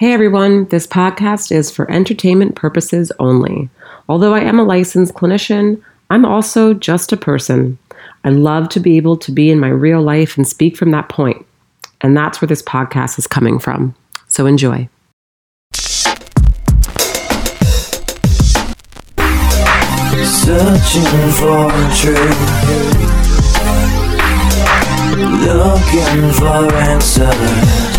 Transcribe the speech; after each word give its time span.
Hey 0.00 0.14
everyone, 0.14 0.64
this 0.68 0.86
podcast 0.86 1.52
is 1.52 1.70
for 1.70 1.90
entertainment 1.90 2.54
purposes 2.54 3.12
only. 3.18 3.68
Although 4.08 4.32
I 4.32 4.40
am 4.40 4.58
a 4.58 4.64
licensed 4.64 5.12
clinician, 5.12 5.82
I'm 6.08 6.24
also 6.24 6.72
just 6.72 7.12
a 7.12 7.18
person. 7.18 7.78
I 8.24 8.30
love 8.30 8.70
to 8.70 8.80
be 8.80 8.96
able 8.96 9.18
to 9.18 9.30
be 9.30 9.50
in 9.50 9.60
my 9.60 9.68
real 9.68 10.00
life 10.00 10.38
and 10.38 10.48
speak 10.48 10.74
from 10.74 10.90
that 10.92 11.10
point. 11.10 11.44
And 12.00 12.16
that's 12.16 12.40
where 12.40 12.46
this 12.46 12.62
podcast 12.62 13.18
is 13.18 13.26
coming 13.26 13.58
from. 13.58 13.94
So 14.26 14.46
enjoy. 14.46 14.88
Searching 20.24 21.30
for 21.36 21.70
truth 22.00 22.40
Looking 25.44 26.32
for 26.32 26.74
answers 26.74 27.89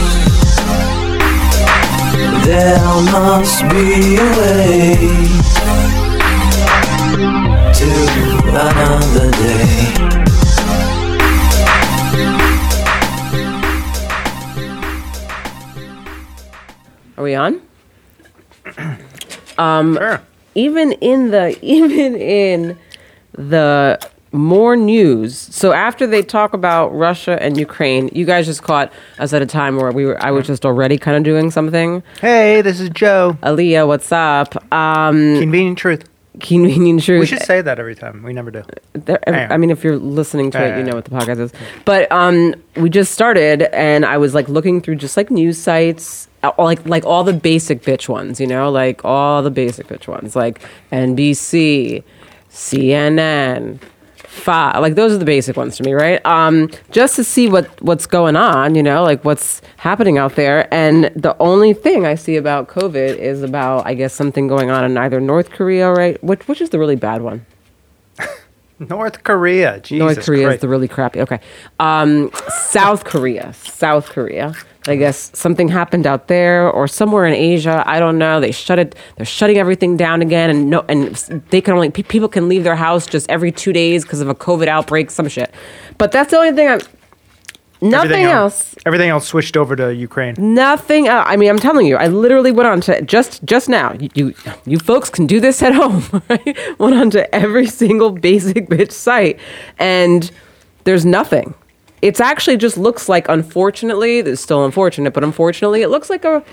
There 2.46 2.80
must 3.12 3.62
be 3.70 4.16
a 4.16 4.30
way 4.38 4.96
To 7.74 7.90
another 8.50 9.32
day 9.32 10.02
Are 17.18 17.24
we 17.24 17.36
on? 17.36 17.62
Um, 19.58 20.00
even 20.56 20.94
in 20.94 21.30
the 21.30 21.58
even 21.62 22.16
in 22.16 22.78
the 23.34 24.00
more 24.34 24.76
news. 24.76 25.38
So 25.38 25.74
after 25.74 26.08
they 26.08 26.22
talk 26.22 26.54
about 26.54 26.90
Russia 26.90 27.42
and 27.42 27.58
Ukraine, 27.58 28.10
you 28.14 28.26
guys 28.26 28.46
just 28.46 28.64
caught 28.64 28.92
us 29.20 29.34
at 29.34 29.42
a 29.42 29.46
time 29.46 29.76
where 29.76 29.92
we 29.92 30.06
were 30.06 30.22
I 30.24 30.32
was 30.32 30.48
just 30.48 30.66
already 30.66 30.98
kind 30.98 31.18
of 31.18 31.24
doing 31.24 31.52
something. 31.52 32.02
Hey, 32.22 32.62
this 32.62 32.80
is 32.80 32.90
Joe. 32.90 33.38
Aaliyah, 33.44 33.88
what's 33.88 34.12
up? 34.12 34.56
Um, 34.74 35.40
Convenient 35.40 35.78
truth. 35.78 36.08
convenient 36.40 37.04
truth. 37.04 37.20
We 37.20 37.26
should 37.26 37.44
say 37.44 37.62
that 37.62 37.78
every 37.78 37.94
time. 37.96 38.24
We 38.24 38.32
never 38.32 38.52
do. 38.52 38.64
There, 38.94 39.20
I 39.52 39.58
mean, 39.58 39.70
if 39.70 39.84
you're 39.84 39.98
listening 39.98 40.50
to 40.52 40.64
it, 40.66 40.78
you 40.78 40.84
know 40.86 40.96
what 40.96 41.04
the 41.06 41.12
podcast 41.12 41.40
is. 41.40 41.52
But 41.84 42.10
um, 42.12 42.56
we 42.78 42.90
just 42.90 43.12
started, 43.14 43.64
and 43.76 44.06
I 44.06 44.18
was 44.18 44.34
like 44.34 44.48
looking 44.48 44.80
through 44.82 44.96
just 44.96 45.18
like 45.18 45.30
news 45.30 45.58
sites, 45.58 46.30
uh, 46.44 46.52
like 46.58 46.86
like 46.86 47.06
all 47.06 47.26
the 47.26 47.34
basic 47.34 47.84
bitch 47.84 48.08
ones, 48.08 48.40
you 48.40 48.48
know, 48.48 48.72
like 48.72 49.04
all 49.04 49.44
the 49.44 49.52
basic 49.52 49.88
bitch 49.88 50.08
ones, 50.08 50.36
like 50.38 50.62
NBC, 50.94 52.04
CNN. 52.50 53.80
Fox, 54.32 54.80
like 54.80 54.96
those 54.96 55.12
are 55.12 55.18
the 55.18 55.26
basic 55.26 55.58
ones 55.58 55.76
to 55.76 55.84
me, 55.84 55.92
right? 55.92 56.26
Um, 56.26 56.72
just 56.92 57.18
to 57.18 57.24
see 57.24 57.50
what 57.50 57.68
what's 57.82 58.08
going 58.08 58.38
on, 58.38 58.76
you 58.76 58.82
know, 58.82 59.04
like 59.04 59.26
what's 59.26 59.62
happening 59.76 60.18
out 60.18 60.36
there. 60.36 60.74
And 60.74 61.12
the 61.18 61.36
only 61.42 61.74
thing 61.74 62.06
I 62.06 62.16
see 62.16 62.38
about 62.38 62.70
COVID 62.70 63.18
is 63.18 63.44
about, 63.44 63.86
I 63.86 63.94
guess, 63.94 64.14
something 64.14 64.48
going 64.48 64.72
on 64.72 64.86
in 64.86 64.98
either 64.98 65.20
North 65.20 65.50
Korea, 65.50 65.92
right? 65.92 66.22
Which 66.24 66.48
which 66.48 66.62
is 66.62 66.70
the 66.70 66.80
really 66.80 66.96
bad 66.96 67.22
one? 67.22 67.46
North 68.90 69.24
Korea. 69.24 69.80
Jesus 69.80 70.00
North 70.00 70.26
Korea 70.26 70.46
Christ. 70.48 70.56
is 70.56 70.62
the 70.62 70.68
really 70.68 70.88
crappy. 70.88 71.22
Okay. 71.22 71.40
Um, 71.80 72.32
South 72.50 73.04
Korea. 73.04 73.54
South 73.54 74.10
Korea. 74.10 74.54
I 74.88 74.96
guess 74.96 75.30
something 75.38 75.68
happened 75.68 76.08
out 76.08 76.28
there 76.28 76.68
or 76.68 76.88
somewhere 76.88 77.26
in 77.28 77.34
Asia. 77.36 77.84
I 77.86 78.00
don't 78.00 78.18
know. 78.18 78.40
They 78.40 78.52
shut 78.52 78.80
it. 78.80 78.96
They're 79.16 79.26
shutting 79.28 79.58
everything 79.58 79.96
down 79.96 80.24
again, 80.24 80.50
and 80.50 80.72
no, 80.72 80.84
and 80.90 81.16
they 81.52 81.62
can 81.62 81.76
only 81.76 81.92
pe- 81.92 82.02
people 82.02 82.28
can 82.28 82.50
leave 82.50 82.64
their 82.64 82.76
house 82.76 83.06
just 83.06 83.30
every 83.30 83.52
two 83.52 83.74
days 83.74 84.04
because 84.04 84.22
of 84.22 84.28
a 84.28 84.34
COVID 84.34 84.68
outbreak. 84.68 85.12
Some 85.12 85.28
shit. 85.28 85.54
But 86.00 86.12
that's 86.12 86.32
the 86.32 86.38
only 86.38 86.54
thing. 86.54 86.68
I'm. 86.68 86.80
Nothing 87.82 88.12
Everything 88.12 88.26
else. 88.26 88.76
Everything 88.86 89.10
else 89.10 89.28
switched 89.28 89.58
over 89.58 89.76
to 89.76 89.94
Ukraine. 89.94 90.36
Nothing. 90.38 91.10
I 91.10 91.36
mean, 91.36 91.50
I'm 91.50 91.58
telling 91.58 91.88
you, 91.88 91.98
I 91.98 92.08
literally 92.08 92.52
went 92.52 92.68
on 92.68 92.80
to 92.82 93.02
just 93.02 93.44
just 93.44 93.70
now. 93.70 93.94
You 93.94 94.10
you, 94.14 94.34
you 94.66 94.78
folks 94.78 95.10
can 95.10 95.26
do 95.26 95.40
this 95.40 95.64
at 95.64 95.74
home. 95.82 96.04
Right? 96.30 96.56
Went 96.80 96.96
on 96.96 97.10
to 97.12 97.34
every 97.34 97.66
single 97.66 98.12
basic 98.12 98.70
bitch 98.70 98.92
site, 98.92 99.40
and 99.80 100.30
there's 100.84 101.06
nothing. 101.06 101.56
It's 102.04 102.20
actually 102.20 102.58
just 102.58 102.78
looks 102.78 103.08
like, 103.08 103.30
unfortunately, 103.30 104.20
it's 104.20 104.42
still 104.42 104.66
unfortunate, 104.66 105.14
but 105.14 105.24
unfortunately, 105.24 105.82
it 105.82 105.90
looks 105.90 106.10
like 106.10 106.24
a 106.24 106.44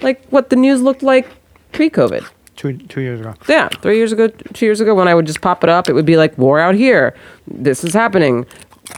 like 0.00 0.24
what 0.28 0.48
the 0.50 0.56
news 0.56 0.80
looked 0.80 1.02
like 1.02 1.28
pre-COVID. 1.72 2.26
Two 2.56 2.76
two 2.76 3.00
years 3.00 3.20
ago. 3.20 3.34
Yeah, 3.48 3.68
three 3.68 3.96
years 3.96 4.12
ago, 4.12 4.28
two 4.28 4.66
years 4.66 4.80
ago, 4.80 4.94
when 4.94 5.08
I 5.08 5.14
would 5.14 5.26
just 5.26 5.40
pop 5.40 5.62
it 5.64 5.70
up, 5.70 5.88
it 5.88 5.94
would 5.94 6.04
be 6.04 6.16
like 6.18 6.36
war 6.36 6.58
out 6.58 6.74
here. 6.74 7.14
This 7.46 7.84
is 7.84 7.94
happening. 7.94 8.44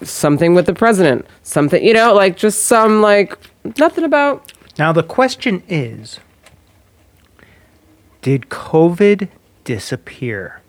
Something 0.03 0.55
with 0.55 0.67
the 0.67 0.75
president. 0.75 1.27
Something, 1.43 1.85
you 1.85 1.93
know, 1.95 2.15
like 2.15 2.37
just 2.37 2.65
some 2.65 3.01
like 3.03 3.37
nothing 3.79 4.05
about. 4.05 4.53
Now 4.79 4.93
the 4.93 5.03
question 5.03 5.63
is, 5.69 6.19
did 8.23 8.43
COVID 8.49 9.29
disappear? 9.65 10.61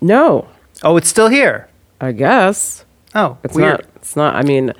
No, 0.00 0.48
Oh, 0.82 0.96
it's 0.96 1.08
still 1.10 1.28
here. 1.28 1.68
I 2.00 2.12
guess 2.12 2.84
Oh, 3.14 3.36
it's 3.44 3.54
weird. 3.54 3.72
not. 3.80 3.84
It's 3.96 4.16
not. 4.16 4.34
I 4.34 4.42
mean, 4.42 4.72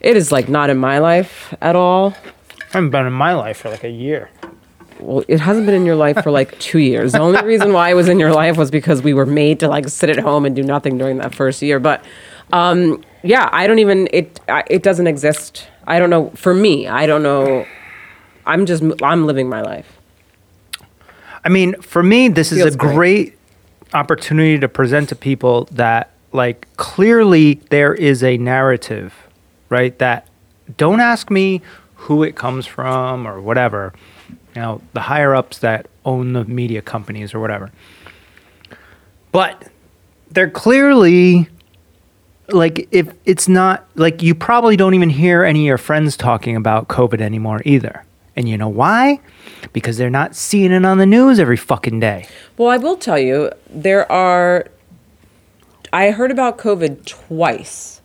it 0.00 0.16
is 0.16 0.30
like 0.30 0.48
not 0.48 0.70
in 0.70 0.76
my 0.78 0.98
life 0.98 1.52
at 1.60 1.74
all. 1.74 2.14
I 2.60 2.76
haven't 2.78 2.90
been 2.90 3.06
in 3.06 3.12
my 3.12 3.32
life 3.34 3.56
for 3.58 3.70
like 3.70 3.82
a 3.84 3.90
year. 3.90 4.30
Well, 5.00 5.24
it 5.26 5.40
hasn't 5.40 5.66
been 5.66 5.74
in 5.74 5.84
your 5.86 5.96
life 5.96 6.22
for 6.22 6.30
like 6.30 6.56
two 6.60 6.78
years. 6.78 7.12
The 7.12 7.18
only 7.20 7.42
reason 7.42 7.72
why 7.72 7.90
it 7.90 7.94
was 7.94 8.08
in 8.08 8.20
your 8.20 8.32
life 8.32 8.56
was 8.56 8.70
because 8.70 9.02
we 9.02 9.12
were 9.14 9.26
made 9.26 9.58
to 9.60 9.68
like 9.68 9.88
sit 9.88 10.08
at 10.10 10.18
home 10.20 10.44
and 10.44 10.54
do 10.54 10.62
nothing 10.62 10.98
during 10.98 11.16
that 11.18 11.34
first 11.34 11.62
year. 11.62 11.80
But 11.80 12.04
um, 12.52 13.02
yeah, 13.22 13.48
I 13.52 13.66
don't 13.66 13.78
even. 13.78 14.08
It 14.12 14.40
it 14.68 14.82
doesn't 14.82 15.06
exist. 15.06 15.68
I 15.86 15.98
don't 15.98 16.10
know. 16.10 16.30
For 16.30 16.54
me, 16.54 16.86
I 16.86 17.06
don't 17.06 17.22
know. 17.22 17.66
I'm 18.46 18.66
just. 18.66 18.82
I'm 19.02 19.26
living 19.26 19.48
my 19.48 19.62
life. 19.62 19.98
I 21.44 21.48
mean, 21.48 21.80
for 21.80 22.02
me, 22.02 22.28
this 22.28 22.52
is 22.52 22.74
a 22.74 22.76
great. 22.76 22.94
great 22.94 23.38
opportunity 23.92 24.58
to 24.58 24.68
present 24.68 25.08
to 25.10 25.14
people 25.14 25.66
that, 25.70 26.10
like, 26.32 26.66
clearly 26.76 27.54
there 27.70 27.94
is 27.94 28.24
a 28.24 28.36
narrative, 28.38 29.14
right? 29.68 29.96
That 29.98 30.26
don't 30.76 31.00
ask 31.00 31.30
me 31.30 31.62
who 31.94 32.22
it 32.22 32.34
comes 32.34 32.66
from 32.66 33.26
or 33.26 33.40
whatever. 33.40 33.92
You 34.28 34.62
know, 34.62 34.80
the 34.94 35.00
higher 35.00 35.34
ups 35.34 35.58
that 35.58 35.86
own 36.04 36.32
the 36.32 36.44
media 36.44 36.82
companies 36.82 37.34
or 37.34 37.40
whatever. 37.40 37.70
But 39.32 39.68
they're 40.30 40.50
clearly 40.50 41.48
like 42.48 42.88
if 42.90 43.12
it's 43.24 43.48
not 43.48 43.86
like 43.94 44.22
you 44.22 44.34
probably 44.34 44.76
don't 44.76 44.94
even 44.94 45.10
hear 45.10 45.44
any 45.44 45.60
of 45.60 45.66
your 45.66 45.78
friends 45.78 46.16
talking 46.16 46.56
about 46.56 46.88
COVID 46.88 47.20
anymore 47.20 47.62
either. 47.64 48.04
And 48.36 48.48
you 48.48 48.58
know 48.58 48.68
why? 48.68 49.20
Because 49.72 49.96
they're 49.96 50.10
not 50.10 50.34
seeing 50.34 50.72
it 50.72 50.84
on 50.84 50.98
the 50.98 51.06
news 51.06 51.38
every 51.38 51.56
fucking 51.56 52.00
day. 52.00 52.26
Well, 52.58 52.68
I 52.68 52.78
will 52.78 52.96
tell 52.96 53.18
you, 53.18 53.50
there 53.70 54.10
are. 54.10 54.66
I 55.92 56.10
heard 56.10 56.32
about 56.32 56.58
COVID 56.58 57.06
twice 57.06 58.02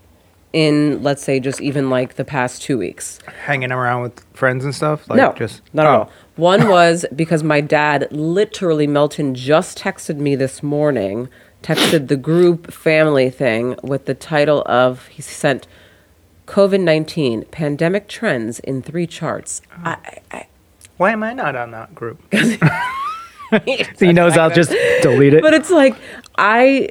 in, 0.54 1.02
let's 1.02 1.24
say, 1.24 1.40
just 1.40 1.62
even 1.62 1.90
like 1.90 2.16
the 2.16 2.26
past 2.26 2.62
two 2.62 2.78
weeks. 2.78 3.20
Hanging 3.46 3.72
around 3.72 4.04
with 4.04 4.24
friends 4.34 4.64
and 4.64 4.74
stuff? 4.74 5.10
Like 5.10 5.18
no, 5.18 5.34
just 5.34 5.62
not 5.74 5.86
at 5.86 5.90
oh. 5.90 6.00
all. 6.00 6.12
One 6.36 6.70
was 6.70 7.06
because 7.16 7.44
my 7.44 7.62
dad, 7.62 8.08
literally, 8.12 8.88
Melton 8.88 9.36
just 9.36 9.78
texted 9.80 10.18
me 10.18 10.36
this 10.36 10.64
morning, 10.64 11.30
texted 11.64 12.08
the 12.08 12.18
group 12.18 12.72
family 12.72 13.30
thing 13.30 13.76
with 13.84 14.06
the 14.06 14.14
title 14.14 14.64
of, 14.66 15.08
he 15.08 15.22
sent 15.22 15.68
COVID 16.48 16.82
19 16.82 17.46
pandemic 17.46 18.08
trends 18.08 18.60
in 18.60 18.82
three 18.82 19.06
charts. 19.06 19.62
Oh. 19.72 19.82
I, 19.86 20.20
I, 20.32 20.48
Why 20.98 21.12
am 21.12 21.24
I 21.24 21.34
not 21.34 21.56
on 21.56 21.72
that 21.72 21.94
group? 21.94 22.20
he 24.00 24.12
knows 24.12 24.38
I'll 24.38 24.50
just 24.50 24.72
delete 25.02 25.34
it. 25.34 25.42
but 25.42 25.54
it's 25.54 25.70
like 25.70 25.96
I 26.38 26.90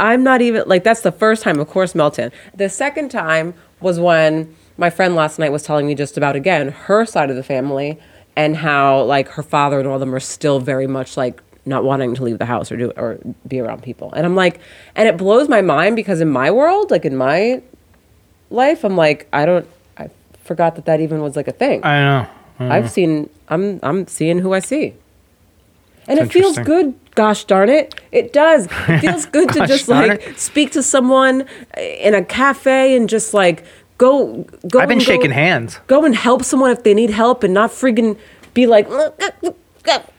I'm 0.00 0.22
not 0.22 0.42
even 0.42 0.64
like 0.66 0.84
that's 0.84 1.00
the 1.00 1.12
first 1.12 1.42
time, 1.42 1.58
of 1.58 1.68
course, 1.68 1.94
Melton. 1.94 2.32
The 2.54 2.68
second 2.68 3.10
time 3.10 3.54
was 3.80 3.98
when 3.98 4.54
my 4.76 4.90
friend 4.90 5.14
last 5.14 5.38
night 5.38 5.52
was 5.52 5.62
telling 5.62 5.86
me 5.86 5.94
just 5.94 6.16
about 6.16 6.36
again 6.36 6.68
her 6.68 7.04
side 7.04 7.30
of 7.30 7.36
the 7.36 7.42
family 7.42 7.98
and 8.36 8.56
how 8.56 9.02
like 9.02 9.28
her 9.30 9.42
father 9.42 9.78
and 9.78 9.88
all 9.88 9.94
of 9.94 10.00
them 10.00 10.14
are 10.14 10.20
still 10.20 10.60
very 10.60 10.86
much 10.86 11.16
like 11.16 11.42
not 11.68 11.84
wanting 11.84 12.14
to 12.14 12.22
leave 12.24 12.38
the 12.38 12.46
house 12.46 12.72
or 12.72 12.76
do 12.76 12.90
or 12.96 13.18
be 13.46 13.60
around 13.60 13.82
people. 13.82 14.12
And 14.14 14.26
I'm 14.26 14.34
like, 14.34 14.60
and 14.96 15.06
it 15.08 15.16
blows 15.16 15.48
my 15.48 15.60
mind 15.62 15.94
because 15.96 16.20
in 16.20 16.28
my 16.30 16.50
world, 16.50 16.90
like 16.90 17.04
in 17.04 17.16
my 17.16 17.62
life, 18.50 18.84
I'm 18.84 18.96
like, 18.96 19.28
I 19.32 19.44
don't, 19.46 19.66
I 19.96 20.08
forgot 20.44 20.74
that 20.76 20.86
that 20.86 21.00
even 21.00 21.20
was 21.20 21.36
like 21.36 21.48
a 21.48 21.52
thing. 21.52 21.84
I 21.84 22.00
know. 22.00 22.26
I 22.58 22.64
know. 22.64 22.74
I've 22.74 22.90
seen 22.90 23.30
I'm 23.48 23.78
I'm 23.82 24.06
seeing 24.06 24.38
who 24.38 24.52
I 24.54 24.60
see. 24.60 24.94
And 26.08 26.18
it 26.18 26.32
feels 26.32 26.58
good, 26.58 26.94
gosh 27.14 27.44
darn 27.44 27.68
it. 27.68 27.94
It 28.12 28.32
does. 28.32 28.66
It 28.88 29.00
feels 29.00 29.26
good 29.26 29.50
to 29.50 29.66
just 29.66 29.88
like 29.88 30.38
speak 30.38 30.72
to 30.72 30.82
someone 30.82 31.44
in 31.76 32.14
a 32.14 32.24
cafe 32.24 32.96
and 32.96 33.10
just 33.10 33.34
like 33.34 33.62
go 33.98 34.46
go 34.68 34.80
I've 34.80 34.88
been 34.88 34.98
and 34.98 35.06
go- 35.06 35.12
shaking 35.12 35.30
hands. 35.32 35.78
Go 35.86 36.06
and 36.06 36.16
help 36.16 36.44
someone 36.44 36.70
if 36.70 36.82
they 36.82 36.94
need 36.94 37.10
help 37.10 37.42
and 37.42 37.52
not 37.52 37.70
friggin' 37.70 38.16
be 38.54 38.66
like 38.66 38.88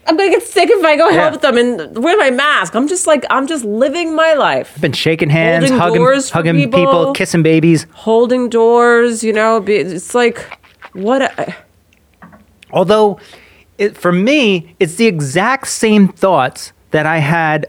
I'm 0.06 0.16
gonna 0.16 0.30
get 0.30 0.42
sick 0.42 0.68
if 0.70 0.84
I 0.84 0.96
go 0.96 1.08
Yeah. 1.08 1.30
help 1.30 1.40
them 1.42 1.56
and 1.56 1.98
wear 2.02 2.16
my 2.16 2.30
mask. 2.30 2.74
I'm 2.74 2.88
just 2.88 3.06
like 3.06 3.24
I'm 3.30 3.46
just 3.46 3.64
living 3.64 4.14
my 4.14 4.34
life. 4.34 4.72
I've 4.74 4.82
been 4.82 4.92
shaking 4.92 5.30
hands, 5.30 5.64
Holding 5.70 5.78
hugging, 5.80 6.00
doors 6.02 6.30
hugging 6.30 6.54
people. 6.56 6.80
people. 6.80 7.12
kissing 7.12 7.42
babies. 7.42 7.86
Holding 7.92 8.48
doors, 8.48 9.22
you 9.22 9.32
know, 9.32 9.62
it's 9.66 10.14
like 10.14 10.44
what 10.92 11.22
a, 11.22 11.54
Although, 12.72 13.18
it, 13.78 13.96
for 13.96 14.12
me, 14.12 14.76
it's 14.78 14.94
the 14.96 15.06
exact 15.06 15.66
same 15.68 16.08
thoughts 16.08 16.72
that 16.92 17.06
I 17.06 17.18
had 17.18 17.66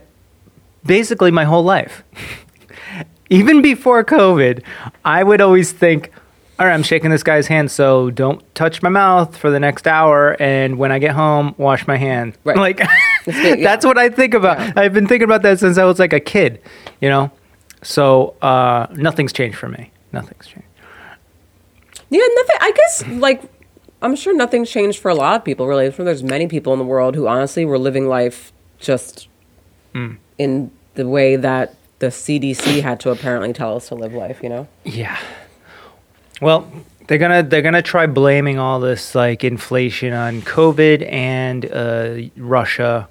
basically 0.86 1.30
my 1.30 1.44
whole 1.44 1.64
life. 1.64 2.04
Even 3.30 3.62
before 3.62 4.04
COVID, 4.04 4.62
I 5.04 5.22
would 5.24 5.40
always 5.40 5.72
think, 5.72 6.12
all 6.58 6.66
right, 6.66 6.74
I'm 6.74 6.82
shaking 6.82 7.10
this 7.10 7.22
guy's 7.22 7.46
hand, 7.46 7.70
so 7.70 8.10
don't 8.10 8.42
touch 8.54 8.82
my 8.82 8.88
mouth 8.88 9.36
for 9.36 9.50
the 9.50 9.58
next 9.58 9.86
hour. 9.88 10.36
And 10.40 10.78
when 10.78 10.92
I 10.92 10.98
get 10.98 11.12
home, 11.12 11.54
wash 11.58 11.86
my 11.86 11.96
hand. 11.96 12.36
Right. 12.44 12.56
Like, 12.62 12.78
That's 13.24 13.38
me, 13.38 13.62
that's 13.62 13.84
what 13.86 13.98
I 13.98 14.08
think 14.08 14.34
about. 14.34 14.58
Yeah. 14.58 14.72
I've 14.76 14.92
been 14.92 15.06
thinking 15.06 15.24
about 15.24 15.42
that 15.42 15.58
since 15.60 15.78
I 15.78 15.84
was 15.84 15.98
like 15.98 16.12
a 16.12 16.20
kid, 16.20 16.60
you 17.00 17.08
know? 17.08 17.30
So, 17.82 18.34
uh, 18.42 18.86
nothing's 18.92 19.32
changed 19.32 19.56
for 19.58 19.68
me. 19.68 19.90
Nothing's 20.12 20.46
changed. 20.46 20.66
Yeah, 22.10 22.20
nothing. 22.34 22.56
I 22.60 22.72
guess 22.72 23.06
like 23.08 23.42
I'm 24.02 24.14
sure 24.16 24.36
nothing's 24.36 24.68
changed 24.70 24.98
for 24.98 25.10
a 25.10 25.14
lot 25.14 25.36
of 25.36 25.44
people. 25.44 25.66
Really, 25.66 25.88
there's 25.88 26.22
many 26.22 26.46
people 26.46 26.72
in 26.74 26.78
the 26.78 26.84
world 26.84 27.14
who 27.14 27.26
honestly 27.26 27.64
were 27.64 27.78
living 27.78 28.06
life 28.08 28.52
just 28.78 29.28
Hmm. 29.94 30.14
in 30.38 30.70
the 30.94 31.06
way 31.08 31.36
that 31.36 31.74
the 32.00 32.06
CDC 32.10 32.82
had 32.82 33.00
to 33.00 33.10
apparently 33.10 33.52
tell 33.52 33.76
us 33.76 33.88
to 33.88 33.94
live 33.94 34.12
life. 34.14 34.40
You 34.42 34.48
know. 34.50 34.68
Yeah. 34.84 35.16
Well, 36.42 36.70
they're 37.06 37.18
gonna 37.18 37.42
they're 37.42 37.62
gonna 37.62 37.82
try 37.82 38.06
blaming 38.06 38.58
all 38.58 38.80
this 38.80 39.14
like 39.14 39.44
inflation 39.44 40.12
on 40.12 40.42
COVID 40.42 41.10
and 41.10 41.64
uh, 41.72 42.30
Russia. 42.36 43.08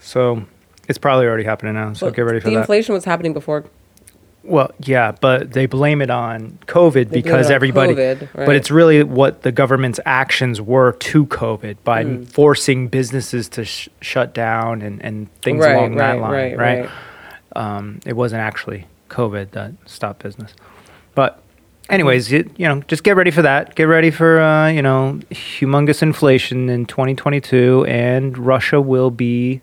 So 0.00 0.44
it's 0.88 0.98
probably 0.98 1.26
already 1.26 1.44
happening 1.44 1.74
now. 1.74 1.92
So 1.92 2.10
get 2.10 2.22
ready 2.22 2.40
for 2.40 2.44
the 2.44 2.50
that. 2.50 2.54
The 2.54 2.60
inflation 2.62 2.94
was 2.94 3.04
happening 3.04 3.32
before. 3.32 3.64
well, 4.44 4.70
yeah, 4.80 5.12
but 5.20 5.52
they 5.52 5.66
blame 5.66 6.02
it 6.02 6.10
on 6.10 6.58
COVID 6.66 6.92
blame 6.92 7.08
because 7.10 7.46
on 7.46 7.52
everybody. 7.52 7.94
COVID, 7.94 8.28
But 8.34 8.56
it's 8.56 8.70
really 8.70 9.02
what 9.04 9.42
the 9.42 9.52
government's 9.52 10.00
actions 10.04 10.60
were 10.60 10.92
to 10.92 11.26
COVID 11.26 11.76
by 11.84 12.02
Hmm. 12.04 12.22
forcing 12.24 12.88
businesses 12.88 13.48
to 13.50 13.64
sh- 13.64 13.88
shut 14.00 14.34
down 14.34 14.82
and, 14.82 15.00
and 15.04 15.32
things 15.42 15.64
right, 15.64 15.74
along 15.76 15.94
right, 15.96 15.98
that 16.14 16.20
line, 16.20 16.32
right, 16.32 16.58
right? 16.58 16.80
right. 16.80 16.90
um, 17.76 18.00
it 18.06 18.14
wasn't 18.14 18.40
actually 18.42 18.86
COVID 19.10 19.50
that 19.52 19.72
stopped 19.86 20.22
business. 20.22 20.52
But, 21.14 21.41
anyways, 21.92 22.32
you, 22.32 22.50
you 22.56 22.66
know, 22.66 22.80
just 22.88 23.04
get 23.04 23.14
ready 23.14 23.30
for 23.30 23.42
that. 23.42 23.74
Get 23.76 23.84
ready 23.84 24.10
for 24.10 24.40
uh, 24.40 24.68
you 24.68 24.82
know 24.82 25.20
humongous 25.30 26.02
inflation 26.02 26.68
in 26.68 26.86
2022, 26.86 27.84
and 27.86 28.36
Russia 28.36 28.80
will 28.80 29.10
be 29.10 29.60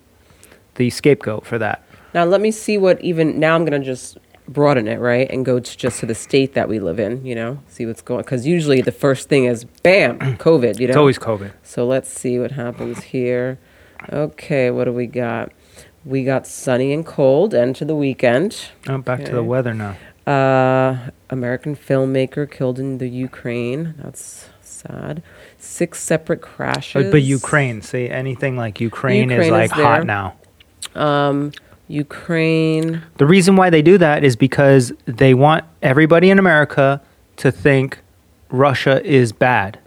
the 0.76 0.90
scapegoat 0.90 1.46
for 1.46 1.58
that. 1.58 1.84
Now 2.14 2.24
let 2.24 2.40
me 2.42 2.52
see 2.52 2.78
what 2.78 3.02
even 3.02 3.40
now 3.40 3.56
I'm 3.56 3.66
gonna 3.66 3.84
just 3.84 4.18
broaden 4.48 4.88
it 4.88 5.00
right 5.00 5.30
and 5.30 5.46
go 5.46 5.60
to 5.60 5.78
just 5.78 6.00
to 6.00 6.08
the 6.08 6.16
state 6.16 6.54
that 6.54 6.70
we 6.70 6.80
live 6.80 7.00
in. 7.00 7.26
You 7.26 7.36
know, 7.36 7.60
see 7.68 7.86
what's 7.86 8.02
going 8.02 8.22
because 8.22 8.48
usually 8.48 8.82
the 8.82 8.92
first 8.92 9.28
thing 9.28 9.46
is 9.46 9.66
bam 9.66 10.20
COVID. 10.38 10.80
You 10.80 10.88
know, 10.88 10.92
It's 10.92 10.98
always 10.98 11.20
COVID. 11.20 11.52
So 11.64 11.86
let's 11.86 12.10
see 12.10 12.40
what 12.40 12.52
happens 12.52 13.04
here. 13.04 13.60
Okay, 14.12 14.72
what 14.72 14.86
do 14.86 14.94
we 14.94 15.08
got? 15.08 15.52
We 16.06 16.24
got 16.24 16.48
sunny 16.48 16.94
and 16.94 17.06
cold 17.06 17.54
end 17.54 17.76
to 17.76 17.86
the 17.86 17.96
weekend. 17.96 18.70
Oh, 18.88 18.98
back 19.00 19.26
to 19.26 19.34
the 19.34 19.44
weather 19.44 19.74
now. 19.74 19.98
Uh, 20.26 21.10
American 21.30 21.76
filmmaker 21.76 22.50
killed 22.50 22.80
in 22.80 22.98
the 22.98 23.08
Ukraine. 23.08 23.96
That's 23.98 24.50
sad. 24.62 25.22
Six 25.58 26.02
separate 26.02 26.42
crashes. 26.42 27.04
But, 27.06 27.12
but 27.12 27.22
Ukraine, 27.22 27.82
see 27.82 28.10
anything 28.10 28.58
like 28.58 28.80
Ukraine, 28.82 29.32
is 29.32 29.50
like 29.50 29.66
is 29.66 29.72
hot 29.72 30.06
now. 30.06 30.36
Um, 30.96 31.52
Ukraine. 31.88 33.02
The 33.18 33.26
reason 33.26 33.56
why 33.56 33.70
they 33.70 33.82
do 33.82 33.98
that 33.98 34.24
is 34.24 34.36
because 34.36 34.94
they 35.06 35.34
want 35.34 35.66
everybody 35.82 36.30
in 36.30 36.40
America 36.40 37.02
to 37.38 37.52
think 37.52 38.00
Russia 38.50 39.04
is 39.04 39.32
bad. 39.32 39.80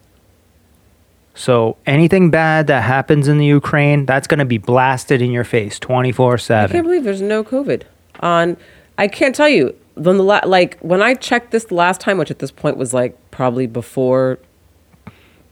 So 1.35 1.77
anything 1.87 2.31
bad 2.31 2.67
that 2.67 2.83
happens 2.83 3.27
in 3.27 3.39
the 3.39 3.47
Ukraine, 3.47 4.05
that's 4.05 4.27
going 4.27 4.39
to 4.39 4.45
be 4.45 4.59
blasted 4.59 5.23
in 5.23 5.31
your 5.31 5.45
face 5.45 5.79
24/7. 5.79 6.65
I 6.65 6.69
can't 6.69 6.85
believe 6.85 7.05
there's 7.05 7.23
no 7.23 7.43
COVID 7.43 7.85
on. 8.21 8.57
I 8.99 9.09
can't 9.09 9.35
tell 9.35 9.49
you. 9.49 9.75
When 9.95 10.17
the 10.17 10.25
la- 10.25 10.41
like 10.45 10.79
when 10.81 11.03
I 11.03 11.15
checked 11.15 11.51
this 11.51 11.65
the 11.65 11.75
last 11.75 12.01
time, 12.01 12.19
which 12.19 12.31
at 12.31 12.39
this 12.39 12.51
point 12.51 12.77
was 12.77 12.95
like 12.95 13.17
probably 13.31 13.67
before 13.67 14.39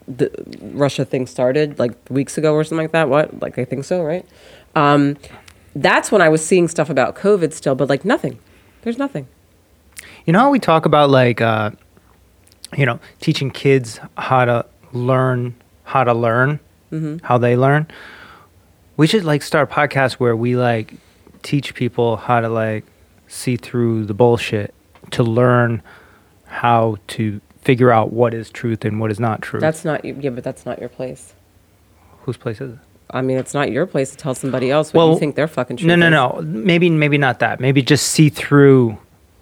the 0.08 0.30
Russia 0.60 1.04
thing 1.04 1.26
started, 1.26 1.78
like 1.78 1.92
weeks 2.08 2.36
ago 2.38 2.54
or 2.54 2.64
something 2.64 2.84
like 2.84 2.92
that. 2.92 3.08
What? 3.08 3.40
Like 3.40 3.58
I 3.58 3.64
think 3.64 3.84
so, 3.84 4.02
right? 4.02 4.26
Um, 4.74 5.16
that's 5.74 6.10
when 6.10 6.22
I 6.22 6.28
was 6.28 6.44
seeing 6.44 6.68
stuff 6.68 6.90
about 6.90 7.14
COVID 7.14 7.52
still, 7.52 7.74
but 7.74 7.88
like 7.88 8.04
nothing. 8.04 8.38
There's 8.82 8.98
nothing. 8.98 9.28
You 10.26 10.32
know 10.32 10.40
how 10.40 10.50
we 10.50 10.58
talk 10.58 10.86
about 10.86 11.10
like, 11.10 11.40
uh, 11.40 11.70
you 12.76 12.86
know, 12.86 12.98
teaching 13.20 13.50
kids 13.50 14.00
how 14.16 14.44
to 14.44 14.66
learn 14.92 15.54
how 15.84 16.04
to 16.04 16.14
learn, 16.14 16.60
how 17.22 17.36
they 17.38 17.56
learn? 17.56 17.86
We 18.96 19.06
should 19.06 19.24
like 19.24 19.42
start 19.42 19.70
a 19.70 19.74
podcast 19.74 20.14
where 20.14 20.36
we 20.36 20.56
like 20.56 20.94
teach 21.42 21.74
people 21.74 22.16
how 22.16 22.40
to 22.40 22.48
like 22.48 22.84
see 23.30 23.56
through 23.56 24.04
the 24.04 24.14
bullshit 24.14 24.74
to 25.12 25.22
learn 25.22 25.82
how 26.46 26.96
to 27.08 27.40
figure 27.62 27.90
out 27.92 28.12
what 28.12 28.34
is 28.34 28.50
truth 28.50 28.84
and 28.84 29.00
what 29.00 29.10
is 29.10 29.20
not 29.20 29.40
truth. 29.42 29.60
That's 29.60 29.84
not 29.84 30.04
yeah, 30.04 30.30
but 30.30 30.42
that's 30.44 30.66
not 30.66 30.78
your 30.80 30.88
place. 30.88 31.34
whose 32.22 32.36
place 32.36 32.60
is 32.60 32.72
it? 32.74 32.78
I 33.12 33.22
mean, 33.22 33.38
it's 33.38 33.54
not 33.54 33.72
your 33.72 33.86
place 33.86 34.10
to 34.12 34.16
tell 34.16 34.34
somebody 34.36 34.70
else 34.70 34.92
what 34.92 35.04
Well, 35.04 35.14
you 35.14 35.18
think 35.18 35.34
they're 35.34 35.48
fucking. 35.48 35.76
No, 35.76 35.96
truth 35.96 35.98
no, 35.98 36.06
is. 36.38 36.44
no. 36.44 36.60
Maybe, 36.60 36.88
maybe 36.90 37.18
not 37.18 37.40
that. 37.40 37.58
Maybe 37.60 37.82
just 37.82 38.08
see 38.08 38.28
through. 38.28 38.98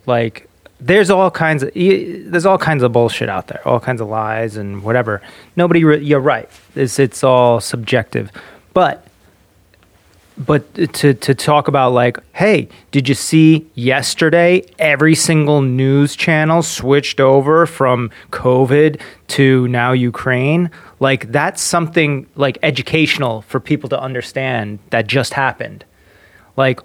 Like, 0.06 0.48
there's 0.80 1.10
all 1.10 1.30
kinds 1.30 1.62
of 1.62 1.70
there's 1.74 2.46
all 2.46 2.56
kinds 2.56 2.82
of 2.82 2.92
bullshit 2.92 3.28
out 3.28 3.48
there, 3.48 3.60
all 3.68 3.78
kinds 3.80 4.00
of 4.00 4.08
lies 4.08 4.56
and 4.56 4.82
whatever. 4.82 5.20
Nobody, 5.56 5.84
re- 5.84 6.02
you're 6.02 6.20
right. 6.20 6.48
It's 6.74 6.98
it's 6.98 7.22
all 7.24 7.60
subjective, 7.60 8.30
but 8.72 9.04
but 10.38 10.92
to 10.94 11.14
to 11.14 11.34
talk 11.34 11.68
about 11.68 11.92
like, 11.92 12.18
hey, 12.32 12.68
did 12.90 13.08
you 13.08 13.14
see 13.14 13.66
yesterday? 13.74 14.64
Every 14.78 15.14
single 15.14 15.62
news 15.62 16.14
channel 16.14 16.62
switched 16.62 17.20
over 17.20 17.66
from 17.66 18.10
COVID 18.30 19.00
to 19.28 19.68
now 19.68 19.92
Ukraine. 19.92 20.70
Like 21.00 21.32
that's 21.32 21.60
something 21.60 22.26
like 22.36 22.58
educational 22.62 23.42
for 23.42 23.58
people 23.60 23.88
to 23.88 24.00
understand 24.00 24.78
that 24.90 25.06
just 25.06 25.34
happened. 25.34 25.84
Like, 26.56 26.80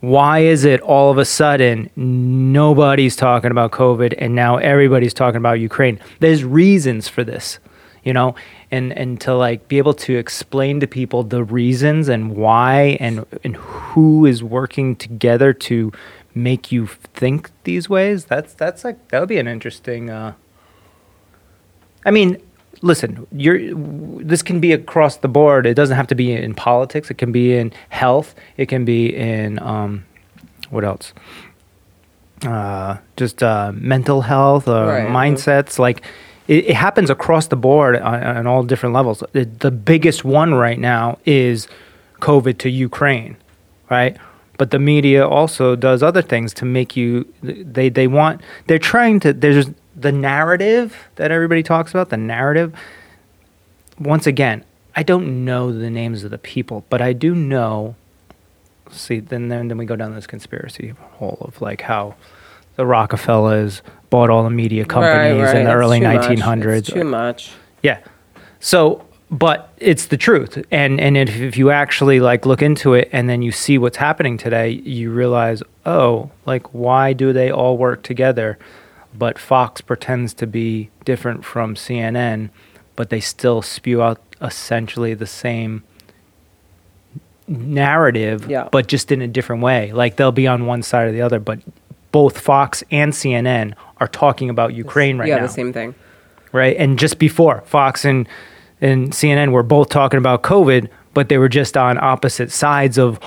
why 0.00 0.40
is 0.40 0.64
it 0.64 0.80
all 0.80 1.10
of 1.10 1.18
a 1.18 1.24
sudden 1.24 1.90
nobody's 1.96 3.16
talking 3.16 3.50
about 3.50 3.70
COVID 3.70 4.14
and 4.18 4.34
now 4.34 4.56
everybody's 4.56 5.14
talking 5.14 5.36
about 5.36 5.60
Ukraine? 5.60 6.00
There's 6.20 6.44
reasons 6.44 7.08
for 7.08 7.22
this, 7.24 7.58
you 8.02 8.12
know, 8.12 8.34
and 8.72 8.92
and 8.96 9.20
to 9.22 9.34
like 9.34 9.66
be 9.68 9.78
able 9.78 9.94
to 9.94 10.16
explain 10.16 10.80
to 10.80 10.86
people 10.86 11.22
the 11.22 11.42
reasons 11.42 12.08
and 12.08 12.36
why 12.36 12.96
and 13.00 13.24
and 13.44 13.56
who 13.56 14.26
is 14.26 14.42
working 14.42 14.96
together 14.96 15.52
to 15.52 15.92
make 16.34 16.70
you 16.70 16.86
think 16.86 17.50
these 17.64 17.88
ways. 17.88 18.24
That's 18.26 18.54
that's 18.54 18.84
like 18.84 19.08
that 19.08 19.20
would 19.20 19.28
be 19.28 19.38
an 19.38 19.48
interesting. 19.48 20.10
Uh, 20.10 20.34
I 22.06 22.10
mean, 22.10 22.40
listen, 22.82 23.26
you're 23.32 23.58
this 24.24 24.42
can 24.42 24.60
be 24.60 24.72
across 24.72 25.16
the 25.16 25.28
board. 25.28 25.66
It 25.66 25.74
doesn't 25.74 25.96
have 25.96 26.06
to 26.08 26.14
be 26.14 26.32
in 26.32 26.54
politics. 26.54 27.10
It 27.10 27.18
can 27.18 27.32
be 27.32 27.56
in 27.56 27.72
health. 27.88 28.34
It 28.56 28.66
can 28.66 28.84
be 28.84 29.14
in 29.14 29.58
um, 29.58 30.04
what 30.70 30.84
else? 30.84 31.12
Uh, 32.46 32.96
just 33.16 33.42
uh, 33.42 33.70
mental 33.74 34.22
health 34.22 34.66
or 34.66 34.86
Right. 34.86 35.08
mindsets. 35.08 35.78
Like 35.78 36.02
it, 36.50 36.66
it 36.70 36.74
happens 36.74 37.08
across 37.08 37.46
the 37.46 37.56
board 37.56 37.96
on, 37.96 38.22
on 38.22 38.46
all 38.46 38.64
different 38.64 38.94
levels. 38.94 39.22
The, 39.32 39.44
the 39.44 39.70
biggest 39.70 40.24
one 40.24 40.52
right 40.52 40.78
now 40.78 41.18
is 41.24 41.68
COVID 42.20 42.58
to 42.58 42.68
Ukraine, 42.68 43.36
right? 43.88 44.16
But 44.58 44.72
the 44.72 44.80
media 44.80 45.26
also 45.26 45.76
does 45.76 46.02
other 46.02 46.20
things 46.20 46.52
to 46.54 46.64
make 46.66 46.96
you. 46.96 47.32
They 47.42 47.88
they 47.88 48.06
want. 48.06 48.42
They're 48.66 48.78
trying 48.78 49.20
to. 49.20 49.32
There's 49.32 49.70
the 49.96 50.12
narrative 50.12 51.08
that 51.16 51.30
everybody 51.30 51.62
talks 51.62 51.92
about. 51.92 52.10
The 52.10 52.18
narrative. 52.18 52.74
Once 53.98 54.26
again, 54.26 54.64
I 54.96 55.02
don't 55.02 55.44
know 55.44 55.72
the 55.72 55.88
names 55.88 56.24
of 56.24 56.30
the 56.30 56.38
people, 56.38 56.84
but 56.90 57.00
I 57.00 57.14
do 57.14 57.34
know. 57.34 57.94
See, 58.90 59.20
then 59.20 59.48
then, 59.48 59.68
then 59.68 59.78
we 59.78 59.86
go 59.86 59.96
down 59.96 60.14
this 60.14 60.26
conspiracy 60.26 60.94
hole 61.12 61.38
of 61.40 61.62
like 61.62 61.82
how 61.82 62.16
the 62.76 62.84
Rockefellers 62.84 63.80
bought 64.10 64.28
all 64.30 64.42
the 64.44 64.50
media 64.50 64.84
companies 64.84 65.38
Right, 65.38 65.44
right. 65.44 65.56
in 65.56 65.64
the 65.64 65.70
It's 65.70 65.76
early 65.76 66.00
too 66.00 66.06
much. 66.06 66.26
1900s. 66.26 66.76
It's 66.78 66.90
too 66.90 67.04
much. 67.04 67.52
Yeah. 67.82 67.98
So, 68.58 69.04
but 69.30 69.72
it's 69.78 70.06
the 70.06 70.16
truth, 70.16 70.62
and 70.72 71.00
and 71.00 71.16
if, 71.16 71.34
if 71.40 71.56
you 71.56 71.70
actually 71.70 72.18
like 72.20 72.44
look 72.44 72.60
into 72.62 72.94
it, 72.94 73.08
and 73.12 73.28
then 73.28 73.42
you 73.42 73.52
see 73.52 73.78
what's 73.78 73.96
happening 73.96 74.36
today, 74.36 74.70
you 74.70 75.10
realize, 75.12 75.62
oh, 75.86 76.30
like 76.46 76.74
why 76.74 77.12
do 77.12 77.32
they 77.32 77.50
all 77.50 77.78
work 77.78 78.02
together? 78.02 78.58
But 79.16 79.38
Fox 79.38 79.80
pretends 79.80 80.34
to 80.34 80.46
be 80.46 80.90
different 81.04 81.44
from 81.44 81.74
CNN, 81.76 82.50
but 82.96 83.10
they 83.10 83.20
still 83.20 83.62
spew 83.62 84.02
out 84.02 84.20
essentially 84.42 85.14
the 85.14 85.26
same 85.26 85.82
narrative, 87.48 88.48
Yeah. 88.48 88.68
but 88.70 88.86
just 88.86 89.10
in 89.10 89.22
a 89.22 89.28
different 89.28 89.62
way. 89.62 89.92
Like 89.92 90.16
they'll 90.16 90.32
be 90.32 90.46
on 90.46 90.66
one 90.66 90.82
side 90.82 91.08
or 91.08 91.12
the 91.12 91.22
other, 91.22 91.40
but 91.40 91.58
both 92.12 92.38
Fox 92.38 92.82
and 92.90 93.12
CNN 93.12 93.74
are 94.00 94.08
talking 94.08 94.50
about 94.50 94.74
Ukraine 94.74 95.18
right 95.18 95.28
yeah, 95.28 95.36
now 95.36 95.42
Yeah, 95.42 95.46
the 95.46 95.52
same 95.52 95.72
thing. 95.72 95.94
right? 96.52 96.76
And 96.76 96.98
just 96.98 97.18
before 97.18 97.62
Fox 97.66 98.04
and 98.04 98.28
and 98.80 99.12
CNN 99.12 99.52
were 99.52 99.62
both 99.62 99.90
talking 99.90 100.18
about 100.18 100.42
COVID, 100.42 100.88
but 101.12 101.28
they 101.28 101.36
were 101.36 101.50
just 101.50 101.76
on 101.76 101.98
opposite 101.98 102.50
sides 102.50 102.98
of 102.98 103.18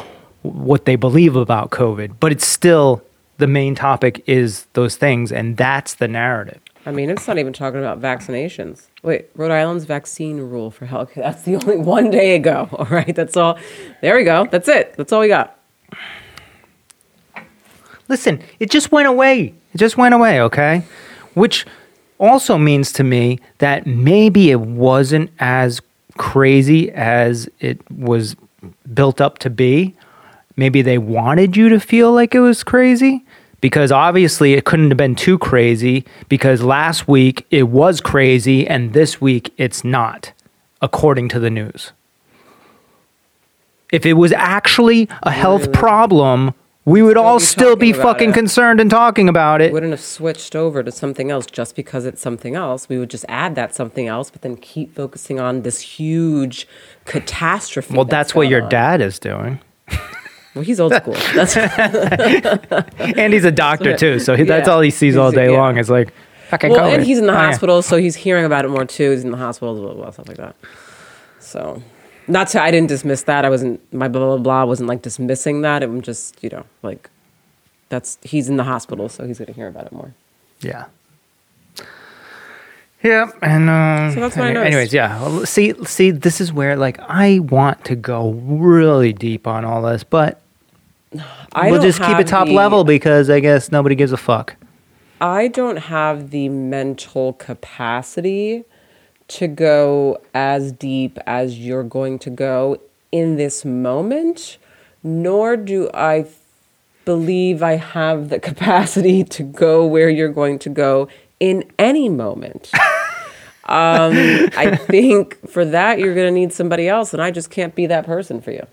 what 0.42 0.86
they 0.86 0.96
believe 0.96 1.36
about 1.36 1.70
COVID. 1.70 2.16
But 2.20 2.32
it's 2.32 2.48
still 2.48 3.04
the 3.38 3.48
main 3.48 3.76
topic 3.76 4.24
is 4.26 4.66
those 4.74 4.96
things, 4.96 5.32
and 5.32 5.58
that's 5.58 5.96
the 5.96 6.08
narrative. 6.08 6.60
I 6.86 6.92
mean, 6.92 7.10
it's 7.10 7.28
not 7.28 7.38
even 7.38 7.54
talking 7.54 7.80
about 7.80 8.02
vaccinations. 8.02 8.88
Wait, 9.04 9.30
Rhode 9.36 9.52
Island's 9.52 9.86
vaccine 9.86 10.38
rule 10.38 10.70
for 10.70 10.86
health. 10.86 11.12
That's 11.16 11.44
the 11.44 11.56
only 11.56 11.78
one 11.98 12.10
day 12.10 12.36
ago. 12.36 12.68
All 12.74 12.86
right, 12.86 13.16
that's 13.16 13.38
all. 13.38 13.58
There 14.02 14.16
we 14.16 14.24
go. 14.24 14.48
That's 14.52 14.68
it. 14.68 14.96
That's 14.98 15.14
all 15.14 15.22
we 15.22 15.30
got. 15.30 15.58
Listen, 18.08 18.42
it 18.60 18.70
just 18.70 18.92
went 18.92 19.08
away. 19.08 19.54
It 19.74 19.78
just 19.78 19.98
went 19.98 20.14
away, 20.14 20.42
okay? 20.42 20.84
Which 21.34 21.66
also 22.20 22.58
means 22.58 22.92
to 22.94 23.04
me 23.04 23.40
that 23.58 23.86
maybe 23.86 24.52
it 24.52 24.60
wasn't 24.60 25.32
as 25.40 25.82
crazy 26.18 26.92
as 26.92 27.50
it 27.60 27.80
was 27.92 28.36
built 28.94 29.20
up 29.20 29.40
to 29.40 29.50
be. 29.50 29.96
Maybe 30.56 30.82
they 30.82 30.98
wanted 30.98 31.58
you 31.58 31.70
to 31.70 31.80
feel 31.80 32.12
like 32.12 32.36
it 32.36 32.40
was 32.40 32.64
crazy 32.64 33.26
because 33.60 33.92
obviously 33.92 34.54
it 34.54 34.66
couldn't 34.66 34.92
have 34.92 34.98
been 34.98 35.16
too 35.16 35.38
crazy 35.40 36.06
because 36.30 36.62
last 36.62 37.08
week 37.08 37.46
it 37.50 37.64
was 37.64 38.02
crazy 38.02 38.68
and 38.68 38.94
this 38.94 39.20
week 39.20 39.54
it's 39.58 39.84
not, 39.84 40.32
according 40.82 41.30
to 41.30 41.40
the 41.40 41.50
news. 41.50 41.92
If 43.92 44.06
it 44.06 44.14
was 44.14 44.32
actually 44.32 45.08
a 45.24 45.32
health 45.32 45.72
problem, 45.72 46.54
we 46.86 47.02
would 47.02 47.16
all 47.18 47.38
be 47.40 47.44
still 47.46 47.76
be 47.76 47.92
talking 47.92 48.02
about 48.02 48.14
fucking 48.16 48.30
it. 48.32 48.34
concerned 48.34 48.80
and 48.80 48.90
talking 48.92 49.30
about 49.30 49.62
it. 49.62 49.72
Wouldn't 49.72 49.92
have 49.92 50.02
switched 50.02 50.56
over 50.56 50.84
to 50.84 50.92
something 50.92 51.32
else 51.32 51.46
just 51.46 51.76
because 51.76 52.06
it's 52.06 52.22
something 52.22 52.56
else. 52.56 52.90
We 52.90 52.98
would 52.98 53.10
just 53.10 53.26
add 53.30 53.56
that 53.56 53.74
something 53.74 54.08
else, 54.08 54.30
but 54.30 54.42
then 54.42 54.58
keep 54.58 54.94
focusing 54.96 55.40
on 55.40 55.62
this 55.62 55.80
huge 55.80 56.68
catastrophe. 57.06 57.96
Well, 57.96 58.06
that's 58.06 58.36
what 58.36 58.44
going 58.44 58.52
your 58.52 58.64
on. 58.64 58.70
dad 58.70 59.02
is 59.02 59.18
doing. 59.20 59.60
Well, 60.56 60.64
he's 60.64 60.80
old 60.80 60.94
school. 60.94 61.14
That's 61.34 61.58
And 63.18 63.34
he's 63.34 63.44
a 63.46 63.52
doctor 63.52 63.98
too, 63.98 64.20
so 64.20 64.36
he, 64.36 64.44
that's 64.44 64.68
Yeah. 64.68 64.74
all 64.76 64.82
he 64.82 64.92
sees 64.92 65.18
all 65.18 65.32
He's 65.32 65.36
day 65.36 65.52
yeah. 65.52 65.58
long 65.58 65.78
is 65.80 65.90
like 65.90 66.14
fucking 66.50 66.70
well, 66.70 66.82
COVID. 66.92 66.94
and 66.96 67.04
he's 67.04 67.18
in 67.18 67.26
the 67.26 67.34
Oh, 67.34 67.36
yeah. 67.36 67.48
hospital, 67.48 67.82
so 67.82 67.98
he's 67.98 68.16
hearing 68.16 68.46
about 68.46 68.64
it 68.66 68.68
more 68.68 68.86
too. 68.86 69.10
He's 69.12 69.24
in 69.24 69.32
the 69.32 69.38
hospital, 69.38 69.74
blah, 69.74 69.86
blah, 69.94 69.94
blah, 69.96 70.12
stuff 70.12 70.28
like 70.28 70.38
that. 70.38 70.56
So, 71.40 71.82
not 72.28 72.48
to, 72.50 72.62
I 72.62 72.72
didn't 72.72 72.90
dismiss 72.90 73.24
that. 73.24 73.46
I 73.46 73.50
wasn't, 73.50 73.82
my 73.94 74.08
blah, 74.08 74.26
blah, 74.26 74.38
blah 74.38 74.66
wasn't 74.66 74.90
like 74.90 75.02
dismissing 75.02 75.62
that. 75.62 75.84
I'm 75.84 76.02
just, 76.02 76.42
you 76.44 76.50
know, 76.50 76.66
like, 76.82 77.10
that's, 77.90 78.18
he's 78.24 78.50
in 78.50 78.58
the 78.58 78.64
hospital, 78.64 79.10
so 79.10 79.26
he's 79.26 79.38
going 79.38 79.48
to 79.48 79.54
hear 79.54 79.68
about 79.68 79.86
it 79.86 79.92
more. 79.92 80.14
Yeah. 80.62 80.86
Yeah, 83.04 83.30
and 83.42 83.70
uh, 83.70 84.14
So 84.14 84.22
that's 84.22 84.38
what 84.38 84.56
anyways, 84.56 84.94
yeah. 84.94 85.44
See, 85.44 85.74
see, 85.84 86.12
this 86.12 86.40
is 86.40 86.54
where 86.54 86.78
like 86.78 86.98
I 87.02 87.40
want 87.40 87.84
to 87.86 87.98
go 87.98 88.32
really 88.32 89.12
deep 89.12 89.46
on 89.46 89.66
all 89.66 89.82
this, 89.82 90.06
but 90.06 90.42
I 91.52 91.70
we'll 91.70 91.82
just 91.82 92.02
keep 92.02 92.18
it 92.18 92.28
top 92.28 92.48
the- 92.48 92.54
level 92.54 92.86
because 92.86 93.30
I 93.30 93.42
guess 93.42 93.74
nobody 93.74 93.96
gives 93.96 94.14
a 94.14 94.18
fuck. 94.18 94.56
I 95.20 95.50
don't 95.50 95.78
have 95.78 96.30
the 96.32 96.48
mental 96.48 97.34
capacity 97.34 98.64
to 99.30 99.48
go 99.48 100.22
as 100.34 100.72
deep 100.72 101.18
as 101.26 101.58
you're 101.58 101.84
going 101.84 102.20
to 102.20 102.30
go 102.30 102.80
in 103.12 103.36
this 103.36 103.64
moment, 103.64 104.58
nor 105.04 105.56
do 105.56 105.90
I 105.94 106.26
believe 107.06 107.62
I 107.62 107.76
have 107.76 108.30
the 108.30 108.40
capacity 108.50 109.24
to 109.24 109.44
go 109.44 109.86
where 109.86 110.10
you're 110.10 110.30
going 110.30 110.60
to 110.60 110.70
go 110.70 111.08
in 111.40 111.64
any 111.78 112.10
moment. 112.10 112.72
um, 113.66 114.14
I 114.56 114.76
think 114.76 115.48
for 115.50 115.66
that, 115.66 116.00
you're 116.00 116.16
going 116.16 116.34
to 116.34 116.40
need 116.40 116.54
somebody 116.54 116.88
else, 116.88 117.14
and 117.14 117.22
I 117.22 117.32
just 117.32 117.50
can't 117.50 117.76
be 117.76 117.86
that 117.88 118.06
person 118.06 118.42
for 118.42 118.52
you. 118.52 118.66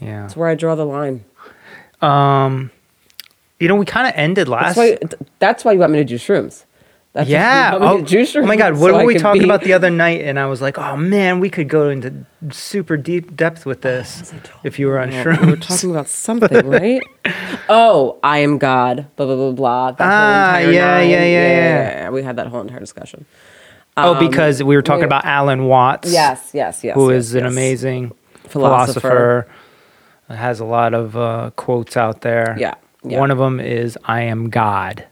Yeah. 0.00 0.22
That's 0.22 0.36
where 0.36 0.48
I 0.48 0.54
draw 0.54 0.74
the 0.74 0.86
line. 0.86 1.24
You 3.60 3.68
know, 3.68 3.76
we 3.76 3.86
kind 3.86 4.06
of 4.06 4.12
ended 4.16 4.48
last. 4.48 4.76
That's 4.76 5.00
why, 5.00 5.18
that's 5.38 5.64
why 5.64 5.72
you 5.72 5.78
want 5.78 5.92
me 5.92 5.98
to 5.98 6.04
do 6.04 6.16
shrooms. 6.16 6.64
That's 7.14 7.28
yeah. 7.30 7.70
Oh, 7.80 8.02
to 8.02 8.26
oh 8.38 8.42
my 8.44 8.56
God. 8.56 8.72
What 8.72 8.90
so 8.90 8.98
were 8.98 9.04
we 9.04 9.14
talking 9.14 9.42
be- 9.42 9.46
about 9.46 9.62
the 9.62 9.72
other 9.72 9.88
night? 9.88 10.22
And 10.22 10.38
I 10.38 10.46
was 10.46 10.60
like, 10.60 10.78
oh 10.78 10.96
man, 10.96 11.38
we 11.38 11.48
could 11.48 11.68
go 11.68 11.88
into 11.88 12.12
super 12.50 12.96
deep 12.96 13.36
depth 13.36 13.64
with 13.64 13.82
this 13.82 14.34
if 14.64 14.78
you 14.80 14.88
were 14.88 14.98
on 14.98 15.10
shrooms. 15.10 15.40
We 15.44 15.50
were 15.52 15.56
talking 15.56 15.90
about 15.92 16.08
something, 16.08 16.66
right? 16.68 17.00
oh, 17.68 18.18
I 18.24 18.38
am 18.38 18.58
God. 18.58 19.06
Blah 19.16 19.26
blah 19.26 19.36
blah 19.36 19.52
blah. 19.52 19.90
That 19.92 20.04
Ah, 20.06 20.58
yeah, 20.58 20.94
nine- 20.98 21.10
yeah, 21.10 21.24
yeah, 21.24 21.48
yeah. 21.48 22.10
We 22.10 22.22
had 22.24 22.34
that 22.36 22.48
whole 22.48 22.60
entire 22.60 22.80
discussion. 22.80 23.26
oh, 23.96 24.18
because 24.18 24.60
we 24.60 24.74
were 24.74 24.82
talking 24.82 25.04
about 25.04 25.24
Alan 25.24 25.66
Watts. 25.66 26.12
Yes, 26.12 26.50
yes, 26.52 26.82
yes. 26.82 26.96
who 26.96 27.10
is 27.10 27.34
an 27.36 27.46
amazing 27.46 28.10
Philosopher. 28.48 29.00
philosopher. 29.00 29.48
Has 30.28 30.58
a 30.58 30.64
lot 30.64 30.94
of 30.94 31.16
uh, 31.16 31.50
quotes 31.54 31.96
out 31.96 32.22
there. 32.22 32.56
Yeah, 32.58 32.74
yeah. 33.04 33.20
One 33.20 33.30
of 33.30 33.38
them 33.38 33.60
is 33.60 33.96
"I 34.04 34.22
am 34.22 34.50
God." 34.50 35.04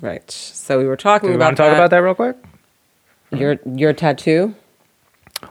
Right. 0.00 0.30
So 0.30 0.78
we 0.78 0.86
were 0.86 0.96
talking 0.96 1.28
Do 1.28 1.30
we 1.32 1.36
about 1.36 1.46
want 1.46 1.56
to 1.56 1.62
talk 1.64 1.72
about 1.74 1.90
that 1.90 1.98
real 1.98 2.14
quick? 2.14 2.36
Your 3.32 3.58
your 3.66 3.92
tattoo 3.92 4.54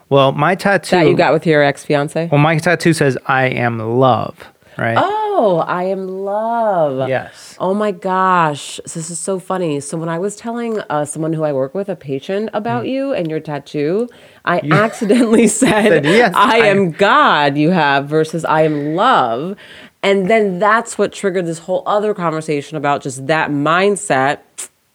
Well, 0.10 0.32
my 0.32 0.56
tattoo 0.56 0.96
that 0.96 1.08
you 1.08 1.16
got 1.16 1.34
with 1.34 1.46
your 1.46 1.62
ex 1.64 1.84
fiance. 1.84 2.28
Well, 2.32 2.42
my 2.42 2.58
tattoo 2.58 2.94
says 2.94 3.18
"I 3.28 3.46
am 3.46 3.80
love." 4.00 4.36
Right. 4.78 4.98
Oh, 5.00 5.64
I 5.68 5.84
am 5.86 6.08
love. 6.08 7.10
Yes. 7.10 7.56
Oh 7.60 7.74
my 7.74 7.92
gosh, 7.92 8.80
this 8.84 9.10
is 9.10 9.18
so 9.18 9.40
funny. 9.40 9.80
So 9.80 9.98
when 9.98 10.08
I 10.10 10.20
was 10.20 10.36
telling 10.36 10.80
uh, 10.82 11.04
someone 11.06 11.34
who 11.34 11.44
I 11.44 11.52
work 11.52 11.74
with, 11.74 11.90
a 11.90 11.96
patient, 11.96 12.52
about 12.54 12.84
Mm. 12.86 12.90
you 12.90 13.14
and 13.14 13.28
your 13.30 13.40
tattoo, 13.40 14.08
I 14.46 14.60
accidentally 14.72 15.48
said, 15.62 15.88
Said, 15.88 16.06
"Yes, 16.06 16.34
"I 16.36 16.60
I- 16.62 16.66
am 16.68 16.92
God." 16.92 17.58
You 17.58 17.72
have 17.72 18.08
versus 18.08 18.46
"I 18.46 18.62
am 18.64 18.96
love," 18.96 19.56
and 20.04 20.30
then 20.30 20.60
that's 20.60 20.98
what 20.98 21.12
triggered 21.12 21.46
this 21.46 21.60
whole 21.60 21.84
other 21.86 22.14
conversation 22.14 22.78
about 22.78 23.02
just 23.02 23.28
that 23.28 23.50
mindset. 23.52 24.40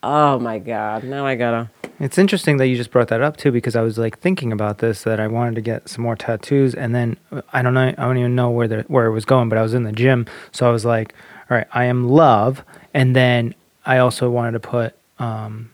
Oh 0.03 0.39
my 0.39 0.59
God! 0.59 1.05
Now 1.05 1.27
I 1.27 1.35
gotta. 1.37 1.71
It's 2.01 2.19
interesting 2.19 2.57
that 2.57 2.67
you 2.67 2.77
just 2.77 2.91
brought 2.91 3.09
that 3.09 3.23
up 3.23 3.37
too, 3.37 3.53
because 3.53 3.77
I 3.77 3.83
was 3.83 3.97
like 3.97 4.19
thinking 4.19 4.51
about 4.51 4.79
this 4.79 5.05
that 5.05 5.21
I 5.21 5.29
wanted 5.29 5.55
to 5.55 5.61
get 5.61 5.89
some 5.89 6.03
more 6.03 6.17
tattoos, 6.17 6.75
and 6.75 6.93
then 6.95 7.17
uh, 7.31 7.43
I 7.53 7.63
don't 7.63 7.75
know, 7.75 7.83
I 7.83 7.93
don't 7.93 8.19
even 8.19 8.35
know 8.35 8.51
where 8.51 8.67
the 8.67 8.83
where 8.89 9.07
it 9.07 9.13
was 9.13 9.25
going, 9.25 9.49
but 9.49 9.59
I 9.59 9.63
was 9.63 9.75
in 9.75 9.85
the 9.85 9.93
gym, 9.93 10.27
so 10.51 10.69
I 10.69 10.73
was 10.73 10.85
like, 10.85 11.15
all 11.49 11.57
right, 11.57 11.69
I 11.73 11.85
am 11.85 12.09
love, 12.09 12.65
and 12.93 13.15
then 13.15 13.55
I 13.87 13.99
also 13.99 14.31
wanted 14.31 14.53
to 14.53 14.61
put, 14.61 14.95
um, 15.21 15.71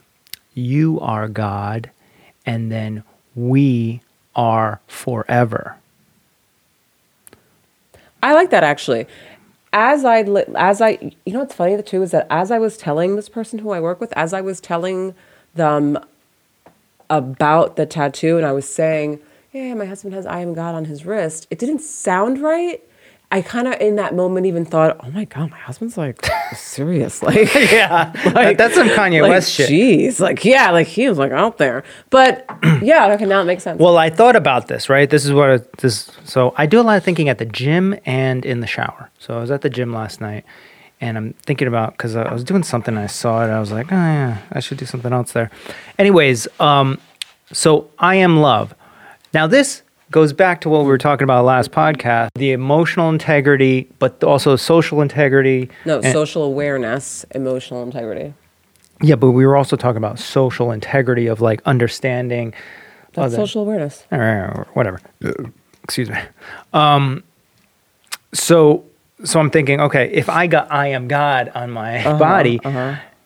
you 0.52 1.00
are 1.00 1.28
God, 1.28 1.90
and 2.44 2.70
then 2.70 3.04
we 3.34 4.02
are 4.36 4.80
forever. 4.86 5.76
I 8.22 8.34
like 8.34 8.50
that 8.50 8.64
actually. 8.64 9.06
As 9.72 10.04
I 10.04 10.22
as 10.56 10.80
I 10.80 10.98
you 11.24 11.32
know 11.32 11.40
what's 11.40 11.54
funny 11.54 11.80
too 11.82 12.02
is 12.02 12.10
that 12.12 12.26
as 12.30 12.50
I 12.50 12.58
was 12.58 12.76
telling 12.76 13.16
this 13.16 13.28
person 13.28 13.58
who 13.58 13.70
I 13.70 13.80
work 13.80 14.00
with, 14.00 14.12
as 14.16 14.32
I 14.32 14.40
was 14.40 14.60
telling 14.60 15.14
them 15.54 15.98
about 17.10 17.76
the 17.76 17.86
tattoo, 17.86 18.36
and 18.36 18.46
I 18.46 18.52
was 18.52 18.68
saying, 18.72 19.20
"Yeah, 19.52 19.74
my 19.74 19.84
husband 19.84 20.14
has 20.14 20.26
I 20.26 20.40
am 20.40 20.54
God 20.54 20.74
on 20.74 20.86
his 20.86 21.04
wrist," 21.04 21.46
it 21.50 21.58
didn't 21.58 21.80
sound 21.80 22.40
right. 22.40 22.82
I 23.30 23.42
kind 23.42 23.68
of 23.68 23.78
in 23.78 23.96
that 23.96 24.14
moment 24.14 24.46
even 24.46 24.64
thought, 24.64 24.96
"Oh 25.00 25.10
my 25.10 25.26
God, 25.26 25.50
my 25.50 25.58
husband's 25.58 25.98
like 25.98 26.24
serious, 26.54 27.22
like." 27.22 27.48
Yeah, 27.68 28.12
that's 28.54 28.74
some 28.74 28.88
Kanye 28.88 29.20
like, 29.20 29.30
West 29.30 29.52
shit. 29.52 29.68
Jeez, 29.68 30.20
like 30.20 30.44
yeah, 30.44 30.70
like 30.70 30.86
he 30.86 31.08
was 31.08 31.18
like 31.18 31.32
out 31.32 31.58
there, 31.58 31.84
but 32.08 32.46
yeah, 32.82 33.12
okay, 33.12 33.26
now 33.26 33.42
it 33.42 33.44
makes 33.44 33.62
sense. 33.62 33.78
Well, 33.78 33.98
I 33.98 34.08
thought 34.08 34.36
about 34.36 34.68
this, 34.68 34.88
right? 34.88 35.08
This 35.08 35.26
is 35.26 35.32
what 35.32 35.50
I, 35.50 35.58
this. 35.78 36.10
So 36.24 36.54
I 36.56 36.66
do 36.66 36.80
a 36.80 36.82
lot 36.82 36.96
of 36.96 37.04
thinking 37.04 37.28
at 37.28 37.38
the 37.38 37.44
gym 37.44 37.94
and 38.06 38.46
in 38.46 38.60
the 38.60 38.66
shower. 38.66 39.10
So 39.18 39.36
I 39.36 39.40
was 39.40 39.50
at 39.50 39.60
the 39.60 39.70
gym 39.70 39.92
last 39.92 40.20
night, 40.20 40.44
and 41.00 41.18
I'm 41.18 41.32
thinking 41.34 41.68
about 41.68 41.92
because 41.92 42.16
I 42.16 42.32
was 42.32 42.44
doing 42.44 42.62
something. 42.62 42.94
And 42.94 43.04
I 43.04 43.08
saw 43.08 43.44
it. 43.44 43.50
I 43.50 43.60
was 43.60 43.70
like, 43.70 43.92
oh 43.92 43.96
yeah, 43.96 44.38
I 44.50 44.60
should 44.60 44.78
do 44.78 44.86
something 44.86 45.12
else 45.12 45.32
there. 45.32 45.50
Anyways, 45.98 46.48
um, 46.60 46.98
so 47.52 47.90
I 47.98 48.16
am 48.16 48.38
love. 48.38 48.74
Now 49.34 49.46
this 49.46 49.82
goes 50.10 50.32
back 50.32 50.60
to 50.62 50.68
what 50.68 50.80
we 50.82 50.86
were 50.88 50.98
talking 50.98 51.24
about 51.24 51.44
last 51.44 51.70
podcast: 51.70 52.28
the 52.34 52.52
emotional 52.52 53.08
integrity, 53.10 53.88
but 53.98 54.22
also 54.24 54.56
social 54.56 55.00
integrity. 55.02 55.68
no, 55.84 55.96
and- 56.00 56.12
social 56.12 56.42
awareness, 56.44 57.24
emotional 57.34 57.82
integrity. 57.82 58.34
Yeah, 59.00 59.14
but 59.14 59.30
we 59.30 59.46
were 59.46 59.56
also 59.56 59.76
talking 59.76 59.98
about 59.98 60.18
social 60.18 60.72
integrity 60.72 61.26
of 61.28 61.40
like 61.40 61.60
understanding. 61.66 62.52
That's 63.12 63.34
other- 63.34 63.36
social 63.36 63.62
awareness. 63.62 64.04
or 64.10 64.66
whatever. 64.74 65.00
Excuse 65.84 66.10
me. 66.10 66.18
Um, 66.72 67.22
so, 68.34 68.84
so 69.24 69.40
I'm 69.40 69.50
thinking, 69.50 69.80
okay, 69.80 70.10
if 70.12 70.28
I 70.28 70.46
got 70.46 70.70
I 70.72 70.88
am 70.88 71.08
God 71.08 71.50
on 71.54 71.70
my 71.70 71.98
Uh-huh, 72.04 72.18
body, 72.18 72.60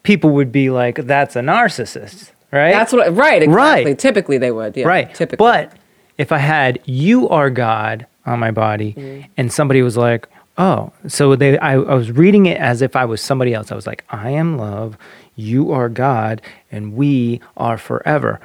people 0.03 0.31
would 0.31 0.53
be 0.53 0.71
like, 0.71 0.97
that's 1.07 1.37
a 1.37 1.41
narcissist, 1.41 2.31
right? 2.53 2.71
That's 2.73 2.93
what 2.93 3.15
right 3.17 3.43
exactly. 3.43 3.85
Right. 3.93 3.99
Typically 3.99 4.39
they 4.39 4.51
would. 4.53 4.77
Yeah, 4.77 4.87
right. 4.87 5.13
Typically, 5.15 5.43
But 5.45 5.73
if 6.19 6.33
I 6.33 6.39
had 6.39 6.79
you 6.85 7.29
are 7.29 7.51
God 7.51 8.07
on 8.27 8.39
my 8.39 8.51
body, 8.51 8.93
Mm-hmm. 8.95 9.31
and 9.37 9.53
somebody 9.53 9.83
was 9.83 9.97
like, 9.97 10.29
oh, 10.59 10.93
so 11.09 11.35
they, 11.35 11.59
I, 11.59 11.73
I 11.75 11.95
was 11.95 12.11
reading 12.13 12.47
it 12.47 12.59
as 12.59 12.83
if 12.83 12.95
I 12.95 13.05
was 13.05 13.21
somebody 13.21 13.53
else. 13.55 13.73
I 13.73 13.75
was 13.75 13.87
like, 13.87 14.05
I 14.11 14.31
am 14.31 14.59
love, 14.59 14.97
you 15.35 15.73
are 15.73 15.89
God, 15.89 16.41
and 16.71 16.95
we 16.95 17.41
are 17.57 17.79
forever. 17.79 18.41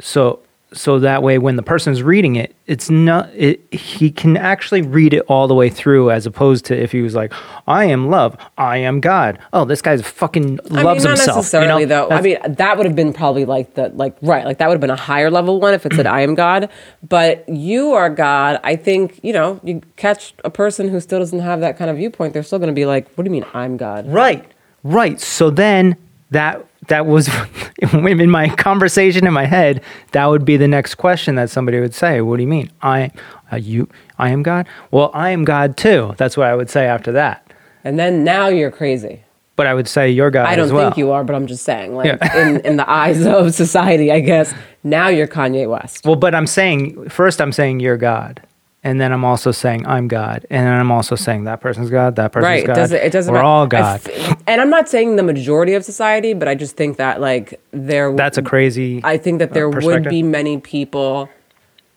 So, 0.00 0.40
so 0.72 0.98
that 0.98 1.22
way 1.22 1.38
when 1.38 1.56
the 1.56 1.62
person's 1.62 2.02
reading 2.02 2.36
it 2.36 2.54
it's 2.66 2.88
not 2.90 3.28
it, 3.34 3.60
he 3.72 4.10
can 4.10 4.36
actually 4.36 4.82
read 4.82 5.12
it 5.12 5.20
all 5.28 5.46
the 5.46 5.54
way 5.54 5.68
through 5.68 6.10
as 6.10 6.26
opposed 6.26 6.64
to 6.64 6.80
if 6.80 6.92
he 6.92 7.02
was 7.02 7.14
like 7.14 7.32
i 7.66 7.84
am 7.84 8.08
love 8.08 8.36
i 8.56 8.76
am 8.76 9.00
god 9.00 9.38
oh 9.52 9.64
this 9.64 9.82
guy's 9.82 10.02
fucking 10.02 10.56
loves 10.56 10.72
I 10.72 10.76
mean, 10.76 10.84
not 10.84 11.18
himself 11.18 11.36
necessarily 11.36 11.82
you 11.82 11.86
know? 11.86 12.08
though. 12.08 12.14
I 12.14 12.20
mean, 12.20 12.38
that 12.46 12.76
would 12.76 12.86
have 12.86 12.96
been 12.96 13.12
probably 13.12 13.44
like 13.44 13.74
the 13.74 13.88
like 13.90 14.16
right, 14.22 14.44
like 14.44 14.58
that 14.58 14.68
would 14.68 14.74
have 14.74 14.80
been 14.80 14.90
a 14.90 14.96
higher 14.96 15.30
level 15.30 15.60
one 15.60 15.74
if 15.74 15.86
it 15.86 15.94
said 15.94 16.06
I 16.18 16.20
am 16.20 16.34
God. 16.34 16.70
But 17.06 17.48
you 17.48 17.92
are 17.92 18.10
God. 18.10 18.60
I 18.64 18.76
think 18.76 19.20
you 19.22 19.32
know 19.32 19.60
you 19.62 19.82
catch 19.96 20.34
a 20.44 20.50
person 20.50 20.88
who 20.88 21.00
still 21.00 21.18
doesn't 21.18 21.40
have 21.40 21.60
that 21.60 21.76
kind 21.76 21.90
of 21.90 21.96
viewpoint. 21.96 22.32
They're 22.34 22.42
still 22.42 22.58
going 22.58 22.68
to 22.68 22.74
be 22.74 22.86
like, 22.86 23.10
"What 23.14 23.24
do 23.24 23.28
you 23.28 23.32
mean 23.32 23.46
I'm 23.54 23.76
God?" 23.76 24.10
Right, 24.10 24.50
right. 24.82 25.20
So 25.20 25.50
then 25.50 25.96
that 26.32 26.64
that 26.88 27.06
was 27.06 27.30
in 27.94 28.30
my 28.30 28.48
conversation 28.48 29.26
in 29.26 29.32
my 29.32 29.46
head. 29.46 29.82
That 30.12 30.26
would 30.26 30.44
be 30.44 30.56
the 30.56 30.68
next 30.68 30.96
question 30.96 31.36
that 31.36 31.50
somebody 31.50 31.80
would 31.80 31.94
say. 31.94 32.20
What 32.20 32.36
do 32.36 32.42
you 32.42 32.48
mean? 32.48 32.70
I, 32.82 33.10
uh, 33.52 33.56
you, 33.56 33.88
I 34.18 34.30
am 34.30 34.42
God. 34.42 34.66
Well, 34.90 35.10
I 35.14 35.30
am 35.30 35.44
God 35.44 35.76
too. 35.76 36.14
That's 36.16 36.36
what 36.36 36.46
I 36.48 36.54
would 36.56 36.70
say 36.70 36.86
after 36.86 37.12
that. 37.12 37.46
And 37.84 37.98
then 37.98 38.24
now 38.24 38.48
you're 38.48 38.70
crazy. 38.70 39.22
But 39.54 39.66
I 39.66 39.74
would 39.74 39.86
say 39.86 40.10
you're 40.10 40.30
God. 40.30 40.46
I 40.46 40.56
don't 40.56 40.72
well. 40.72 40.88
think 40.90 40.96
you 40.96 41.12
are, 41.12 41.22
but 41.24 41.36
I'm 41.36 41.46
just 41.46 41.62
saying, 41.64 41.94
like 41.94 42.06
Yeah. 42.06 42.38
in 42.48 42.60
in 42.60 42.76
the 42.76 42.88
eyes 42.90 43.24
of 43.26 43.54
society, 43.54 44.10
I 44.10 44.20
guess 44.20 44.54
now 44.82 45.08
you're 45.08 45.28
Kanye 45.28 45.68
West. 45.68 46.06
Well, 46.06 46.16
but 46.16 46.34
I'm 46.34 46.46
saying 46.46 47.10
first. 47.10 47.40
I'm 47.40 47.52
saying 47.52 47.80
you're 47.80 47.98
God. 47.98 48.40
And 48.84 49.00
then 49.00 49.12
I'm 49.12 49.24
also 49.24 49.52
saying 49.52 49.86
I'm 49.86 50.08
God, 50.08 50.44
and 50.50 50.66
then 50.66 50.72
I'm 50.80 50.90
also 50.90 51.14
saying 51.14 51.44
that 51.44 51.60
person's 51.60 51.88
God, 51.88 52.16
that 52.16 52.32
person's 52.32 52.46
right 52.48 52.66
God. 52.66 52.72
it 52.72 52.80
doesn't 52.80 52.98
it 52.98 53.12
doesn't 53.12 53.32
We're 53.32 53.38
matter. 53.38 53.46
all 53.46 53.66
God. 53.68 54.00
f- 54.04 54.42
and 54.48 54.60
i'm 54.60 54.70
not 54.70 54.88
saying 54.88 55.14
the 55.14 55.22
majority 55.22 55.74
of 55.74 55.84
society 55.84 56.34
but 56.34 56.48
i 56.48 56.56
just 56.56 56.76
think 56.76 56.96
that 56.96 57.20
like 57.20 57.60
there 57.70 58.12
That's 58.14 58.38
a 58.38 58.42
crazy. 58.42 59.00
i 59.04 59.16
think 59.18 59.38
that 59.38 59.50
uh, 59.52 59.54
there 59.54 59.70
would 59.70 60.08
be 60.08 60.24
many 60.24 60.58
people 60.58 61.28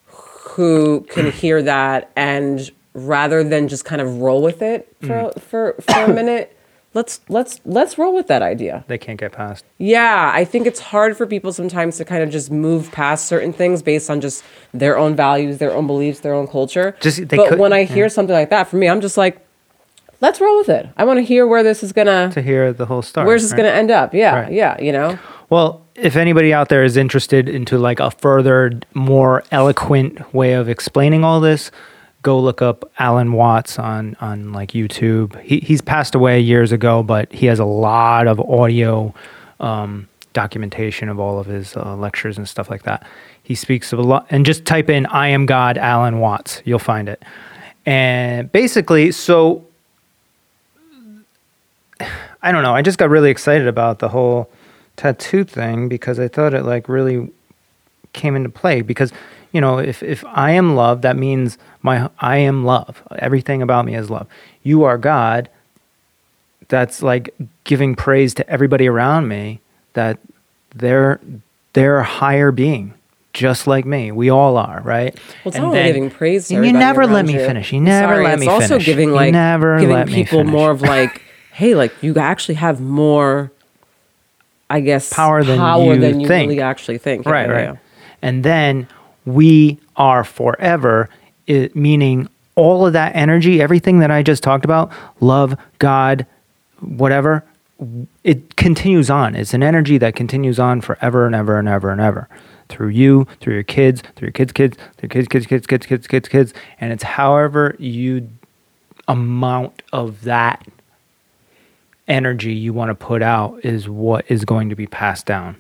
who 0.08 1.02
can 1.10 1.32
hear 1.32 1.62
that 1.64 2.12
and 2.16 2.70
rather 2.94 3.44
than 3.44 3.68
just 3.68 3.84
kind 3.86 4.02
of 4.02 4.20
roll 4.22 4.42
with 4.44 4.62
it 4.62 4.88
for 5.02 5.08
Mm. 5.08 5.42
for 5.42 5.76
for 5.82 6.00
a 6.04 6.14
minute 6.14 6.55
let's 6.96 7.20
let's 7.30 7.62
let's 7.66 7.98
roll 8.00 8.16
with 8.16 8.26
that 8.28 8.42
idea 8.42 8.84
they 8.88 8.98
can't 8.98 9.20
get 9.20 9.32
past. 9.32 9.64
yeah, 9.78 10.32
I 10.34 10.44
think 10.46 10.66
it's 10.66 10.80
hard 10.80 11.16
for 11.16 11.28
people 11.28 11.54
sometimes 11.54 11.98
to 11.98 12.06
kind 12.06 12.24
of 12.24 12.32
just 12.32 12.50
move 12.50 12.92
past 12.92 13.28
certain 13.28 13.54
things 13.54 13.84
based 13.84 14.10
on 14.10 14.20
just 14.22 14.44
their 14.74 14.98
own 14.98 15.16
values, 15.16 15.60
their 15.60 15.74
own 15.74 15.86
beliefs, 15.86 16.22
their 16.22 16.34
own 16.34 16.48
culture. 16.48 16.96
Just- 17.02 17.28
they 17.28 17.38
but 17.38 17.50
could- 17.50 17.60
when 17.60 17.74
I 17.74 17.84
hear 17.84 18.10
something 18.10 18.34
like 18.34 18.50
that, 18.50 18.68
for 18.68 18.78
me, 18.78 18.88
I'm 18.90 19.02
just 19.02 19.18
like, 19.18 19.38
let's 20.22 20.42
roll 20.42 20.58
with 20.58 20.70
it. 20.70 20.88
I 20.98 21.04
want 21.06 21.18
to 21.18 21.24
hear 21.24 21.46
where 21.46 21.62
this 21.62 21.84
is 21.84 21.92
gonna, 21.94 22.32
To 22.34 22.42
hear 22.42 22.74
the 22.74 22.86
whole 22.88 23.02
story. 23.04 23.28
where's 23.28 23.44
this 23.44 23.52
right? 23.52 23.58
gonna 23.58 23.70
end 23.70 23.92
up? 23.92 24.14
Yeah, 24.14 24.42
Right. 24.44 24.52
yeah, 24.52 24.82
you 24.82 24.92
know. 24.92 25.20
Well, 25.50 25.86
if 25.96 26.16
anybody 26.16 26.52
out 26.54 26.70
there 26.70 26.84
is 26.84 26.98
interested 26.98 27.48
into 27.48 27.78
like 27.78 28.00
a 28.00 28.10
further, 28.12 28.72
more 28.94 29.44
eloquent 29.52 30.34
way 30.34 30.54
of 30.54 30.68
explaining 30.68 31.24
all 31.24 31.40
this, 31.40 31.70
go 32.26 32.40
look 32.40 32.60
up 32.60 32.92
Alan 32.98 33.34
Watts 33.34 33.78
on 33.78 34.18
on 34.20 34.52
like 34.52 34.72
YouTube. 34.72 35.40
He 35.42 35.60
he's 35.60 35.80
passed 35.80 36.16
away 36.16 36.42
years 36.42 36.72
ago, 36.72 37.04
but 37.04 37.32
he 37.32 37.46
has 37.46 37.60
a 37.60 37.66
lot 37.66 38.28
of 38.28 38.40
audio 38.40 39.14
um, 39.60 40.10
documentation 40.34 41.08
of 41.08 41.20
all 41.20 41.40
of 41.40 41.46
his 41.46 41.78
uh, 41.78 41.96
lectures 41.96 42.38
and 42.38 42.50
stuff 42.50 42.70
like 42.70 42.82
that. 42.84 43.08
He 43.44 43.54
speaks 43.54 43.94
of 43.94 44.00
a 44.00 44.02
lot, 44.02 44.26
and 44.32 44.44
just 44.44 44.66
type 44.66 44.90
in 44.90 45.06
"I 45.06 45.28
am 45.28 45.46
God" 45.46 45.78
Alan 45.78 46.20
Watts, 46.20 46.64
you'll 46.66 46.80
find 46.80 47.08
it. 47.08 47.24
And 47.86 48.52
basically, 48.52 49.12
so 49.12 49.64
I 52.42 52.52
don't 52.52 52.64
know. 52.64 52.74
I 52.74 52.82
just 52.82 52.98
got 52.98 53.12
really 53.12 53.30
excited 53.30 53.68
about 53.68 54.00
the 54.00 54.10
whole 54.10 54.50
tattoo 54.98 55.44
thing 55.44 55.88
because 55.88 56.20
I 56.20 56.28
thought 56.28 56.56
it 56.56 56.64
like 56.64 56.90
really 56.90 57.30
came 58.14 58.36
into 58.36 58.50
play 58.50 58.82
because 58.82 59.14
you 59.56 59.62
know 59.62 59.78
if 59.80 60.04
if 60.04 60.24
I 60.26 60.52
am 60.52 60.76
love 60.76 61.02
that 61.02 61.16
means 61.18 61.58
my 61.82 62.10
I 62.20 62.38
am 62.38 62.64
love 62.66 63.02
everything 63.28 63.62
about 63.62 63.86
me 63.86 63.96
is 63.96 64.10
love 64.10 64.28
you 64.64 64.84
are 64.84 64.98
God 64.98 65.50
that's 66.68 67.02
like 67.02 67.34
giving 67.64 67.96
praise 67.96 68.34
to 68.36 68.50
everybody 68.50 68.88
around 68.88 69.28
me 69.28 69.62
that 69.94 70.18
they're 70.76 71.20
they're 71.74 71.98
a 72.00 72.04
higher 72.04 72.52
being 72.52 72.94
just 73.34 73.68
like 73.68 73.86
me 73.86 74.12
we 74.12 74.30
all 74.30 74.58
are 74.58 74.82
right 74.84 75.14
Well, 75.44 75.48
it's 75.48 75.56
And 75.58 75.64
not 75.64 75.70
only 75.70 75.80
then- 75.80 75.94
giving 75.94 76.10
praise. 76.10 76.48
To 76.48 76.56
and 76.56 76.66
you 76.66 76.74
never 76.74 77.06
let 77.06 77.26
me 77.26 77.34
you. 77.34 77.40
finish 77.40 77.72
you 77.74 77.82
never 77.82 78.14
sorry, 78.16 78.24
let 78.24 78.40
me 78.40 78.46
finish. 78.48 78.64
it's 78.64 78.72
also 78.72 78.84
giving 78.84 79.10
You 79.10 79.16
like 79.16 79.32
never 79.34 79.80
giving 79.80 80.08
people 80.08 80.44
more 80.44 80.72
of 80.72 80.82
like, 80.82 81.22
hey, 81.54 81.76
like 81.76 81.94
you 82.02 82.16
actually 82.18 82.56
have 82.56 82.80
more. 82.82 83.52
I 84.70 84.80
guess 84.80 85.14
Power 85.14 85.44
than 85.44 85.60
power 85.60 85.94
you 85.94 86.00
than 86.00 86.20
you 86.22 86.28
think. 86.28 86.50
really 86.50 86.62
actually 86.62 86.98
think. 86.98 87.26
Right 87.28 87.48
yeah, 87.48 87.54
right 87.54 87.64
yeah. 87.66 87.76
and 88.24 88.44
then 88.44 88.88
we 89.26 89.80
are 89.96 90.24
forever 90.24 91.10
it, 91.48 91.76
meaning 91.76 92.28
all 92.56 92.86
of 92.86 92.94
that 92.94 93.16
energy 93.16 93.62
everything 93.62 94.00
that 94.00 94.12
i 94.12 94.24
just 94.24 94.44
talked 94.44 94.66
about 94.66 94.92
love 95.20 95.56
god 95.80 96.26
whatever 96.80 97.44
it 98.24 98.56
continues 98.56 99.10
on. 99.10 99.36
It's 99.36 99.54
an 99.54 99.64
energy 99.64 99.98
that 99.98 100.16
continues 100.16 100.60
on 100.60 100.82
forever 100.82 101.26
and 101.26 101.36
ever 101.36 101.60
and 101.60 101.68
ever 101.68 101.92
and 101.92 102.00
ever. 102.00 102.30
Through 102.70 102.90
you 102.90 103.28
through 103.42 103.54
your 103.54 103.64
kids 103.64 104.02
through 104.16 104.28
your 104.28 104.32
kids 104.32 104.52
kids 104.52 104.78
through 104.98 105.10
kids 105.10 105.28
kids 105.28 105.46
kids 105.46 105.68
kids 105.68 105.86
kids 105.86 106.08
kids 106.08 106.28
kids. 106.28 106.54
And 106.80 106.92
it's 106.92 107.04
however 107.04 107.76
you 107.78 108.30
amount 109.08 109.84
of 109.94 110.24
that 110.24 110.68
energy 112.08 112.54
you 112.54 112.74
want 112.74 112.90
to 112.90 112.96
put 112.96 113.22
out 113.22 113.64
is 113.64 113.88
what 113.88 114.26
is 114.30 114.46
going 114.46 114.70
to 114.70 114.76
be 114.76 114.88
passed 114.88 115.26
down. 115.26 115.58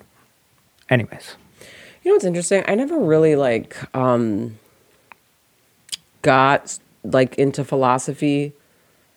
Anyways 0.89 1.35
You 2.05 2.11
know 2.11 2.15
what's 2.17 2.25
interesting? 2.25 2.63
I 2.67 2.75
never 2.75 2.99
really 2.99 3.35
like 3.35 3.75
um 3.95 4.59
got 6.21 6.77
like 7.03 7.33
into 7.39 7.63
philosophy 7.63 8.53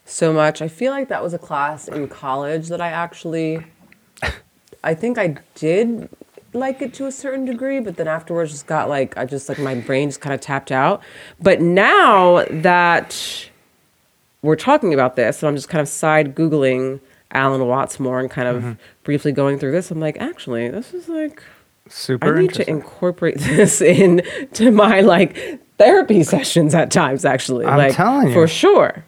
so 0.06 0.32
much. 0.32 0.62
I 0.62 0.68
feel 0.68 0.90
like 0.90 1.08
that 1.08 1.22
was 1.22 1.34
a 1.34 1.38
class 1.38 1.86
in 1.86 2.08
college 2.08 2.68
that 2.68 2.80
I 2.80 2.88
actually 2.88 3.62
I 4.82 4.94
think 4.94 5.18
I 5.18 5.36
did 5.54 6.08
like 6.54 6.80
it 6.80 6.94
to 6.94 7.04
a 7.04 7.12
certain 7.12 7.44
degree, 7.44 7.78
but 7.78 7.96
then 7.96 8.08
afterwards 8.08 8.52
just 8.52 8.66
got 8.66 8.88
like 8.88 9.18
I 9.18 9.26
just 9.26 9.50
like 9.50 9.58
my 9.58 9.74
brain 9.74 10.08
just 10.08 10.22
kind 10.22 10.32
of 10.32 10.40
tapped 10.40 10.72
out. 10.72 11.02
But 11.38 11.60
now 11.60 12.46
that 12.48 13.50
we're 14.40 14.56
talking 14.56 14.94
about 14.94 15.14
this 15.14 15.42
and 15.42 15.48
I'm 15.50 15.56
just 15.56 15.68
kind 15.68 15.82
of 15.82 15.88
side 15.88 16.34
googling 16.34 17.00
Alan 17.32 17.66
Watts 17.66 18.00
more 18.00 18.18
and 18.18 18.30
kind 18.30 18.48
of 18.48 18.78
briefly 19.04 19.32
going 19.32 19.58
through 19.58 19.72
this, 19.72 19.90
I'm 19.90 20.00
like, 20.00 20.16
actually, 20.18 20.70
this 20.70 20.94
is 20.94 21.06
like 21.10 21.42
super 21.88 22.36
I 22.36 22.40
need 22.42 22.54
to 22.54 22.68
incorporate 22.68 23.38
this 23.38 23.80
in 23.80 24.22
to 24.54 24.70
my 24.70 25.00
like 25.00 25.60
therapy 25.78 26.22
sessions 26.22 26.74
at 26.74 26.90
times. 26.90 27.24
Actually, 27.24 27.66
I'm 27.66 27.78
like 27.78 27.94
telling 27.94 28.28
you. 28.28 28.34
for 28.34 28.46
sure. 28.48 29.04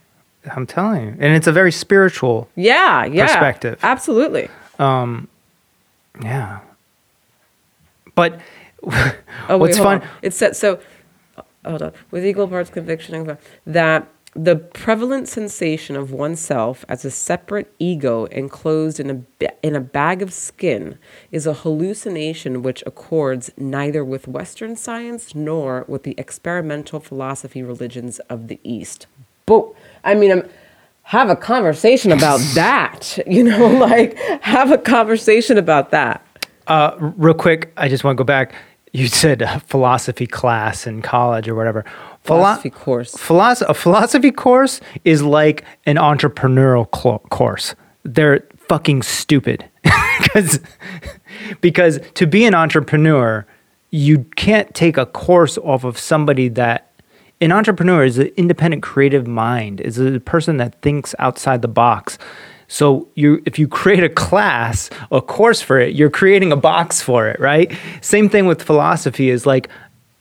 I'm 0.55 0.67
telling 0.67 1.03
you, 1.03 1.09
and 1.19 1.35
it's 1.37 1.47
a 1.47 1.53
very 1.53 1.73
spiritual. 1.73 2.49
Yeah, 2.57 3.05
yeah, 3.05 3.27
Perspective. 3.27 3.79
Absolutely. 3.83 4.49
Um, 4.79 5.29
Yeah, 6.23 6.61
but 8.15 8.41
Oh, 9.49 9.59
What's 9.59 9.79
fun- 9.79 10.03
on. 10.03 10.09
It 10.23 10.33
said 10.33 10.57
so. 10.57 10.81
Hold 11.65 11.83
on. 11.83 11.93
With 12.11 12.25
equal 12.25 12.49
parts 12.49 12.71
conviction 12.71 13.15
and 13.15 13.37
that 13.67 14.09
the 14.35 14.57
prevalent 14.57 15.29
sensation 15.29 15.97
of 15.97 16.13
oneself 16.13 16.85
as 16.89 17.05
a 17.05 17.11
separate 17.11 17.73
ego 17.79 18.27
enclosed 18.27 19.01
in 19.01 19.11
a 19.11 19.49
in 19.63 19.75
a 19.75 19.81
bag 19.81 20.23
of 20.23 20.33
skin 20.33 20.99
is 21.33 21.47
a 21.47 21.53
hallucination 21.53 22.63
which 22.63 22.83
accords 22.87 23.51
neither 23.57 24.05
with 24.05 24.29
Western 24.29 24.77
science 24.77 25.35
nor 25.35 25.85
with 25.89 26.05
the 26.05 26.15
experimental 26.17 27.01
philosophy 27.01 27.63
religions 27.63 28.19
of 28.31 28.49
the 28.49 28.61
East. 28.63 29.07
But 29.47 29.67
I 30.05 30.15
mean, 30.15 30.31
I'm, 30.31 30.49
have 31.03 31.29
a 31.29 31.37
conversation 31.37 32.13
about 32.13 32.39
that. 32.55 33.19
You 33.27 33.45
know, 33.45 33.67
like 33.89 34.17
have 34.43 34.71
a 34.71 34.79
conversation 34.79 35.59
about 35.59 35.91
that. 35.91 36.25
uh, 36.69 36.97
real 37.17 37.35
quick, 37.35 37.73
I 37.77 37.89
just 37.89 38.05
want 38.05 38.17
to 38.17 38.21
go 38.21 38.27
back. 38.27 38.55
You 38.93 39.07
said 39.07 39.63
philosophy 39.67 40.27
class 40.27 40.87
in 40.87 41.03
college 41.03 41.49
or 41.49 41.55
whatever. 41.55 41.85
Philo- 42.23 42.41
Philosophy 42.41 42.71
course. 42.71 43.17
Philosophy, 43.17 43.71
a 43.71 43.75
philosophy 43.75 44.31
course 44.33 44.81
is 45.05 45.23
like 45.23 45.65
an 45.87 45.97
entrepreneurial 45.97 46.87
cl- 46.95 47.21
course. 47.31 47.75
They're 48.05 48.47
fucking 48.69 49.03
stupid 49.03 49.65
because 50.23 50.61
because 51.61 52.01
to 52.15 52.27
be 52.27 52.45
an 52.45 52.55
entrepreneur, 52.55 53.47
you 53.91 54.25
can't 54.37 54.73
take 54.75 54.97
a 54.97 55.07
course 55.07 55.59
off 55.59 55.85
of 55.85 55.99
somebody 55.99 56.49
that 56.49 56.91
an 57.41 57.53
entrepreneur 57.53 58.05
is 58.05 58.19
an 58.19 58.31
independent 58.37 58.83
creative 58.83 59.27
mind 59.27 59.81
is 59.81 59.99
a 59.99 60.21
person 60.21 60.59
that 60.59 60.81
thinks 60.83 61.15
outside 61.19 61.63
the 61.63 61.69
box 61.69 62.19
so 62.71 63.09
you 63.17 63.43
if 63.47 63.59
you 63.59 63.67
create 63.67 64.05
a 64.05 64.09
class 64.09 64.91
a 65.11 65.21
course 65.21 65.61
for 65.61 65.81
it 65.81 65.93
you're 65.97 66.09
creating 66.09 66.53
a 66.53 66.57
box 66.57 67.03
for 67.03 67.29
it 67.29 67.39
right? 67.41 67.77
Same 68.01 68.29
thing 68.29 68.47
with 68.47 68.63
philosophy 68.63 69.29
is 69.29 69.45
like 69.45 69.69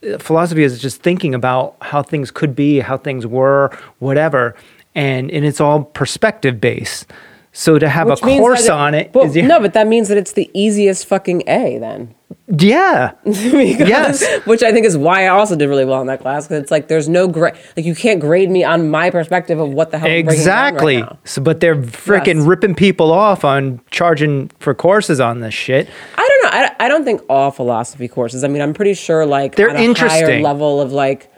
uh, 0.03 0.17
philosophy 0.17 0.63
is 0.63 0.81
just 0.81 1.01
thinking 1.03 1.35
about 1.35 1.75
how 1.81 2.01
things 2.01 2.31
could 2.31 2.55
be 2.55 2.79
how 2.79 2.97
things 2.97 3.27
were 3.27 3.69
whatever 3.99 4.55
and 4.95 5.29
and 5.29 5.45
it's 5.45 5.61
all 5.61 5.83
perspective 5.83 6.59
based 6.59 7.05
So 7.51 7.79
to 7.79 7.89
have 7.89 8.07
Which 8.07 8.21
a 8.21 8.25
means 8.25 8.39
course 8.39 8.67
that 8.67 8.73
it- 8.73 8.77
on 8.77 8.93
it 8.93 9.11
but- 9.11 9.25
is 9.25 9.35
your- 9.35 9.45
no, 9.47 9.59
but 9.59 9.73
that 9.73 9.87
means 9.87 10.07
that 10.09 10.17
it's 10.17 10.33
the 10.33 10.49
easiest 10.53 11.07
fucking 11.07 11.43
A 11.47 11.79
then. 11.79 12.13
yeah. 12.47 13.11
Because- 13.25 13.89
Yes. 13.89 14.23
Which 14.45 14.61
I 14.61 14.71
think 14.71 14.85
is 14.85 14.95
why 14.95 15.23
I 15.25 15.29
also 15.29 15.55
did 15.55 15.67
really 15.67 15.83
well 15.85 15.99
in 16.01 16.07
that 16.07 16.21
class 16.21 16.47
because 16.47 16.61
it's 16.61 16.69
like 16.71 16.87
there's 16.89 17.09
no 17.09 17.27
grade, 17.27 17.55
like 17.75 17.85
you 17.87 17.95
can't 17.95 18.19
grade 18.19 18.51
me 18.51 18.63
on 18.63 18.89
my 18.91 19.09
perspective 19.09 19.59
of 19.59 19.69
what 19.73 19.89
the 19.89 19.97
hell 19.97 20.07
I'm 20.07 20.25
breaking 20.25 20.45
down 20.45 20.63
right 20.63 20.67
Exactly. 20.69 21.01
now. 21.01 21.17
so, 21.23 21.41
but 21.41 21.59
they're 21.59 21.75
freaking 21.75 22.35
Yes. 22.37 22.45
ripping 22.45 22.75
people 22.75 23.11
off 23.11 23.43
on 23.43 23.81
charging 23.89 24.49
for 24.59 24.75
courses 24.75 25.19
on 25.19 25.39
this 25.39 25.53
shit. 25.55 25.89
I 26.17 26.27
don't 26.27 26.43
know. 26.43 26.59
I, 26.59 26.85
I 26.85 26.87
don't 26.87 27.03
think 27.03 27.21
all 27.29 27.49
philosophy 27.49 28.07
courses. 28.07 28.43
I 28.43 28.47
mean, 28.47 28.61
I'm 28.61 28.73
pretty 28.75 28.93
sure 28.93 29.25
like 29.25 29.55
They're 29.55 29.69
on 29.69 29.75
a 29.75 29.79
higher 29.79 29.87
interesting. 29.89 30.43
level 30.43 30.79
of 30.81 30.91
like, 30.93 31.31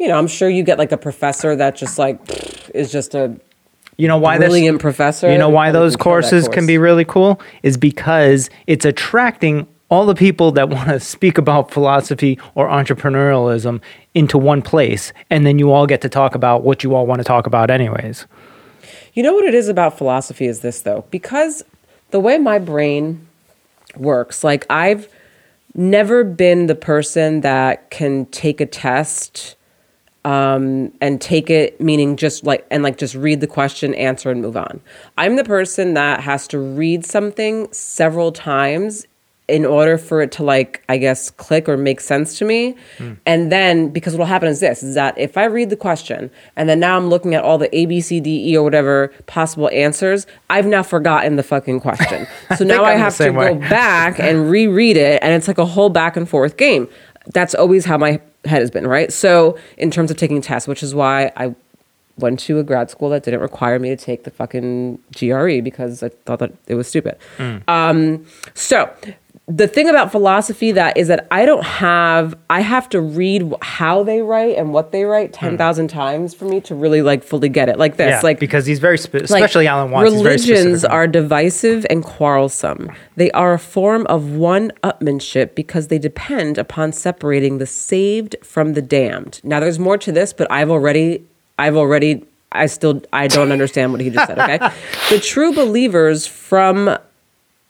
you 0.00 0.08
know, 0.08 0.16
I'm 0.18 0.26
sure 0.26 0.48
you 0.48 0.62
get 0.62 0.78
like 0.78 0.90
a 0.92 0.96
professor 0.98 1.54
that 1.54 1.76
just 1.76 1.98
like 1.98 2.18
is 2.74 2.90
just 2.90 3.14
a 3.14 3.38
You 3.96 4.08
know 4.08 4.18
why 4.18 4.38
this- 4.38 4.48
brilliant 4.48 4.80
professor. 4.80 5.30
You 5.30 5.38
know 5.38 5.48
why 5.48 5.70
those 5.70 5.96
courses 5.96 6.48
can 6.48 6.66
be 6.66 6.78
really 6.78 7.04
cool 7.04 7.40
is 7.62 7.76
because 7.76 8.50
it's 8.66 8.84
attracting 8.84 9.66
all 9.88 10.06
the 10.06 10.14
people 10.14 10.50
that 10.52 10.68
want 10.76 10.88
to 10.88 11.00
speak 11.00 11.38
about 11.38 11.70
philosophy 11.70 12.38
or 12.54 12.68
entrepreneurialism 12.68 13.80
into 14.14 14.38
one 14.38 14.62
place 14.62 15.12
and 15.30 15.46
then 15.46 15.58
you 15.58 15.70
all 15.70 15.86
get 15.86 16.00
to 16.00 16.08
talk 16.08 16.34
about 16.34 16.62
what 16.62 16.82
you 16.82 16.94
all 16.94 17.06
want 17.06 17.20
to 17.20 17.24
talk 17.24 17.46
about 17.46 17.70
anyways. 17.70 18.26
You 19.12 19.22
know 19.22 19.32
what 19.32 19.44
it 19.44 19.54
is 19.54 19.68
about 19.68 19.96
philosophy 19.96 20.46
is 20.46 20.60
this 20.60 20.82
though, 20.82 21.04
because 21.10 21.62
the 22.10 22.20
way 22.20 22.38
my 22.38 22.58
brain 22.58 23.26
works, 23.96 24.42
like 24.42 24.66
I've 24.68 25.08
never 25.74 26.24
been 26.24 26.66
the 26.66 26.74
person 26.74 27.40
that 27.42 27.90
can 27.90 28.26
take 28.26 28.60
a 28.60 28.66
test 28.66 29.56
um, 30.24 30.92
and 31.00 31.20
take 31.20 31.50
it, 31.50 31.80
meaning 31.80 32.16
just 32.16 32.44
like 32.44 32.66
and 32.70 32.82
like 32.82 32.98
just 32.98 33.14
read 33.14 33.40
the 33.40 33.46
question, 33.46 33.94
answer, 33.94 34.30
and 34.30 34.40
move 34.40 34.56
on. 34.56 34.80
I'm 35.18 35.36
the 35.36 35.44
person 35.44 35.94
that 35.94 36.20
has 36.20 36.48
to 36.48 36.58
read 36.58 37.04
something 37.04 37.70
several 37.72 38.32
times 38.32 39.06
in 39.46 39.66
order 39.66 39.98
for 39.98 40.22
it 40.22 40.32
to 40.32 40.42
like 40.42 40.82
I 40.88 40.96
guess 40.96 41.30
click 41.30 41.68
or 41.68 41.76
make 41.76 42.00
sense 42.00 42.38
to 42.38 42.46
me. 42.46 42.76
And 43.26 43.52
then 43.52 43.90
because 43.90 44.14
what'll 44.14 44.26
happen 44.26 44.48
is 44.48 44.60
this 44.60 44.82
is 44.82 44.94
that 44.94 45.16
if 45.18 45.36
I 45.36 45.44
read 45.44 45.68
the 45.68 45.76
question 45.76 46.30
and 46.56 46.68
then 46.68 46.80
now 46.80 46.96
I'm 46.96 47.08
looking 47.08 47.34
at 47.34 47.44
all 47.44 47.58
the 47.58 47.74
A 47.76 47.84
B 47.84 48.00
C 48.00 48.20
D 48.20 48.52
E 48.52 48.56
or 48.56 48.62
whatever 48.62 49.12
possible 49.26 49.68
answers, 49.70 50.26
I've 50.48 50.66
now 50.66 50.82
forgotten 50.82 51.36
the 51.36 51.42
fucking 51.42 51.80
question. 51.80 52.26
So 52.56 52.64
now 52.64 52.84
I 52.84 52.92
I'm 52.92 52.98
have 53.00 53.12
to 53.14 53.16
same 53.16 53.34
go 53.34 53.56
back 53.56 54.20
and 54.20 54.48
reread 54.48 54.96
it 54.96 55.20
and 55.22 55.34
it's 55.34 55.48
like 55.48 55.58
a 55.58 55.64
whole 55.64 55.88
back 55.90 56.16
and 56.16 56.28
forth 56.28 56.56
game. 56.56 56.88
That's 57.32 57.54
always 57.54 57.84
how 57.84 57.98
my 57.98 58.20
head 58.46 58.60
has 58.60 58.70
been, 58.70 58.86
right? 58.86 59.12
So 59.12 59.58
in 59.76 59.90
terms 59.90 60.10
of 60.10 60.16
taking 60.16 60.40
tests, 60.40 60.68
which 60.68 60.82
is 60.82 60.94
why 60.94 61.32
I 61.36 61.54
went 62.18 62.38
to 62.40 62.58
a 62.58 62.62
grad 62.62 62.90
school 62.90 63.10
that 63.10 63.24
didn't 63.24 63.40
require 63.40 63.78
me 63.78 63.88
to 63.88 63.96
take 63.96 64.22
the 64.24 64.30
fucking 64.30 64.98
GRE 65.18 65.60
because 65.62 66.02
I 66.02 66.10
thought 66.10 66.38
that 66.38 66.52
it 66.68 66.74
was 66.76 66.86
stupid. 66.86 67.16
Um, 67.66 68.24
so 68.54 68.88
the 69.46 69.68
thing 69.68 69.90
about 69.90 70.10
philosophy 70.10 70.72
that 70.72 70.96
is 70.96 71.08
that 71.08 71.26
I 71.30 71.44
don't 71.44 71.64
have 71.64 72.34
I 72.48 72.60
have 72.60 72.88
to 72.90 73.00
read 73.00 73.52
how 73.60 74.02
they 74.02 74.22
write 74.22 74.56
and 74.56 74.72
what 74.72 74.90
they 74.90 75.04
write 75.04 75.36
hmm. 75.36 75.56
10,000 75.56 75.88
times 75.88 76.32
for 76.32 76.46
me 76.46 76.62
to 76.62 76.74
really 76.74 77.02
like 77.02 77.22
fully 77.22 77.50
get 77.50 77.68
it. 77.68 77.78
Like 77.78 77.98
this, 77.98 78.08
Yeah, 78.08 78.20
like 78.22 78.40
because 78.40 78.64
he's 78.64 78.78
very 78.78 78.96
spe- 78.96 79.14
like, 79.14 79.24
especially 79.24 79.66
Alan 79.66 79.90
Watts 79.90 80.10
Religions 80.10 80.84
are 80.84 81.06
divisive 81.06 81.84
and 81.90 82.02
quarrelsome. 82.02 82.90
They 83.16 83.30
are 83.32 83.52
a 83.52 83.58
form 83.58 84.06
of 84.06 84.32
one-upmanship 84.32 85.54
because 85.54 85.88
they 85.88 85.98
depend 85.98 86.56
upon 86.56 86.92
separating 86.92 87.58
the 87.58 87.66
saved 87.66 88.36
from 88.42 88.72
the 88.72 88.82
damned. 88.82 89.40
Now, 89.44 89.60
there's 89.60 89.78
more 89.78 89.98
to 89.98 90.10
this, 90.10 90.32
but 90.32 90.50
I've 90.50 90.70
already, 90.70 91.22
I've 91.58 91.76
already, 91.76 92.24
I 92.52 92.66
still, 92.66 93.02
I 93.12 93.28
don't 93.28 93.52
understand 93.52 93.92
what 93.92 94.00
he 94.00 94.10
just 94.10 94.26
said. 94.26 94.38
Okay, 94.38 94.58
the 95.10 95.20
true 95.20 95.52
believers 95.52 96.26
from 96.26 96.98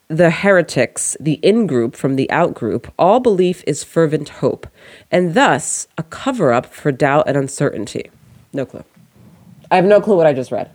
the 0.09 0.31
heretics, 0.31 1.17
the 1.21 1.35
in 1.35 1.67
group 1.67 1.97
from 1.97 2.17
the 2.17 2.31
out 2.31 2.55
group, 2.55 2.93
all 2.99 3.21
belief 3.21 3.65
is 3.67 3.83
fervent 3.85 4.29
hope, 4.29 4.67
and 5.11 5.35
thus 5.35 5.89
a 5.97 6.03
cover 6.03 6.53
up 6.53 6.67
for 6.67 6.93
doubt 6.93 7.25
and 7.27 7.37
uncertainty. 7.37 8.11
No 8.53 8.67
clue. 8.67 8.85
I 9.71 9.77
have 9.77 9.85
no 9.85 10.01
clue 10.01 10.17
what 10.17 10.27
I 10.27 10.33
just 10.33 10.53
read. 10.53 10.71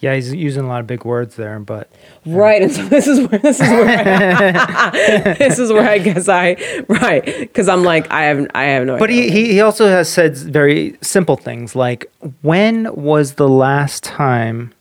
yeah, 0.00 0.14
he's 0.14 0.32
using 0.34 0.64
a 0.64 0.68
lot 0.68 0.80
of 0.80 0.86
big 0.86 1.04
words 1.04 1.36
there, 1.36 1.58
but 1.60 1.90
Right, 2.26 2.60
and 2.62 2.72
so 2.72 2.82
this 2.86 3.06
is 3.06 3.26
where 3.28 3.38
this 3.38 3.60
is 3.60 3.68
where 3.70 3.88
I, 3.88 5.34
this 5.38 5.58
is 5.58 5.72
where 5.72 5.88
I 5.88 5.98
guess 5.98 6.28
I 6.28 6.56
right 6.88 7.24
because 7.24 7.68
I'm 7.68 7.82
like 7.84 8.10
I 8.10 8.24
have 8.24 8.46
I 8.54 8.64
have 8.64 8.84
no. 8.86 8.98
But 8.98 9.10
idea. 9.10 9.30
he, 9.30 9.30
he, 9.30 9.52
he 9.52 9.60
also 9.60 9.86
has 9.88 10.08
said 10.08 10.36
very 10.36 10.98
simple 11.00 11.36
things 11.36 11.74
like, 11.76 12.10
when 12.42 12.94
was 12.94 13.34
the 13.34 13.48
last 13.48 14.02
time 14.04 14.72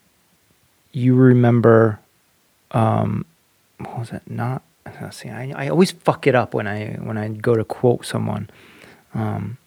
you 0.92 1.16
remember, 1.16 2.00
um, 2.72 3.26
what 3.80 4.00
was 4.00 4.12
it? 4.12 4.22
Not, 4.28 4.62
see, 5.12 5.30
I, 5.30 5.52
I 5.56 5.70
always 5.70 5.92
fuck 5.92 6.28
it 6.28 6.36
up 6.36 6.54
when 6.54 6.68
I, 6.68 6.98
when 7.02 7.18
I 7.18 7.28
go 7.30 7.56
to 7.56 7.64
quote 7.64 8.06
someone. 8.06 8.50
Um, 9.14 9.58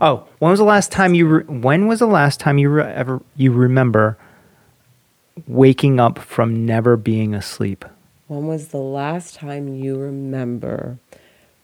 oh, 0.00 0.26
when 0.38 0.50
was 0.50 0.58
the 0.58 0.64
last 0.64 0.90
time 0.90 1.14
you, 1.14 1.26
re- 1.26 1.44
when 1.44 1.86
was 1.86 1.98
the 1.98 2.06
last 2.06 2.40
time 2.40 2.58
you 2.58 2.70
re- 2.70 2.84
ever, 2.84 3.20
you 3.36 3.52
remember 3.52 4.16
waking 5.46 6.00
up 6.00 6.18
from 6.18 6.64
never 6.66 6.96
being 6.96 7.34
asleep? 7.34 7.84
when 8.32 8.46
was 8.46 8.68
the 8.68 8.78
last 8.78 9.34
time 9.34 9.68
you 9.68 9.98
remember 9.98 10.96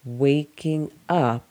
waking 0.04 0.90
up 1.08 1.47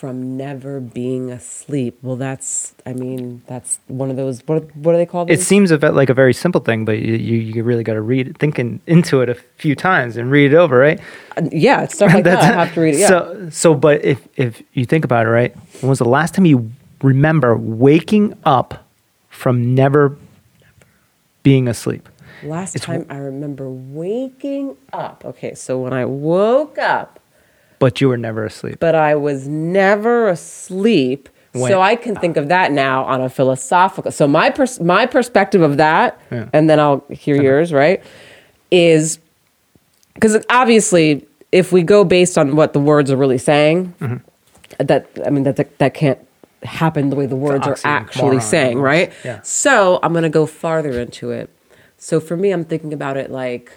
from 0.00 0.34
never 0.38 0.80
being 0.80 1.30
asleep? 1.30 1.98
Well, 2.00 2.16
that's 2.16 2.74
I 2.86 2.94
mean 2.94 3.42
that's 3.46 3.78
one 3.86 4.08
of 4.08 4.16
those 4.16 4.40
what 4.46 4.74
what 4.74 4.92
do 4.92 4.98
they 4.98 5.04
call 5.04 5.24
It 5.24 5.36
those? 5.36 5.46
seems 5.46 5.70
a 5.70 5.76
bit 5.76 5.92
like 5.92 6.08
a 6.08 6.14
very 6.14 6.32
simple 6.32 6.62
thing, 6.62 6.86
but 6.86 6.98
you, 7.00 7.14
you, 7.16 7.36
you 7.36 7.62
really 7.62 7.84
got 7.84 7.94
to 7.94 8.00
read 8.00 8.26
it, 8.28 8.38
think 8.38 8.58
in, 8.58 8.80
into 8.86 9.20
it 9.20 9.28
a 9.28 9.34
few 9.58 9.74
times 9.74 10.16
and 10.16 10.30
read 10.30 10.52
it 10.52 10.56
over, 10.56 10.78
right? 10.78 10.98
Uh, 11.36 11.42
yeah, 11.52 11.82
it's 11.82 11.94
stuff 11.96 12.14
like 12.14 12.24
that. 12.30 12.38
I 12.38 12.46
have 12.46 12.72
to 12.74 12.80
read 12.80 12.94
it. 12.94 13.00
Yeah. 13.00 13.08
So, 13.08 13.48
so, 13.50 13.74
but 13.74 14.02
if 14.02 14.26
if 14.36 14.62
you 14.72 14.86
think 14.86 15.04
about 15.04 15.26
it, 15.26 15.30
right, 15.30 15.54
when 15.82 15.90
was 15.90 15.98
the 15.98 16.08
last 16.08 16.34
time 16.34 16.46
you 16.46 16.72
remember 17.02 17.54
waking 17.56 18.32
up 18.44 18.86
from 19.28 19.74
never 19.74 20.16
being 21.42 21.68
asleep? 21.68 22.08
Last 22.42 22.74
it's- 22.74 22.86
time 22.86 23.04
I 23.10 23.18
remember 23.18 23.68
waking 23.68 24.78
up. 24.94 25.24
Okay, 25.26 25.52
so 25.54 25.78
when 25.78 25.92
I 25.92 26.06
woke 26.06 26.78
up. 26.78 27.19
But 27.80 28.00
you 28.00 28.08
were 28.08 28.16
never 28.16 28.44
asleep. 28.44 28.78
but 28.78 28.94
I 28.94 29.16
was 29.16 29.48
never 29.48 30.28
asleep. 30.28 31.28
When- 31.52 31.68
so 31.72 31.80
I 31.80 31.96
can 31.96 32.14
think 32.14 32.36
of 32.36 32.48
that 32.48 32.70
now 32.70 33.02
on 33.04 33.20
a 33.20 33.28
philosophical. 33.28 34.12
So 34.12 34.28
my 34.28 34.50
pers- 34.50 34.78
my 34.80 35.04
perspective 35.06 35.62
of 35.62 35.78
that, 35.78 36.16
Yeah. 36.30 36.44
and 36.52 36.70
then 36.70 36.78
I'll 36.78 37.02
hear 37.10 37.42
yours. 37.42 37.72
Right, 37.72 38.00
is 38.70 39.18
because 40.14 40.44
obviously, 40.48 41.26
if 41.50 41.72
we 41.72 41.82
go 41.82 42.04
based 42.04 42.38
on 42.38 42.54
what 42.54 42.72
the 42.72 42.78
words 42.80 43.10
are 43.10 43.16
really 43.16 43.38
saying, 43.38 43.94
Mm-hmm. 44.00 44.86
that 44.86 45.08
I 45.26 45.30
mean 45.30 45.42
that 45.44 45.56
that, 45.56 45.76
that 45.78 45.94
can't 45.94 46.18
happen 46.62 47.10
the 47.10 47.16
way 47.16 47.26
the 47.26 47.34
words 47.34 47.66
are 47.66 47.78
actually 47.84 48.38
saying, 48.40 48.78
right? 48.78 49.10
Yeah. 49.24 49.40
So 49.42 49.98
I'm 50.04 50.12
gonna 50.12 50.28
go 50.28 50.46
farther 50.46 51.00
into 51.00 51.30
it. 51.32 51.48
So 51.98 52.20
for 52.20 52.36
me, 52.36 52.52
I'm 52.52 52.64
thinking 52.64 52.92
about 52.92 53.16
it 53.16 53.30
like 53.32 53.72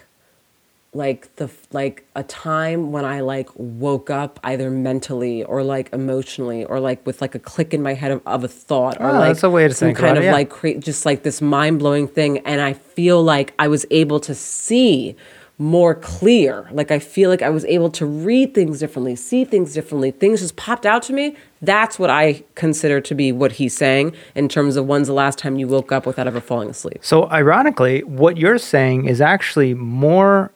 like 0.94 1.34
the 1.36 1.50
like 1.72 2.06
a 2.14 2.22
time 2.22 2.92
when 2.92 3.04
I 3.04 3.20
like 3.20 3.48
woke 3.54 4.10
up 4.10 4.38
either 4.44 4.70
mentally 4.70 5.42
or 5.44 5.62
like 5.62 5.92
emotionally 5.92 6.64
or 6.64 6.80
like 6.80 7.04
with 7.06 7.20
like 7.20 7.34
a 7.34 7.38
click 7.38 7.74
in 7.74 7.82
my 7.82 7.94
head 7.94 8.12
of, 8.12 8.22
of 8.26 8.44
a 8.44 8.48
thought 8.48 9.00
or 9.00 9.08
Oh, 9.10 9.12
like 9.12 9.28
that's 9.30 9.42
a 9.42 9.50
way 9.50 9.66
to 9.68 9.74
some 9.74 9.88
think 9.88 9.98
kind 9.98 10.10
about 10.12 10.18
of 10.18 10.24
it, 10.24 10.26
yeah. 10.26 10.32
like 10.32 10.50
cra- 10.50 10.78
just 10.78 11.04
like 11.04 11.22
this 11.22 11.40
mind 11.42 11.78
blowing 11.78 12.06
thing. 12.08 12.38
And 12.38 12.60
I 12.60 12.74
feel 12.74 13.22
like 13.22 13.54
I 13.58 13.68
was 13.68 13.84
able 13.90 14.20
to 14.20 14.34
see 14.34 15.16
more 15.56 15.94
clear. 15.94 16.68
Like 16.72 16.90
I 16.90 16.98
feel 16.98 17.30
like 17.30 17.40
I 17.42 17.50
was 17.50 17.64
able 17.66 17.88
to 17.90 18.06
read 18.06 18.54
things 18.54 18.80
differently 18.80 19.14
see 19.14 19.44
things 19.44 19.72
differently. 19.72 20.10
Things 20.10 20.40
just 20.40 20.56
popped 20.56 20.84
out 20.84 21.02
to 21.04 21.12
me. 21.12 21.36
That's 21.62 21.98
what 21.98 22.10
I 22.10 22.42
consider 22.56 23.00
to 23.00 23.14
be 23.14 23.30
what 23.32 23.52
he's 23.52 23.76
saying 23.76 24.14
in 24.34 24.48
terms 24.48 24.76
of 24.76 24.86
when's 24.86 25.06
the 25.06 25.14
last 25.14 25.38
time 25.38 25.56
you 25.56 25.68
woke 25.68 25.92
up 25.92 26.06
without 26.06 26.26
ever 26.26 26.40
falling 26.40 26.68
asleep. 26.70 26.98
So, 27.02 27.30
ironically, 27.30 28.02
what 28.02 28.36
you're 28.36 28.58
saying 28.58 29.06
is 29.06 29.20
actually 29.20 29.74
more 29.74 30.50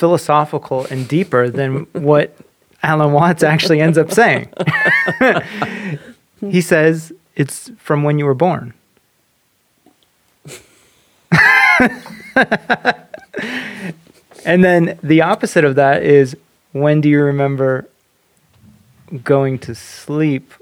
philosophical 0.00 0.86
and 0.86 1.06
deeper 1.06 1.50
than 1.50 1.80
what 1.92 2.34
Alan 2.82 3.12
Watts 3.12 3.42
actually 3.42 3.80
ends 3.80 3.98
up 3.98 4.10
saying. 4.10 4.48
he 6.40 6.62
says 6.62 7.12
it's 7.36 7.70
from 7.78 8.02
when 8.02 8.18
you 8.18 8.24
were 8.24 8.34
born. 8.34 8.72
and 14.44 14.64
then 14.64 14.98
the 15.02 15.20
opposite 15.20 15.64
of 15.64 15.74
that 15.76 16.02
is 16.02 16.34
when 16.72 17.00
do 17.00 17.08
you 17.08 17.22
remember 17.22 17.86
going 19.22 19.58
to 19.58 19.74
sleep 19.74 20.52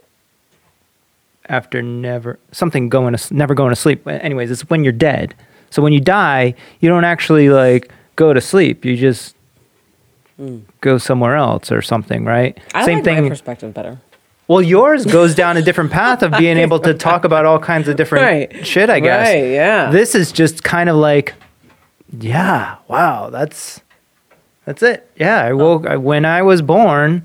after 1.48 1.81
never 1.81 2.38
something 2.51 2.88
going 2.88 3.16
to 3.16 3.35
never 3.35 3.55
going 3.55 3.70
to 3.70 3.77
sleep. 3.77 4.07
Anyways, 4.07 4.51
it's 4.51 4.68
when 4.68 4.85
you're 4.85 4.92
dead. 4.92 5.35
So 5.70 5.81
when 5.83 5.92
you 5.92 6.01
die, 6.01 6.55
you 6.81 6.88
don't 6.88 7.05
actually 7.05 7.51
like 7.51 7.90
go 8.18 8.35
to 8.35 8.40
sleep. 8.40 8.85
You 8.85 8.96
just 8.96 9.37
mm. 10.38 10.62
go 10.83 10.98
somewhere 10.98 11.37
else 11.37 11.72
or 11.72 11.81
something, 11.81 12.24
right? 12.24 12.59
I 12.74 12.85
like 12.85 13.04
my 13.04 13.28
perspective 13.28 13.72
better 13.72 13.98
Well, 14.48 14.61
yours 14.61 15.07
goes 15.18 15.35
down 15.35 15.57
a 15.57 15.62
different 15.62 15.92
path 15.92 16.22
of 16.22 16.33
being 16.33 16.59
able 16.59 16.81
to 16.81 16.92
talk 16.92 17.24
about 17.24 17.46
all 17.46 17.61
kinds 17.61 17.88
of 17.88 17.96
different 17.96 18.24
Right. 18.24 18.66
shit, 18.66 18.90
I 18.90 19.00
guess. 19.00 19.28
Right, 19.28 19.50
yeah. 19.52 19.90
This 19.90 20.14
is 20.14 20.33
just 20.33 20.64
kind 20.64 20.90
of 20.90 20.96
like, 20.96 21.35
yeah, 22.20 22.76
wow, 22.88 23.31
that's 23.31 23.81
that's 24.64 24.83
it. 24.83 25.09
Yeah, 25.16 25.42
I 25.42 25.52
woke 25.54 25.87
I, 25.87 25.96
when 25.96 26.26
I 26.26 26.42
was 26.42 26.61
born. 26.61 27.24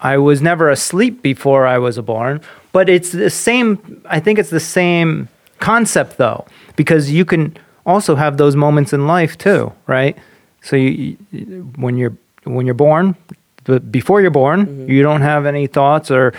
I 0.00 0.16
was 0.16 0.40
never 0.40 0.70
asleep 0.70 1.22
before 1.22 1.66
I 1.66 1.78
was 1.78 1.98
born, 1.98 2.40
but 2.70 2.88
it's 2.88 3.10
the 3.10 3.30
same. 3.30 4.00
I 4.04 4.20
think 4.20 4.38
it's 4.38 4.50
the 4.50 4.60
same 4.60 5.28
concept 5.58 6.18
though, 6.18 6.46
because 6.76 7.10
you 7.10 7.24
can 7.24 7.56
also 7.88 8.14
have 8.14 8.36
those 8.36 8.54
moments 8.54 8.92
in 8.92 9.06
life 9.08 9.36
too, 9.36 9.72
right? 9.88 10.16
So 10.62 10.76
you, 10.76 11.16
you 11.32 11.72
when 11.76 11.96
you're 11.96 12.16
when 12.44 12.66
you're 12.66 12.74
born, 12.74 13.16
but 13.64 13.90
before 13.90 14.20
you're 14.20 14.30
born, 14.30 14.66
mm-hmm. 14.66 14.90
you 14.90 15.02
don't 15.02 15.22
have 15.22 15.46
any 15.46 15.66
thoughts 15.66 16.10
or 16.10 16.32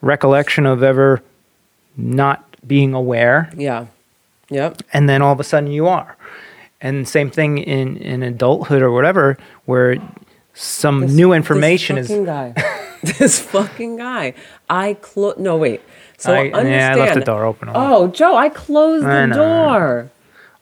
recollection 0.00 0.64
of 0.64 0.82
ever 0.82 1.22
not 1.96 2.38
being 2.66 2.94
aware 2.94 3.50
Yeah. 3.56 3.86
Yep. 4.48 4.82
and 4.92 5.08
then 5.08 5.22
all 5.22 5.32
of 5.32 5.40
a 5.40 5.44
sudden 5.44 5.70
you 5.70 5.86
are. 5.86 6.16
And 6.80 7.06
same 7.08 7.30
thing 7.30 7.58
in, 7.58 7.96
in 7.98 8.22
adulthood 8.22 8.82
or 8.82 8.90
whatever, 8.90 9.36
where 9.66 9.96
some 10.54 11.00
This- 11.02 11.12
new 11.12 11.32
information 11.32 11.96
is. 11.98 12.08
this 12.08 12.18
is. 12.18 12.26
fucking 12.26 12.26
guy. 12.26 12.78
this 13.18 13.38
fucking 13.40 13.96
guy. 13.96 14.34
I 14.68 14.94
close. 14.94 15.38
No, 15.38 15.56
wait. 15.56 15.80
So 16.18 16.32
I- 16.32 16.50
understand. 16.50 16.68
yeah, 16.70 16.92
I 16.94 16.96
left 16.96 17.14
the 17.14 17.24
door 17.24 17.44
open. 17.44 17.70
Oh, 17.72 18.08
Joe, 18.08 18.36
I 18.36 18.48
closed 18.48 19.06
I 19.06 19.20
the 19.22 19.26
know. 19.28 19.36
door. 19.36 20.10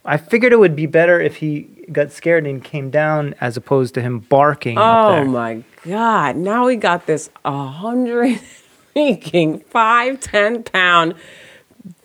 I 0.04 0.16
figured 0.16 0.52
it 0.52 0.58
would 0.58 0.74
be 0.76 0.86
better 0.86 1.20
if 1.20 1.36
he 1.36 1.62
got 1.92 2.10
scared 2.12 2.46
and 2.46 2.62
came 2.64 2.90
down 2.90 3.34
as 3.40 3.56
opposed 3.56 3.94
to 3.94 4.00
him 4.02 4.20
barking. 4.20 4.78
up 4.78 4.84
Oh 5.18 5.24
my 5.24 5.62
god! 5.84 6.36
Now 6.36 6.66
we 6.66 6.76
got 6.76 7.06
this 7.06 7.30
hundred 7.44 8.40
freaking 8.96 9.64
five 9.66 10.20
ten 10.20 10.62
pound. 10.62 11.14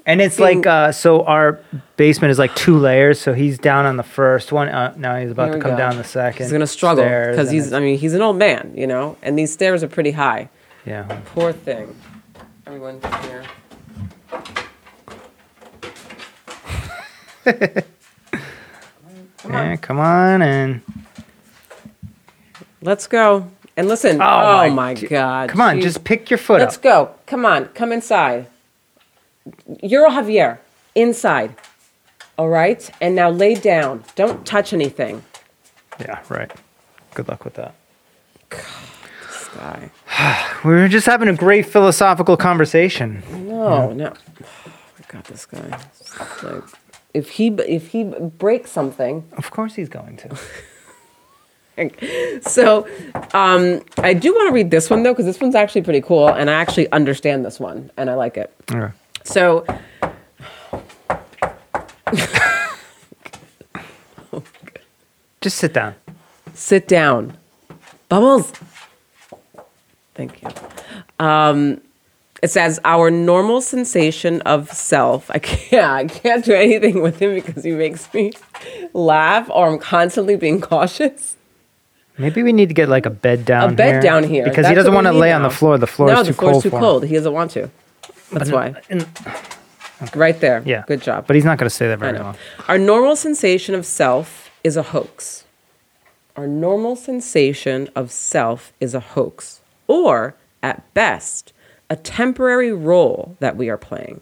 And 0.07 0.21
it's 0.21 0.37
being- 0.37 0.59
like, 0.59 0.67
uh, 0.67 0.91
so 0.91 1.23
our 1.23 1.59
basement 1.97 2.29
is 2.31 2.37
like 2.37 2.53
two 2.55 2.77
layers. 2.77 3.19
So 3.19 3.33
he's 3.33 3.57
down 3.57 3.85
on 3.87 3.97
the 3.97 4.03
first 4.03 4.51
one. 4.51 4.69
Uh, 4.69 4.93
now 4.97 5.15
he's 5.17 5.31
about 5.31 5.47
Here 5.47 5.55
to 5.55 5.61
come 5.61 5.71
go. 5.71 5.77
down 5.77 5.97
the 5.97 6.03
second. 6.03 6.45
He's 6.45 6.51
gonna 6.51 6.67
struggle 6.67 7.03
because 7.03 7.49
he's. 7.49 7.73
I 7.73 7.79
mean, 7.79 7.97
he's 7.97 8.13
an 8.13 8.21
old 8.21 8.37
man, 8.37 8.73
you 8.75 8.85
know, 8.87 9.17
and 9.23 9.37
these 9.37 9.51
stairs 9.51 9.83
are 9.83 9.87
pretty 9.87 10.11
high. 10.11 10.49
yeah. 10.85 11.03
Poor 11.33 11.51
thing. 11.53 11.95
Everyone 12.67 12.99
here. 13.23 13.43
Yeah, 19.47 19.75
come 19.77 19.99
on 19.99 20.41
and 20.41 20.81
Let's 22.81 23.07
go. 23.07 23.47
And 23.77 23.87
listen. 23.87 24.21
Oh, 24.21 24.25
Oh, 24.25 24.69
my 24.69 24.69
my, 24.69 24.93
god! 24.93 25.49
come 25.49 25.59
on, 25.61 25.81
just 25.81 26.03
pick 26.03 26.29
your 26.29 26.37
foot 26.37 26.55
up. 26.61 26.67
Let's 26.67 26.77
up. 26.77 26.83
go. 26.83 27.11
Come 27.25 27.45
on. 27.45 27.65
Come 27.69 27.91
inside. 27.91 28.47
Euro 29.83 30.09
Javier, 30.09 30.59
inside. 30.95 31.55
All 32.37 32.47
right? 32.49 32.89
And 33.01 33.15
now 33.15 33.29
lay 33.29 33.53
down. 33.55 34.03
Don't 34.15 34.45
touch 34.45 34.71
anything. 34.73 35.23
Yeah, 35.99 36.21
right. 36.29 36.51
Good 37.13 37.27
luck 37.27 37.43
with 37.45 37.53
that. 37.55 37.75
This 38.49 39.47
guy. 39.55 39.89
We 40.65 40.71
were 40.71 40.87
just 40.87 41.05
having 41.05 41.27
a 41.27 41.33
great 41.35 41.65
philosophical 41.67 42.37
conversation. 42.37 43.21
No, 43.47 43.91
no. 43.91 44.13
Oh, 44.67 44.71
my 44.99 45.05
God, 45.09 45.23
this 45.25 45.45
guy. 45.45 45.79
If 47.15 47.29
he 47.31 47.47
if 47.47 47.87
he 47.87 48.03
breaks 48.03 48.71
something, 48.71 49.23
Of 49.37 49.49
course 49.49 49.75
he's 49.75 49.87
going 49.89 50.17
to. 50.17 50.35
so 52.49 52.87
um, 53.33 53.81
I 53.97 54.13
do 54.13 54.33
want 54.33 54.49
to 54.49 54.53
read 54.53 54.69
this 54.69 54.89
one 54.89 55.03
though 55.03 55.13
because 55.13 55.25
this 55.25 55.39
one's 55.39 55.55
actually 55.55 55.81
pretty 55.83 56.01
cool, 56.01 56.27
and 56.27 56.49
I 56.49 56.53
actually 56.53 56.91
understand 56.91 57.45
this 57.45 57.59
one, 57.59 57.89
and 57.97 58.09
I 58.09 58.15
like 58.15 58.35
it. 58.37 58.53
Okay. 58.71 58.91
So 59.23 59.65
Just 65.41 65.57
sit 65.57 65.73
down. 65.73 65.95
sit 66.53 66.87
down. 66.87 67.37
Bubbles. 68.09 68.51
Thank 70.15 70.41
you. 70.41 70.49
Um, 71.19 71.81
it 72.45 72.51
says 72.51 72.79
our 72.85 73.09
normal 73.09 73.59
sensation 73.59 74.39
of 74.43 74.71
self. 74.71 75.31
I 75.31 75.39
can't. 75.39 75.83
I 75.83 76.05
can't 76.05 76.45
do 76.45 76.53
anything 76.53 77.01
with 77.01 77.19
him 77.19 77.33
because 77.33 77.63
he 77.63 77.71
makes 77.71 78.13
me 78.13 78.33
laugh, 78.93 79.49
or 79.49 79.67
I'm 79.67 79.79
constantly 79.79 80.35
being 80.35 80.61
cautious. 80.61 81.37
Maybe 82.19 82.43
we 82.43 82.53
need 82.53 82.67
to 82.67 82.75
get 82.75 82.87
like 82.87 83.07
a 83.07 83.09
bed 83.09 83.45
down. 83.45 83.73
A 83.73 83.75
bed 83.75 83.93
here, 83.93 84.01
down 84.01 84.23
here 84.23 84.43
because 84.43 84.57
That's 84.57 84.69
he 84.69 84.75
doesn't 84.75 84.93
want 84.93 85.07
to 85.07 85.13
lay 85.13 85.33
on 85.33 85.41
the 85.41 85.49
floor. 85.49 85.79
The 85.79 85.87
floor 85.87 86.09
no, 86.09 86.21
is 86.21 86.27
the 86.27 86.33
too 86.33 86.37
floor's 86.37 86.53
cold 86.53 86.63
too 86.63 86.69
for 86.69 86.79
cold. 86.79 87.05
He 87.05 87.15
doesn't 87.15 87.33
want 87.33 87.49
to. 87.51 87.71
That's 88.31 88.51
why. 88.51 88.75
him. 88.89 89.07
Right 90.13 90.39
there. 90.39 90.61
Yeah. 90.67 90.83
Good 90.85 91.01
job. 91.01 91.25
But 91.25 91.35
he's 91.35 91.45
not 91.45 91.57
going 91.57 91.65
to 91.67 91.75
stay 91.75 91.87
there 91.87 91.97
very 91.97 92.19
long. 92.19 92.37
Our 92.67 92.77
normal 92.77 93.15
sensation 93.15 93.73
of 93.73 93.87
self 93.87 94.51
is 94.63 94.77
a 94.77 94.83
hoax. 94.83 95.45
Our 96.35 96.45
normal 96.45 96.95
sensation 96.95 97.89
of 97.95 98.11
self 98.11 98.71
is 98.79 98.93
a 98.93 98.99
hoax, 98.99 99.61
or 99.87 100.35
at 100.61 100.93
best, 100.93 101.53
a 101.89 101.95
temporary 101.95 102.71
role 102.71 103.35
that 103.39 103.55
we 103.55 103.69
are 103.69 103.77
playing, 103.77 104.21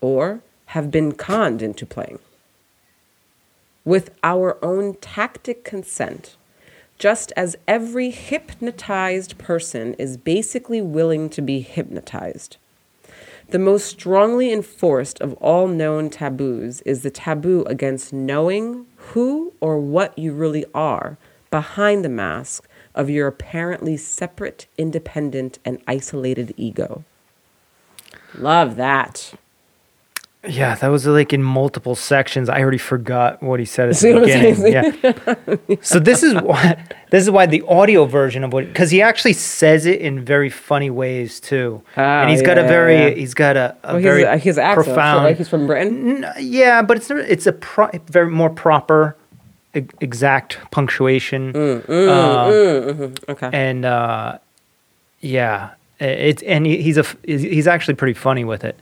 or 0.00 0.40
have 0.66 0.90
been 0.90 1.12
conned 1.12 1.62
into 1.62 1.86
playing. 1.86 2.18
With 3.84 4.10
our 4.24 4.58
own 4.64 4.94
tactic 5.00 5.64
consent, 5.64 6.36
just 6.98 7.32
as 7.36 7.56
every 7.68 8.10
hypnotized 8.10 9.38
person 9.38 9.94
is 9.94 10.16
basically 10.16 10.80
willing 10.80 11.28
to 11.30 11.42
be 11.42 11.60
hypnotized. 11.60 12.56
The 13.50 13.58
most 13.60 13.86
strongly 13.86 14.52
enforced 14.52 15.20
of 15.20 15.34
all 15.34 15.68
known 15.68 16.10
taboos 16.10 16.80
is 16.80 17.02
the 17.02 17.10
taboo 17.10 17.62
against 17.68 18.12
knowing 18.12 18.86
who 18.96 19.52
or 19.60 19.78
what 19.78 20.18
you 20.18 20.32
really 20.32 20.64
are 20.74 21.16
behind 21.50 22.04
the 22.04 22.08
mask 22.08 22.66
of 22.96 23.08
your 23.10 23.26
apparently 23.28 23.96
separate, 23.96 24.66
independent, 24.78 25.58
and 25.64 25.80
isolated 25.86 26.52
ego. 26.56 27.04
Love 28.36 28.76
that. 28.76 29.34
Yeah, 30.48 30.76
that 30.76 30.88
was 30.88 31.04
like 31.06 31.32
in 31.32 31.42
multiple 31.42 31.96
sections. 31.96 32.48
I 32.48 32.60
already 32.60 32.78
forgot 32.78 33.42
what 33.42 33.58
he 33.58 33.66
said 33.66 33.88
at 33.88 33.96
See 33.96 34.12
the 34.12 34.20
beginning. 34.20 34.72
Yeah. 34.72 35.76
so 35.82 35.98
this 35.98 36.22
is 36.22 36.34
what 36.34 36.78
this 37.10 37.24
is 37.24 37.30
why 37.32 37.46
the 37.46 37.62
audio 37.62 38.04
version 38.04 38.44
of 38.44 38.52
what 38.52 38.66
because 38.68 38.92
he 38.92 39.02
actually 39.02 39.32
says 39.32 39.86
it 39.86 40.00
in 40.00 40.24
very 40.24 40.48
funny 40.48 40.88
ways 40.88 41.40
too, 41.40 41.82
oh, 41.96 42.00
and 42.00 42.30
he's 42.30 42.42
got 42.42 42.58
a 42.58 42.62
very 42.62 42.94
yeah. 42.96 43.10
he's 43.10 43.34
got 43.34 43.56
a, 43.56 43.76
a 43.82 43.94
Well, 43.94 44.02
very 44.02 44.24
he's, 44.34 44.44
he's 44.44 44.56
an 44.58 44.64
accent, 44.64 44.84
so, 44.86 44.92
profound. 44.92 45.24
right? 45.24 45.36
He's 45.36 45.48
from 45.48 45.66
Britain. 45.66 46.24
N- 46.24 46.32
yeah, 46.38 46.80
but 46.82 46.98
it's 46.98 47.10
it's 47.10 47.46
a 47.48 47.52
pro, 47.52 47.88
very 48.06 48.30
more 48.30 48.50
proper, 48.50 49.16
exact 50.00 50.58
punctuation. 50.70 51.52
Mm, 51.52 51.88
uh, 51.88 53.32
Okay. 53.32 53.50
and 53.52 53.84
uh, 53.84 54.38
yeah, 55.20 55.70
it's 56.00 56.42
and 56.42 56.66
he, 56.66 56.82
he's 56.82 56.98
a 56.98 57.04
he's 57.24 57.66
actually 57.66 57.94
pretty 57.94 58.14
funny 58.14 58.44
with 58.44 58.64
it. 58.64 58.78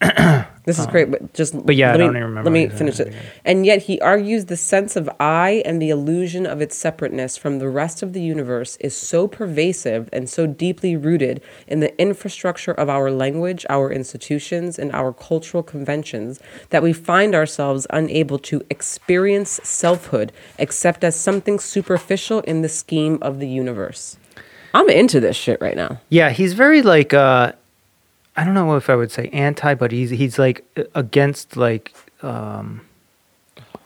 This 0.68 0.78
is 0.78 0.86
great, 0.86 1.10
but 1.10 1.32
just 1.32 1.64
but 1.64 1.76
yeah, 1.76 1.88
I 1.88 1.90
let 1.92 1.98
me, 1.98 2.04
don't 2.04 2.16
even 2.16 2.28
remember 2.28 2.50
Let 2.50 2.52
me 2.52 2.66
what 2.66 2.72
he 2.72 2.76
said 2.76 2.94
finish 2.94 3.00
it. 3.00 3.14
And 3.42 3.64
yet 3.64 3.84
he 3.84 3.98
argues 4.02 4.44
the 4.44 4.56
sense 4.58 4.96
of 4.96 5.08
I 5.18 5.62
and 5.64 5.80
the 5.80 5.88
illusion 5.88 6.44
of 6.44 6.60
its 6.60 6.76
separateness 6.76 7.38
from 7.38 7.58
the 7.58 7.70
rest 7.70 8.02
of 8.02 8.12
the 8.12 8.20
universe 8.20 8.76
is 8.76 8.94
so 8.94 9.26
pervasive 9.26 10.10
and 10.12 10.28
so 10.28 10.46
deeply 10.46 10.94
rooted 10.94 11.40
in 11.66 11.80
the 11.80 11.98
infrastructure 11.98 12.72
of 12.72 12.90
our 12.90 13.10
language, 13.10 13.64
our 13.70 13.90
institutions, 13.90 14.78
and 14.78 14.92
our 14.92 15.10
cultural 15.14 15.62
conventions 15.62 16.38
that 16.68 16.82
we 16.82 16.92
find 16.92 17.34
ourselves 17.34 17.86
unable 17.88 18.38
to 18.40 18.60
experience 18.68 19.60
selfhood 19.62 20.32
except 20.58 21.02
as 21.02 21.18
something 21.18 21.58
superficial 21.58 22.40
in 22.40 22.60
the 22.60 22.68
scheme 22.68 23.18
of 23.22 23.38
the 23.38 23.48
universe. 23.48 24.18
I'm 24.74 24.90
into 24.90 25.18
this 25.18 25.34
shit 25.34 25.62
right 25.62 25.76
now. 25.76 25.98
Yeah, 26.10 26.28
he's 26.28 26.52
very 26.52 26.82
like 26.82 27.14
uh 27.14 27.52
I 28.38 28.44
don't 28.44 28.54
know 28.54 28.76
if 28.76 28.88
I 28.88 28.94
would 28.94 29.10
say 29.10 29.28
anti, 29.32 29.74
but 29.74 29.90
he's 29.90 30.10
he's 30.10 30.38
like 30.38 30.64
against 30.94 31.56
like 31.56 31.92
um 32.22 32.82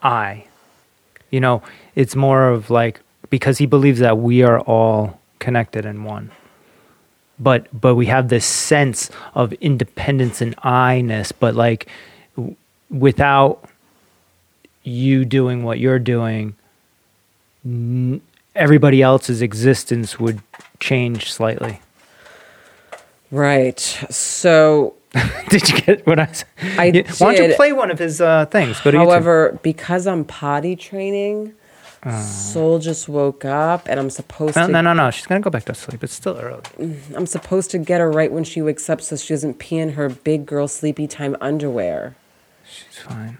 I. 0.03 0.45
You 1.31 1.41
know, 1.41 1.62
it's 1.95 2.15
more 2.15 2.49
of 2.51 2.69
like 2.69 3.01
because 3.31 3.57
he 3.57 3.65
believes 3.65 3.99
that 4.01 4.19
we 4.19 4.43
are 4.43 4.61
all 4.61 5.19
connected 5.38 5.87
in 5.87 6.05
one. 6.05 6.31
But 7.38 7.67
but 7.73 7.95
we 7.95 8.07
have 8.07 8.29
this 8.29 8.45
sense 8.45 9.11
of 9.35 9.55
independence 9.55 10.43
and 10.43 10.55
I-ness, 10.62 11.33
but 11.33 11.55
like 11.55 11.88
w- 12.37 12.55
without 12.91 13.65
you 14.83 15.25
doing 15.25 15.62
what 15.65 15.79
you're 15.79 15.99
doing, 15.99 16.55
n- 17.65 18.21
everybody 18.55 19.01
else's 19.01 19.41
existence 19.41 20.21
would 20.21 20.43
change 20.79 21.33
slightly. 21.33 21.81
Right. 23.33 23.81
So 23.81 24.95
Did 25.49 25.68
you 25.68 25.81
get 25.81 26.07
what 26.07 26.18
I 26.18 26.27
said? 26.33 26.47
I 26.79 26.85
Yeah, 26.87 27.03
Why 27.18 27.35
don't 27.35 27.51
you 27.51 27.57
play 27.57 27.73
one 27.73 27.90
of 27.90 27.99
his 27.99 28.21
uh, 28.21 28.47
things? 28.47 28.81
Go 28.81 28.90
to 28.92 28.97
YouTube. 28.99 29.01
However, 29.05 29.59
because 29.62 30.07
I'm 30.07 30.25
potty 30.25 30.77
training, 30.77 31.55
Soul 32.21 32.79
just 32.81 33.09
woke 33.09 33.45
up, 33.45 33.87
and 33.88 34.01
I'm 34.01 34.11
supposed 34.11 34.57
No, 34.57 34.66
to. 34.66 34.73
no, 34.73 34.81
no, 34.81 34.92
no. 34.92 35.11
She's 35.12 35.27
gonna 35.27 35.40
go 35.40 35.51
back 35.51 35.64
to 35.66 35.75
sleep. 35.75 36.03
It's 36.03 36.14
still 36.14 36.37
early. 36.37 36.62
I'm 37.14 37.27
supposed 37.27 37.71
to 37.73 37.79
get 37.79 38.01
her 38.01 38.11
right 38.11 38.33
when 38.33 38.42
she 38.45 38.61
wakes 38.61 38.88
up, 38.90 39.01
so 39.01 39.16
she 39.16 39.33
doesn't 39.35 39.59
pee 39.61 39.79
in 39.79 39.90
her 39.90 40.09
big 40.09 40.45
girl 40.47 40.66
sleepy 40.66 41.07
time 41.07 41.37
underwear. 41.40 42.16
She's 42.64 42.99
fine. 42.99 43.38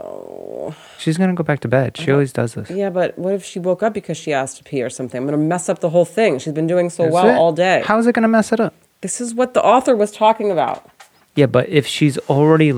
Oh. 0.00 0.74
She's 0.98 1.16
gonna 1.18 1.34
go 1.34 1.44
back 1.44 1.60
to 1.60 1.68
bed. 1.68 1.96
She 1.96 2.10
always 2.10 2.32
does 2.32 2.54
this. 2.54 2.68
Yeah, 2.70 2.90
but 2.90 3.16
what 3.18 3.32
if 3.34 3.44
she 3.44 3.60
woke 3.60 3.82
up 3.82 3.94
because 3.94 4.16
she 4.16 4.32
asked 4.32 4.56
to 4.58 4.64
pee 4.64 4.82
or 4.82 4.90
something? 4.90 5.18
I'm 5.20 5.24
gonna 5.26 5.36
mess 5.38 5.68
up 5.68 5.78
the 5.78 5.90
whole 5.90 6.04
thing. 6.04 6.38
She's 6.40 6.52
been 6.52 6.66
doing 6.66 6.90
so 6.90 7.08
well 7.08 7.28
it? 7.28 7.34
all 7.34 7.52
day. 7.52 7.82
How 7.84 7.98
is 7.98 8.06
it 8.06 8.14
gonna 8.14 8.26
mess 8.28 8.52
it 8.52 8.58
up? 8.58 8.74
This 9.02 9.20
is 9.20 9.34
what 9.34 9.54
the 9.54 9.62
author 9.62 9.94
was 9.94 10.10
talking 10.10 10.50
about. 10.50 10.88
Yeah, 11.36 11.46
but 11.46 11.68
if 11.68 11.86
she's 11.86 12.16
already 12.30 12.72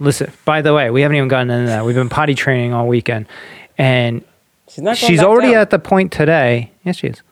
listen. 0.00 0.32
By 0.44 0.62
the 0.62 0.74
way, 0.74 0.90
we 0.90 1.02
haven't 1.02 1.16
even 1.18 1.28
gotten 1.28 1.50
into 1.50 1.66
that. 1.66 1.84
We've 1.84 1.94
been 1.94 2.08
potty 2.08 2.34
training 2.34 2.72
all 2.72 2.86
weekend, 2.88 3.26
and 3.78 4.24
She's 4.68 4.78
not. 4.82 4.98
Going 4.98 5.10
she's 5.10 5.20
already 5.20 5.52
down. 5.52 5.60
at 5.60 5.70
the 5.70 5.78
point 5.78 6.10
today. 6.12 6.70
Yes, 6.84 6.96
she 6.96 7.08
is. 7.08 7.22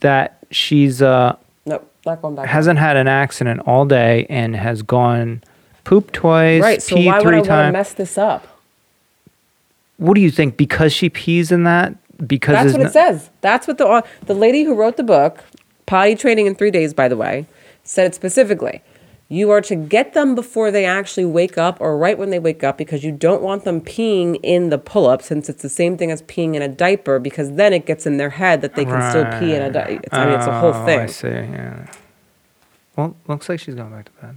That 0.00 0.38
she's 0.50 1.00
uh 1.00 1.36
Nope, 1.64 1.90
not 2.04 2.20
going 2.20 2.34
back. 2.36 2.46
hasn't 2.48 2.78
had 2.78 2.96
an 2.96 3.08
accident 3.08 3.60
all 3.66 3.84
day 3.86 4.26
and 4.28 4.54
has 4.56 4.82
gone 4.82 5.42
poop 5.86 6.12
twice, 6.12 6.60
right. 6.62 6.82
So 6.82 6.96
peed 6.96 7.06
why 7.06 7.18
would 7.18 7.26
I 7.26 7.28
three 7.28 7.34
want 7.36 7.44
to 7.44 7.50
times. 7.50 7.72
mess 7.72 7.92
this 7.94 8.18
up? 8.18 8.46
what 9.98 10.14
do 10.14 10.20
you 10.20 10.30
think? 10.30 10.56
Because 10.56 10.92
she 10.92 11.08
pees 11.08 11.50
in 11.50 11.64
that? 11.64 11.94
Because 12.26 12.54
That's 12.54 12.72
what 12.72 12.82
no- 12.82 12.86
it 12.88 12.92
says. 12.92 13.30
That's 13.40 13.66
what 13.66 13.78
the 13.78 14.04
the 14.26 14.34
lady 14.34 14.62
who 14.64 14.74
wrote 14.74 14.96
the 14.96 15.02
book, 15.02 15.42
Potty 15.86 16.14
Training 16.14 16.46
in 16.46 16.54
Three 16.54 16.70
Days, 16.70 16.92
by 16.94 17.08
the 17.08 17.16
way, 17.16 17.46
said 17.84 18.06
it 18.06 18.14
specifically. 18.14 18.82
You 19.28 19.50
are 19.50 19.60
to 19.62 19.74
get 19.74 20.12
them 20.14 20.34
before 20.36 20.70
they 20.70 20.84
actually 20.84 21.24
wake 21.24 21.58
up 21.58 21.80
or 21.80 21.98
right 21.98 22.16
when 22.16 22.30
they 22.30 22.38
wake 22.38 22.62
up 22.62 22.78
because 22.78 23.02
you 23.02 23.10
don't 23.10 23.42
want 23.42 23.64
them 23.64 23.80
peeing 23.80 24.38
in 24.44 24.68
the 24.70 24.78
pull 24.78 25.08
up 25.08 25.20
since 25.20 25.48
it's 25.48 25.62
the 25.62 25.68
same 25.68 25.96
thing 25.96 26.12
as 26.12 26.22
peeing 26.22 26.54
in 26.54 26.62
a 26.62 26.68
diaper 26.68 27.18
because 27.18 27.54
then 27.54 27.72
it 27.72 27.86
gets 27.86 28.06
in 28.06 28.18
their 28.18 28.30
head 28.30 28.60
that 28.60 28.76
they 28.76 28.84
can 28.84 29.10
still 29.10 29.24
pee 29.40 29.52
in 29.52 29.62
a 29.62 29.70
diaper. 29.72 30.04
I 30.12 30.26
mean, 30.26 30.34
it's 30.36 30.46
a 30.46 30.60
whole 30.60 30.72
Oh, 30.74 30.86
thing. 30.86 31.00
I 31.00 31.06
see. 31.06 31.26
Yeah. 31.28 31.86
Well, 32.94 33.16
looks 33.26 33.48
like 33.48 33.58
she's 33.58 33.74
going 33.74 33.90
back 33.90 34.04
to 34.04 34.12
bed. 34.22 34.36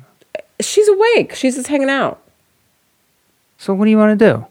She's 0.62 0.88
awake. 0.88 1.36
She's 1.36 1.56
just 1.56 1.68
hanging 1.68 1.90
out. 1.90 2.22
So 3.58 3.74
what 3.74 3.86
do 3.86 3.92
you 3.92 3.98
want 3.98 4.18
to 4.20 4.30
do? 4.34 4.46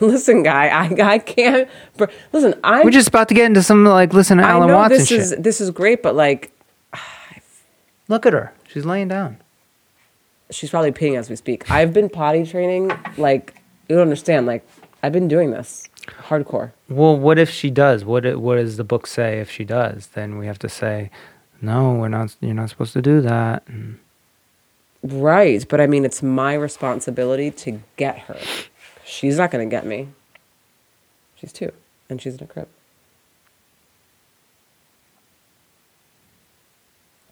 Listen, 0.06 0.42
guy, 0.42 0.68
I, 0.68 1.14
I 1.14 1.18
can't. 1.18 1.68
br- 1.96 2.06
Listen, 2.32 2.54
I'm. 2.64 2.84
We're 2.84 2.90
just 2.90 3.08
about 3.08 3.28
to 3.28 3.34
get 3.34 3.46
into 3.46 3.62
some 3.62 3.84
like 3.84 4.12
listen 4.12 4.38
to 4.38 4.44
I 4.44 4.50
Alan 4.50 4.68
know 4.68 4.76
Watson 4.76 4.98
this 4.98 5.08
shit. 5.08 5.18
is 5.20 5.30
this 5.38 5.60
is 5.60 5.70
great, 5.70 6.02
but 6.02 6.14
like, 6.14 6.52
Look 8.08 8.24
at 8.26 8.32
her. 8.32 8.52
She's 8.68 8.84
laying 8.84 9.08
down. 9.08 9.38
she's 10.50 10.70
probably 10.70 10.92
peeing 10.92 11.18
as 11.18 11.28
we 11.28 11.36
speak. 11.36 11.70
I've 11.70 11.92
been 11.92 12.08
potty 12.08 12.44
training. 12.46 12.90
Like, 13.16 13.54
you 13.88 13.96
don't 13.96 14.02
understand. 14.02 14.46
Like, 14.46 14.66
I've 15.02 15.12
been 15.12 15.28
doing 15.28 15.50
this 15.50 15.88
hardcore. 16.28 16.72
Well, 16.88 17.16
what 17.18 17.38
if 17.38 17.50
she 17.50 17.70
does? 17.70 18.04
What 18.04 18.24
i- 18.26 18.34
what 18.34 18.56
does 18.56 18.76
the 18.76 18.84
book 18.84 19.06
say 19.06 19.40
if 19.40 19.50
she 19.50 19.64
does? 19.64 20.08
Then 20.14 20.38
we 20.38 20.46
have 20.46 20.58
to 20.60 20.68
say, 20.68 21.10
no, 21.60 21.92
we're 21.94 22.08
not. 22.08 22.34
You're 22.40 22.54
not 22.54 22.70
supposed 22.70 22.92
to 22.94 23.02
do 23.02 23.20
that. 23.22 23.62
And 23.66 23.98
Right, 25.12 25.66
but 25.68 25.80
I 25.80 25.86
mean, 25.86 26.04
it's 26.04 26.22
my 26.22 26.54
responsibility 26.54 27.50
to 27.50 27.80
get 27.96 28.18
her. 28.20 28.38
She's 29.04 29.38
not 29.38 29.50
going 29.50 29.66
to 29.68 29.70
get 29.70 29.86
me. 29.86 30.08
She's 31.36 31.52
two, 31.52 31.72
and 32.10 32.20
she's 32.20 32.36
in 32.36 32.44
a 32.44 32.46
crib. 32.46 32.68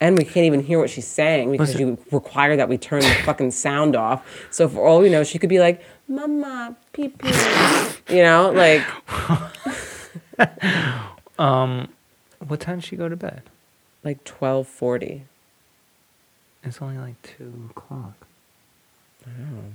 And 0.01 0.17
we 0.17 0.25
can't 0.25 0.47
even 0.47 0.61
hear 0.61 0.79
what 0.79 0.91
she's 0.91 1.07
saying 1.07 1.51
because 1.53 1.75
Listen. 1.75 1.89
you 1.89 1.99
require 2.13 2.57
that 2.57 2.69
we 2.69 2.79
turn 2.79 3.01
the 3.01 3.15
fucking 3.25 3.51
sound 3.51 3.97
off. 3.97 4.27
So 4.51 4.69
for 4.69 4.87
all 4.87 5.01
we 5.01 5.09
know, 5.09 5.25
she 5.25 5.39
could 5.39 5.49
be 5.49 5.59
like, 5.59 5.83
"Mama, 6.07 6.77
pee 6.93 7.09
pee," 7.09 7.33
you 8.11 8.23
know, 8.23 8.51
like 8.51 8.83
um, 11.39 11.89
what 12.47 12.61
time 12.61 12.77
does 12.77 12.85
she 12.85 12.97
go 12.97 13.09
to 13.09 13.17
bed? 13.17 13.43
like 14.07 14.23
twelve 14.25 14.69
forty. 14.69 15.25
It's 16.67 16.83
only 16.83 16.99
like 16.99 17.21
two 17.23 17.71
o'clock. 17.71 18.15
I 19.25 19.31
don't 19.31 19.57
know. 19.57 19.73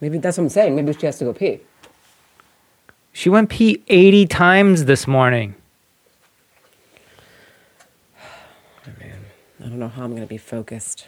Maybe 0.00 0.18
that's 0.18 0.38
what 0.38 0.44
I'm 0.44 0.48
saying. 0.48 0.74
Maybe 0.74 0.92
she 0.94 1.06
has 1.06 1.18
to 1.18 1.26
go 1.26 1.32
pee. 1.34 1.60
She 3.12 3.28
went 3.28 3.50
pee 3.50 3.82
eighty 3.88 4.26
times 4.26 4.86
this 4.86 5.06
morning. 5.06 5.54
Oh, 8.16 8.92
I 9.60 9.68
don't 9.68 9.78
know 9.78 9.88
how 9.88 10.04
I'm 10.04 10.10
going 10.10 10.22
to 10.22 10.28
be 10.28 10.38
focused 10.38 11.06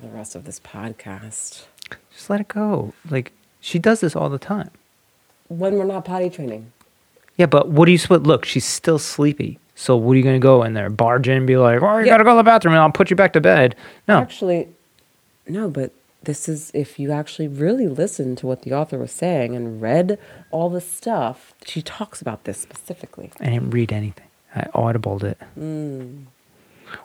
the 0.00 0.08
rest 0.08 0.34
of 0.34 0.44
this 0.44 0.58
podcast. 0.60 1.64
Just 2.12 2.30
let 2.30 2.40
it 2.40 2.48
go. 2.48 2.94
Like 3.10 3.32
she 3.60 3.78
does 3.78 4.00
this 4.00 4.16
all 4.16 4.30
the 4.30 4.38
time. 4.38 4.70
When 5.48 5.74
we're 5.74 5.84
not 5.84 6.04
potty 6.04 6.30
training. 6.30 6.72
Yeah, 7.36 7.46
but 7.46 7.68
what 7.68 7.86
do 7.86 7.92
you 7.92 7.98
split? 7.98 8.22
Look, 8.22 8.44
she's 8.44 8.64
still 8.64 8.98
sleepy. 8.98 9.58
So 9.74 9.96
what 9.96 10.12
are 10.12 10.16
you 10.16 10.22
gonna 10.22 10.38
go 10.38 10.62
in 10.62 10.74
there, 10.74 10.90
barge 10.90 11.28
in, 11.28 11.38
and 11.38 11.46
be 11.46 11.56
like, 11.56 11.82
"Oh, 11.82 11.98
you 11.98 12.06
Yeah. 12.06 12.12
gotta 12.12 12.24
go 12.24 12.30
to 12.30 12.36
the 12.36 12.42
bathroom, 12.42 12.74
and 12.74 12.82
I'll 12.82 12.90
put 12.90 13.10
you 13.10 13.16
back 13.16 13.32
to 13.32 13.40
bed"? 13.40 13.74
No, 14.06 14.18
Actually, 14.18 14.68
no, 15.48 15.68
but 15.68 15.92
this 16.22 16.48
is 16.48 16.70
if 16.74 16.98
you 16.98 17.10
actually 17.10 17.48
really 17.48 17.88
listened 17.88 18.38
to 18.38 18.46
what 18.46 18.62
the 18.62 18.72
author 18.72 18.98
was 18.98 19.12
saying 19.12 19.56
and 19.56 19.80
read 19.80 20.18
all 20.50 20.68
the 20.68 20.80
stuff, 20.80 21.54
she 21.64 21.82
talks 21.82 22.20
about 22.20 22.44
this 22.44 22.58
specifically. 22.58 23.30
I 23.40 23.46
didn't 23.46 23.70
read 23.70 23.92
anything. 23.92 24.26
I 24.54 24.64
audibled 24.74 25.24
it, 25.24 25.38
mm. 25.58 26.24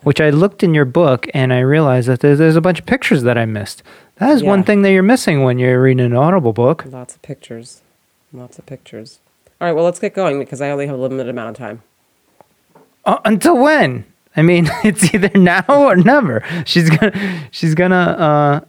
which 0.02 0.20
I 0.20 0.28
looked 0.30 0.62
in 0.62 0.74
your 0.74 0.84
book, 0.84 1.26
and 1.32 1.52
I 1.52 1.60
realized 1.60 2.06
that 2.08 2.20
there's, 2.20 2.38
there's 2.38 2.56
a 2.56 2.60
bunch 2.60 2.78
of 2.78 2.86
pictures 2.86 3.22
that 3.22 3.38
I 3.38 3.46
missed. 3.46 3.82
That 4.16 4.30
is 4.30 4.42
one 4.42 4.64
thing 4.64 4.82
that 4.82 4.92
you're 4.92 5.02
missing 5.02 5.44
when 5.44 5.58
you're 5.58 5.80
reading 5.80 6.04
an 6.04 6.14
audible 6.14 6.52
book. 6.52 6.84
Lots 6.86 7.14
of 7.14 7.22
pictures. 7.22 7.80
Lots 8.32 8.58
of 8.58 8.66
pictures. 8.66 9.20
All 9.60 9.66
right, 9.66 9.72
well, 9.72 9.84
let's 9.84 9.98
get 9.98 10.14
going 10.14 10.38
because 10.38 10.60
I 10.60 10.70
only 10.70 10.86
have 10.86 10.96
a 10.96 11.00
limited 11.00 11.28
amount 11.28 11.50
of 11.50 11.56
time. 11.56 11.82
Uh, 13.08 13.18
until 13.24 13.56
when? 13.56 14.04
I 14.36 14.42
mean, 14.42 14.68
it's 14.84 15.12
either 15.14 15.30
now 15.34 15.64
or 15.66 15.96
never. 15.96 16.44
She's 16.66 16.90
gonna. 16.90 17.48
She's 17.50 17.74
gonna. 17.74 17.96
Uh, 17.96 18.60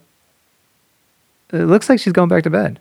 it 1.52 1.65
looks 1.65 1.89
like 1.89 1.99
she's 1.99 2.13
going 2.13 2.30
back 2.30 2.43
to 2.43 2.49
bed. 2.49 2.80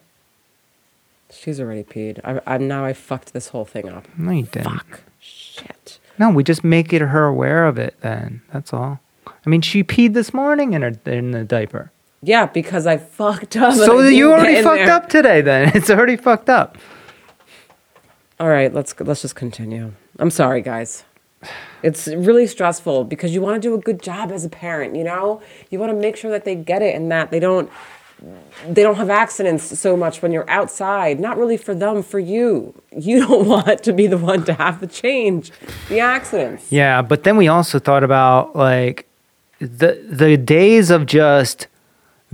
She's 1.31 1.61
already 1.61 1.83
peed. 1.83 2.21
I, 2.25 2.41
I'm 2.47 2.69
now 2.69 2.85
I 2.85 2.93
fucked 2.93 3.33
this 3.33 3.49
whole 3.49 3.65
thing 3.65 3.89
up. 3.89 4.07
No, 4.17 4.31
you 4.31 4.45
didn't. 4.45 4.73
Fuck. 4.73 5.01
Shit. 5.21 5.99
No, 6.19 6.31
we 6.31 6.45
just 6.45 6.63
make 6.63 6.93
it 6.93 7.01
her 7.03 7.25
aware 7.27 7.67
of 7.67 7.77
it. 7.77 7.97
Then 8.01 8.41
that's 8.53 8.73
all. 8.73 9.01
I 9.27 9.51
mean, 9.51 9.61
she 9.61 9.83
peed 9.83 10.15
this 10.15 10.33
morning 10.33 10.75
in 10.75 10.83
her 10.83 10.93
in 11.07 11.33
the 11.33 11.45
diaper. 11.45 11.91
Yeah, 12.23 12.47
because 12.47 12.87
I 12.87 12.99
fucked 12.99 13.57
up. 13.57 13.75
So 13.75 14.01
you 14.09 14.33
already 14.33 14.63
fucked 14.63 14.79
there. 14.79 14.93
up 14.93 15.09
today. 15.09 15.41
Then 15.41 15.73
it's 15.75 15.91
already 15.91 16.17
fucked 16.17 16.49
up. 16.49 16.79
All 18.39 18.49
right, 18.49 18.73
let's 18.73 18.95
let's 19.01 19.23
just 19.23 19.35
continue. 19.35 19.93
I'm 20.21 20.31
sorry, 20.31 20.63
guys. 20.63 21.03
It's 21.83 22.09
really 22.09 22.47
stressful 22.47 23.05
because 23.05 23.35
you 23.35 23.41
want 23.41 23.61
to 23.63 23.69
do 23.69 23.75
a 23.75 23.79
good 23.79 24.03
job 24.03 24.33
as 24.33 24.45
a 24.45 24.49
parent, 24.49 24.97
you 24.97 25.05
know? 25.05 25.41
You 25.71 25.79
want 25.79 25.93
to 25.93 25.99
make 25.99 26.17
sure 26.17 26.31
that 26.31 26.45
they 26.45 26.55
get 26.55 26.83
it 26.83 26.95
and 26.95 27.11
that 27.11 27.31
they 27.31 27.41
don't 27.41 27.71
they 28.67 28.83
don't 28.83 28.97
have 28.97 29.11
accidents 29.11 29.79
so 29.79 29.97
much 29.97 30.23
when 30.23 30.33
you're 30.33 30.49
outside. 30.51 31.21
Not 31.21 31.39
really 31.39 31.57
for 31.57 31.73
them, 31.73 32.03
for 32.03 32.19
you. 32.19 32.75
You 32.91 33.21
don't 33.27 33.47
want 33.47 33.85
to 33.85 33.93
be 33.93 34.07
the 34.07 34.19
one 34.19 34.45
to 34.47 34.55
have 34.55 34.81
the 34.81 34.87
change 34.89 35.53
the 35.89 36.01
accidents. 36.01 36.71
Yeah, 36.73 37.03
but 37.03 37.23
then 37.23 37.37
we 37.37 37.49
also 37.49 37.79
thought 37.79 38.03
about 38.03 38.57
like 38.57 39.09
the 39.61 40.05
the 40.09 40.37
days 40.37 40.91
of 40.91 41.07
just 41.07 41.69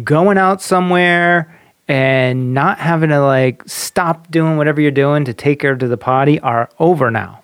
going 0.03 0.39
out 0.39 0.63
somewhere 0.63 1.61
and 1.87 2.55
not 2.55 2.79
having 2.79 3.11
to 3.11 3.21
like 3.21 3.63
stop 3.67 4.31
doing 4.31 4.57
whatever 4.57 4.81
you're 4.81 4.91
doing 4.91 5.25
to 5.27 5.35
take 5.35 5.63
her 5.63 5.77
to 5.77 5.87
the 5.87 5.97
potty 5.97 6.41
are 6.41 6.71
over 6.79 7.11
now. 7.11 7.43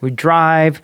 We 0.00 0.10
drive, 0.10 0.80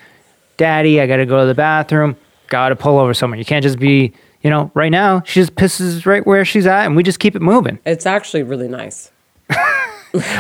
daddy, 0.56 1.00
I 1.00 1.06
got 1.06 1.16
to 1.16 1.26
go 1.26 1.40
to 1.40 1.46
the 1.46 1.54
bathroom, 1.54 2.16
got 2.48 2.70
to 2.70 2.76
pull 2.76 2.98
over 2.98 3.14
somewhere. 3.14 3.38
You 3.38 3.44
can't 3.44 3.62
just 3.62 3.78
be, 3.78 4.12
you 4.42 4.50
know, 4.50 4.70
right 4.74 4.90
now 4.90 5.22
she 5.24 5.40
just 5.40 5.54
pisses 5.54 6.04
right 6.06 6.26
where 6.26 6.44
she's 6.44 6.66
at 6.66 6.86
and 6.86 6.96
we 6.96 7.02
just 7.02 7.18
keep 7.18 7.34
it 7.36 7.42
moving. 7.42 7.78
It's 7.84 8.06
actually 8.06 8.42
really 8.42 8.68
nice. 8.68 9.10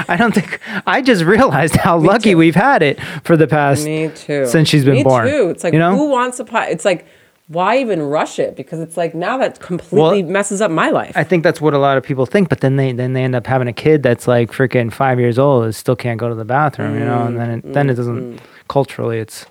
I 0.08 0.16
don't 0.18 0.34
think 0.34 0.60
I 0.86 1.00
just 1.00 1.24
realized 1.24 1.76
how 1.76 1.96
lucky 1.96 2.32
too. 2.32 2.36
we've 2.36 2.54
had 2.54 2.82
it 2.82 3.00
for 3.24 3.36
the 3.38 3.46
past 3.46 3.84
Me 3.86 4.10
too. 4.14 4.44
since 4.46 4.68
she's 4.68 4.84
been 4.84 4.94
Me 4.96 5.02
born. 5.02 5.26
too. 5.26 5.48
It's 5.48 5.64
like 5.64 5.72
you 5.72 5.78
know? 5.78 5.96
who 5.96 6.08
wants 6.10 6.38
a 6.40 6.44
pot? 6.44 6.68
It's 6.68 6.84
like 6.84 7.06
why 7.48 7.78
even 7.78 8.02
rush 8.02 8.38
it? 8.38 8.54
Because 8.56 8.80
it's 8.80 8.96
like 8.96 9.14
now 9.14 9.36
that 9.38 9.60
completely 9.60 10.22
Well, 10.22 10.30
messes 10.30 10.60
up 10.60 10.70
my 10.70 10.90
life. 10.90 11.12
I 11.16 11.24
think 11.24 11.42
that's 11.42 11.60
what 11.60 11.74
a 11.74 11.78
lot 11.78 11.96
of 11.98 12.02
people 12.04 12.24
think, 12.26 12.48
but 12.50 12.60
then 12.60 12.76
they 12.76 12.92
then 12.92 13.14
they 13.14 13.24
end 13.24 13.34
up 13.34 13.46
having 13.46 13.66
a 13.68 13.72
kid 13.72 14.02
that's 14.02 14.28
like 14.28 14.50
freaking 14.52 14.92
five 14.92 15.18
years 15.18 15.38
old 15.38 15.64
and 15.64 15.74
still 15.74 15.96
can't 15.96 16.18
go 16.20 16.28
to 16.28 16.34
the 16.34 16.44
bathroom, 16.44 16.94
you 16.98 17.04
know, 17.04 17.24
and 17.24 17.38
then 17.38 17.50
it, 17.50 17.72
then 17.72 17.88
it 17.90 17.94
doesn't 17.94 18.40
culturally 18.68 19.18
it's 19.18 19.46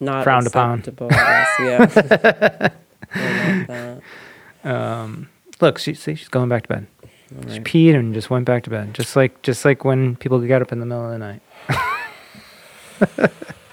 not 0.00 0.24
Frowned 0.24 0.46
upon. 0.46 0.82
Yes, 1.10 1.48
yeah. 1.60 2.68
I 4.64 4.68
love 4.68 5.26
look 5.60 5.78
she 5.78 5.94
see 5.94 6.14
she's 6.14 6.28
going 6.28 6.48
back 6.48 6.62
to 6.64 6.68
bed. 6.68 6.86
She 7.48 7.60
peed 7.60 7.94
and 7.94 8.14
just 8.14 8.30
went 8.30 8.44
back 8.44 8.62
to 8.64 8.70
bed, 8.70 8.94
just 8.94 9.16
like 9.16 9.42
just 9.42 9.64
like 9.64 9.84
when 9.84 10.16
people 10.16 10.38
get 10.40 10.62
up 10.62 10.72
in 10.72 10.80
the 10.80 10.86
middle 10.86 11.04
of 11.04 11.10
the 11.12 11.18
night. 11.18 11.40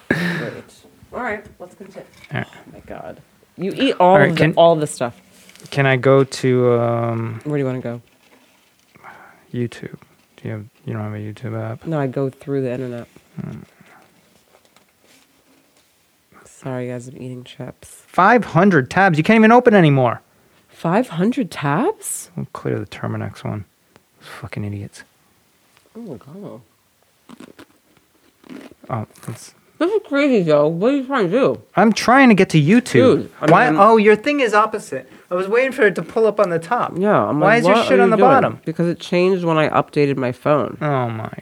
Great. 0.09 0.63
All 1.13 1.21
right, 1.21 1.45
let's 1.59 1.75
continue. 1.75 2.07
All 2.31 2.37
right. 2.39 2.47
Oh 2.51 2.71
my 2.73 2.79
god, 2.81 3.21
you 3.57 3.71
eat 3.75 3.93
all 3.99 4.11
All 4.11 4.19
right, 4.19 4.31
of 4.31 4.37
can- 4.37 4.51
the, 4.51 4.57
all 4.57 4.73
of 4.73 4.79
this 4.79 4.91
stuff. 4.91 5.19
Can 5.69 5.85
I 5.85 5.95
go 5.95 6.23
to 6.23 6.71
um, 6.73 7.39
Where 7.43 7.57
do 7.57 7.59
you 7.59 7.65
want 7.65 7.83
to 7.83 7.87
go? 7.87 8.01
YouTube? 9.53 9.99
Do 10.37 10.47
you 10.47 10.51
have 10.51 10.65
You 10.85 10.93
don't 10.93 11.03
have 11.03 11.13
a 11.13 11.17
YouTube 11.17 11.59
app. 11.61 11.85
No, 11.85 11.99
I 11.99 12.07
go 12.07 12.29
through 12.29 12.61
the 12.63 12.71
internet. 12.71 13.07
Sorry, 16.61 16.87
guys, 16.89 17.07
I'm 17.07 17.15
eating 17.21 17.43
chips. 17.43 17.89
500 18.07 18.89
tabs. 18.91 19.17
You 19.17 19.23
can't 19.23 19.37
even 19.39 19.51
open 19.51 19.73
anymore. 19.73 20.21
500 20.69 21.49
tabs? 21.49 22.29
I'll 22.37 22.45
clear 22.53 22.77
the 22.79 22.85
Terminix 22.85 23.43
one. 23.43 23.65
Fucking 24.19 24.63
idiots. 24.63 25.03
Oh 25.95 26.01
my 26.01 26.17
god. 26.17 26.61
Oh, 28.89 29.07
that's. 29.25 29.53
This 29.79 29.91
is 29.91 30.01
crazy, 30.07 30.43
Joe. 30.45 30.67
What 30.67 30.93
are 30.93 30.97
you 30.97 31.05
trying 31.07 31.31
to 31.31 31.31
do? 31.31 31.61
I'm 31.75 31.91
trying 31.91 32.29
to 32.29 32.35
get 32.35 32.49
to 32.51 32.61
YouTube. 32.61 32.91
Dude, 32.91 33.31
I 33.41 33.49
Why? 33.51 33.69
mean- 33.71 33.79
oh, 33.79 33.97
your 33.97 34.15
thing 34.15 34.39
is 34.41 34.53
opposite. 34.53 35.11
I 35.31 35.33
was 35.35 35.47
waiting 35.47 35.71
for 35.71 35.83
it 35.87 35.95
to 35.95 36.03
pull 36.03 36.27
up 36.27 36.39
on 36.39 36.51
the 36.51 36.59
top. 36.59 36.93
Yeah, 36.95 37.17
I'm 37.23 37.39
Why 37.39 37.55
like, 37.55 37.59
is 37.61 37.67
your 37.67 37.75
what 37.77 37.87
shit 37.87 37.99
are 37.99 38.03
on 38.03 38.09
you 38.09 38.11
the 38.11 38.17
doing? 38.17 38.29
bottom? 38.29 38.61
Because 38.65 38.87
it 38.87 38.99
changed 38.99 39.43
when 39.43 39.57
I 39.57 39.69
updated 39.69 40.17
my 40.17 40.31
phone. 40.31 40.77
Oh 40.81 41.09
my. 41.09 41.33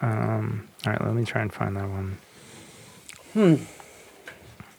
Um. 0.00 0.67
All 0.88 0.94
right. 0.94 1.04
Let 1.04 1.14
me 1.14 1.24
try 1.26 1.42
and 1.42 1.52
find 1.52 1.76
that 1.76 1.86
one. 1.86 2.16
Hmm. 3.34 3.56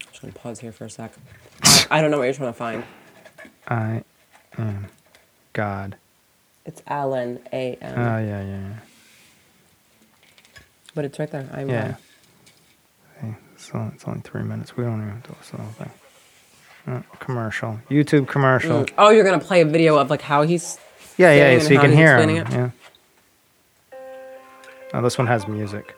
Just 0.10 0.22
gonna 0.22 0.34
pause 0.34 0.60
here 0.60 0.72
for 0.72 0.86
a 0.86 0.89
sec. 0.89 1.14
I, 1.91 2.01
don't 2.01 2.10
know 2.10 2.18
what 2.18 2.24
you're 2.24 2.34
trying 2.34 2.49
to 2.49 2.57
find. 2.57 2.84
I 3.68 4.03
am 4.57 4.88
God. 5.53 5.97
It's 6.66 6.82
Alan 6.88 7.39
A 7.53 7.76
M, 7.80 7.93
Oh 7.93 8.18
yeah, 8.18 8.41
yeah, 8.41 8.43
yeah. 8.43 8.76
but 10.95 11.05
it's 11.05 11.20
right 11.20 11.30
there. 11.30 11.47
I'm 11.53 11.70
Yeah. 11.70 11.95
Hey, 13.22 13.36
so 13.57 13.91
it's 13.93 14.05
only 14.05 14.22
three 14.22 14.41
minutes. 14.41 14.76
We 14.76 14.86
don't 14.86 15.01
even 15.01 15.10
have 15.14 15.24
to 15.24 15.32
listen 15.34 15.51
to 15.51 15.57
the 15.57 15.64
whole 15.64 15.74
thing. 15.74 15.91
Uh, 16.88 17.18
commercial. 17.20 17.80
YouTube 17.88 18.28
commercial. 18.28 18.86
Mm. 18.86 18.93
Oh, 18.97 19.10
you're 19.12 19.26
gonna 19.26 19.39
play 19.39 19.62
a 19.62 19.66
video 19.66 19.95
of 19.99 20.10
like 20.10 20.24
how 20.24 20.41
he's. 20.41 20.80
Yeah, 21.18 21.34
yeah, 21.34 21.60
so 21.60 21.70
you 21.70 21.80
can 21.80 21.93
hear 21.93 22.18
him. 22.18 22.30
it? 22.32 22.49
Yeah. 22.49 22.72
Oh, 24.91 25.03
this 25.03 25.20
one 25.20 25.28
has 25.28 25.47
music. 25.47 25.95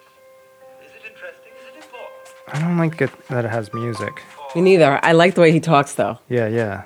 I 2.53 2.59
don't 2.59 2.77
like 2.77 3.01
it 3.01 3.11
that 3.29 3.45
it 3.45 3.49
has 3.49 3.73
music. 3.73 4.21
Me 4.55 4.61
neither. 4.61 4.99
I 5.03 5.13
like 5.13 5.35
the 5.35 5.41
way 5.41 5.51
he 5.51 5.59
talks 5.59 5.93
though. 5.95 6.19
Yeah, 6.29 6.47
yeah. 6.47 6.83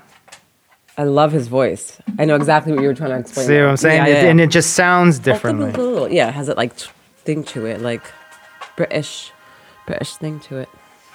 I 0.98 1.04
love 1.04 1.32
his 1.32 1.48
voice. 1.48 1.98
I 2.20 2.26
know 2.26 2.36
exactly 2.36 2.72
what 2.72 2.82
you 2.82 2.88
were 2.88 2.94
trying 2.94 3.10
to 3.12 3.18
explain. 3.20 3.48
See 3.48 3.58
what. 3.60 3.68
I'm 3.70 3.78
saying? 3.78 3.98
Yeah, 4.04 4.08
It- 4.08 4.14
yeah, 4.14 4.24
yeah. 4.24 4.30
And 4.30 4.40
it 4.42 4.50
just 4.50 4.74
sounds 4.74 5.20
differently. 5.20 5.74
Oh, 5.76 6.06
yeah, 6.08 6.30
it 6.30 6.34
has 6.36 6.48
it 6.48 6.56
like 6.58 6.74
thing 6.74 7.44
to 7.46 7.66
it, 7.66 7.82
like 7.82 8.04
British, 8.78 9.32
British 9.88 10.16
thing 10.16 10.40
to 10.42 10.58
it. 10.58 10.70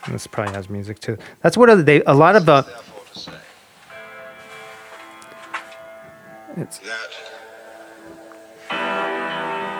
This 0.09 0.27
probably 0.27 0.55
has 0.55 0.69
music 0.69 0.99
too. 1.01 1.17
That's 1.43 1.57
what 1.57 1.87
they 1.87 2.03
a 2.05 2.15
lot 2.15 2.35
of 2.37 2.45
the 2.47 2.63
Therefore 2.63 3.05
to 3.13 3.19
say 3.19 3.33
it's 6.57 6.79
that 6.79 7.11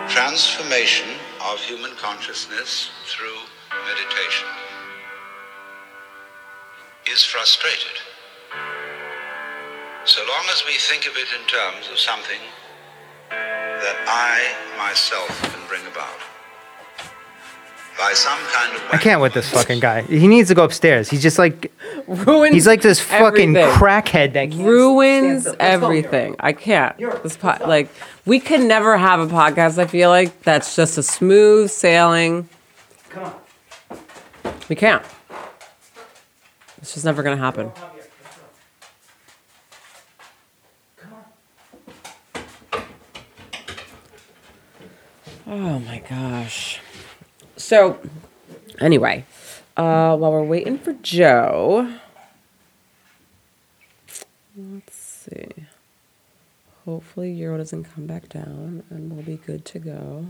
transformation 0.09 1.07
of 1.51 1.59
human 1.59 1.91
consciousness 1.97 2.91
through 3.07 3.37
meditation 3.91 4.47
is 7.11 7.23
frustrated. 7.23 7.97
So 10.05 10.21
long 10.21 10.45
as 10.51 10.63
we 10.65 10.73
think 10.73 11.07
of 11.07 11.13
it 11.17 11.27
in 11.37 11.45
terms 11.47 11.89
of 11.91 11.99
something 11.99 12.39
that 13.29 13.97
I 14.07 14.77
myself 14.77 15.29
can 15.41 15.67
bring 15.67 15.85
about 15.91 16.19
by 17.99 18.13
some 18.13 18.39
kind 18.53 18.75
of 18.75 18.81
I 18.93 18.97
can't 18.97 19.21
with 19.21 19.33
this 19.33 19.49
fucking 19.49 19.79
guy. 19.81 20.03
He 20.03 20.27
needs 20.27 20.47
to 20.47 20.55
go 20.55 20.63
upstairs. 20.63 21.09
He's 21.09 21.21
just 21.21 21.37
like 21.37 21.71
Ruins. 22.07 22.53
he's 22.53 22.67
like 22.67 22.81
this 22.81 22.99
fucking 22.99 23.55
everything. 23.55 23.79
crackhead 23.79 24.33
that 24.33 24.51
can't 24.51 24.63
ruins 24.63 25.43
stand 25.43 25.55
still. 25.55 25.67
Let's 25.67 25.81
go. 25.81 25.85
everything. 25.87 26.35
I 26.39 26.53
can't. 26.53 26.97
This 27.23 27.35
po- 27.35 27.57
like 27.67 27.89
we 28.25 28.39
can 28.39 28.67
never 28.67 28.97
have 28.97 29.19
a 29.19 29.27
podcast. 29.27 29.77
I 29.77 29.85
feel 29.85 30.09
like 30.09 30.43
that's 30.43 30.75
just 30.77 30.97
a 30.97 31.03
smooth 31.03 31.69
sailing. 31.69 32.47
Come 33.09 33.25
on. 33.25 33.40
We 34.69 34.75
can't. 34.75 35.03
It's 36.81 36.93
just 36.93 37.05
never 37.05 37.23
gonna 37.23 37.37
happen. 37.37 37.71
Oh 45.45 45.79
my 45.79 46.01
gosh. 46.09 46.79
So, 47.57 47.99
anyway, 48.79 49.25
uh, 49.75 50.15
while 50.15 50.31
we're 50.31 50.43
waiting 50.43 50.77
for 50.77 50.93
Joe, 50.93 51.93
let's 54.55 54.95
see. 54.95 55.49
Hopefully, 56.85 57.31
Euro 57.33 57.57
doesn't 57.57 57.83
come 57.83 58.07
back 58.07 58.29
down 58.29 58.83
and 58.89 59.11
we'll 59.11 59.25
be 59.25 59.35
good 59.35 59.65
to 59.65 59.79
go. 59.79 60.27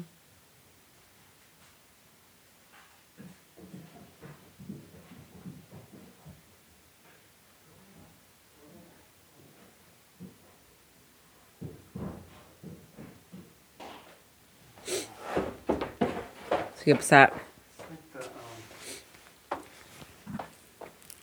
Is 16.82 16.86
he 16.86 16.91
upset? 16.91 17.32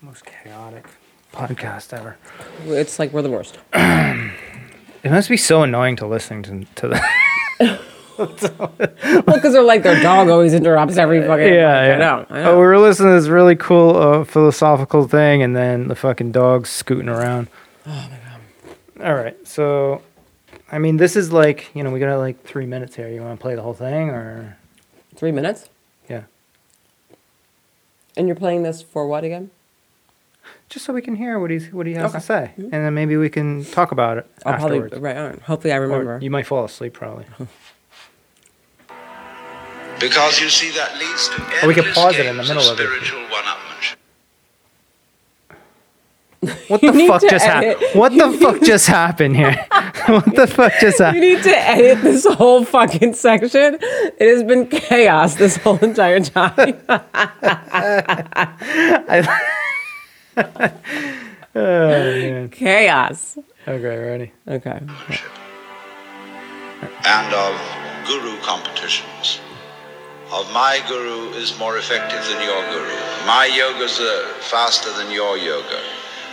Most 0.01 0.25
chaotic 0.25 0.87
podcast 1.33 1.93
ever. 1.93 2.17
It's 2.67 3.01
like 3.01 3.13
we're 3.13 3.23
the 3.23 3.31
worst. 3.31 3.59
It 3.75 5.11
must 5.13 5.29
be 5.29 5.37
so 5.37 5.63
annoying 5.63 5.97
to 5.97 6.07
listen 6.07 6.43
to, 6.45 6.65
to 6.77 6.89
the 6.89 7.01
Well, 8.19 9.37
because 9.37 9.53
they're 9.53 9.63
like 9.63 9.83
their 9.83 10.01
dog 10.01 10.29
always 10.29 10.55
interrupts 10.55 10.97
every 10.97 11.23
fucking. 11.23 11.55
yeah, 11.55 11.87
yeah. 11.87 11.95
I 11.95 11.99
know. 11.99 12.27
I 12.31 12.43
Oh, 12.43 12.53
we 12.55 12.67
were 12.67 12.79
listening 12.79 13.15
to 13.15 13.21
this 13.21 13.29
really 13.29 13.57
cool 13.57 13.97
uh, 13.97 14.25
philosophical 14.25 15.09
thing, 15.09 15.43
and 15.43 15.57
then 15.57 15.89
the 15.89 15.97
fucking 15.97 16.31
dog's 16.33 16.71
scooting 16.71 17.09
around. 17.09 17.49
Oh 17.87 17.91
my 17.91 18.19
god! 18.99 19.07
All 19.07 19.15
right, 19.15 19.37
so, 19.47 20.03
I 20.71 20.79
mean, 20.79 20.99
this 20.99 21.17
is 21.17 21.33
like 21.33 21.75
you 21.75 21.83
know 21.83 21.91
we 21.91 21.99
got 22.01 22.17
like 22.19 22.45
three 22.45 22.67
minutes 22.67 22.95
here. 22.95 23.09
You 23.09 23.23
want 23.23 23.39
to 23.39 23.43
play 23.43 23.55
the 23.57 23.63
whole 23.63 23.75
thing, 23.75 24.11
or 24.11 24.57
Three 25.19 25.33
minutes, 25.33 25.69
yeah, 26.09 26.23
and 28.17 28.27
you're 28.29 28.37
playing 28.37 28.63
this 28.63 28.83
for 28.83 29.07
what 29.07 29.25
again? 29.25 29.51
just 30.71 30.85
so 30.85 30.93
we 30.93 31.03
can 31.03 31.17
hear 31.17 31.39
what 31.41 31.51
he's 31.51 31.73
what 31.73 31.87
he 31.87 31.95
has 31.95 32.11
Okay. 32.11 32.21
to 32.21 32.25
say, 32.25 32.51
mm-hmm. 32.53 32.63
and 32.73 32.85
then 32.87 32.95
maybe 32.95 33.17
we 33.17 33.29
can 33.29 33.65
talk 33.65 33.91
about 33.91 34.19
it 34.19 34.27
I'll 34.47 34.53
afterwards. 34.55 34.91
probably 34.93 35.01
right. 35.09 35.17
All 35.17 35.27
right. 35.31 35.41
Hopefully, 35.43 35.73
I 35.73 35.77
Or 35.79 35.81
remember. 35.83 36.19
you 36.23 36.31
might 36.31 36.47
fall 36.47 36.65
asleep 36.65 36.93
probably. 36.95 37.27
Because 40.01 40.41
you 40.41 40.49
see, 40.49 40.71
that 40.79 40.97
leads 40.97 41.29
to 41.31 41.43
Or 41.65 41.67
we 41.69 41.75
could 41.75 41.85
endless 41.87 41.95
pause 41.97 42.15
it 42.15 42.27
in 42.27 42.37
the 42.37 42.43
games 42.45 42.55
middle 42.55 42.71
of 42.71 42.79
it. 42.79 42.87
Spiritual 46.39 46.39
one-upmanship. 46.39 46.39
What 46.69 46.81
the 46.81 46.93
fuck 47.07 47.21
just 47.23 47.47
edit. 47.47 47.79
happened? 47.79 48.01
What 48.01 48.13
the 48.17 48.39
fuck 48.39 48.63
just 48.63 48.87
happened 48.87 49.37
here? 49.37 49.67
what 50.07 50.35
the 50.35 50.47
fuck 50.47 50.73
just 50.81 50.99
happened? 50.99 51.25
You 51.25 51.35
need 51.35 51.43
to 51.45 51.59
edit 51.69 52.03
this 52.03 52.27
whole 52.27 52.65
fucking 52.65 53.15
section. 53.15 53.79
It 53.81 54.29
has 54.29 54.43
been 54.45 54.67
chaos 54.69 55.35
this 55.37 55.57
whole 55.57 55.79
entire 55.79 56.21
time. 56.21 56.79
Oh, 61.55 61.89
man. 61.89 62.51
chaos. 62.51 63.39
Okay, 63.67 63.97
ready? 63.99 64.33
Okay. 64.47 64.81
and 67.05 67.35
of 67.35 67.61
guru 68.07 68.37
competitions. 68.43 69.41
Of 70.31 70.53
my 70.53 70.81
guru 70.87 71.31
is 71.31 71.59
more 71.59 71.79
effective 71.79 72.23
than 72.29 72.41
your 72.45 72.63
guru. 72.71 72.95
My 73.27 73.47
yoga's 73.53 73.99
uh, 73.99 74.35
faster 74.41 74.93
than 74.93 75.11
your 75.11 75.37
yoga. 75.39 75.81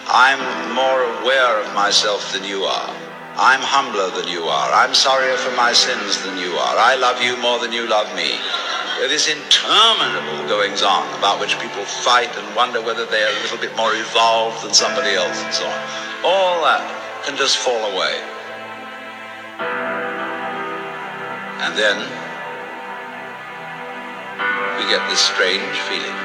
I'm 0.08 0.76
more 0.78 1.02
aware 1.22 1.62
of 1.66 1.74
myself 1.74 2.32
than 2.32 2.44
you 2.44 2.64
are. 2.64 2.94
I'm 3.36 3.60
humbler 3.60 4.14
than 4.14 4.30
you 4.30 4.44
are. 4.46 4.70
I'm 4.72 4.94
sorrier 4.94 5.36
for 5.36 5.50
my 5.58 5.74
sins 5.74 6.22
than 6.22 6.38
you 6.38 6.54
are. 6.54 6.78
I 6.78 6.94
love 6.96 7.22
you 7.26 7.36
more 7.42 7.58
than 7.58 7.74
you 7.74 7.90
love 7.90 8.08
me. 8.16 8.38
There 9.02 9.12
is 9.12 9.28
interminable 9.28 10.48
goings 10.48 10.84
on 10.86 11.04
about 11.18 11.42
which 11.42 11.58
people 11.58 11.84
fight 11.84 12.30
and 12.38 12.56
wonder 12.56 12.80
whether 12.86 13.06
they're 13.06 13.34
a 13.34 13.42
little 13.42 13.58
bit 13.58 13.76
more 13.76 13.92
evolved 13.98 14.64
than 14.64 14.74
somebody 14.78 15.18
else 15.18 15.42
and 15.42 15.54
so 15.54 15.66
on. 15.66 15.82
All 16.24 16.62
that 16.64 16.86
can 17.26 17.36
just 17.36 17.58
fall 17.58 17.92
away. 17.92 18.22
And 21.66 21.74
then 21.74 21.98
we 24.78 24.86
get 24.86 25.02
this 25.10 25.20
strange 25.20 25.76
feeling 25.90 26.16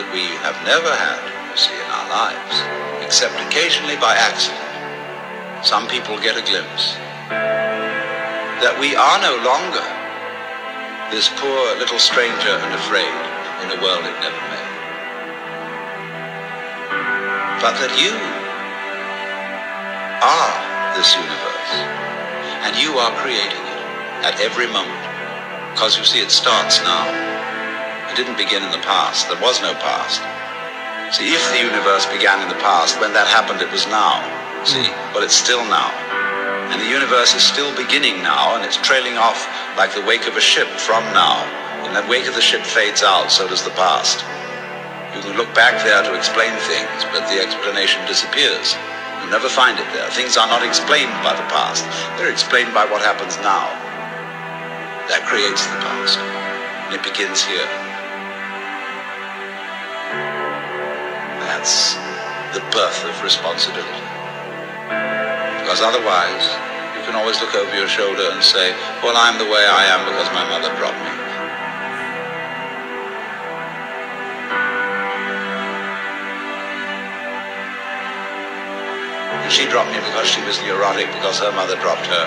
that 0.00 0.08
we 0.10 0.24
have 0.40 0.56
never 0.64 0.88
had, 0.88 1.35
in 1.64 1.88
our 1.88 2.08
lives, 2.12 2.60
except 3.00 3.32
occasionally 3.48 3.96
by 3.96 4.12
accident. 4.12 5.64
Some 5.64 5.88
people 5.88 6.20
get 6.20 6.36
a 6.36 6.44
glimpse 6.44 6.92
that 8.60 8.76
we 8.76 8.92
are 8.92 9.18
no 9.24 9.40
longer 9.40 9.84
this 11.08 11.32
poor 11.40 11.60
little 11.80 11.98
stranger 11.98 12.52
and 12.52 12.72
afraid 12.76 13.16
in 13.64 13.72
a 13.72 13.78
world 13.80 14.04
it 14.04 14.16
never 14.20 14.42
made. 14.52 14.76
But 17.64 17.80
that 17.80 17.96
you 17.96 18.12
are 20.20 20.52
this 20.96 21.16
universe. 21.16 21.72
And 22.64 22.72
you 22.76 22.98
are 22.98 23.12
creating 23.20 23.64
it 23.64 23.80
at 24.24 24.40
every 24.40 24.66
moment. 24.66 25.04
Because 25.72 25.96
you 25.96 26.04
see, 26.04 26.20
it 26.20 26.30
starts 26.30 26.80
now. 26.80 27.04
It 28.10 28.16
didn't 28.16 28.38
begin 28.38 28.64
in 28.64 28.72
the 28.72 28.82
past. 28.82 29.28
There 29.28 29.40
was 29.40 29.60
no 29.60 29.74
past. 29.74 30.20
See, 31.14 31.30
if 31.30 31.38
the 31.54 31.62
universe 31.62 32.02
began 32.10 32.42
in 32.42 32.50
the 32.50 32.58
past, 32.58 32.98
when 32.98 33.14
that 33.14 33.30
happened, 33.30 33.62
it 33.62 33.70
was 33.70 33.86
now. 33.86 34.18
See? 34.66 34.82
Hmm. 34.82 35.14
But 35.14 35.22
it's 35.22 35.38
still 35.38 35.62
now. 35.70 35.94
And 36.74 36.82
the 36.82 36.90
universe 36.90 37.30
is 37.30 37.46
still 37.46 37.70
beginning 37.78 38.26
now, 38.26 38.58
and 38.58 38.66
it's 38.66 38.74
trailing 38.82 39.14
off 39.14 39.46
like 39.78 39.94
the 39.94 40.02
wake 40.02 40.26
of 40.26 40.34
a 40.34 40.42
ship 40.42 40.66
from 40.82 41.06
now. 41.14 41.46
And 41.86 41.94
that 41.94 42.10
wake 42.10 42.26
of 42.26 42.34
the 42.34 42.42
ship 42.42 42.66
fades 42.66 43.06
out, 43.06 43.30
so 43.30 43.46
does 43.46 43.62
the 43.62 43.70
past. 43.78 44.26
You 45.14 45.22
can 45.22 45.38
look 45.38 45.54
back 45.54 45.78
there 45.86 46.02
to 46.02 46.12
explain 46.18 46.50
things, 46.66 47.06
but 47.14 47.30
the 47.30 47.38
explanation 47.38 48.02
disappears. 48.10 48.74
You'll 49.22 49.30
never 49.30 49.46
find 49.46 49.78
it 49.78 49.86
there. 49.94 50.10
Things 50.10 50.34
are 50.34 50.50
not 50.50 50.66
explained 50.66 51.14
by 51.22 51.38
the 51.38 51.46
past. 51.54 51.86
They're 52.18 52.34
explained 52.34 52.74
by 52.74 52.82
what 52.90 52.98
happens 52.98 53.38
now. 53.46 53.70
That 55.06 55.22
creates 55.22 55.62
the 55.70 55.78
past. 55.86 56.18
And 56.18 56.98
it 56.98 57.06
begins 57.06 57.46
here. 57.46 57.85
That's 61.56 61.96
the 62.52 62.60
birth 62.68 63.00
of 63.08 63.16
responsibility. 63.24 64.04
Because 65.64 65.80
otherwise, 65.80 66.44
you 66.92 67.00
can 67.08 67.16
always 67.16 67.40
look 67.40 67.56
over 67.56 67.72
your 67.72 67.88
shoulder 67.88 68.28
and 68.28 68.44
say, 68.44 68.76
well, 69.00 69.16
I'm 69.16 69.40
the 69.40 69.48
way 69.48 69.64
I 69.64 69.88
am 69.88 70.04
because 70.04 70.28
my 70.36 70.44
mother 70.52 70.68
dropped 70.76 71.00
me. 71.00 71.16
She 79.48 79.64
dropped 79.72 79.96
me 79.96 80.00
because 80.12 80.28
she 80.28 80.44
was 80.44 80.60
neurotic 80.60 81.08
because 81.16 81.40
her 81.40 81.56
mother 81.56 81.80
dropped 81.80 82.04
her. 82.04 82.26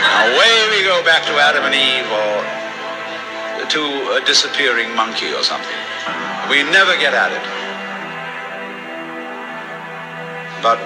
Now 0.00 0.32
away 0.32 0.56
we 0.72 0.80
go 0.80 1.04
back 1.04 1.28
to 1.28 1.36
Adam 1.36 1.68
and 1.68 1.76
Eve 1.76 2.08
or 2.08 3.68
to 3.68 4.16
a 4.16 4.24
disappearing 4.24 4.96
monkey 4.96 5.28
or 5.36 5.44
something. 5.44 5.76
We 6.48 6.64
never 6.72 6.96
get 6.96 7.12
at 7.12 7.36
it. 7.36 7.61
But 10.62 10.78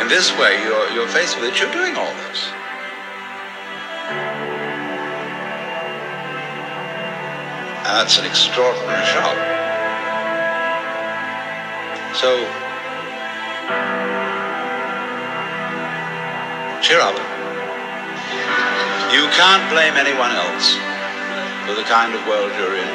in 0.00 0.08
this 0.08 0.32
way, 0.38 0.62
you're, 0.64 0.88
you're 0.90 1.08
faced 1.08 1.38
with 1.38 1.52
it, 1.52 1.60
you're 1.60 1.70
doing 1.72 1.94
all 1.94 2.14
this. 2.24 2.48
And 7.84 7.92
that's 8.00 8.18
an 8.18 8.24
extraordinary 8.24 9.04
shock. 9.04 9.36
So, 12.16 12.32
cheer 16.80 17.00
up. 17.00 17.16
You 19.12 19.28
can't 19.36 19.68
blame 19.70 19.94
anyone 20.00 20.32
else 20.32 20.74
for 21.68 21.74
the 21.74 21.84
kind 21.84 22.14
of 22.14 22.26
world 22.26 22.52
you're 22.56 22.74
in. 22.74 22.88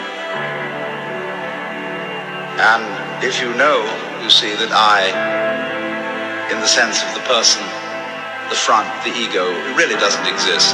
And 2.60 3.24
if 3.24 3.39
you 3.39 3.53
know, 3.53 3.86
you 4.24 4.30
see 4.30 4.55
that 4.55 4.72
I, 4.74 5.68
in 6.52 6.60
the 6.60 6.68
sense 6.68 7.02
of 7.04 7.14
the 7.14 7.22
person, 7.30 7.62
the 8.50 8.56
front, 8.58 8.88
the 9.06 9.14
ego, 9.14 9.45
it 9.45 9.76
really 9.78 9.95
doesn't 9.95 10.26
exist, 10.26 10.74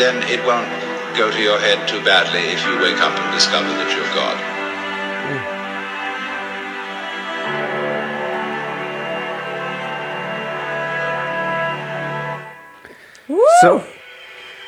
then 0.00 0.16
it 0.32 0.40
won't 0.46 0.68
go 1.16 1.30
to 1.30 1.40
your 1.42 1.58
head 1.58 1.86
too 1.88 2.02
badly 2.04 2.40
if 2.54 2.60
you 2.64 2.72
wake 2.80 3.00
up 3.00 3.12
and 3.12 3.28
discover 3.34 3.68
that 3.68 3.90
you're 3.92 4.14
God. 4.16 4.36
So, 13.60 13.84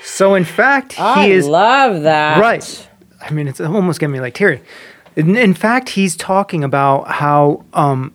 so 0.05 0.35
in 0.35 0.45
fact, 0.45 0.93
he 0.95 1.01
I 1.01 1.27
is 1.27 1.47
love 1.47 2.03
that. 2.03 2.39
right. 2.41 2.89
I 3.20 3.31
mean, 3.31 3.49
it's 3.49 3.61
almost 3.61 4.01
getting 4.01 4.12
me 4.12 4.20
like 4.20 4.35
teary. 4.35 4.61
In, 5.16 5.37
in 5.37 5.55
fact, 5.55 5.91
he's 5.91 6.16
talking 6.16 6.62
about 6.62 7.09
how 7.09 7.64
um, 7.73 8.14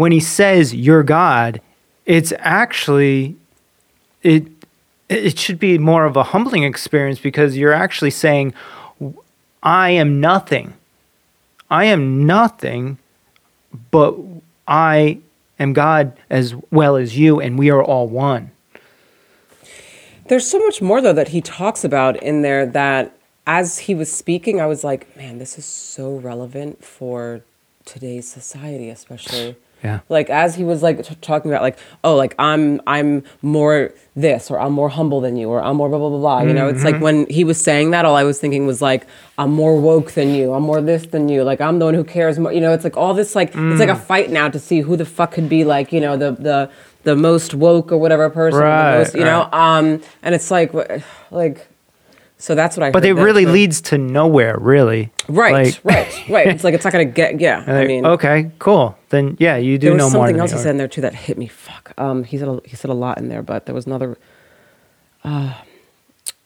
when 0.00 0.12
he 0.12 0.20
says 0.20 0.74
"you're 0.74 1.02
God," 1.02 1.60
it's 2.06 2.32
actually 2.38 3.36
it. 4.22 4.44
It 5.10 5.38
should 5.38 5.58
be 5.58 5.76
more 5.76 6.06
of 6.06 6.16
a 6.16 6.22
humbling 6.22 6.62
experience 6.62 7.18
because 7.18 7.58
you're 7.58 7.74
actually 7.74 8.10
saying, 8.10 8.54
"I 9.62 9.90
am 9.90 10.18
nothing. 10.18 10.72
I 11.70 11.84
am 11.84 12.24
nothing, 12.24 12.96
but 13.90 14.16
I 14.66 15.18
am 15.58 15.74
God 15.74 16.16
as 16.30 16.54
well 16.70 16.96
as 16.96 17.18
you, 17.18 17.38
and 17.38 17.58
we 17.58 17.68
are 17.68 17.84
all 17.84 18.06
one." 18.06 18.52
There's 20.28 20.46
so 20.46 20.60
much 20.60 20.80
more 20.80 21.02
though 21.02 21.12
that 21.12 21.28
he 21.28 21.42
talks 21.42 21.84
about 21.84 22.16
in 22.22 22.40
there 22.40 22.64
that 22.64 23.12
as 23.46 23.80
he 23.80 23.94
was 23.94 24.10
speaking, 24.10 24.62
I 24.62 24.66
was 24.66 24.82
like, 24.82 25.14
man, 25.14 25.36
this 25.38 25.58
is 25.58 25.66
so 25.66 26.16
relevant 26.16 26.82
for 26.82 27.42
today's 27.84 28.26
society, 28.26 28.88
especially. 28.88 29.56
Yeah. 29.82 30.00
Like 30.08 30.28
as 30.28 30.54
he 30.54 30.64
was 30.64 30.82
like 30.82 31.02
t- 31.04 31.14
talking 31.22 31.50
about 31.50 31.62
like, 31.62 31.78
oh, 32.04 32.14
like 32.16 32.34
I'm 32.38 32.80
I'm 32.86 33.24
more 33.42 33.92
this 34.14 34.50
or 34.50 34.60
I'm 34.60 34.72
more 34.72 34.90
humble 34.90 35.20
than 35.20 35.36
you 35.36 35.48
or 35.48 35.62
I'm 35.62 35.76
more 35.76 35.88
blah 35.88 35.98
blah 35.98 36.10
blah 36.10 36.18
blah. 36.18 36.42
You 36.42 36.52
know, 36.52 36.68
it's 36.68 36.84
like 36.84 37.00
when 37.00 37.26
he 37.30 37.44
was 37.44 37.60
saying 37.60 37.92
that, 37.92 38.04
all 38.04 38.16
I 38.16 38.24
was 38.24 38.38
thinking 38.38 38.66
was 38.66 38.82
like, 38.82 39.06
I'm 39.38 39.52
more 39.52 39.80
woke 39.80 40.12
than 40.12 40.34
you. 40.34 40.52
I'm 40.52 40.64
more 40.64 40.82
this 40.82 41.06
than 41.06 41.28
you. 41.28 41.44
Like 41.44 41.60
I'm 41.60 41.78
the 41.78 41.86
one 41.86 41.94
who 41.94 42.04
cares 42.04 42.38
more. 42.38 42.52
You 42.52 42.60
know, 42.60 42.72
it's 42.72 42.84
like 42.84 42.96
all 42.96 43.14
this 43.14 43.34
like 43.34 43.48
it's 43.54 43.80
like 43.80 43.88
a 43.88 43.96
fight 43.96 44.30
now 44.30 44.48
to 44.48 44.58
see 44.58 44.80
who 44.80 44.96
the 44.96 45.06
fuck 45.06 45.32
could 45.32 45.48
be 45.48 45.64
like 45.64 45.92
you 45.92 46.00
know 46.00 46.16
the 46.16 46.32
the 46.32 46.70
the 47.04 47.16
most 47.16 47.54
woke 47.54 47.90
or 47.90 47.96
whatever 47.96 48.28
person. 48.28 48.60
Right, 48.60 48.92
the 48.92 48.98
most, 48.98 49.14
you 49.14 49.24
know, 49.24 49.48
um, 49.52 50.02
and 50.22 50.34
it's 50.34 50.50
like 50.50 50.72
like. 51.30 51.66
So 52.40 52.54
that's 52.54 52.74
what 52.74 52.84
I. 52.84 52.90
But 52.90 53.04
it 53.04 53.12
really 53.12 53.44
too. 53.44 53.50
leads 53.52 53.82
to 53.82 53.98
nowhere, 53.98 54.56
really. 54.58 55.12
Right, 55.28 55.52
Like- 55.52 55.80
right, 55.84 56.28
right. 56.30 56.46
It's 56.46 56.64
like 56.64 56.72
it's 56.72 56.84
not 56.84 56.92
gonna 56.92 57.04
get. 57.04 57.38
Yeah, 57.38 57.62
I 57.66 57.84
mean, 57.84 58.06
okay, 58.06 58.50
cool. 58.58 58.96
Then 59.10 59.36
yeah, 59.38 59.56
you 59.56 59.76
do 59.76 59.88
there 59.88 59.92
was 59.94 59.98
know 59.98 60.18
more. 60.18 60.26
something 60.26 60.40
else 60.40 60.52
he 60.52 60.56
said 60.56 60.70
in 60.70 60.76
there 60.78 60.88
too 60.88 61.02
that 61.02 61.14
hit 61.14 61.36
me. 61.36 61.48
Fuck. 61.48 61.92
Um, 61.98 62.24
he 62.24 62.38
said 62.38 62.48
a, 62.48 62.60
he 62.64 62.76
said 62.76 62.90
a 62.90 62.94
lot 62.94 63.18
in 63.18 63.28
there, 63.28 63.42
but 63.42 63.66
there 63.66 63.74
was 63.74 63.84
another. 63.86 64.16
Uh, 65.22 65.52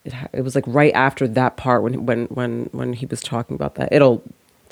it 0.03 0.13
it 0.33 0.41
was 0.41 0.53
like 0.53 0.65
right 0.67 0.93
after 0.93 1.29
that 1.29 1.55
part 1.55 1.81
when 1.81 2.05
when 2.05 2.25
when 2.25 2.69
when 2.73 2.91
he 2.91 3.05
was 3.05 3.21
talking 3.21 3.55
about 3.55 3.75
that. 3.75 3.93
It'll 3.93 4.21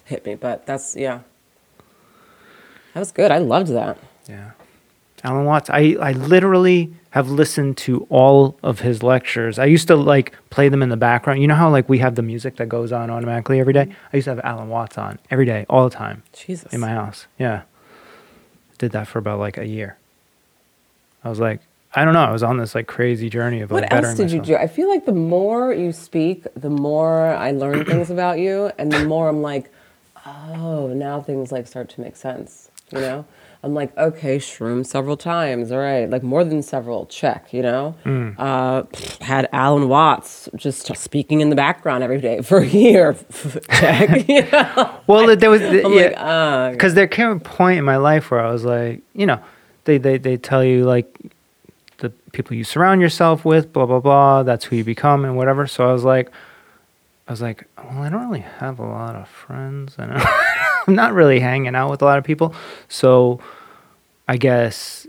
hit 0.03 0.25
me, 0.25 0.35
but 0.35 0.65
that's 0.65 0.93
yeah. 0.93 1.21
That 2.93 2.99
was 2.99 3.13
good. 3.13 3.31
I 3.31 3.37
loved 3.37 3.69
that. 3.69 3.97
Yeah. 4.27 4.51
Alan 5.23 5.45
Watts, 5.45 5.69
I, 5.69 5.95
I 6.01 6.11
literally 6.11 6.93
have 7.11 7.29
listened 7.29 7.77
to 7.77 8.05
all 8.09 8.57
of 8.63 8.81
his 8.81 9.03
lectures. 9.03 9.57
I 9.57 9.65
used 9.65 9.87
to 9.87 9.95
like 9.95 10.35
play 10.49 10.67
them 10.67 10.81
in 10.83 10.89
the 10.89 10.97
background. 10.97 11.41
You 11.41 11.47
know 11.47 11.55
how 11.55 11.69
like 11.69 11.87
we 11.87 11.99
have 11.99 12.15
the 12.15 12.21
music 12.21 12.57
that 12.57 12.67
goes 12.67 12.91
on 12.91 13.09
automatically 13.09 13.59
every 13.59 13.73
day? 13.73 13.95
I 14.11 14.17
used 14.17 14.25
to 14.25 14.31
have 14.31 14.39
Alan 14.43 14.69
Watts 14.69 14.97
on 14.97 15.19
every 15.31 15.45
day, 15.45 15.65
all 15.69 15.87
the 15.87 15.95
time 15.95 16.23
Jesus. 16.33 16.73
in 16.73 16.79
my 16.79 16.89
house. 16.89 17.27
Yeah. 17.37 17.63
Did 18.77 18.91
that 18.91 19.07
for 19.07 19.19
about 19.19 19.39
like 19.39 19.57
a 19.57 19.65
year. 19.65 19.97
I 21.23 21.29
was 21.29 21.39
like, 21.39 21.61
I 21.95 22.03
don't 22.03 22.13
know. 22.13 22.23
I 22.23 22.31
was 22.31 22.43
on 22.43 22.57
this 22.57 22.73
like 22.73 22.87
crazy 22.87 23.29
journey 23.29 23.61
of 23.61 23.71
like 23.71 23.83
What 23.91 24.03
else 24.03 24.15
did 24.15 24.31
you 24.31 24.41
do? 24.41 24.55
I 24.55 24.67
feel 24.67 24.89
like 24.89 25.05
the 25.05 25.13
more 25.13 25.71
you 25.73 25.91
speak, 25.91 26.45
the 26.55 26.69
more 26.69 27.27
I 27.35 27.51
learn 27.51 27.85
things 27.85 28.09
about 28.09 28.39
you, 28.39 28.71
and 28.77 28.91
the 28.91 29.05
more 29.05 29.29
I'm 29.29 29.41
like, 29.41 29.71
oh, 30.25 30.87
now 30.87 31.21
things 31.21 31.51
like 31.51 31.67
start 31.67 31.89
to 31.89 32.01
make 32.01 32.15
sense. 32.15 32.71
You 32.91 32.99
know, 32.99 33.25
I'm 33.63 33.73
like, 33.73 33.97
okay, 33.97 34.39
shroom 34.39 34.85
several 34.85 35.15
times, 35.15 35.71
all 35.71 35.79
right, 35.79 36.09
like 36.09 36.21
more 36.21 36.43
than 36.43 36.61
several, 36.61 37.05
check. 37.05 37.53
You 37.53 37.61
know, 37.61 37.95
Mm. 38.03 38.35
uh, 38.37 38.83
had 39.23 39.47
Alan 39.53 39.87
Watts 39.87 40.49
just 40.55 40.93
speaking 40.97 41.39
in 41.39 41.49
the 41.49 41.55
background 41.55 42.03
every 42.03 42.19
day 42.19 42.41
for 42.49 42.57
a 42.59 42.65
year, 42.67 43.15
check. 43.71 44.27
you 44.27 44.41
know? 44.51 44.93
Well, 45.07 45.35
there 45.37 45.49
was 45.49 45.61
like, 45.61 45.83
yeah, 45.93 46.13
ah, 46.17 46.71
because 46.71 46.93
there 46.93 47.07
came 47.07 47.29
a 47.29 47.39
point 47.39 47.79
in 47.79 47.85
my 47.85 47.95
life 47.97 48.31
where 48.31 48.41
I 48.45 48.51
was 48.51 48.65
like, 48.65 49.01
you 49.13 49.25
know, 49.25 49.39
they 49.85 49.97
they 49.97 50.17
they 50.17 50.35
tell 50.35 50.63
you 50.63 50.83
like 50.83 51.07
the 51.99 52.09
people 52.33 52.57
you 52.57 52.65
surround 52.65 52.99
yourself 52.99 53.45
with, 53.45 53.71
blah 53.71 53.85
blah 53.85 53.99
blah. 54.01 54.43
That's 54.43 54.65
who 54.65 54.75
you 54.75 54.83
become 54.83 55.23
and 55.23 55.37
whatever. 55.37 55.67
So 55.67 55.87
I 55.89 55.93
was 55.93 56.03
like, 56.03 56.29
I 57.29 57.31
was 57.31 57.41
like, 57.41 57.65
well, 57.77 57.99
I 58.03 58.09
don't 58.09 58.25
really 58.27 58.45
have 58.59 58.79
a 58.79 58.85
lot 58.85 59.15
of 59.15 59.29
friends, 59.29 59.95
and 59.97 60.11
I'm 60.87 60.95
not 60.95 61.13
really 61.13 61.39
hanging 61.39 61.75
out 61.75 61.89
with 61.89 62.01
a 62.01 62.05
lot 62.05 62.17
of 62.17 62.23
people. 62.23 62.53
So 62.87 63.39
I 64.27 64.37
guess 64.37 65.07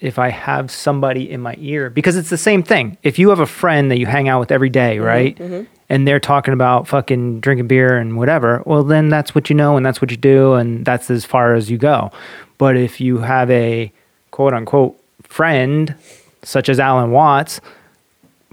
if 0.00 0.18
I 0.18 0.30
have 0.30 0.70
somebody 0.70 1.30
in 1.30 1.40
my 1.40 1.54
ear, 1.58 1.90
because 1.90 2.16
it's 2.16 2.30
the 2.30 2.38
same 2.38 2.62
thing. 2.62 2.96
If 3.02 3.18
you 3.18 3.28
have 3.30 3.40
a 3.40 3.46
friend 3.46 3.90
that 3.90 3.98
you 3.98 4.06
hang 4.06 4.28
out 4.28 4.40
with 4.40 4.50
every 4.50 4.70
day, 4.70 4.96
mm-hmm, 4.96 5.04
right? 5.04 5.36
Mm-hmm. 5.36 5.64
And 5.90 6.06
they're 6.06 6.20
talking 6.20 6.54
about 6.54 6.88
fucking 6.88 7.40
drinking 7.40 7.66
beer 7.66 7.98
and 7.98 8.16
whatever, 8.16 8.62
well, 8.64 8.84
then 8.84 9.08
that's 9.08 9.34
what 9.34 9.50
you 9.50 9.56
know 9.56 9.76
and 9.76 9.84
that's 9.84 10.00
what 10.00 10.10
you 10.10 10.16
do 10.16 10.54
and 10.54 10.84
that's 10.84 11.10
as 11.10 11.24
far 11.24 11.54
as 11.54 11.70
you 11.70 11.78
go. 11.78 12.10
But 12.58 12.76
if 12.76 13.00
you 13.00 13.18
have 13.18 13.50
a 13.50 13.92
quote 14.30 14.54
unquote 14.54 14.98
friend, 15.22 15.94
such 16.42 16.68
as 16.68 16.80
Alan 16.80 17.10
Watts, 17.10 17.60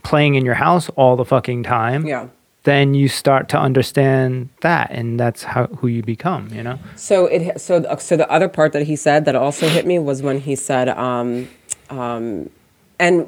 playing 0.03 0.35
in 0.35 0.45
your 0.45 0.55
house 0.55 0.89
all 0.89 1.15
the 1.15 1.25
fucking 1.25 1.63
time, 1.63 2.05
yeah. 2.05 2.27
Then 2.67 2.93
you 2.93 3.07
start 3.07 3.47
to 3.49 3.57
understand 3.57 4.49
that 4.61 4.91
and 4.91 5.17
that's 5.19 5.41
how 5.43 5.67
who 5.79 5.87
you 5.87 6.03
become, 6.03 6.49
you 6.53 6.61
know? 6.61 6.77
So 6.97 7.25
it 7.27 7.59
so 7.61 7.71
so 7.97 8.17
the 8.17 8.29
other 8.29 8.49
part 8.49 8.73
that 8.73 8.83
he 8.91 8.95
said 8.97 9.23
that 9.25 9.35
also 9.35 9.67
hit 9.69 9.85
me 9.87 9.97
was 9.99 10.21
when 10.21 10.39
he 10.41 10.55
said 10.55 10.89
um, 10.89 11.47
um, 11.89 12.49
and 12.99 13.25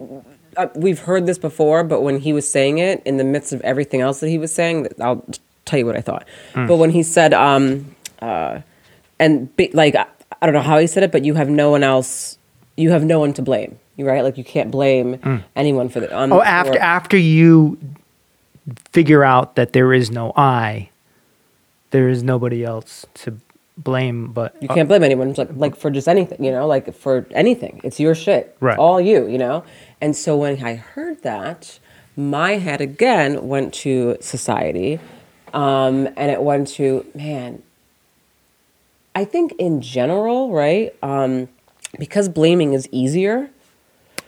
uh, 0.57 0.67
we've 0.75 0.99
heard 0.99 1.25
this 1.25 1.37
before, 1.37 1.83
but 1.83 2.01
when 2.01 2.19
he 2.19 2.33
was 2.33 2.49
saying 2.49 2.79
it 2.79 3.01
in 3.05 3.15
the 3.17 3.23
midst 3.23 3.53
of 3.53 3.61
everything 3.61 4.01
else 4.01 4.19
that 4.19 4.27
he 4.29 4.37
was 4.37 4.51
saying, 4.53 4.87
I'll 4.99 5.23
tell 5.65 5.79
you 5.79 5.85
what 5.85 5.95
I 5.95 6.01
thought. 6.01 6.27
But 6.55 6.75
when 6.77 6.89
he 6.89 7.03
said, 7.03 7.33
um, 7.33 7.95
uh, 8.21 8.59
and 9.19 9.55
be, 9.55 9.69
like, 9.73 9.95
I, 9.95 10.05
I 10.41 10.45
don't 10.45 10.55
know 10.55 10.61
how 10.71 10.79
he 10.79 10.87
said 10.87 11.03
it, 11.03 11.11
but 11.11 11.23
you 11.23 11.35
have 11.35 11.49
no 11.49 11.69
one 11.71 11.83
else, 11.83 12.37
you 12.75 12.89
have 12.91 13.03
no 13.05 13.19
one 13.19 13.31
to 13.33 13.41
blame. 13.41 13.77
You 13.95 14.07
right? 14.07 14.23
Like 14.23 14.37
you 14.37 14.43
can't 14.45 14.71
blame 14.71 15.43
anyone 15.57 15.89
for 15.89 15.99
the. 15.99 16.07
Um, 16.17 16.31
Oh, 16.33 16.41
after 16.41 16.73
for- 16.73 16.79
after 16.79 17.17
you 17.17 17.77
figure 18.91 19.23
out 19.23 19.55
that 19.55 19.73
there 19.73 19.93
is 19.93 20.11
no 20.11 20.33
I, 20.35 20.89
there 21.91 22.09
is 22.09 22.23
nobody 22.23 22.63
else 22.63 23.05
to 23.15 23.37
blame 23.77 24.27
but 24.33 24.61
You 24.61 24.67
can't 24.67 24.89
blame 24.89 25.03
anyone 25.03 25.33
like 25.37 25.49
like 25.55 25.75
for 25.75 25.89
just 25.89 26.07
anything, 26.07 26.43
you 26.43 26.51
know, 26.51 26.67
like 26.67 26.93
for 26.93 27.25
anything. 27.31 27.79
It's 27.83 27.99
your 27.99 28.13
shit. 28.13 28.55
Right. 28.59 28.73
It's 28.73 28.79
all 28.79 28.99
you, 28.99 29.27
you 29.27 29.37
know? 29.37 29.63
And 30.01 30.15
so 30.15 30.35
when 30.35 30.63
I 30.63 30.75
heard 30.75 31.23
that, 31.23 31.79
my 32.15 32.57
head 32.57 32.81
again 32.81 33.47
went 33.47 33.73
to 33.75 34.17
society. 34.19 34.99
Um, 35.53 36.07
and 36.15 36.29
it 36.29 36.43
went 36.43 36.67
to, 36.69 37.05
man, 37.15 37.63
I 39.15 39.25
think 39.25 39.53
in 39.57 39.81
general, 39.81 40.51
right? 40.51 40.93
Um, 41.01 41.47
because 41.97 42.29
blaming 42.29 42.73
is 42.73 42.87
easier, 42.91 43.49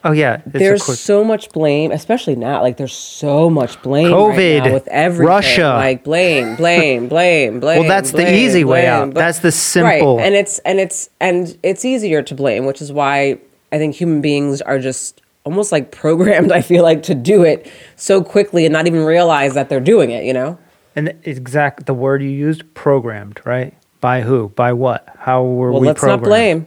Oh 0.03 0.11
yeah, 0.13 0.41
there's 0.47 0.83
so 0.99 1.23
much 1.23 1.49
blame, 1.51 1.91
especially 1.91 2.35
now. 2.35 2.61
Like 2.61 2.77
there's 2.77 2.93
so 2.95 3.49
much 3.49 3.79
blame 3.83 4.07
COVID, 4.07 4.59
right 4.61 4.67
now 4.67 4.73
with 4.73 4.87
everything. 4.87 5.27
Russia. 5.27 5.73
like 5.77 6.03
blame, 6.03 6.55
blame, 6.55 7.07
blame, 7.07 7.59
blame. 7.59 7.79
Well, 7.81 7.87
that's 7.87 8.09
the 8.11 8.17
blame, 8.23 8.33
easy 8.33 8.63
way 8.63 8.81
blame, 8.81 8.89
out. 8.89 9.13
bl- 9.13 9.19
That's 9.19 9.39
the 9.39 9.51
simple- 9.51 10.17
Right. 10.17 10.25
And 10.25 10.35
it's 10.35 10.59
and 10.59 10.79
it's 10.79 11.09
and 11.19 11.55
it's 11.61 11.85
easier 11.85 12.23
to 12.23 12.33
blame, 12.33 12.65
which 12.65 12.81
is 12.81 12.91
why 12.91 13.37
I 13.71 13.77
think 13.77 13.93
human 13.95 14.21
beings 14.21 14.59
are 14.61 14.79
just 14.79 15.21
almost 15.43 15.71
like 15.71 15.91
programmed. 16.03 16.51
I 16.51 16.61
feel 16.61 16.83
like 16.83 17.03
to 17.03 17.13
do 17.15 17.43
it 17.43 17.71
so 17.95 18.23
quickly 18.23 18.65
and 18.65 18.73
not 18.73 18.87
even 18.87 19.03
realize 19.05 19.53
that 19.53 19.69
they're 19.69 19.79
doing 19.79 20.09
it. 20.11 20.23
You 20.23 20.33
know. 20.33 20.57
and 20.95 21.07
the 21.07 21.29
exact 21.29 21.85
the 21.85 21.93
word 21.93 22.23
you 22.23 22.29
used 22.29 22.63
programmed 22.73 23.39
right 23.45 23.73
by 24.01 24.21
who 24.21 24.49
by 24.49 24.73
what 24.73 25.07
how 25.19 25.43
were 25.43 25.71
Well, 25.71 25.81
we 25.81 25.87
let's 25.87 25.99
programmed 25.99 26.23
not 26.23 26.27
blame. 26.27 26.65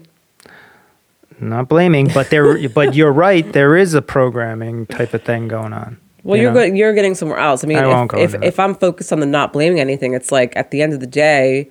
Not 1.41 1.69
blaming 1.69 2.09
but 2.13 2.31
there 2.31 2.69
but 2.75 2.95
you're 2.95 3.13
right 3.13 3.53
there 3.53 3.77
is 3.77 3.95
a 3.95 4.03
programming 4.03 4.87
type 4.87 5.15
of 5.15 5.23
thing 5.23 5.49
going 5.49 5.73
on 5.73 5.99
Well, 6.23 6.41
you 6.41 6.49
are 6.49 6.53
good. 6.53 6.77
You're 6.77 6.95
getting 6.95 7.15
somewhere 7.15 7.39
else. 7.39 7.63
I 7.65 7.67
mean, 7.67 7.77
I 7.77 8.03
if 8.03 8.09
go 8.09 8.19
if, 8.19 8.35
if 8.43 8.59
I'm 8.59 8.75
focused 8.75 9.13
on 9.13 9.21
the 9.21 9.27
not 9.27 9.53
blaming 9.53 9.79
anything, 9.79 10.15
it's 10.15 10.33
like 10.33 10.57
at 10.57 10.71
the 10.71 10.81
end 10.81 10.95
of 10.95 11.01
the 11.01 11.07
day, 11.07 11.69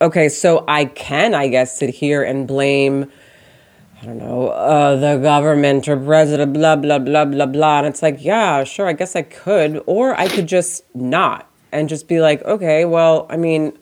okay, 0.00 0.28
so 0.28 0.64
I 0.66 0.86
can, 0.86 1.32
I 1.32 1.46
guess, 1.46 1.78
sit 1.78 1.90
here 1.90 2.24
and 2.24 2.48
blame, 2.48 3.10
I 4.02 4.04
don't 4.04 4.18
know, 4.18 4.48
uh, 4.48 4.96
the 4.96 5.18
government 5.18 5.86
or 5.86 5.96
president, 5.96 6.54
blah 6.54 6.74
blah 6.74 6.98
blah 6.98 7.24
blah 7.24 7.46
blah, 7.46 7.78
and 7.78 7.86
it's 7.86 8.02
like, 8.02 8.22
yeah, 8.22 8.64
sure, 8.64 8.88
I 8.88 8.94
guess 8.94 9.14
I 9.14 9.22
could, 9.22 9.80
or 9.86 10.18
I 10.18 10.26
could 10.28 10.48
just 10.48 10.82
not 10.94 11.48
and 11.70 11.88
just 11.88 12.08
be 12.08 12.20
like, 12.20 12.42
okay, 12.42 12.84
well, 12.84 13.26
I 13.30 13.36
mean, 13.36 13.78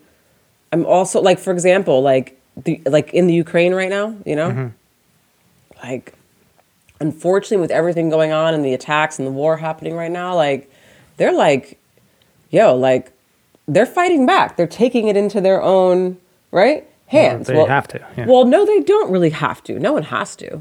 I'm 0.72 0.84
also 0.84 1.22
like, 1.22 1.38
for 1.38 1.52
example, 1.52 2.02
like 2.02 2.38
the 2.56 2.80
like 2.86 3.12
in 3.12 3.26
the 3.26 3.34
Ukraine 3.34 3.74
right 3.74 3.90
now, 3.90 4.14
you 4.24 4.36
know, 4.36 4.50
Mm-hmm. 4.50 4.68
like 5.82 6.14
unfortunately 7.00 7.56
with 7.58 7.70
everything 7.70 8.08
going 8.10 8.32
on 8.32 8.54
and 8.54 8.64
the 8.64 8.72
attacks 8.72 9.18
and 9.18 9.26
the 9.26 9.32
war 9.32 9.56
happening 9.56 9.94
right 9.94 10.10
now 10.10 10.34
like 10.34 10.70
they're 11.16 11.32
like 11.34 11.78
yo 12.50 12.74
like 12.74 13.10
they're 13.66 13.86
fighting 13.86 14.26
back. 14.26 14.56
They're 14.58 14.66
taking 14.66 15.08
it 15.08 15.16
into 15.16 15.40
their 15.40 15.62
own 15.62 16.18
right 16.50 16.86
hands. 17.06 17.46
they 17.46 17.64
have 17.64 17.88
to, 17.88 18.06
yeah. 18.16 18.26
well 18.26 18.44
no 18.44 18.64
they 18.66 18.80
don't 18.80 19.10
really 19.10 19.30
have 19.30 19.62
to. 19.64 19.78
No 19.78 19.92
one 19.94 20.02
has 20.04 20.36
to. 20.36 20.60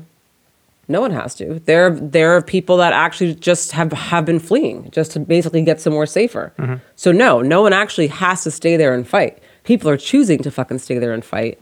No 0.87 1.01
one 1.01 1.11
has 1.11 1.35
to. 1.35 1.59
There 1.65 1.89
there 1.91 2.31
are 2.35 2.41
people 2.41 2.77
that 2.77 2.93
actually 2.93 3.35
just 3.35 3.71
have 3.73 3.91
have 3.91 4.25
been 4.25 4.39
fleeing 4.39 4.89
just 4.91 5.11
to 5.11 5.19
basically 5.19 5.61
get 5.63 5.79
somewhere 5.81 6.05
safer. 6.05 6.53
Mm-hmm. 6.57 6.75
so 6.95 7.11
no 7.11 7.41
no 7.41 7.61
one 7.61 7.73
actually 7.73 8.07
has 8.07 8.43
to 8.43 8.51
stay 8.51 8.75
there 8.77 8.93
and 8.93 9.07
fight. 9.07 9.37
People 9.63 9.89
are 9.89 9.97
choosing 9.97 10.39
to 10.43 10.49
fucking 10.51 10.79
stay 10.79 10.97
there 10.97 11.13
and 11.13 11.23
fight 11.23 11.59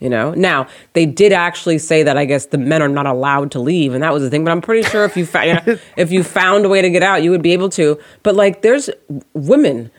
you 0.00 0.08
know? 0.08 0.32
Now 0.32 0.66
they 0.94 1.06
did 1.06 1.32
actually 1.32 1.78
say 1.78 2.02
that 2.02 2.16
i 2.16 2.24
guess 2.24 2.46
the 2.46 2.58
men 2.58 2.82
are 2.82 2.88
not 2.88 3.06
allowed 3.06 3.52
to 3.52 3.60
leave 3.60 3.94
and 3.94 4.02
that 4.02 4.12
was 4.12 4.22
the 4.22 4.30
thing 4.30 4.44
but 4.44 4.50
i'm 4.50 4.60
pretty 4.60 4.88
sure 4.88 5.04
if 5.04 5.16
you 5.16 5.24
found 5.24 5.80
if 5.96 6.10
you 6.10 6.24
found 6.24 6.64
a 6.64 6.68
way 6.68 6.82
to 6.82 6.90
get 6.90 7.02
out 7.02 7.22
you 7.22 7.30
would 7.30 7.42
be 7.42 7.52
able 7.52 7.68
to. 7.70 7.98
But 8.22 8.34
like 8.34 8.62
there's 8.62 8.90
women 9.34 9.90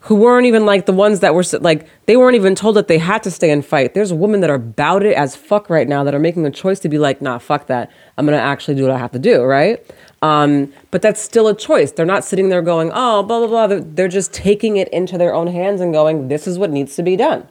who 0.00 0.14
weren't 0.14 0.46
even 0.46 0.64
like 0.64 0.86
the 0.86 0.92
ones 0.92 1.20
that 1.20 1.34
were 1.34 1.42
like 1.60 1.88
they 2.06 2.16
weren't 2.16 2.36
even 2.36 2.54
told 2.54 2.76
that 2.76 2.86
they 2.88 2.98
had 2.98 3.22
to 3.24 3.30
stay 3.30 3.50
and 3.50 3.64
fight. 3.64 3.94
There's 3.94 4.12
women 4.12 4.40
that 4.40 4.50
are 4.50 4.56
about 4.56 5.04
it 5.04 5.16
as 5.16 5.34
fuck 5.34 5.68
right 5.68 5.88
now 5.88 6.04
that 6.04 6.14
are 6.14 6.20
making 6.20 6.46
a 6.46 6.50
choice 6.50 6.78
to 6.80 6.88
be 6.88 6.98
like 6.98 7.20
nah 7.20 7.38
fuck 7.38 7.66
that. 7.66 7.90
I'm 8.16 8.24
gonna 8.24 8.36
actually 8.38 8.76
do 8.76 8.82
what 8.82 8.92
i 8.92 8.98
have 8.98 9.12
to 9.12 9.18
do 9.18 9.42
right? 9.42 9.84
Um, 10.22 10.72
but 10.90 11.02
that's 11.02 11.20
still 11.20 11.46
a 11.46 11.54
choice. 11.54 11.92
They're 11.92 12.06
not 12.06 12.24
sitting 12.24 12.48
there 12.48 12.62
going 12.62 12.90
oh 12.94 13.22
blah 13.22 13.38
blah 13.40 13.48
blah. 13.48 13.66
They're, 13.66 13.80
they're 13.80 14.08
just 14.08 14.32
taking 14.32 14.76
it 14.76 14.88
into 14.88 15.18
their 15.18 15.34
own 15.34 15.48
hands 15.48 15.80
and 15.80 15.92
going 15.92 16.28
this 16.28 16.46
is 16.46 16.58
what 16.58 16.70
needs 16.70 16.94
to 16.96 17.02
be 17.02 17.16
done. 17.16 17.48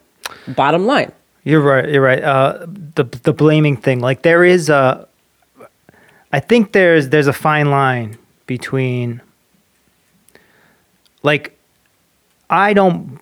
Bottom 0.47 0.86
line 0.86 1.12
You're 1.46 1.62
right. 1.62 1.88
You're 1.88 2.02
right. 2.02 2.22
Uh, 2.24 2.66
the 2.96 3.06
the 3.24 3.32
blaming 3.32 3.78
thing, 3.78 4.00
like 4.02 4.24
there 4.24 4.43
is 4.43 4.68
a, 4.70 5.08
I 6.34 6.39
think 6.41 6.74
there's 6.74 7.10
there's 7.10 7.28
a 7.28 7.34
fine 7.34 7.70
line 7.72 8.18
between, 8.48 9.22
like, 11.24 11.58
I 12.50 12.74
don't 12.74 13.20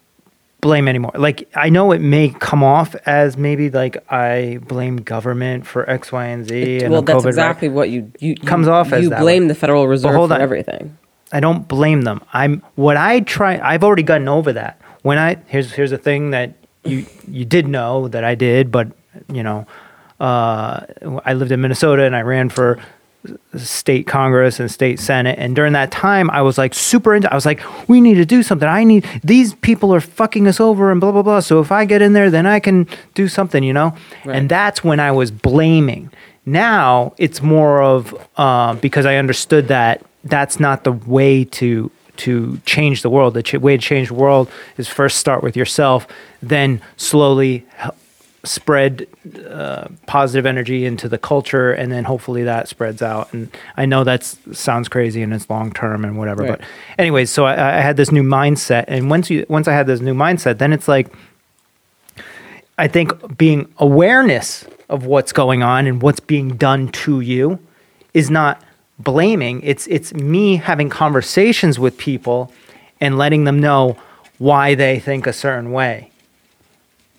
blame 0.61 0.87
anymore. 0.87 1.11
Like 1.15 1.49
I 1.55 1.69
know 1.69 1.91
it 1.91 1.99
may 1.99 2.29
come 2.29 2.63
off 2.63 2.95
as 3.05 3.35
maybe 3.35 3.69
like 3.69 3.97
I 4.11 4.59
blame 4.67 4.97
government 4.97 5.67
for 5.67 5.87
X, 5.89 6.11
Y, 6.13 6.25
and 6.25 6.47
Z. 6.47 6.79
and 6.83 6.91
well, 6.93 7.01
that's 7.01 7.19
COVID, 7.19 7.25
right? 7.25 7.29
exactly 7.29 7.69
what 7.69 7.89
you 7.89 8.09
you 8.19 8.35
Comes 8.35 8.67
you, 8.67 8.73
off 8.73 8.93
as 8.93 9.03
you 9.03 9.09
blame 9.09 9.43
way. 9.43 9.47
the 9.49 9.55
Federal 9.55 9.87
Reserve 9.87 10.15
hold 10.15 10.29
for 10.29 10.35
on. 10.35 10.41
everything. 10.41 10.97
I 11.33 11.41
don't 11.41 11.67
blame 11.67 12.03
them. 12.03 12.21
I'm 12.31 12.63
what 12.75 12.95
I 12.95 13.19
try. 13.19 13.59
I've 13.59 13.83
already 13.83 14.03
gotten 14.03 14.29
over 14.29 14.53
that. 14.53 14.79
When 15.01 15.17
I 15.17 15.35
here's 15.47 15.73
here's 15.73 15.91
a 15.91 15.97
thing 15.97 16.29
that 16.31 16.53
you 16.85 17.05
you 17.27 17.45
did 17.45 17.67
know 17.67 18.07
that 18.09 18.23
I 18.23 18.35
did, 18.35 18.71
but 18.71 18.87
you 19.31 19.43
know, 19.43 19.65
uh, 20.19 20.85
I 21.25 21.33
lived 21.33 21.51
in 21.51 21.61
Minnesota 21.61 22.03
and 22.03 22.15
I 22.15 22.21
ran 22.21 22.49
for 22.49 22.79
state 23.57 24.05
congress 24.05 24.59
and 24.59 24.69
state 24.69 24.99
senate. 24.99 25.39
And 25.39 25.55
during 25.55 25.73
that 25.73 25.91
time 25.91 26.29
i 26.31 26.41
was 26.41 26.57
like 26.57 26.73
super 26.73 27.15
into 27.15 27.31
i 27.31 27.35
was 27.35 27.45
like 27.45 27.61
we 27.87 28.01
need 28.01 28.15
to 28.15 28.25
do 28.25 28.43
something. 28.43 28.67
I 28.67 28.83
need 28.83 29.05
these 29.23 29.53
people 29.55 29.93
are 29.93 30.01
fucking 30.01 30.47
us 30.47 30.59
over 30.59 30.91
and 30.91 30.99
blah 30.99 31.11
blah 31.11 31.21
blah. 31.21 31.39
So 31.39 31.61
if 31.61 31.71
i 31.71 31.85
get 31.85 32.01
in 32.01 32.13
there 32.13 32.29
then 32.29 32.45
i 32.45 32.59
can 32.59 32.87
do 33.13 33.27
something 33.27 33.63
you 33.63 33.73
know? 33.73 33.95
Right. 34.25 34.35
and 34.35 34.49
that's 34.49 34.83
when 34.83 34.99
i 34.99 35.11
was 35.11 35.31
blaming. 35.31 36.11
Now 36.45 37.13
it's 37.17 37.41
more 37.41 37.81
of 37.81 38.13
uh, 38.35 38.73
because 38.75 39.05
i 39.05 39.15
understood 39.15 39.69
that 39.69 40.03
that's 40.25 40.59
not 40.59 40.83
the 40.83 40.91
way 40.91 41.45
to 41.45 41.91
to 42.17 42.59
change 42.65 43.01
the 43.01 43.09
world. 43.09 43.33
The 43.33 43.43
ch- 43.43 43.53
way 43.55 43.77
to 43.77 43.81
change 43.83 44.07
the 44.09 44.13
world 44.13 44.49
is 44.77 44.87
first 44.87 45.17
start 45.17 45.43
with 45.43 45.55
yourself 45.57 46.07
then 46.41 46.81
slowly 46.97 47.65
spread 48.45 49.07
uh, 49.49 49.87
positive 50.05 50.45
energy 50.45 50.85
into 50.85 51.07
the 51.07 51.17
culture 51.17 51.71
and 51.71 51.89
then 51.93 52.03
hopefully 52.03 52.43
that 52.43 52.67
spreads 52.67 53.01
out. 53.01 53.31
And 53.33 53.49
i 53.77 53.85
know 53.85 54.03
that 54.03 54.23
sounds 54.51 54.89
crazy 54.89 55.21
and 55.21 55.33
it's 55.33 55.49
long 55.49 55.71
term 55.71 56.03
and 56.03 56.17
whatever 56.17 56.43
Right. 56.43 56.59
but 56.59 56.61
anyways 56.99 57.29
so 57.29 57.45
I, 57.45 57.77
I 57.77 57.81
had 57.81 57.95
this 57.95 58.11
new 58.11 58.23
mindset. 58.23 58.83
And 58.89 59.09
once 59.09 59.29
you 59.29 59.45
once 59.47 59.67
i 59.69 59.73
had 59.73 59.87
this 59.87 60.01
new 60.01 60.13
mindset 60.13 60.57
then 60.57 60.73
it's 60.73 60.89
like 60.89 61.07
i 62.77 62.87
think 62.87 63.37
being 63.37 63.71
awareness 63.77 64.65
of 64.89 65.05
what's 65.05 65.31
going 65.31 65.63
on 65.63 65.87
and 65.87 66.01
what's 66.01 66.19
being 66.19 66.49
done 66.57 66.89
to 66.89 67.21
you 67.21 67.59
is 68.13 68.29
not 68.29 68.61
blaming 69.03 69.61
it's 69.63 69.85
it's 69.87 70.13
me 70.13 70.57
having 70.57 70.89
conversations 70.89 71.77
with 71.79 71.97
people 71.97 72.51
and 73.01 73.17
letting 73.17 73.43
them 73.43 73.59
know 73.59 73.97
why 74.37 74.75
they 74.75 74.99
think 74.99 75.25
a 75.27 75.33
certain 75.33 75.71
way 75.71 76.09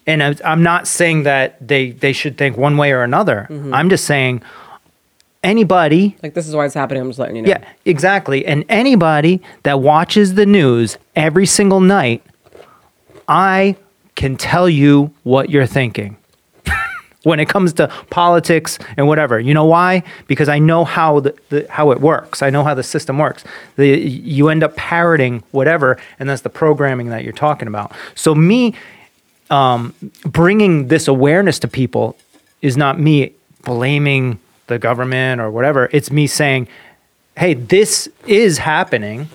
and 0.07 0.22
I'm- 0.22 0.37
I'm 0.45 0.62
not 0.62 0.87
saying 0.87 1.22
that 1.24 1.57
they 1.66 1.91
they 1.91 2.12
should 2.12 2.37
think 2.37 2.57
one 2.59 2.76
way 2.76 2.93
or 2.93 3.03
another. 3.03 3.47
Mm-hmm. 3.51 3.72
I'm 3.72 3.89
just 3.89 4.05
saying 4.05 4.43
anybody, 5.43 6.16
Like 6.22 6.35
this 6.35 6.47
is 6.49 6.55
why 6.55 6.64
it's 6.66 6.74
happening. 6.74 7.03
I'm 7.03 7.09
just 7.09 7.18
letting 7.18 7.37
you 7.37 7.43
know. 7.43 7.49
yeah, 7.49 7.64
exactly, 7.85 8.45
and 8.47 8.64
anybody 8.68 9.41
that 9.62 9.80
watches 9.80 10.35
the 10.35 10.47
news 10.47 10.99
every 11.16 11.47
single 11.47 11.80
night, 11.80 12.22
I 13.28 13.76
can 14.14 14.37
tell 14.37 14.68
you 14.68 15.11
what 15.22 15.51
you're 15.51 15.66
thinking. 15.66 16.16
When 17.25 17.41
it 17.41 17.49
comes 17.49 17.72
to 17.75 17.89
politics 18.11 18.79
and 18.97 19.09
whatever. 19.09 19.41
You 19.41 19.53
know 19.53 19.64
why? 19.64 20.05
Because 20.29 20.49
I 20.49 20.59
know 20.59 20.85
how 20.85 21.20
the, 21.20 21.35
the 21.49 21.66
how 21.68 21.91
it 21.91 22.01
works. 22.01 22.43
I 22.43 22.51
know 22.51 22.62
how 22.62 22.75
the 22.75 22.83
system 22.83 23.18
works. 23.18 23.45
The 23.77 23.89
you 23.99 24.49
end 24.49 24.62
up 24.62 24.77
parroting 24.77 25.43
whatever, 25.51 25.99
and 26.18 26.29
that's 26.29 26.43
the 26.43 26.51
programming 26.51 27.09
that 27.09 27.25
you're 27.25 27.33
talking 27.33 27.66
about. 27.66 27.93
So 28.14 28.35
me 28.35 28.75
um, 29.51 29.95
bringing 30.25 30.89
this 30.89 31.09
awareness 31.09 31.59
to 31.61 31.68
people 31.68 32.16
is 32.62 32.77
not 32.77 32.99
me 32.99 33.33
blaming 33.64 34.39
the 34.66 34.79
government 34.79 35.41
or 35.41 35.51
whatever. 35.51 35.89
It's 35.93 36.11
me 36.11 36.27
saying, 36.27 36.68
hey, 37.37 37.55
this 37.55 38.09
is 38.27 38.59
happening 38.59 39.29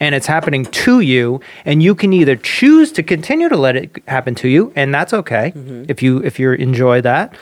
and 0.00 0.14
it's 0.14 0.26
happening 0.26 0.64
to 0.66 1.00
you 1.00 1.40
and 1.64 1.82
you 1.82 1.94
can 1.94 2.12
either 2.12 2.36
choose 2.36 2.92
to 2.92 3.02
continue 3.02 3.48
to 3.48 3.56
let 3.56 3.76
it 3.76 4.02
happen 4.08 4.34
to 4.34 4.48
you 4.48 4.72
and 4.76 4.94
that's 4.94 5.14
okay 5.14 5.52
mm-hmm. 5.54 5.84
if 5.88 6.02
you 6.02 6.22
if 6.22 6.38
you 6.38 6.52
enjoy 6.52 7.00
that 7.00 7.34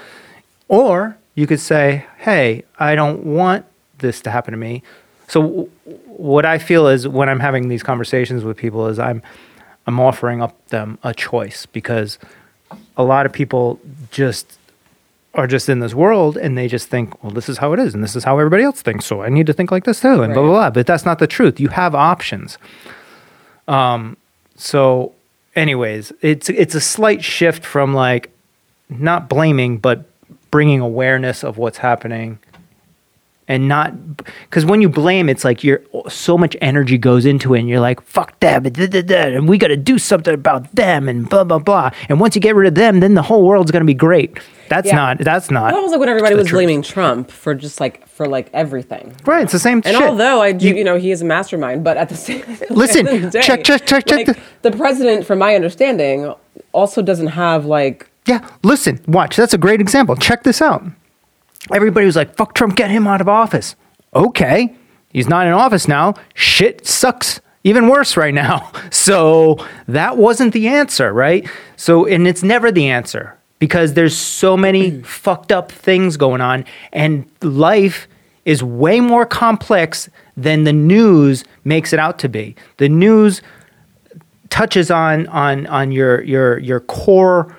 or 0.68 1.16
you 1.34 1.46
could 1.46 1.60
say, 1.60 2.06
"Hey, 2.18 2.64
I 2.78 2.94
don't 2.94 3.24
want 3.24 3.66
this 3.98 4.20
to 4.22 4.30
happen 4.30 4.52
to 4.52 4.58
me." 4.58 4.82
So 5.28 5.42
w- 5.42 5.70
what 6.06 6.44
I 6.44 6.58
feel 6.58 6.86
is 6.86 7.08
when 7.08 7.28
I'm 7.28 7.40
having 7.40 7.68
these 7.68 7.82
conversations 7.82 8.44
with 8.44 8.56
people 8.56 8.86
is 8.86 8.98
I'm 8.98 9.22
I'm 9.86 10.00
offering 10.00 10.40
up 10.40 10.68
them 10.68 10.98
a 11.02 11.12
choice 11.12 11.66
because 11.66 12.18
a 12.96 13.04
lot 13.04 13.26
of 13.26 13.32
people 13.32 13.80
just 14.10 14.58
are 15.34 15.46
just 15.46 15.68
in 15.68 15.80
this 15.80 15.94
world 15.94 16.36
and 16.36 16.56
they 16.56 16.68
just 16.68 16.88
think, 16.88 17.22
well, 17.22 17.32
this 17.32 17.48
is 17.48 17.58
how 17.58 17.72
it 17.72 17.80
is 17.80 17.94
and 17.94 18.02
this 18.02 18.14
is 18.14 18.24
how 18.24 18.38
everybody 18.38 18.62
else 18.62 18.82
thinks. 18.82 19.04
So 19.04 19.22
I 19.22 19.28
need 19.28 19.46
to 19.46 19.52
think 19.52 19.70
like 19.70 19.84
this 19.84 20.00
too 20.00 20.22
and 20.22 20.32
blah, 20.32 20.42
blah, 20.42 20.52
blah. 20.52 20.70
But 20.70 20.86
that's 20.86 21.04
not 21.04 21.18
the 21.18 21.26
truth. 21.26 21.58
You 21.58 21.68
have 21.68 21.94
options. 21.94 22.56
Um, 23.66 24.16
so 24.56 25.12
anyways, 25.56 26.12
it's, 26.20 26.48
it's 26.50 26.74
a 26.74 26.80
slight 26.80 27.24
shift 27.24 27.64
from 27.64 27.94
like 27.94 28.30
not 28.88 29.28
blaming, 29.28 29.78
but 29.78 30.04
bringing 30.50 30.80
awareness 30.80 31.42
of 31.42 31.58
what's 31.58 31.78
happening 31.78 32.38
and 33.46 33.68
not 33.68 33.92
because 34.48 34.64
when 34.64 34.80
you 34.80 34.88
blame 34.88 35.28
it's 35.28 35.44
like 35.44 35.62
you're 35.62 35.82
so 36.08 36.38
much 36.38 36.56
energy 36.62 36.96
goes 36.96 37.26
into 37.26 37.52
it 37.54 37.60
and 37.60 37.68
you're 37.68 37.80
like 37.80 38.00
fuck 38.02 38.38
them 38.40 38.64
and, 38.64 38.74
da, 38.74 38.86
da, 38.86 39.02
da, 39.02 39.36
and 39.36 39.48
we 39.48 39.58
got 39.58 39.68
to 39.68 39.76
do 39.76 39.98
something 39.98 40.32
about 40.32 40.74
them 40.74 41.08
and 41.08 41.28
blah 41.28 41.44
blah 41.44 41.58
blah 41.58 41.90
and 42.08 42.20
once 42.20 42.34
you 42.34 42.40
get 42.40 42.54
rid 42.54 42.66
of 42.66 42.74
them 42.74 43.00
then 43.00 43.14
the 43.14 43.22
whole 43.22 43.44
world's 43.46 43.70
going 43.70 43.82
to 43.82 43.86
be 43.86 43.92
great 43.94 44.38
that's 44.70 44.86
Yeah. 44.88 44.96
not 44.96 45.18
that's 45.18 45.50
not 45.50 45.72
That 45.74 45.80
was 45.82 45.90
like 45.90 46.00
when 46.00 46.08
everybody 46.08 46.34
was 46.34 46.46
truth. 46.48 46.58
blaming 46.60 46.80
Trump 46.82 47.30
for 47.30 47.54
just 47.54 47.80
like 47.80 48.06
for 48.08 48.26
like 48.26 48.48
everything. 48.54 49.14
right 49.26 49.42
it's 49.42 49.52
the 49.52 49.58
same 49.58 49.82
And 49.84 49.96
shit 49.96 50.02
although 50.02 50.40
I 50.40 50.52
do, 50.52 50.68
You- 50.68 50.76
you, 50.76 50.84
know, 50.84 50.96
he 50.96 51.10
is 51.10 51.20
a 51.20 51.24
mastermind, 51.26 51.84
but 51.84 51.96
at 51.98 52.08
the 52.08 52.16
same 52.26 52.40
the 52.40 52.66
Listen, 52.70 53.04
the 53.04 53.30
check, 53.42 53.62
check, 53.64 53.84
check, 53.84 54.06
check 54.06 54.26
like, 54.28 54.38
the 54.62 54.70
president, 54.72 55.26
from 55.26 55.38
my 55.38 55.54
understanding, 55.54 56.32
also 56.72 57.02
doesn't 57.02 57.26
have 57.28 57.66
like 57.66 58.08
Yeah, 58.26 58.48
listen, 58.62 59.00
watch. 59.06 59.36
That's 59.36 59.52
a 59.52 59.58
great 59.58 59.80
example. 59.82 60.16
Check 60.16 60.44
this 60.44 60.62
out. 60.62 60.82
Everybody 61.72 62.06
was 62.06 62.16
like, 62.16 62.36
fuck 62.36 62.54
Trump, 62.54 62.76
get 62.76 62.90
him 62.90 63.06
out 63.06 63.20
of 63.20 63.28
office. 63.28 63.74
Okay, 64.14 64.74
he's 65.12 65.28
not 65.28 65.46
in 65.46 65.52
office 65.52 65.88
now. 65.88 66.14
Shit 66.34 66.86
sucks 66.86 67.40
even 67.64 67.88
worse 67.88 68.16
right 68.16 68.34
now. 68.34 68.70
So 68.90 69.58
that 69.86 70.16
wasn't 70.16 70.54
the 70.54 70.68
answer, 70.68 71.12
right? 71.12 71.46
So, 71.76 72.06
and 72.06 72.26
it's 72.26 72.42
never 72.42 72.72
the 72.72 72.88
answer 72.88 73.36
because 73.58 73.92
there's 73.94 74.16
so 74.16 74.56
many 74.56 75.00
fucked 75.02 75.52
up 75.52 75.70
things 75.70 76.16
going 76.16 76.40
on, 76.40 76.64
and 76.92 77.26
life 77.42 78.08
is 78.44 78.62
way 78.62 79.00
more 79.00 79.26
complex 79.26 80.08
than 80.36 80.64
the 80.64 80.72
news 80.72 81.44
makes 81.64 81.92
it 81.92 81.98
out 81.98 82.18
to 82.20 82.28
be. 82.28 82.56
The 82.78 82.88
news 82.88 83.42
touches 84.48 84.90
on 84.90 85.26
on 85.26 85.66
on 85.66 85.92
your 85.92 86.22
your 86.22 86.58
your 86.58 86.80
core 86.80 87.56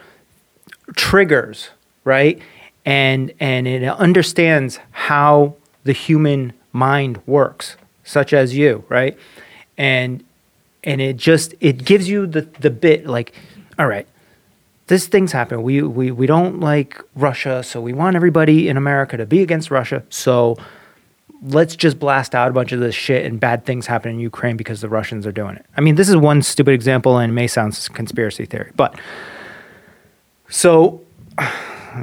triggers, 0.96 1.70
right? 2.06 2.40
And 2.86 3.34
and 3.40 3.68
it 3.68 3.84
understands 3.84 4.80
how 4.92 5.56
the 5.84 5.94
human 5.94 6.54
mind 6.72 7.20
works, 7.26 7.78
such 8.04 8.34
as 8.34 8.56
you, 8.56 8.84
right? 8.90 9.18
And 9.78 10.24
and 10.84 11.02
it 11.02 11.18
just 11.18 11.56
it 11.60 11.84
gives 11.84 12.08
you 12.08 12.28
the 12.28 12.42
the 12.60 12.70
bit 12.70 13.08
like, 13.08 13.34
all 13.80 13.88
right, 13.88 14.08
this 14.88 15.08
thing's 15.08 15.32
happened. 15.32 15.64
We 15.64 15.82
we 15.82 16.12
we 16.12 16.28
don't 16.28 16.60
like 16.60 17.02
Russia, 17.16 17.64
so 17.64 17.82
we 17.82 17.94
want 17.94 18.16
everybody 18.16 18.70
in 18.70 18.78
America 18.78 19.18
to 19.18 19.26
be 19.26 19.42
against 19.42 19.72
Russia. 19.72 20.04
So 20.10 20.58
let's 21.42 21.76
just 21.76 22.00
blast 22.00 22.34
out 22.34 22.50
a 22.50 22.54
bunch 22.54 22.72
of 22.72 22.80
this 22.80 22.96
shit 22.96 23.26
and 23.26 23.40
bad 23.40 23.66
things 23.66 23.88
happen 23.88 24.12
in 24.12 24.20
Ukraine 24.20 24.58
because 24.58 24.82
the 24.82 24.90
Russians 24.90 25.28
are 25.28 25.32
doing 25.32 25.56
it. 25.56 25.66
I 25.78 25.82
mean, 25.82 25.96
this 25.96 26.10
is 26.10 26.16
one 26.16 26.42
stupid 26.42 26.74
example 26.74 27.18
and 27.18 27.32
it 27.32 27.34
may 27.34 27.48
sound 27.48 27.90
conspiracy 27.94 28.46
theory, 28.46 28.72
but 28.76 29.00
so 30.50 31.02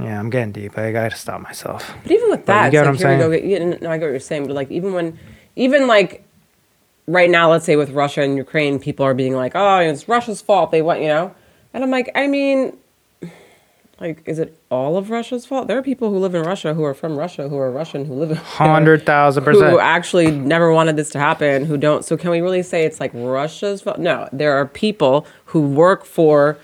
yeah, 0.00 0.18
I'm 0.18 0.30
getting 0.30 0.52
deep. 0.52 0.78
I 0.78 0.92
got 0.92 1.10
to 1.10 1.16
stop 1.16 1.40
myself. 1.40 1.92
But 2.02 2.12
even 2.12 2.30
with 2.30 2.46
But 2.46 2.52
you 2.52 2.58
that, 2.62 2.70
get 2.70 2.78
what 2.86 2.94
like 2.94 3.04
I'm 3.04 3.20
here 3.20 3.30
we 3.30 3.58
go. 3.58 3.78
No, 3.80 3.90
I 3.90 3.98
get 3.98 4.06
what 4.06 4.10
you're 4.10 4.20
saying, 4.20 4.46
but 4.46 4.54
like 4.54 4.70
even 4.70 4.92
when, 4.92 5.18
even 5.56 5.86
like 5.86 6.24
right 7.06 7.30
now, 7.30 7.50
let's 7.50 7.64
say 7.64 7.76
with 7.76 7.90
Russia 7.90 8.22
and 8.22 8.36
Ukraine, 8.36 8.78
people 8.78 9.04
are 9.04 9.14
being 9.14 9.34
like, 9.34 9.52
"Oh, 9.54 9.78
it's 9.78 10.08
Russia's 10.08 10.40
fault." 10.40 10.70
They 10.70 10.82
want, 10.82 11.00
you 11.00 11.08
know, 11.08 11.34
and 11.74 11.82
I'm 11.82 11.90
like, 11.90 12.10
I 12.14 12.26
mean, 12.26 12.76
like, 14.00 14.22
is 14.26 14.38
it 14.38 14.58
all 14.70 14.96
of 14.96 15.10
Russia's 15.10 15.46
fault? 15.46 15.68
There 15.68 15.78
are 15.78 15.82
people 15.82 16.10
who 16.10 16.18
live 16.18 16.34
in 16.34 16.42
Russia 16.42 16.74
who 16.74 16.82
are 16.84 16.94
from 16.94 17.16
Russia 17.16 17.48
who 17.48 17.56
are 17.56 17.70
Russian 17.70 18.04
who 18.04 18.14
live 18.14 18.30
in 18.30 18.36
hundred 18.36 19.06
thousand 19.06 19.44
percent 19.44 19.70
who 19.70 19.78
actually 19.78 20.30
never 20.30 20.72
wanted 20.72 20.96
this 20.96 21.10
to 21.10 21.18
happen, 21.18 21.64
who 21.64 21.76
don't. 21.76 22.04
So 22.04 22.16
can 22.16 22.30
we 22.30 22.40
really 22.40 22.62
say 22.62 22.84
it's 22.84 22.98
like 23.00 23.12
Russia's 23.14 23.82
fault? 23.82 23.98
No, 23.98 24.28
there 24.32 24.54
are 24.54 24.66
people 24.66 25.26
who 25.46 25.62
work 25.68 26.04
for 26.04 26.58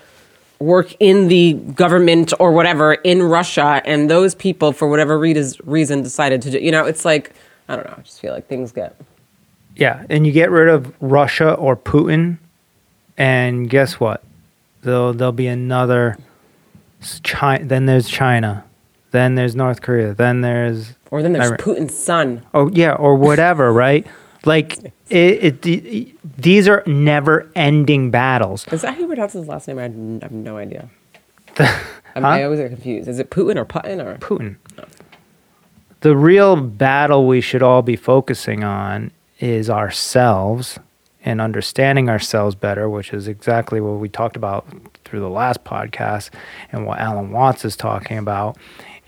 work 0.59 0.93
in 0.99 1.27
the 1.29 1.53
government 1.53 2.33
or 2.39 2.51
whatever 2.51 2.93
in 2.93 3.23
Russia, 3.23 3.81
and 3.85 4.09
those 4.09 4.35
people, 4.35 4.71
for 4.71 4.87
whatever 4.89 5.17
reas- 5.17 5.59
reason, 5.63 6.03
decided 6.03 6.41
to 6.43 6.51
do. 6.51 6.59
You 6.59 6.71
know, 6.71 6.85
it's 6.85 7.05
like 7.05 7.31
I 7.67 7.75
don't 7.75 7.85
know. 7.85 7.95
I 7.97 8.01
just 8.01 8.19
feel 8.19 8.33
like 8.33 8.47
things 8.47 8.71
get. 8.71 8.95
Yeah, 9.75 10.03
and 10.09 10.25
you 10.27 10.33
get 10.33 10.51
rid 10.51 10.67
of 10.67 10.93
Russia 11.01 11.53
or 11.53 11.77
Putin, 11.77 12.37
and 13.17 13.69
guess 13.69 13.99
what? 13.99 14.23
There'll 14.81 15.13
there'll 15.13 15.31
be 15.31 15.47
another. 15.47 16.17
China. 17.23 17.63
Then 17.63 17.85
there's 17.85 18.09
China. 18.09 18.65
Then 19.11 19.35
there's 19.35 19.55
North 19.55 19.81
Korea. 19.81 20.13
Then 20.13 20.41
there's 20.41 20.95
Or 21.11 21.21
then 21.21 21.33
there's. 21.33 21.51
Putin's 21.51 21.97
son. 21.97 22.45
Oh 22.53 22.69
yeah, 22.73 22.93
or 22.93 23.15
whatever, 23.15 23.71
right? 23.85 24.05
Like 24.45 24.79
it, 25.09 25.65
it, 25.65 25.65
it, 25.65 26.37
these 26.41 26.67
are 26.67 26.83
never-ending 26.85 28.11
battles. 28.11 28.67
Is 28.71 28.81
that 28.83 28.95
pronounce 28.95 29.33
his 29.33 29.47
last 29.47 29.67
name? 29.67 29.79
I 29.79 29.83
I 29.83 30.25
have 30.25 30.31
no 30.31 30.57
idea. 30.57 30.89
Huh? 31.57 31.81
I'm, 32.15 32.25
I 32.25 32.43
always 32.43 32.59
get 32.59 32.69
confused. 32.69 33.07
Is 33.07 33.19
it 33.19 33.29
Putin 33.29 33.55
or 33.55 33.65
Putin 33.65 34.03
or? 34.03 34.17
Putin. 34.17 34.55
Oh. 34.79 34.83
The 36.01 36.17
real 36.17 36.55
battle 36.55 37.27
we 37.27 37.39
should 37.39 37.61
all 37.61 37.83
be 37.83 37.95
focusing 37.95 38.63
on 38.63 39.11
is 39.39 39.69
ourselves 39.69 40.79
and 41.23 41.41
understanding 41.41 42.09
ourselves 42.09 42.55
better, 42.55 42.89
which 42.89 43.13
is 43.13 43.27
exactly 43.27 43.81
what 43.81 43.99
we 43.99 44.09
talked 44.09 44.35
about 44.35 44.65
through 45.05 45.19
the 45.19 45.29
last 45.29 45.63
podcast 45.63 46.31
and 46.71 46.85
what 46.85 46.99
Alan 46.99 47.31
Watts 47.31 47.65
is 47.65 47.75
talking 47.75 48.17
about. 48.17 48.57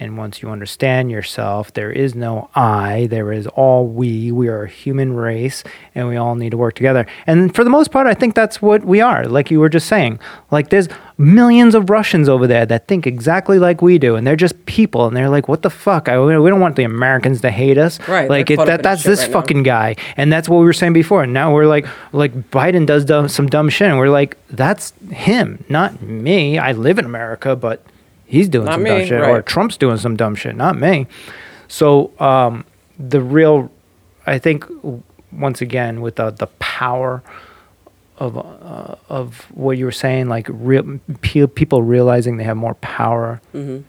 And 0.01 0.17
once 0.17 0.41
you 0.41 0.49
understand 0.49 1.11
yourself, 1.11 1.73
there 1.73 1.91
is 1.91 2.15
no 2.15 2.49
I, 2.55 3.05
there 3.11 3.31
is 3.31 3.45
all 3.45 3.85
we. 3.85 4.31
We 4.31 4.47
are 4.47 4.63
a 4.63 4.67
human 4.67 5.13
race 5.13 5.63
and 5.93 6.07
we 6.07 6.17
all 6.17 6.33
need 6.33 6.49
to 6.49 6.57
work 6.57 6.73
together. 6.73 7.05
And 7.27 7.53
for 7.53 7.63
the 7.63 7.69
most 7.69 7.91
part, 7.91 8.07
I 8.07 8.15
think 8.15 8.33
that's 8.33 8.63
what 8.63 8.83
we 8.83 8.99
are, 8.99 9.25
like 9.25 9.51
you 9.51 9.59
were 9.59 9.69
just 9.69 9.87
saying. 9.87 10.19
Like 10.49 10.69
there's 10.71 10.87
millions 11.19 11.75
of 11.75 11.91
Russians 11.91 12.27
over 12.27 12.47
there 12.47 12.65
that 12.65 12.87
think 12.87 13.05
exactly 13.05 13.59
like 13.59 13.83
we 13.83 13.99
do, 13.99 14.15
and 14.15 14.25
they're 14.25 14.35
just 14.35 14.65
people, 14.65 15.05
and 15.05 15.15
they're 15.15 15.29
like, 15.29 15.47
what 15.47 15.61
the 15.61 15.69
fuck? 15.69 16.09
I, 16.09 16.19
we 16.19 16.49
don't 16.49 16.59
want 16.59 16.77
the 16.77 16.83
Americans 16.83 17.41
to 17.41 17.51
hate 17.51 17.77
us. 17.77 17.99
Right, 18.07 18.27
Like 18.27 18.49
it, 18.49 18.57
that, 18.57 18.81
that's 18.81 19.03
this 19.03 19.19
right 19.19 19.29
now. 19.29 19.33
fucking 19.33 19.61
guy. 19.61 19.97
And 20.17 20.33
that's 20.33 20.49
what 20.49 20.57
we 20.57 20.65
were 20.65 20.73
saying 20.73 20.93
before. 20.93 21.21
And 21.21 21.31
now 21.31 21.53
we're 21.53 21.67
like, 21.67 21.85
like 22.11 22.49
Biden 22.49 22.87
does 22.87 23.05
dumb, 23.05 23.27
some 23.27 23.45
dumb 23.45 23.69
shit, 23.69 23.87
and 23.89 23.99
we're 23.99 24.09
like, 24.09 24.35
that's 24.49 24.93
him, 25.11 25.63
not 25.69 26.01
me. 26.01 26.57
I 26.57 26.71
live 26.71 26.97
in 26.97 27.05
America, 27.05 27.55
but 27.55 27.85
he's 28.31 28.49
doing 28.49 28.65
Not 28.65 28.75
some 28.75 28.83
dumb 28.85 28.97
me, 28.99 29.05
shit, 29.07 29.21
or. 29.21 29.41
Trump's 29.43 29.77
doing 29.77 29.97
some 29.97 30.15
dumb 30.15 30.35
shit, 30.35 30.55
not 30.55 30.77
me. 30.79 31.05
So 31.67 32.11
um, 32.19 32.65
the 32.97 33.21
real, 33.21 33.69
I 34.25 34.39
think, 34.39 34.65
once 35.31 35.61
again, 35.61 36.01
with 36.01 36.15
the 36.15 36.31
the 36.31 36.47
power 36.59 37.21
of 38.17 38.37
uh, 38.37 38.95
of 39.09 39.45
what 39.51 39.77
you 39.77 39.85
were 39.85 39.91
saying, 39.91 40.27
like 40.29 40.47
real 40.49 40.99
pe- 41.21 41.47
people 41.47 41.81
realizing 41.81 42.37
they 42.37 42.43
have 42.43 42.57
more 42.57 42.75
power 42.75 43.41
than 43.51 43.85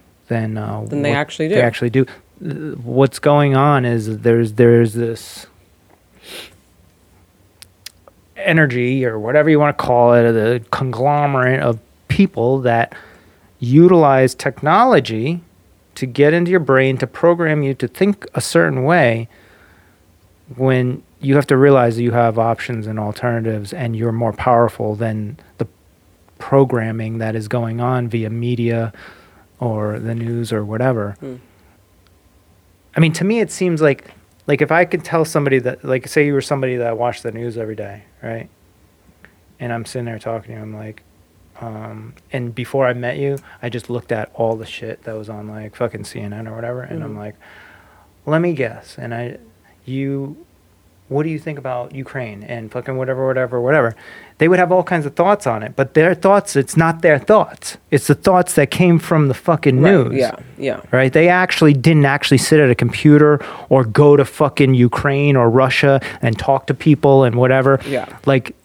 uh, 0.58 0.68
Mm-hmm. 0.80 0.86
Than 0.86 1.02
they 1.02 1.12
actually 1.12 1.48
They 1.48 1.56
do. 1.56 1.60
actually 1.60 1.90
do. 1.90 2.04
What's 2.82 3.18
going 3.18 3.54
on 3.56 3.84
is 3.84 4.18
there's 4.20 4.54
there's 4.54 4.94
this 4.94 5.46
energy 8.36 9.04
or 9.04 9.18
whatever 9.18 9.50
you 9.50 9.58
want 9.60 9.76
to 9.76 9.82
call 9.84 10.14
it, 10.14 10.24
of 10.24 10.34
the 10.34 10.64
conglomerate 10.70 11.60
of 11.60 11.78
people 12.08 12.60
that 12.62 12.94
utilize 13.62 14.34
technology 14.34 15.40
to 15.94 16.04
get 16.04 16.34
into 16.34 16.50
your 16.50 16.60
brain 16.60 16.98
to 16.98 17.06
program 17.06 17.62
you 17.62 17.74
to 17.74 17.86
think 17.86 18.26
a 18.34 18.40
certain 18.40 18.82
way 18.82 19.28
when 20.56 21.00
you 21.20 21.36
have 21.36 21.46
to 21.46 21.56
realize 21.56 21.94
that 21.94 22.02
you 22.02 22.10
have 22.10 22.40
options 22.40 22.88
and 22.88 22.98
alternatives 22.98 23.72
and 23.72 23.94
you're 23.94 24.10
more 24.10 24.32
powerful 24.32 24.96
than 24.96 25.38
the 25.58 25.66
programming 26.38 27.18
that 27.18 27.36
is 27.36 27.46
going 27.46 27.80
on 27.80 28.08
via 28.08 28.28
media 28.28 28.92
or 29.60 30.00
the 30.00 30.14
news 30.14 30.52
or 30.52 30.64
whatever. 30.64 31.12
Hmm. 31.20 31.36
I 32.96 33.00
mean, 33.00 33.12
to 33.12 33.24
me, 33.24 33.38
it 33.38 33.52
seems 33.52 33.80
like 33.80 34.10
like 34.48 34.60
if 34.60 34.72
I 34.72 34.84
could 34.84 35.04
tell 35.04 35.24
somebody 35.24 35.60
that, 35.60 35.84
like, 35.84 36.08
say 36.08 36.26
you 36.26 36.34
were 36.34 36.40
somebody 36.40 36.76
that 36.76 36.98
watched 36.98 37.22
the 37.22 37.30
news 37.30 37.56
every 37.56 37.76
day, 37.76 38.02
right? 38.24 38.50
And 39.60 39.72
I'm 39.72 39.84
sitting 39.84 40.06
there 40.06 40.18
talking 40.18 40.48
to 40.48 40.56
you, 40.56 40.62
I'm 40.62 40.74
like, 40.74 41.04
um, 41.60 42.14
and 42.32 42.54
before 42.54 42.86
I 42.86 42.92
met 42.92 43.18
you, 43.18 43.38
I 43.60 43.68
just 43.68 43.90
looked 43.90 44.12
at 44.12 44.30
all 44.34 44.56
the 44.56 44.66
shit 44.66 45.04
that 45.04 45.16
was 45.16 45.28
on 45.28 45.48
like 45.48 45.76
fucking 45.76 46.04
CNN 46.04 46.48
or 46.48 46.54
whatever, 46.54 46.82
and 46.82 47.02
I'm 47.02 47.16
like, 47.16 47.36
let 48.26 48.40
me 48.40 48.52
guess, 48.54 48.96
and 48.98 49.14
I, 49.14 49.38
you 49.84 50.44
what 51.12 51.24
do 51.24 51.28
you 51.28 51.38
think 51.38 51.58
about 51.58 51.94
Ukraine 51.94 52.42
and 52.42 52.72
fucking 52.72 52.96
whatever, 52.96 53.26
whatever, 53.26 53.60
whatever, 53.60 53.94
they 54.38 54.48
would 54.48 54.58
have 54.58 54.72
all 54.72 54.82
kinds 54.82 55.06
of 55.06 55.14
thoughts 55.14 55.46
on 55.46 55.62
it. 55.62 55.76
But 55.76 55.94
their 55.94 56.14
thoughts, 56.14 56.56
it's 56.56 56.76
not 56.76 57.02
their 57.02 57.18
thoughts. 57.18 57.76
It's 57.90 58.06
the 58.06 58.14
thoughts 58.14 58.54
that 58.54 58.70
came 58.70 58.98
from 58.98 59.28
the 59.28 59.34
fucking 59.34 59.80
Right, 59.80 59.92
news. 59.92 60.14
Yeah, 60.14 60.36
yeah. 60.58 60.80
Right? 60.90 61.12
They 61.12 61.28
actually 61.28 61.74
didn't 61.74 62.06
actually 62.06 62.38
sit 62.38 62.58
at 62.60 62.70
a 62.70 62.74
computer 62.74 63.44
or 63.68 63.84
go 63.84 64.16
to 64.16 64.24
fucking 64.24 64.74
Ukraine 64.74 65.36
or 65.36 65.50
Russia 65.50 66.00
and 66.22 66.38
talk 66.38 66.66
to 66.68 66.74
people 66.74 67.24
and 67.24 67.36
whatever. 67.36 67.80
Yeah. 67.86 68.18
Like 68.24 68.56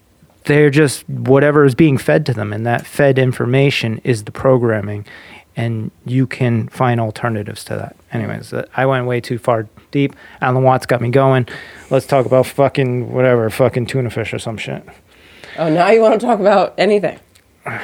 they're 0.47 0.69
just 0.69 1.07
whatever 1.07 1.63
is 1.65 1.75
being 1.75 1.97
fed 1.97 2.25
to 2.25 2.33
them 2.33 2.51
and 2.51 2.65
that 2.65 2.85
fed 2.85 3.19
information 3.19 3.99
is 4.03 4.23
the 4.23 4.31
programming 4.31 5.05
and 5.55 5.89
you 6.05 6.27
can 6.27 6.67
find 6.67 6.99
alternatives 6.99 7.63
to 7.65 7.75
that. 7.75 7.95
Anyways, 8.13 8.53
uh, 8.53 8.67
I 8.75 8.85
went 8.85 9.07
way 9.07 9.19
too 9.19 9.39
far 9.39 9.67
deep. 9.89 10.15
Alan 10.39 10.63
Watts 10.63 10.85
got 10.85 11.01
me 11.01 11.09
going. 11.09 11.47
Let's 11.89 12.05
talk 12.05 12.27
about 12.27 12.45
fucking 12.45 13.11
whatever, 13.11 13.49
fucking 13.49 13.87
tuna 13.87 14.11
fish 14.11 14.33
or 14.33 14.39
some 14.39 14.57
shit. 14.57 14.83
Oh, 15.57 15.73
now 15.73 15.89
you 15.89 16.01
want 16.01 16.19
to 16.19 16.25
talk 16.25 16.39
about 16.39 16.73
anything? 16.77 17.19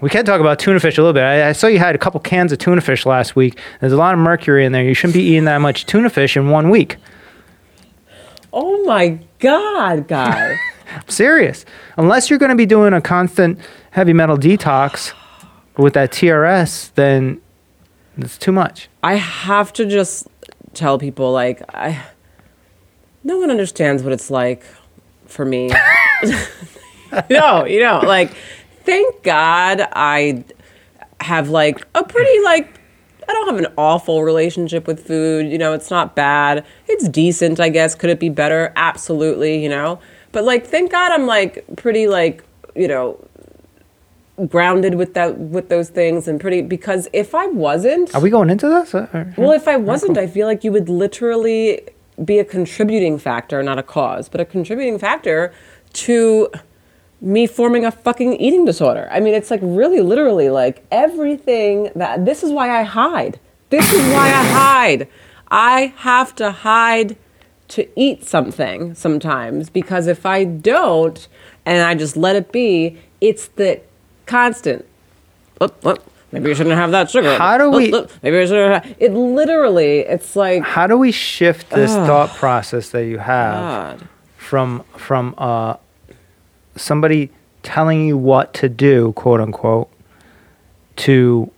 We 0.00 0.10
can 0.10 0.24
talk 0.24 0.40
about 0.40 0.60
tuna 0.60 0.78
fish 0.78 0.96
a 0.96 1.00
little 1.00 1.12
bit. 1.12 1.24
I, 1.24 1.48
I 1.48 1.52
saw 1.52 1.66
you 1.66 1.80
had 1.80 1.96
a 1.96 1.98
couple 1.98 2.20
cans 2.20 2.52
of 2.52 2.58
tuna 2.58 2.80
fish 2.80 3.04
last 3.04 3.34
week. 3.34 3.58
There's 3.80 3.92
a 3.92 3.96
lot 3.96 4.14
of 4.14 4.20
mercury 4.20 4.64
in 4.64 4.70
there. 4.70 4.84
You 4.84 4.94
shouldn't 4.94 5.14
be 5.14 5.22
eating 5.22 5.46
that 5.46 5.58
much 5.58 5.86
tuna 5.86 6.08
fish 6.08 6.36
in 6.36 6.50
one 6.50 6.70
week. 6.70 6.98
Oh 8.52 8.84
my 8.84 9.18
God, 9.40 10.06
guy. 10.06 10.56
I'm 10.88 11.08
serious. 11.08 11.64
Unless 11.96 12.30
you're 12.30 12.38
going 12.38 12.50
to 12.50 12.56
be 12.56 12.66
doing 12.66 12.92
a 12.92 13.00
constant 13.00 13.58
heavy 13.90 14.12
metal 14.12 14.36
detox 14.36 15.12
with 15.76 15.94
that 15.94 16.10
TRS, 16.10 16.92
then 16.94 17.40
it's 18.16 18.38
too 18.38 18.52
much. 18.52 18.88
I 19.02 19.14
have 19.14 19.72
to 19.74 19.86
just 19.86 20.26
tell 20.74 20.98
people 20.98 21.32
like 21.32 21.62
I 21.74 22.04
no 23.24 23.38
one 23.38 23.50
understands 23.50 24.02
what 24.02 24.12
it's 24.12 24.30
like 24.30 24.64
for 25.26 25.44
me. 25.44 25.68
no, 27.30 27.64
you 27.64 27.80
know, 27.80 28.00
like 28.04 28.32
thank 28.84 29.22
God 29.22 29.86
I 29.92 30.44
have 31.20 31.48
like 31.50 31.86
a 31.94 32.04
pretty 32.04 32.42
like 32.42 32.80
I 33.28 33.32
don't 33.32 33.48
have 33.48 33.58
an 33.58 33.72
awful 33.76 34.22
relationship 34.22 34.86
with 34.86 35.06
food, 35.06 35.50
you 35.50 35.58
know, 35.58 35.74
it's 35.74 35.90
not 35.90 36.16
bad. 36.16 36.64
It's 36.86 37.08
decent, 37.08 37.60
I 37.60 37.68
guess. 37.68 37.94
Could 37.94 38.08
it 38.08 38.18
be 38.18 38.30
better? 38.30 38.72
Absolutely, 38.74 39.62
you 39.62 39.68
know. 39.68 40.00
But 40.32 40.44
like 40.44 40.66
thank 40.66 40.90
God 40.92 41.12
I'm 41.12 41.26
like 41.26 41.64
pretty 41.76 42.06
like, 42.06 42.44
you 42.74 42.88
know, 42.88 43.24
grounded 44.46 44.94
with 44.94 45.14
that 45.14 45.36
with 45.36 45.68
those 45.68 45.88
things 45.88 46.28
and 46.28 46.40
pretty 46.40 46.62
because 46.62 47.08
if 47.12 47.34
I 47.34 47.46
wasn't 47.48 48.14
Are 48.14 48.20
we 48.20 48.30
going 48.30 48.50
into 48.50 48.68
this? 48.68 48.94
Or- 48.94 49.34
well, 49.36 49.52
if 49.52 49.66
I 49.66 49.76
wasn't, 49.76 50.16
I 50.16 50.26
feel 50.26 50.46
like 50.46 50.62
you 50.62 50.72
would 50.72 50.88
literally 50.88 51.82
be 52.24 52.38
a 52.38 52.44
contributing 52.44 53.18
factor, 53.18 53.62
not 53.62 53.78
a 53.78 53.82
cause, 53.82 54.28
but 54.28 54.40
a 54.40 54.44
contributing 54.44 54.98
factor 54.98 55.52
to 55.94 56.48
me 57.20 57.46
forming 57.46 57.84
a 57.84 57.90
fucking 57.90 58.36
eating 58.36 58.64
disorder. 58.64 59.08
I 59.10 59.18
mean, 59.20 59.34
it's 59.34 59.50
like 59.50 59.60
really 59.62 60.00
literally 60.00 60.50
like 60.50 60.84
everything 60.90 61.90
that 61.96 62.24
this 62.24 62.42
is 62.42 62.52
why 62.52 62.78
I 62.78 62.82
hide. 62.84 63.40
This 63.70 63.92
is 63.92 64.00
why 64.12 64.28
I 64.28 64.44
hide. 64.44 65.08
I 65.50 65.92
have 65.96 66.34
to 66.36 66.50
hide 66.52 67.16
to 67.68 67.86
eat 68.00 68.24
something 68.24 68.94
sometimes 68.94 69.68
because 69.70 70.06
if 70.06 70.24
I 70.26 70.44
don't 70.44 71.28
and 71.66 71.82
I 71.82 71.94
just 71.94 72.16
let 72.16 72.34
it 72.36 72.50
be, 72.52 72.98
it's 73.20 73.48
the 73.48 73.80
constant 74.26 74.84
Oop, 75.62 75.84
oop, 75.84 76.02
maybe 76.32 76.48
you 76.50 76.54
shouldn't 76.54 76.76
have 76.76 76.92
that 76.92 77.10
sugar. 77.10 77.36
How 77.36 77.58
do 77.58 77.70
we- 77.70 77.90
maybe 78.22 78.38
I 78.38 78.46
shouldn't 78.46 78.84
have. 78.84 78.96
It 79.00 79.12
literally, 79.12 80.00
it's 80.00 80.36
like 80.36 80.62
How 80.62 80.86
do 80.86 80.96
we 80.96 81.10
shift 81.10 81.70
this 81.70 81.90
thought 81.92 82.30
process 82.30 82.90
that 82.90 83.04
you 83.06 83.18
have 83.18 83.54
God. 84.00 84.08
from 84.36 84.84
from 84.96 85.34
uh, 85.36 85.74
somebody 86.76 87.30
telling 87.64 88.06
you 88.06 88.16
what 88.16 88.54
to 88.54 88.68
do, 88.68 89.12
quote 89.14 89.40
unquote, 89.40 89.90
to 90.96 91.50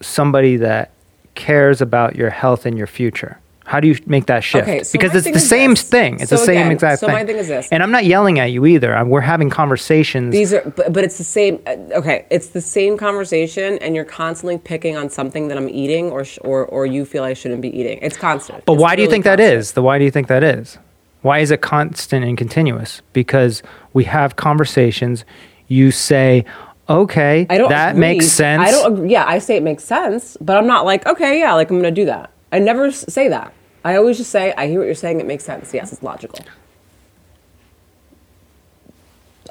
somebody 0.00 0.56
that 0.56 0.90
cares 1.34 1.80
about 1.80 2.14
your 2.16 2.30
health 2.30 2.66
and 2.66 2.76
your 2.76 2.86
future? 2.86 3.38
How 3.68 3.80
do 3.80 3.86
you 3.86 3.96
make 4.06 4.26
that 4.26 4.42
shift? 4.42 4.66
Okay, 4.66 4.82
so 4.82 4.92
because 4.92 5.14
it's 5.14 5.30
the 5.30 5.38
same 5.38 5.72
this. 5.72 5.82
thing. 5.82 6.14
It's 6.20 6.30
So 6.30 6.36
the 6.36 6.44
same 6.44 6.56
again, 6.56 6.72
exact 6.72 7.00
so 7.00 7.06
thing. 7.06 7.14
So 7.16 7.18
my 7.20 7.26
thing 7.26 7.36
is 7.36 7.48
this. 7.48 7.68
And 7.70 7.82
I'm 7.82 7.90
not 7.90 8.06
yelling 8.06 8.38
at 8.38 8.50
you 8.50 8.64
either. 8.64 8.96
I'm, 8.96 9.10
we're 9.10 9.20
having 9.20 9.50
conversations. 9.50 10.32
These 10.32 10.54
are, 10.54 10.62
but, 10.62 10.90
but 10.92 11.04
it's 11.04 11.18
the 11.18 11.24
same. 11.24 11.60
uh, 11.66 11.76
Okay, 12.00 12.24
it's 12.30 12.48
the 12.48 12.62
same 12.62 12.96
conversation, 12.96 13.76
and 13.78 13.94
you're 13.94 14.06
constantly 14.06 14.56
picking 14.56 14.96
on 14.96 15.10
something 15.10 15.48
that 15.48 15.58
I'm 15.58 15.68
eating, 15.68 16.10
or 16.10 16.24
sh- 16.24 16.38
or 16.42 16.64
or 16.66 16.86
you 16.86 17.04
feel 17.04 17.24
I 17.24 17.34
shouldn't 17.34 17.60
be 17.60 17.68
eating. 17.78 17.98
It's 18.00 18.16
constant. 18.16 18.64
But 18.64 18.72
It's 18.74 18.82
why 18.82 18.96
do 18.96 19.02
you 19.02 19.10
think 19.10 19.24
that 19.24 19.38
constant. 19.38 19.58
is? 19.60 19.72
The 19.72 19.82
why 19.82 19.98
do 19.98 20.04
you 20.04 20.10
think 20.10 20.28
that 20.28 20.42
is? 20.42 20.78
Why 21.20 21.40
is 21.40 21.50
it 21.50 21.60
constant 21.60 22.24
and 22.24 22.38
continuous? 22.38 23.02
Because 23.12 23.62
we 23.92 24.04
have 24.04 24.36
conversations. 24.36 25.26
You 25.66 25.90
say, 25.90 26.46
"Okay, 26.88 27.46
I 27.50 27.58
don't. 27.58 27.68
that 27.68 27.90
agree. 27.90 28.00
makes 28.00 28.28
sense." 28.28 28.62
I 28.66 28.70
don't. 28.70 28.92
Agree. 28.94 29.10
Yeah, 29.10 29.24
I 29.26 29.40
say 29.40 29.56
it 29.56 29.62
makes 29.62 29.84
sense, 29.84 30.38
but 30.40 30.56
I'm 30.56 30.66
not 30.66 30.86
like, 30.86 31.06
okay, 31.06 31.38
yeah, 31.40 31.52
like 31.52 31.70
I'm 31.70 31.76
gonna 31.76 31.90
do 31.90 32.06
that. 32.06 32.30
I 32.50 32.60
never 32.60 32.86
s- 32.86 33.04
say 33.12 33.28
that. 33.28 33.52
I 33.84 33.96
always 33.96 34.18
just 34.18 34.30
say, 34.30 34.52
I 34.56 34.66
hear 34.66 34.80
what 34.80 34.86
you're 34.86 34.94
saying. 34.94 35.20
It 35.20 35.26
makes 35.26 35.44
sense. 35.44 35.72
Yes, 35.72 35.92
it's 35.92 36.02
logical. 36.02 36.40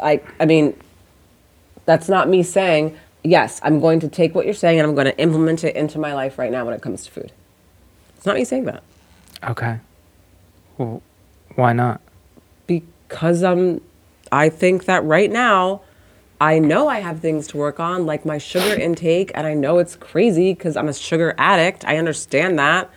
I. 0.01 0.21
I 0.39 0.45
mean, 0.45 0.79
that's 1.85 2.09
not 2.09 2.29
me 2.29 2.43
saying. 2.43 2.97
Yes, 3.23 3.59
I'm 3.63 3.79
going 3.79 3.99
to 4.01 4.07
take 4.07 4.35
what 4.35 4.45
you're 4.45 4.53
saying 4.53 4.79
and 4.79 4.87
I'm 4.87 4.95
going 4.95 5.07
to 5.07 5.19
implement 5.19 5.63
it 5.63 5.75
into 5.75 5.99
my 5.99 6.13
life 6.13 6.37
right 6.37 6.51
now 6.51 6.63
when 6.63 6.73
it 6.73 6.81
comes 6.81 7.03
to 7.05 7.11
food. 7.11 7.31
It's 8.15 8.25
not 8.25 8.35
me 8.35 8.45
saying 8.45 8.65
that 8.65 8.83
Okay. 9.43 9.79
Well, 10.77 11.01
why 11.55 11.73
not? 11.73 11.99
because 12.67 13.43
um, 13.43 13.81
I 14.31 14.49
think 14.49 14.85
that 14.85 15.03
right 15.03 15.31
now, 15.31 15.81
I 16.39 16.59
know 16.59 16.87
I 16.87 16.99
have 16.99 17.19
things 17.19 17.47
to 17.47 17.57
work 17.57 17.79
on, 17.79 18.05
like 18.05 18.25
my 18.25 18.37
sugar 18.37 18.75
intake, 18.79 19.31
and 19.33 19.47
I 19.47 19.53
know 19.53 19.79
it's 19.79 19.95
crazy 19.95 20.53
because 20.53 20.77
I'm 20.77 20.87
a 20.87 20.93
sugar 20.93 21.33
addict. 21.37 21.85
I 21.85 21.97
understand 21.97 22.59
that. 22.59 22.89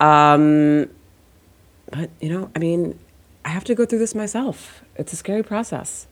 Um, 0.00 0.88
but, 1.90 2.10
you 2.20 2.28
know, 2.28 2.50
I 2.54 2.58
mean, 2.58 2.98
I 3.44 3.48
have 3.50 3.64
to 3.64 3.74
go 3.74 3.84
through 3.86 4.00
this 4.00 4.14
myself. 4.14 4.82
It's 4.96 5.12
a 5.12 5.16
scary 5.16 5.42
process. 5.42 6.06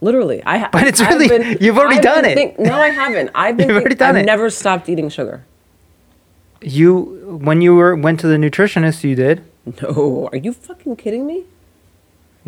Literally, 0.00 0.42
I. 0.44 0.58
ha- 0.58 0.68
But 0.72 0.86
it's 0.86 1.00
I've 1.00 1.18
really- 1.18 1.56
you've 1.60 1.76
already 1.78 1.96
I've 1.96 2.02
done 2.02 2.22
been 2.22 2.30
it. 2.32 2.34
think- 2.36 2.58
no, 2.58 2.74
I 2.74 2.88
haven't. 2.90 3.30
I've 3.34 3.56
been. 3.58 3.68
You've 3.68 3.78
already 3.78 3.94
done 3.96 4.14
I've 4.16 4.22
it. 4.22 4.26
never 4.26 4.48
stopped 4.50 4.88
eating 4.88 5.08
sugar. 5.08 5.44
You 6.60 7.38
when 7.42 7.60
you 7.62 7.74
were 7.74 7.94
went 7.96 8.20
to 8.20 8.26
the 8.28 8.36
nutritionist, 8.36 9.02
you 9.04 9.14
did. 9.14 9.42
No, 9.82 10.28
are 10.32 10.38
you 10.38 10.52
fucking 10.52 10.96
kidding 10.96 11.26
me? 11.26 11.44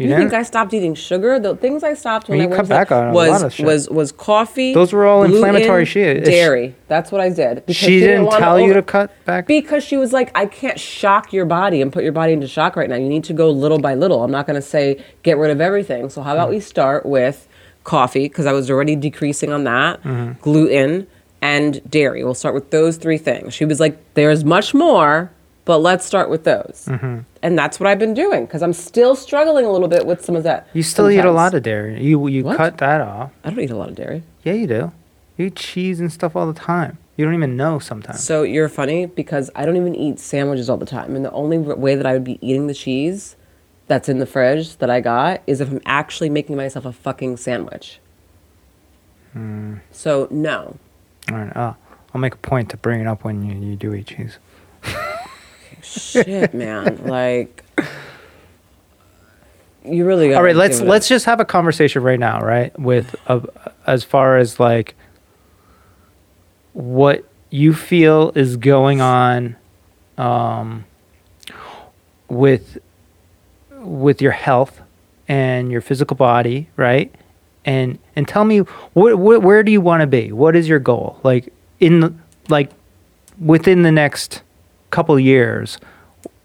You, 0.01 0.09
You, 0.11 0.17
think 0.17 0.33
I 0.33 0.43
stopped 0.43 0.73
eating 0.75 0.95
sugar? 0.95 1.39
The 1.39 1.55
things 1.57 1.83
I 1.85 1.95
stopped 1.95 2.29
when 2.29 2.41
I 2.41 2.47
went 2.47 2.57
cut 2.57 2.63
to 2.63 2.69
back 2.69 2.91
on 2.93 3.13
was 3.13 3.53
shit. 3.55 3.67
was 3.67 3.89
was 3.91 4.13
coffee. 4.13 4.73
Those 4.75 4.93
were 4.93 5.05
all 5.07 5.23
inflammatory 5.25 5.85
shit. 5.85 6.25
Dairy. 6.25 6.75
That's 6.89 7.13
what 7.13 7.21
I 7.21 7.29
did. 7.29 7.57
Because 7.57 7.77
she 7.77 8.01
didn't 8.01 8.25
wanna 8.25 8.39
tell 8.41 8.59
you 8.61 8.73
to 8.73 8.83
cut 8.83 9.13
back. 9.25 9.47
Because 9.47 9.85
she 9.85 9.97
was 9.97 10.13
like, 10.13 10.31
I 10.35 10.47
can't 10.47 10.81
shock 10.81 11.33
your 11.33 11.45
body 11.45 11.83
and 11.83 11.93
put 11.93 12.03
your 12.03 12.13
body 12.13 12.33
into 12.33 12.49
shock 12.49 12.77
right 12.77 12.89
now. 12.89 12.97
You 12.97 13.09
need 13.09 13.25
to 13.25 13.33
go 13.33 13.51
little 13.51 13.79
by 13.79 13.95
little. 13.95 14.25
I'm 14.25 14.31
not 14.31 14.47
going 14.47 14.57
to 14.61 14.63
say 14.67 15.05
get 15.23 15.37
rid 15.39 15.51
of 15.51 15.61
everything. 15.61 16.09
So 16.11 16.23
how 16.23 16.33
about 16.35 16.49
Mm. 16.49 16.53
we 16.53 16.61
start 16.61 17.05
with 17.07 17.47
coffee 17.85 18.25
because 18.29 18.47
I 18.47 18.53
was 18.53 18.71
already 18.71 18.97
decreasing 18.97 19.53
on 19.53 19.65
that, 19.65 20.03
Mm-hmm. 20.03 20.41
gluten 20.41 21.07
and 21.43 21.81
dairy. 21.91 22.25
We'll 22.25 22.35
start 22.35 22.55
with 22.55 22.71
those 22.71 22.97
three 22.97 23.19
things. 23.19 23.55
She 23.55 23.65
was 23.65 23.81
like, 23.81 23.99
there's 24.15 24.45
much 24.45 24.75
more, 24.75 25.31
but 25.65 25.79
let's 25.79 26.05
start 26.05 26.29
with 26.31 26.45
those. 26.45 26.87
Mm-hmm. 26.89 27.21
And 27.43 27.59
that's 27.59 27.81
what 27.81 27.87
I've 27.87 27.99
been 27.99 28.13
doing 28.15 28.45
because 28.45 28.63
I'm 28.63 28.75
still 28.75 29.17
struggling 29.17 29.65
a 29.65 29.73
little 29.73 29.89
bit 29.89 30.05
with 30.07 30.23
some 30.25 30.37
of 30.37 30.43
that. 30.43 30.69
you 30.75 30.83
still 30.83 31.11
eat 31.11 31.25
a 31.25 31.33
lot 31.33 31.55
of 31.55 31.63
dairy. 31.63 32.03
You 32.03 32.27
you 32.29 32.45
What? 32.45 32.57
cut 32.59 32.79
that 32.79 33.01
off. 33.01 33.31
I 33.45 33.51
don't 33.51 33.61
eat 33.61 33.71
a 33.71 33.77
lot 33.77 33.89
of 33.89 33.95
dairy. 33.95 34.23
Yeah, 34.45 34.53
you 34.53 34.67
do. 34.67 34.93
You 35.39 35.47
eat 35.47 35.57
cheese 35.57 36.01
and 36.01 36.13
stuff 36.13 36.37
all 36.37 36.47
the 36.47 36.59
time. 36.59 36.99
You 37.17 37.25
don't 37.25 37.35
even 37.35 37.57
know 37.57 37.79
sometimes. 37.79 38.23
So 38.23 38.43
you're 38.43 38.69
funny 38.69 39.07
because 39.07 39.51
I 39.55 39.65
don't 39.65 39.77
even 39.77 39.95
eat 39.95 40.19
sandwiches 40.19 40.69
all 40.69 40.77
the 40.77 40.87
time. 40.87 41.17
And 41.17 41.25
the 41.25 41.31
only 41.33 41.57
way 41.59 41.95
that 41.95 42.05
I 42.07 42.13
would 42.13 42.25
be 42.25 42.39
eating 42.47 42.67
the 42.67 42.75
cheese 42.75 43.37
that's 43.87 44.09
in 44.09 44.19
the 44.19 44.27
fridge 44.27 44.77
that 44.77 44.91
I 44.91 45.01
got 45.01 45.43
is 45.47 45.61
if 45.61 45.71
I'm 45.71 45.81
actually 45.87 46.31
making 46.31 46.57
myself 46.57 46.85
a 46.85 46.93
fucking 46.93 47.39
sandwich. 47.39 48.01
Hmm. 49.33 49.77
So 49.91 50.29
no. 50.31 50.77
All 51.31 51.37
right. 51.39 51.57
Uh, 51.57 51.75
I'll 52.15 52.21
make 52.21 52.35
a 52.35 52.39
point 52.39 52.69
to 52.71 52.77
bring 52.77 53.01
it 53.01 53.07
up 53.07 53.25
when 53.25 53.43
you, 53.45 53.55
you 53.71 53.77
do 53.77 53.95
eat 53.95 54.07
cheese. 54.09 54.39
Shit, 55.91 56.55
man. 56.55 57.05
Like 57.05 57.65
you 59.85 60.05
really 60.07 60.29
got 60.29 60.37
All 60.37 60.43
right, 60.43 60.57
let's 60.57 60.81
let's 60.81 61.09
just 61.09 61.25
have 61.27 61.41
a 61.41 61.45
conversation 61.45 62.03
right 62.03 62.19
now, 62.19 62.41
right? 62.41 62.77
With 62.79 63.17
uh, 63.27 63.41
as 63.87 64.05
far 64.05 64.37
as 64.37 64.61
like 64.61 64.95
what 66.73 67.25
you 67.51 67.75
feel 67.75 68.33
is 68.35 68.57
going 68.57 69.01
on 69.01 69.57
um, 70.17 70.85
with 72.29 72.79
with 73.73 74.21
your 74.23 74.33
health 74.33 74.81
and 75.27 75.73
your 75.73 75.81
physical 75.81 76.17
body, 76.17 76.69
right? 76.77 77.13
And 77.65 77.99
and 78.15 78.29
tell 78.29 78.45
me 78.45 78.59
what, 78.93 79.19
what 79.19 79.43
where 79.43 79.63
do 79.63 79.73
you 79.73 79.81
want 79.81 80.03
to 80.03 80.07
be? 80.07 80.31
What 80.31 80.55
is 80.55 80.69
your 80.69 80.79
goal? 80.79 81.19
Like 81.23 81.53
in 81.81 82.21
like 82.49 82.71
within 83.39 83.83
the 83.83 83.93
next 83.93 84.43
couple 84.91 85.19
years, 85.19 85.79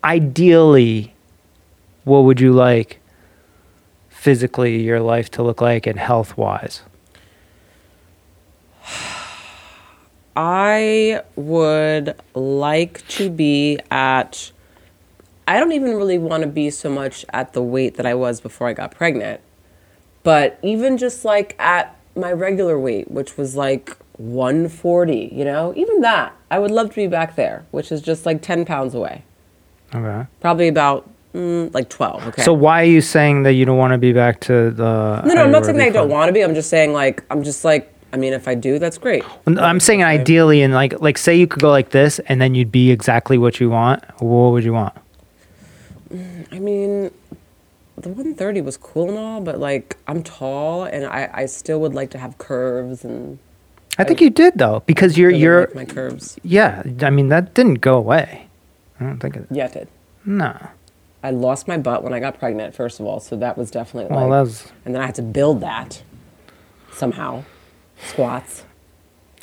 ideally 0.03 1.15
what 2.05 2.19
would 2.19 2.39
you 2.39 2.53
like 2.53 2.99
physically 4.09 4.81
your 4.81 5.01
life 5.01 5.29
to 5.31 5.43
look 5.43 5.59
like 5.59 5.85
and 5.85 5.99
health 5.99 6.37
wise? 6.37 6.81
I 10.35 11.21
would 11.35 12.15
like 12.33 13.07
to 13.09 13.29
be 13.29 13.79
at. 13.89 14.51
I 15.47 15.59
don't 15.59 15.71
even 15.71 15.95
really 15.95 16.17
want 16.17 16.41
to 16.41 16.49
be 16.49 16.69
so 16.69 16.89
much 16.89 17.23
at 17.31 17.53
the 17.53 17.61
weight 17.61 17.95
that 17.95 18.05
I 18.05 18.15
was 18.15 18.41
before 18.41 18.67
I 18.67 18.73
got 18.73 18.91
pregnant, 18.91 19.41
but 20.23 20.59
even 20.63 20.97
just 20.97 21.23
like 21.23 21.55
at 21.59 21.95
my 22.15 22.31
regular 22.31 22.79
weight, 22.79 23.11
which 23.11 23.37
was 23.37 23.55
like 23.55 23.95
140, 24.17 25.31
you 25.33 25.45
know, 25.45 25.73
even 25.75 26.01
that, 26.01 26.33
I 26.49 26.59
would 26.59 26.71
love 26.71 26.89
to 26.89 26.95
be 26.95 27.07
back 27.07 27.35
there, 27.35 27.65
which 27.71 27.91
is 27.91 28.01
just 28.01 28.25
like 28.25 28.41
10 28.41 28.65
pounds 28.65 28.95
away. 28.95 29.23
Okay. 29.93 30.27
Probably 30.39 30.67
about 30.67 31.09
mm, 31.33 31.73
like 31.73 31.89
12. 31.89 32.27
Okay. 32.27 32.43
So 32.43 32.53
why 32.53 32.81
are 32.81 32.85
you 32.85 33.01
saying 33.01 33.43
that 33.43 33.53
you 33.53 33.65
don't 33.65 33.77
want 33.77 33.91
to 33.91 33.97
be 33.97 34.13
back 34.13 34.39
to 34.41 34.71
the? 34.71 35.21
no, 35.25 35.33
no, 35.33 35.43
I'm 35.43 35.51
not 35.51 35.65
saying 35.65 35.77
that 35.77 35.87
I 35.87 35.89
don't 35.91 36.09
want 36.09 36.29
to 36.29 36.33
be. 36.33 36.43
I'm 36.43 36.55
just 36.55 36.69
saying 36.69 36.93
like 36.93 37.23
I'm 37.29 37.43
just 37.43 37.65
like 37.65 37.91
I 38.13 38.17
mean, 38.17 38.31
if 38.31 38.47
I 38.47 38.55
do, 38.55 38.79
that's 38.79 38.97
great. 38.97 39.25
I'm 39.45 39.81
saying 39.81 40.01
ideally, 40.01 40.61
and 40.61 40.73
like, 40.73 41.01
like, 41.01 41.17
say 41.17 41.35
you 41.35 41.47
could 41.47 41.61
go 41.61 41.69
like 41.69 41.89
this, 41.89 42.19
and 42.19 42.39
then 42.39 42.55
you'd 42.55 42.71
be 42.71 42.89
exactly 42.89 43.37
what 43.37 43.59
you 43.59 43.69
want. 43.69 44.05
What 44.21 44.51
would 44.51 44.63
you 44.63 44.71
want? 44.71 44.93
I 46.49 46.59
mean, 46.59 47.11
the 47.97 48.09
130 48.09 48.61
was 48.61 48.77
cool 48.77 49.09
and 49.09 49.17
all, 49.17 49.41
but 49.41 49.59
like 49.59 49.97
I'm 50.07 50.23
tall 50.23 50.83
and 50.83 51.05
I, 51.05 51.29
I 51.33 51.45
still 51.45 51.79
would 51.81 51.93
like 51.93 52.09
to 52.11 52.17
have 52.17 52.37
curves 52.37 53.03
and 53.03 53.39
I 53.97 54.03
think 54.03 54.21
you 54.21 54.29
did 54.29 54.57
though, 54.57 54.83
because 54.85 55.17
you're 55.17 55.29
really 55.29 55.41
you're 55.41 55.61
like 55.67 55.75
my 55.75 55.85
curves. 55.85 56.37
yeah. 56.43 56.83
I 57.01 57.09
mean, 57.09 57.29
that 57.29 57.53
didn't 57.53 57.75
go 57.75 57.95
away. 57.95 58.47
I 58.99 59.03
don't 59.05 59.19
think 59.19 59.35
it. 59.35 59.47
Yeah, 59.51 59.65
it 59.65 59.73
did. 59.73 59.87
No. 60.25 60.55
I 61.23 61.31
lost 61.31 61.67
my 61.67 61.77
butt 61.77 62.03
when 62.03 62.13
I 62.13 62.19
got 62.19 62.37
pregnant, 62.39 62.75
first 62.75 62.99
of 62.99 63.05
all, 63.05 63.19
so 63.19 63.35
that 63.37 63.57
was 63.57 63.71
definitely 63.71 64.13
Well, 64.15 64.27
like, 64.29 64.45
that's. 64.47 64.71
and 64.85 64.93
then 64.93 65.01
I 65.01 65.05
had 65.07 65.15
to 65.15 65.21
build 65.23 65.61
that 65.61 66.03
somehow. 66.93 67.43
Squats. 67.97 68.63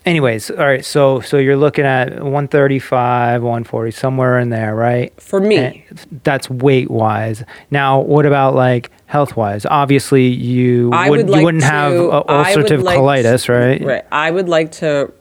Anyways, 0.04 0.50
all 0.50 0.56
right. 0.56 0.84
So 0.84 1.20
so 1.20 1.36
you're 1.38 1.56
looking 1.56 1.84
at 1.84 2.10
135, 2.10 3.40
140, 3.42 3.90
somewhere 3.92 4.38
in 4.40 4.48
there, 4.50 4.74
right? 4.74 5.12
For 5.20 5.38
me. 5.40 5.84
And 5.88 6.20
that's 6.24 6.50
weight 6.50 6.90
wise. 6.90 7.44
Now, 7.70 8.00
what 8.00 8.26
about 8.26 8.54
like 8.56 8.90
health 9.06 9.36
wise? 9.36 9.64
Obviously, 9.64 10.26
you 10.26 10.90
I 10.92 11.08
wouldn't 11.08 11.28
would 11.28 11.32
like 11.32 11.38
you 11.40 11.44
wouldn't 11.44 11.62
have 11.64 11.92
to- 11.92 12.10
uh, 12.10 12.18
would 12.18 12.26
ulcerative 12.46 12.82
like 12.82 12.98
colitis, 12.98 13.46
to- 13.46 13.52
right? 13.52 13.80
Right. 13.84 14.04
I 14.10 14.30
would 14.32 14.48
like 14.48 14.72
to. 14.72 15.12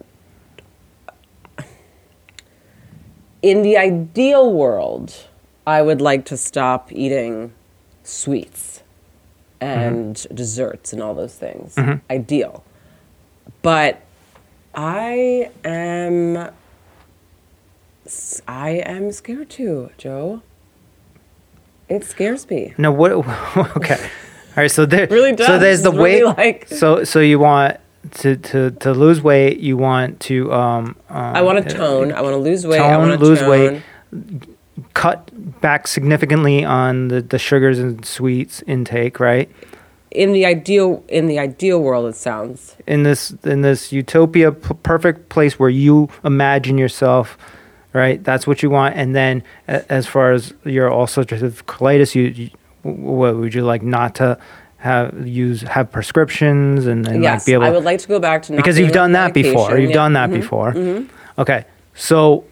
In 3.40 3.62
the 3.62 3.76
ideal 3.76 4.52
world, 4.52 5.14
I 5.66 5.82
would 5.82 6.00
like 6.00 6.24
to 6.26 6.36
stop 6.36 6.92
eating 6.92 7.52
sweets 8.04 8.82
and 9.60 10.16
Mm-hmm. 10.16 10.34
desserts 10.34 10.92
and 10.92 11.00
all 11.02 11.14
those 11.14 11.34
things. 11.34 11.76
Ideal. 12.10 12.64
But 13.62 14.01
I 14.74 15.50
am. 15.64 16.50
I 18.48 18.70
am 18.70 19.12
scared 19.12 19.50
too, 19.50 19.90
Joe. 19.98 20.42
It 21.88 22.04
scares 22.04 22.48
me. 22.48 22.74
No, 22.78 22.90
what? 22.90 23.12
Okay, 23.76 23.96
all 24.00 24.08
right. 24.56 24.70
So 24.70 24.86
there, 24.86 25.06
Really 25.08 25.34
does. 25.34 25.46
So 25.46 25.58
there's 25.58 25.82
the 25.82 25.92
really 25.92 26.24
weight. 26.24 26.36
like- 26.36 26.68
So 26.80 27.04
so 27.04 27.20
you 27.20 27.38
want 27.38 27.78
to 28.12 28.36
to 28.36 28.70
to 28.70 28.92
lose 28.92 29.22
weight. 29.22 29.58
You 29.60 29.76
want 29.76 30.20
to 30.20 30.52
um. 30.52 30.96
um 31.10 31.36
I 31.36 31.42
want 31.42 31.66
to 31.66 31.74
tone. 31.74 32.12
I 32.12 32.22
want 32.22 32.32
to 32.34 32.38
lose 32.38 32.66
weight. 32.66 32.80
I 32.80 32.90
tone, 32.92 33.08
want 33.08 33.20
to 33.20 33.24
lose 33.26 33.40
tone. 33.40 33.50
weight. 33.50 33.82
cut 34.94 35.30
back 35.60 35.86
significantly 35.86 36.64
on 36.64 37.08
the, 37.08 37.20
the 37.22 37.38
sugars 37.38 37.78
and 37.78 38.04
sweets 38.04 38.62
intake, 38.66 39.20
right? 39.20 39.50
In 40.14 40.32
the 40.32 40.44
ideal, 40.46 41.02
in 41.08 41.26
the 41.26 41.38
ideal 41.38 41.80
world, 41.80 42.06
it 42.08 42.16
sounds. 42.16 42.76
In 42.86 43.02
this 43.02 43.30
in 43.44 43.62
this 43.62 43.92
utopia, 43.92 44.52
p- 44.52 44.74
perfect 44.82 45.28
place 45.30 45.58
where 45.58 45.70
you 45.70 46.08
imagine 46.24 46.76
yourself, 46.78 47.38
right? 47.94 48.22
That's 48.22 48.46
what 48.46 48.62
you 48.62 48.68
want. 48.70 48.94
And 48.96 49.14
then, 49.16 49.42
a- 49.68 49.90
as 49.90 50.06
far 50.06 50.32
as 50.32 50.52
your 50.64 50.90
ulcerative 50.90 51.64
colitis, 51.64 52.14
you, 52.14 52.24
you 52.24 52.50
what 52.82 53.36
would 53.36 53.54
you 53.54 53.62
like 53.64 53.82
not 53.82 54.14
to 54.16 54.36
have 54.78 55.26
use 55.26 55.62
have 55.62 55.90
prescriptions 55.92 56.86
and, 56.86 57.06
and 57.06 57.22
yes, 57.22 57.40
like 57.42 57.46
be 57.46 57.52
able 57.52 57.62
to. 57.62 57.68
I 57.68 57.70
would 57.70 57.84
like 57.84 58.00
to 58.00 58.08
go 58.08 58.18
back 58.18 58.42
to 58.42 58.56
because 58.56 58.78
you've 58.78 58.92
done 58.92 59.04
on 59.10 59.12
that 59.12 59.32
before. 59.32 59.78
You've 59.78 59.90
Yeah. 59.90 59.94
done 59.96 60.12
that 60.14 60.30
Mhm. 60.30 60.32
before. 60.34 60.74
Okay, 61.38 61.64
so 61.94 62.44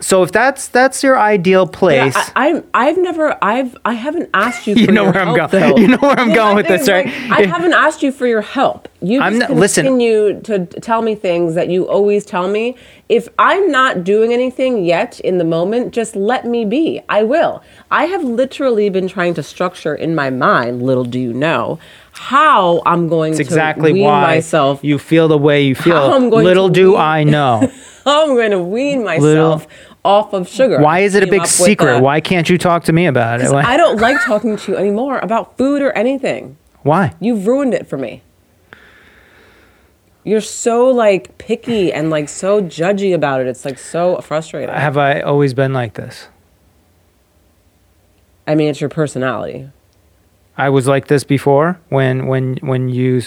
so 0.00 0.22
if 0.22 0.32
that's 0.32 0.68
that's 0.68 1.02
your 1.02 1.18
ideal 1.18 1.68
Yeah, 1.72 1.78
place. 1.78 2.14
I, 2.16 2.32
I'm. 2.48 2.64
I've 2.72 2.96
never. 2.98 3.36
I've. 3.42 3.76
I 3.84 3.92
haven't 3.92 4.30
asked 4.32 4.66
you. 4.66 4.74
For 4.76 4.80
You 4.80 4.86
know 4.92 5.04
your 5.04 5.12
where 5.12 5.22
I'm 5.22 5.36
help, 5.36 5.50
going. 5.52 5.62
though. 5.74 5.76
You 5.80 5.88
know 5.88 5.98
where 5.98 6.18
I'm 6.18 6.30
Yeah, 6.30 6.34
going 6.36 6.52
I 6.52 6.54
with 6.54 6.68
this, 6.68 6.88
right? 6.88 7.06
like, 7.06 7.40
I 7.40 7.42
haven't 7.46 7.72
asked 7.74 8.02
you 8.02 8.10
for 8.12 8.26
your 8.26 8.40
help. 8.40 8.88
You 9.02 9.20
I'm 9.20 9.34
just 9.38 9.48
not- 9.50 9.58
listen. 9.58 9.84
continue 9.86 10.40
to 10.42 10.66
tell 10.66 11.02
me 11.02 11.14
things 11.14 11.54
that 11.54 11.68
you 11.68 11.88
always 11.88 12.24
tell 12.24 12.48
me. 12.48 12.76
If 13.08 13.28
I'm 13.38 13.70
not 13.70 14.04
doing 14.04 14.32
anything 14.32 14.84
yet 14.84 15.20
in 15.20 15.38
the 15.38 15.44
moment, 15.44 15.92
just 15.92 16.14
let 16.16 16.44
me 16.46 16.64
be. 16.64 17.00
I 17.08 17.22
will. 17.24 17.62
I 17.90 18.04
have 18.06 18.22
literally 18.24 18.88
been 18.90 19.08
trying 19.08 19.34
to 19.34 19.42
structure 19.42 19.94
in 19.94 20.14
my 20.14 20.30
mind. 20.30 20.82
Little 20.82 21.04
do 21.04 21.18
you 21.18 21.32
know 21.32 21.78
how 22.12 22.82
I'm 22.86 23.08
going 23.08 23.32
It's 23.32 23.38
to 23.38 23.42
exactly 23.44 23.92
wean 23.92 24.04
why 24.04 24.20
myself. 24.36 24.80
you 24.82 24.98
feel 24.98 25.28
the 25.28 25.38
way 25.38 25.62
you 25.62 25.74
feel. 25.74 25.96
How 25.96 26.12
I'm 26.14 26.28
going 26.30 26.44
Little 26.44 26.68
to 26.68 26.74
do 26.74 26.90
wean- 26.92 27.00
I 27.00 27.24
know. 27.24 27.72
I'm 28.06 28.28
going 28.34 28.50
to 28.52 28.58
wean 28.62 29.04
myself 29.04 29.66
off 30.04 30.32
of 30.32 30.48
sugar. 30.48 30.80
Why 30.80 31.00
is 31.00 31.14
it 31.14 31.22
a 31.22 31.26
big 31.26 31.46
secret? 31.46 32.00
Why 32.00 32.20
can't 32.20 32.48
you 32.48 32.58
talk 32.58 32.84
to 32.84 32.92
me 32.92 33.06
about 33.06 33.40
it? 33.40 33.50
Why? 33.50 33.62
I 33.62 33.76
don't 33.76 34.00
like 34.00 34.22
talking 34.24 34.56
to 34.56 34.72
you 34.72 34.78
anymore 34.78 35.18
about 35.18 35.56
food 35.56 35.82
or 35.82 35.92
anything. 35.92 36.56
Why? 36.82 37.14
You've 37.20 37.46
ruined 37.46 37.74
it 37.74 37.86
for 37.86 37.98
me. 37.98 38.22
You're 40.24 40.40
so 40.40 40.88
like 40.88 41.38
picky 41.38 41.92
and 41.92 42.10
like 42.10 42.28
so 42.28 42.62
judgy 42.62 43.14
about 43.14 43.40
it. 43.40 43.46
It's 43.46 43.64
like 43.64 43.78
so 43.78 44.18
frustrating. 44.20 44.74
Have 44.74 44.98
I 44.98 45.20
always 45.20 45.54
been 45.54 45.72
like 45.72 45.94
this? 45.94 46.28
I 48.46 48.54
mean, 48.54 48.68
it's 48.68 48.80
your 48.80 48.90
personality. 48.90 49.70
I 50.56 50.68
was 50.68 50.86
like 50.86 51.06
this 51.06 51.24
before 51.24 51.80
when 51.88 52.26
when 52.26 52.56
when 52.56 52.88
you 52.88 53.22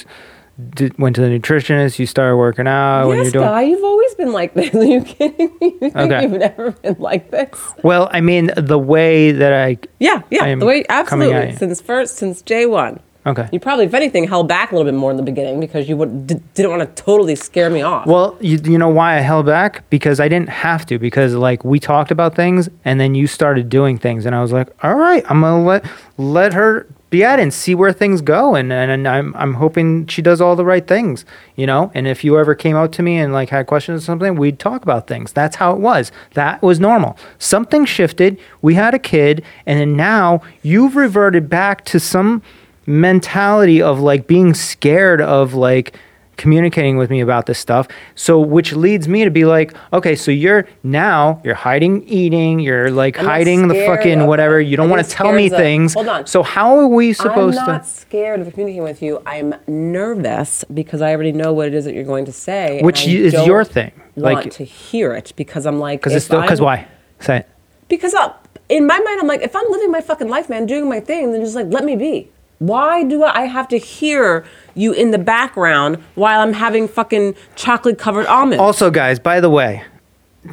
did, 0.76 0.98
went 1.00 1.16
to 1.16 1.22
the 1.22 1.28
nutritionist, 1.28 1.98
you 2.00 2.06
started 2.06 2.38
working 2.38 2.68
out. 2.68 3.08
when 3.08 3.18
yes, 3.18 3.26
you're 3.26 3.32
doing 3.42 3.46
guy, 3.46 3.62
you've 3.64 3.84
always 3.84 4.14
been 4.16 4.32
like 4.32 4.54
this. 4.54 4.74
Are 4.76 4.84
you 4.84 5.02
kidding 5.02 5.58
me? 5.60 5.68
You 5.82 5.90
think 5.92 5.96
Okay. 5.96 6.22
you've 6.24 6.32
never 6.34 6.72
been 6.72 6.96
like 7.00 7.32
this? 7.32 7.50
well, 7.84 8.10
I 8.12 8.22
mean 8.22 8.52
the 8.56 8.78
way 8.80 9.32
that 9.32 9.52
I 9.54 9.78
Yeah, 10.00 10.22
yeah. 10.30 10.44
I 10.44 10.56
the 10.56 10.66
way 10.66 10.86
absolutely 10.90 11.56
since 11.56 11.82
first 11.82 12.18
since 12.18 12.42
J 12.44 12.66
one. 12.68 13.00
okay. 13.26 13.48
You 13.52 13.60
probably, 13.60 13.86
if 13.86 13.94
anything, 13.94 14.28
held 14.28 14.48
back 14.48 14.72
a 14.72 14.76
little 14.76 14.92
bit 14.92 14.98
more 14.98 15.10
in 15.10 15.18
the 15.18 15.24
beginning 15.24 15.60
because 15.62 15.88
you 15.90 15.96
would, 15.98 16.28
d- 16.28 16.40
didn't 16.56 16.72
want 16.72 16.82
to 16.96 17.04
totally 17.04 17.36
scare 17.36 17.70
me 17.70 17.82
off. 17.82 18.06
Well, 18.06 18.38
you, 18.42 18.58
you 18.66 18.78
know 18.78 18.90
why 18.90 19.16
I 19.16 19.22
held 19.22 19.46
back? 19.46 19.90
Because 19.90 20.20
I 20.20 20.28
didn't 20.28 20.50
have 20.50 20.86
to. 20.88 21.00
Because 21.00 21.34
like 21.34 21.64
we 21.64 21.80
talked 21.80 22.12
about 22.12 22.36
things, 22.36 22.68
and 22.84 23.00
then 23.00 23.16
you 23.16 23.26
started 23.28 23.70
doing 23.70 23.98
things, 23.98 24.26
and 24.26 24.36
I 24.36 24.42
was 24.42 24.52
like, 24.52 24.68
all 24.84 24.96
right, 24.96 25.24
I'm 25.32 25.40
gonna 25.42 25.64
let 25.64 25.86
let 26.18 26.54
her 26.54 26.86
at 27.22 27.38
it 27.38 27.44
and 27.44 27.54
see 27.54 27.76
where 27.76 27.92
things 27.92 28.22
go, 28.22 28.56
and 28.56 28.72
and, 28.72 28.90
and 28.90 29.08
I'm 29.08 29.36
I'm 29.36 29.56
hoping 29.56 30.08
she 30.08 30.22
does 30.22 30.40
all 30.40 30.56
the 30.56 30.64
right 30.64 30.88
things, 30.88 31.26
you 31.58 31.68
know. 31.68 31.92
And 31.94 32.08
if 32.08 32.24
you 32.24 32.40
ever 32.40 32.56
came 32.56 32.78
out 32.78 32.94
to 32.94 33.04
me 33.04 33.18
and 33.18 33.34
like 33.34 33.50
had 33.50 33.68
questions 33.68 34.02
or 34.02 34.06
something, 34.06 34.36
we'd 34.36 34.58
talk 34.58 34.84
about 34.84 35.08
things. 35.08 35.34
That's 35.34 35.58
how 35.58 35.74
it 35.74 35.80
was. 35.80 36.14
That 36.36 36.62
was 36.62 36.80
normal. 36.80 37.18
Something 37.38 37.84
shifted. 37.84 38.40
We 38.62 38.76
had 38.76 38.94
a 38.94 39.00
kid, 39.00 39.44
and 39.66 39.80
then 39.80 39.98
now 39.98 40.42
you've 40.62 40.96
reverted 40.96 41.50
back 41.50 41.84
to 41.86 42.00
some 42.00 42.42
mentality 42.86 43.82
of 43.82 44.00
like 44.00 44.28
being 44.28 44.54
scared 44.54 45.22
of 45.22 45.54
like 45.54 45.98
communicating 46.38 46.98
with 46.98 47.10
me 47.10 47.22
about 47.22 47.46
this 47.46 47.60
stuff 47.60 47.88
so 48.16 48.40
which 48.40 48.74
leads 48.74 49.08
me 49.08 49.24
to 49.24 49.30
be 49.30 49.46
like 49.46 49.74
okay 49.92 50.16
so 50.16 50.32
you're 50.32 50.66
now 50.84 51.42
you're 51.44 51.56
hiding 51.56 52.04
eating 52.08 52.60
you're 52.60 52.90
like 52.92 53.18
I'm 53.20 53.26
hiding 53.26 53.68
the 53.68 53.76
fucking 53.86 54.26
whatever 54.26 54.60
you 54.60 54.76
don't 54.78 54.90
want 54.90 55.06
to 55.06 55.10
tell 55.10 55.32
me 55.32 55.48
of- 55.48 55.54
things 55.54 55.94
hold 55.94 56.08
on. 56.08 56.28
so 56.28 56.44
how 56.44 56.78
are 56.80 56.88
we 56.88 57.14
supposed 57.14 57.58
to? 57.58 57.62
I'm 57.62 57.68
not 57.68 57.84
to 57.84 57.90
scared 57.90 58.40
of 58.40 58.52
communicating 58.52 58.84
with 58.84 59.02
you. 59.02 59.22
I'm 59.26 59.56
nervous 59.68 60.64
because 60.74 61.02
I 61.02 61.12
already 61.14 61.32
know 61.32 61.54
what 61.54 61.68
it 61.68 61.74
is 61.74 61.86
that 61.86 61.94
you're 61.94 62.04
going 62.04 62.26
to 62.26 62.32
say. 62.32 62.82
Which 62.82 63.08
I 63.08 63.12
is 63.12 63.34
your 63.34 63.64
thing. 63.64 63.92
Want 64.16 64.46
Like- 64.46 64.52
to 64.54 64.64
hear 64.64 65.14
it 65.14 65.34
because 65.36 65.66
I'm 65.66 65.80
like 65.80 66.00
because 66.02 66.14
it's 66.16 66.30
if 66.30 66.42
because 66.42 66.62
why 66.62 66.88
say 67.20 67.38
it 67.38 67.50
Because 67.88 68.14
uh, 68.14 68.34
in 68.70 68.86
my 68.88 69.00
mind 69.00 69.20
I'm 69.22 69.28
like 69.28 69.42
if 69.42 69.56
I'm 69.56 69.66
living 69.70 69.92
my 69.92 70.02
fucking 70.02 70.30
life, 70.30 70.50
man, 70.50 70.66
doing 70.66 70.88
my 70.90 71.00
thing, 71.00 71.32
then 71.32 71.42
just 71.42 71.56
like 71.56 71.68
let 71.68 71.84
me 71.86 71.96
be. 71.96 72.30
Why 72.68 73.04
do 73.04 73.24
I 73.24 73.42
have 73.46 73.68
to 73.70 73.78
hear 73.78 74.46
you 74.74 74.94
in 74.94 75.12
the 75.12 75.18
background 75.18 75.98
while 76.16 76.40
I'm 76.40 76.54
having 76.54 76.88
fucking 76.88 77.36
chocolate 77.56 77.98
covered 77.98 78.26
almonds? 78.28 78.62
also 78.62 78.90
guys 78.90 79.20
by 79.20 79.40
the 79.42 79.50
way 79.50 79.84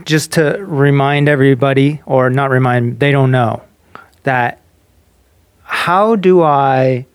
just 0.05 0.33
to 0.33 0.57
remind 0.67 1.29
everybody 1.29 2.01
or 2.07 2.29
not 2.31 2.51
remind 2.51 2.99
they 3.01 3.13
don't 3.13 3.31
know 3.31 3.63
that 4.25 4.61
how 5.63 6.17
do 6.17 6.43
i 6.43 7.07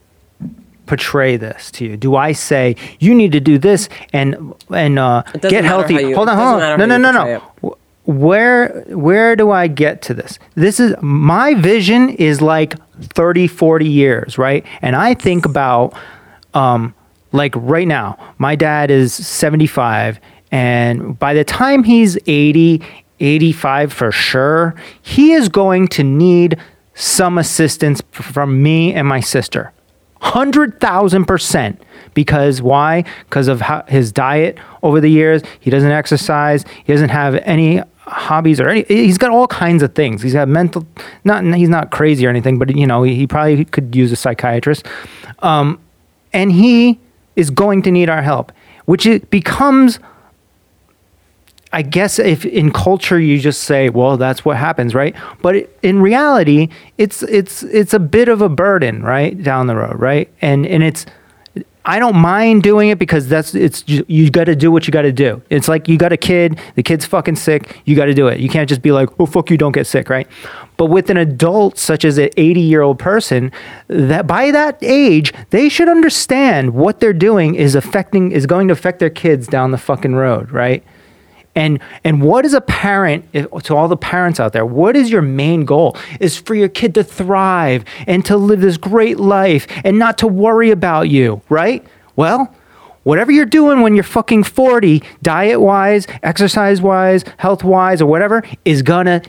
portray 0.85 1.35
this 1.35 1.71
to 1.71 1.85
you? 1.85 1.97
Do 1.97 2.15
i 2.15 2.31
say 2.31 2.75
you 2.99 3.13
need 3.15 3.31
to 3.33 3.39
do 3.39 3.57
this 3.57 3.89
and 4.13 4.53
and 4.69 4.97
uh, 4.99 5.23
get 5.41 5.65
healthy 5.65 5.95
you- 5.95 6.15
hold 6.15 6.29
on 6.29 6.37
hold 6.37 6.61
on. 6.61 6.79
no 6.79 6.85
no 6.85 6.97
no 6.97 7.11
no 7.11 7.77
where 8.05 8.83
where 8.89 9.35
do 9.35 9.51
I 9.51 9.67
get 9.67 10.01
to 10.03 10.13
this? 10.13 10.37
This 10.55 10.79
is 10.79 10.95
my 11.01 11.55
vision 11.55 12.09
is 12.09 12.41
like 12.41 12.75
30 13.01 13.47
40 13.47 13.87
years, 13.87 14.37
right? 14.37 14.65
And 14.81 14.95
I 14.95 15.13
think 15.13 15.45
about 15.45 15.93
um 16.53 16.93
like 17.31 17.53
right 17.57 17.87
now, 17.87 18.17
my 18.37 18.55
dad 18.55 18.91
is 18.91 19.13
75 19.13 20.19
and 20.51 21.17
by 21.19 21.33
the 21.33 21.43
time 21.43 21.83
he's 21.83 22.17
80, 22.27 22.81
85 23.19 23.91
for 23.91 24.11
sure, 24.11 24.75
he 25.01 25.33
is 25.33 25.49
going 25.49 25.87
to 25.89 26.03
need 26.03 26.57
some 26.93 27.37
assistance 27.37 28.01
from 28.11 28.63
me 28.63 28.93
and 28.93 29.07
my 29.07 29.19
sister. 29.19 29.73
100,000%. 30.21 31.77
Because 32.13 32.61
why? 32.61 33.03
Because 33.25 33.47
of 33.49 33.61
his 33.89 34.11
diet 34.11 34.57
over 34.81 35.01
the 35.01 35.09
years. 35.09 35.41
He 35.59 35.69
doesn't 35.69 35.91
exercise. 35.91 36.63
He 36.85 36.93
doesn't 36.93 37.09
have 37.09 37.35
any 37.43 37.81
hobbies 38.07 38.59
or 38.59 38.69
any. 38.69 38.83
He's 38.87 39.17
got 39.17 39.31
all 39.31 39.47
kinds 39.47 39.83
of 39.83 39.95
things. 39.95 40.21
He's 40.21 40.33
got 40.33 40.47
mental, 40.47 40.85
not, 41.23 41.43
he's 41.55 41.69
not 41.69 41.91
crazy 41.91 42.25
or 42.25 42.29
anything, 42.29 42.57
but 42.59 42.75
you 42.75 42.87
know, 42.87 43.03
he, 43.03 43.15
he 43.15 43.27
probably 43.27 43.65
could 43.65 43.95
use 43.95 44.11
a 44.11 44.15
psychiatrist. 44.15 44.85
Um, 45.39 45.79
and 46.33 46.51
he 46.51 46.99
is 47.35 47.49
going 47.49 47.81
to 47.83 47.91
need 47.91 48.09
our 48.09 48.21
help, 48.21 48.51
which 48.85 49.05
it 49.05 49.29
becomes 49.29 49.99
I 51.75 51.81
guess 51.81 52.19
if 52.19 52.45
in 52.45 52.71
culture 52.71 53.19
you 53.19 53.37
just 53.37 53.63
say, 53.63 53.89
well, 53.89 54.15
that's 54.15 54.45
what 54.45 54.55
happens, 54.55 54.95
right? 54.95 55.13
But 55.41 55.57
it, 55.57 55.79
in 55.81 56.01
reality, 56.01 56.69
it's 56.97 57.21
it's 57.23 57.63
it's 57.63 57.93
a 57.93 57.99
bit 57.99 58.29
of 58.29 58.41
a 58.41 58.47
burden, 58.47 59.03
right, 59.03 59.43
down 59.43 59.67
the 59.67 59.75
road, 59.75 59.99
right? 59.99 60.31
And 60.41 60.65
and 60.65 60.83
it's 60.83 61.05
I 61.87 61.99
don't 61.99 62.15
mind 62.15 62.63
doing 62.63 62.89
it 62.89 62.97
because 62.97 63.27
that's 63.27 63.53
it's 63.53 63.83
you 63.87 64.29
got 64.31 64.45
to 64.45 64.55
do 64.55 64.71
what 64.71 64.87
you 64.87 64.91
got 64.91 65.03
to 65.03 65.11
do. 65.11 65.41
It's 65.49 65.67
like 65.67 65.87
you 65.87 65.97
got 65.97 66.11
a 66.11 66.17
kid, 66.17 66.59
the 66.73 66.81
kid's 66.81 67.05
fucking 67.05 67.35
sick, 67.35 67.81
you 67.85 67.95
got 67.95 68.05
to 68.05 68.13
do 68.13 68.27
it. 68.27 68.39
You 68.39 68.49
can't 68.49 68.67
just 68.67 68.81
be 68.81 68.91
like, 68.91 69.09
"Oh 69.19 69.27
fuck 69.27 69.51
you, 69.51 69.57
don't 69.57 69.71
get 69.71 69.85
sick," 69.85 70.09
right? 70.09 70.27
But 70.77 70.87
with 70.87 71.09
an 71.09 71.17
adult 71.17 71.77
such 71.77 72.03
as 72.03 72.17
an 72.17 72.29
80-year-old 72.29 72.99
person, 72.99 73.51
that 73.87 74.27
by 74.27 74.51
that 74.51 74.77
age, 74.81 75.31
they 75.51 75.69
should 75.69 75.87
understand 75.87 76.73
what 76.73 76.99
they're 76.99 77.13
doing 77.13 77.55
is 77.55 77.75
affecting 77.75 78.31
is 78.31 78.45
going 78.45 78.67
to 78.67 78.73
affect 78.73 78.99
their 78.99 79.09
kids 79.09 79.47
down 79.47 79.71
the 79.71 79.77
fucking 79.77 80.15
road, 80.15 80.51
right? 80.51 80.83
And 81.55 81.79
and 82.03 82.21
what 82.21 82.45
is 82.45 82.53
a 82.53 82.61
parent 82.61 83.31
to 83.33 83.75
all 83.75 83.87
the 83.87 83.97
parents 83.97 84.39
out 84.39 84.53
there? 84.53 84.65
What 84.65 84.95
is 84.95 85.09
your 85.09 85.21
main 85.21 85.63
goal? 85.65 85.97
Is 86.19 86.37
for 86.37 86.53
your 86.53 86.67
kid 86.67 86.93
to 86.95 87.03
thrive 87.03 87.85
and 88.07 88.25
to 88.25 88.35
live 88.35 88.61
this 88.61 88.77
great 88.77 89.19
life 89.19 89.65
and 89.83 89.97
not 89.97 90.17
to 90.19 90.27
worry 90.27 90.69
about 90.69 91.09
you, 91.09 91.41
right? 91.47 91.85
Well, 92.15 92.53
whatever 93.03 93.31
you're 93.31 93.45
doing 93.45 93.81
when 93.81 93.95
you're 93.95 94.03
fucking 94.03 94.43
40, 94.43 95.01
diet 95.21 95.61
wise, 95.61 96.07
exercise 96.23 96.81
wise, 96.81 97.23
health 97.37 97.63
wise, 97.63 98.01
or 98.01 98.05
whatever, 98.05 98.43
is 98.65 98.81
gonna 98.81 99.21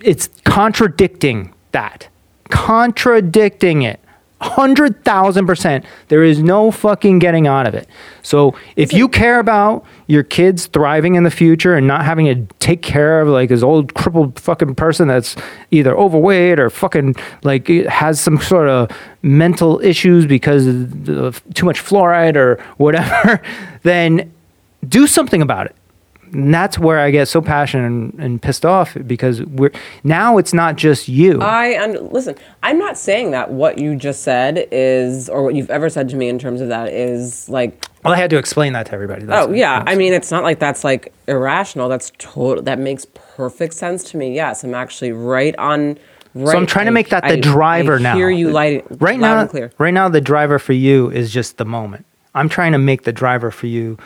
it's 0.00 0.28
contradicting 0.44 1.54
that. 1.72 2.08
Contradicting 2.48 3.82
it. 3.82 4.00
Hundred 4.40 5.04
thousand 5.04 5.46
percent. 5.46 5.84
There 6.08 6.22
is 6.22 6.40
no 6.40 6.70
fucking 6.70 7.18
getting 7.18 7.48
out 7.48 7.66
of 7.66 7.74
it. 7.74 7.88
So 8.22 8.54
if 8.76 8.92
you 8.92 9.08
care 9.08 9.40
about 9.40 9.84
your 10.06 10.22
kids 10.22 10.66
thriving 10.66 11.16
in 11.16 11.24
the 11.24 11.30
future 11.30 11.74
and 11.74 11.88
not 11.88 12.04
having 12.04 12.26
to 12.26 12.54
take 12.60 12.80
care 12.80 13.20
of 13.20 13.26
like 13.26 13.48
this 13.48 13.64
old 13.64 13.94
crippled 13.94 14.38
fucking 14.38 14.76
person 14.76 15.08
that's 15.08 15.34
either 15.72 15.96
overweight 15.96 16.60
or 16.60 16.70
fucking 16.70 17.16
like 17.42 17.66
has 17.66 18.20
some 18.20 18.38
sort 18.38 18.68
of 18.68 18.90
mental 19.22 19.80
issues 19.80 20.24
because 20.24 20.68
of 21.08 21.42
too 21.54 21.66
much 21.66 21.80
fluoride 21.80 22.36
or 22.36 22.62
whatever, 22.76 23.42
then 23.82 24.32
do 24.88 25.08
something 25.08 25.42
about 25.42 25.66
it. 25.66 25.74
And 26.32 26.52
that's 26.52 26.78
where 26.78 26.98
I 26.98 27.10
get 27.10 27.28
so 27.28 27.40
passionate 27.40 27.86
and, 27.86 28.14
and 28.18 28.42
pissed 28.42 28.64
off 28.66 28.96
because 29.06 29.42
we're 29.42 29.72
now 30.04 30.38
it's 30.38 30.52
not 30.52 30.76
just 30.76 31.08
you. 31.08 31.40
I 31.40 31.68
and 31.68 32.12
listen. 32.12 32.34
I'm 32.62 32.78
not 32.78 32.98
saying 32.98 33.30
that 33.32 33.50
what 33.50 33.78
you 33.78 33.96
just 33.96 34.22
said 34.22 34.66
is, 34.70 35.28
or 35.28 35.42
what 35.42 35.54
you've 35.54 35.70
ever 35.70 35.88
said 35.88 36.08
to 36.10 36.16
me 36.16 36.28
in 36.28 36.38
terms 36.38 36.60
of 36.60 36.68
that 36.68 36.92
is 36.92 37.48
like. 37.48 37.84
well, 38.04 38.14
I 38.14 38.16
had 38.16 38.30
to 38.30 38.38
explain 38.38 38.72
that 38.74 38.86
to 38.86 38.92
everybody. 38.92 39.24
That's 39.24 39.46
Oh 39.48 39.52
yeah, 39.52 39.82
I 39.86 39.94
mean 39.94 40.12
it's 40.12 40.30
not 40.30 40.42
like 40.42 40.58
that's 40.58 40.84
like 40.84 41.12
irrational. 41.26 41.88
That's 41.88 42.12
total. 42.18 42.62
That 42.62 42.78
makes 42.78 43.04
perfect 43.14 43.74
sense 43.74 44.04
to 44.10 44.16
me. 44.16 44.34
Yes, 44.34 44.64
I'm 44.64 44.74
actually 44.74 45.12
right 45.12 45.56
on. 45.56 45.98
Right, 46.34 46.52
So 46.52 46.58
I'm 46.58 46.66
trying 46.66 46.86
to 46.86 46.92
make 46.92 47.08
that 47.08 47.22
the 47.22 47.38
I- 47.38 47.40
driver 47.40 47.96
I 47.96 48.02
now. 48.02 48.14
Hear 48.14 48.30
you 48.30 48.50
light 48.50 48.84
right 49.00 49.18
now. 49.18 49.48
Right 49.78 49.94
now, 49.94 50.08
the 50.08 50.20
driver 50.20 50.58
for 50.58 50.74
you 50.74 51.10
is 51.10 51.32
just 51.32 51.56
the 51.56 51.64
moment. 51.64 52.04
I'm 52.34 52.48
trying 52.48 52.72
to 52.72 52.78
make 52.78 53.02
the 53.04 53.12
driver 53.12 53.50
for 53.50 53.66
you 53.66 53.98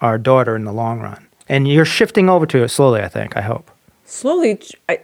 our 0.00 0.16
daughter 0.18 0.56
in 0.56 0.64
the 0.64 0.72
long 0.72 1.00
run, 1.00 1.26
and 1.48 1.68
you're 1.68 1.84
shifting 1.84 2.28
over 2.28 2.46
to 2.46 2.62
it 2.62 2.68
slowly. 2.68 3.00
I 3.00 3.08
think. 3.08 3.36
I 3.36 3.42
hope. 3.42 3.70
slowly 4.04 4.60
I 4.88 5.00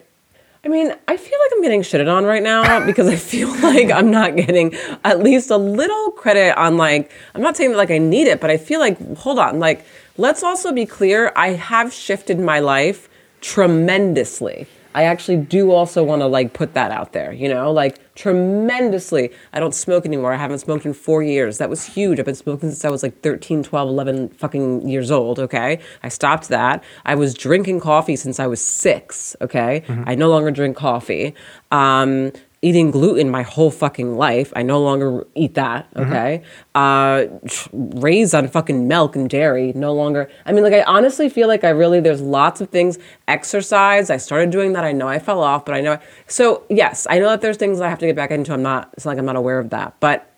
I 0.64 0.68
mean, 0.68 0.94
I 1.06 1.16
feel 1.18 1.38
like 1.44 1.50
I'm 1.52 1.62
getting 1.62 1.82
shitted 1.82 2.10
on 2.10 2.24
right 2.24 2.42
now 2.42 2.84
because 2.86 3.06
I 3.06 3.16
feel 3.16 3.48
like 3.62 3.90
I'm 3.90 4.10
not 4.10 4.36
getting 4.36 4.74
at 5.04 5.20
least 5.20 5.50
a 5.50 5.58
little 5.58 6.10
credit 6.12 6.56
on 6.56 6.76
like 6.76 7.12
I'm 7.34 7.42
not 7.42 7.56
saying 7.56 7.72
that 7.72 7.76
like 7.76 7.90
I 7.90 7.98
need 7.98 8.26
it, 8.26 8.40
but 8.40 8.50
I 8.50 8.56
feel 8.56 8.80
like 8.80 9.16
hold 9.16 9.38
on, 9.38 9.58
like 9.58 9.84
let's 10.16 10.42
also 10.42 10.72
be 10.72 10.86
clear, 10.86 11.32
I 11.36 11.50
have 11.50 11.92
shifted 11.92 12.38
my 12.38 12.60
life 12.60 13.08
tremendously. 13.40 14.66
I 14.94 15.04
actually 15.04 15.38
do 15.38 15.72
also 15.72 16.04
want 16.04 16.22
to 16.22 16.26
like 16.26 16.52
put 16.52 16.74
that 16.74 16.92
out 16.92 17.12
there, 17.12 17.32
you 17.32 17.48
know, 17.48 17.72
like 17.72 17.98
tremendously. 18.14 19.32
I 19.52 19.58
don't 19.58 19.74
smoke 19.74 20.06
anymore. 20.06 20.32
I 20.32 20.36
haven't 20.36 20.60
smoked 20.60 20.86
in 20.86 20.94
four 20.94 21.22
years. 21.22 21.58
That 21.58 21.68
was 21.68 21.84
huge. 21.84 22.18
I've 22.20 22.26
been 22.26 22.34
smoking 22.36 22.70
since 22.70 22.84
I 22.84 22.90
was 22.90 23.02
like 23.02 23.20
13, 23.22 23.64
12, 23.64 23.88
11 23.88 24.28
fucking 24.30 24.88
years 24.88 25.10
old, 25.10 25.40
okay? 25.40 25.80
I 26.04 26.08
stopped 26.08 26.48
that. 26.48 26.84
I 27.04 27.16
was 27.16 27.34
drinking 27.34 27.80
coffee 27.80 28.14
since 28.14 28.38
I 28.38 28.46
was 28.46 28.60
six, 28.64 29.34
okay? 29.40 29.82
I 30.06 30.14
no 30.14 30.30
longer 30.30 30.52
drink 30.52 30.76
coffee. 30.76 31.34
Um, 31.72 32.30
eating 32.64 32.90
gluten 32.90 33.28
my 33.28 33.42
whole 33.42 33.70
fucking 33.70 34.16
life. 34.16 34.50
I 34.56 34.62
no 34.62 34.80
longer 34.80 35.26
eat 35.34 35.52
that, 35.54 35.86
okay? 35.94 36.42
Uh, 36.74 37.26
raised 37.72 38.34
on 38.34 38.48
fucking 38.48 38.88
milk 38.88 39.16
and 39.16 39.28
dairy, 39.28 39.74
no 39.74 39.92
longer. 39.92 40.30
I 40.46 40.52
mean, 40.52 40.64
like, 40.64 40.72
I 40.72 40.82
honestly 40.84 41.28
feel 41.28 41.46
like 41.46 41.62
I 41.62 41.68
really, 41.68 42.00
there's 42.00 42.22
lots 42.22 42.62
of 42.62 42.70
things. 42.70 42.98
Exercise, 43.28 44.08
I 44.08 44.16
started 44.16 44.48
doing 44.48 44.72
that. 44.72 44.82
I 44.82 44.92
know 44.92 45.06
I 45.06 45.18
fell 45.18 45.42
off, 45.42 45.66
but 45.66 45.74
I 45.74 45.82
know. 45.82 45.98
So, 46.26 46.62
yes, 46.70 47.06
I 47.10 47.18
know 47.18 47.28
that 47.28 47.42
there's 47.42 47.58
things 47.58 47.82
I 47.82 47.90
have 47.90 47.98
to 47.98 48.06
get 48.06 48.16
back 48.16 48.30
into. 48.30 48.54
I'm 48.54 48.62
not, 48.62 48.88
it's 48.94 49.04
not 49.04 49.10
like 49.10 49.18
I'm 49.18 49.26
not 49.26 49.36
aware 49.36 49.58
of 49.58 49.68
that, 49.68 49.94
but, 50.00 50.32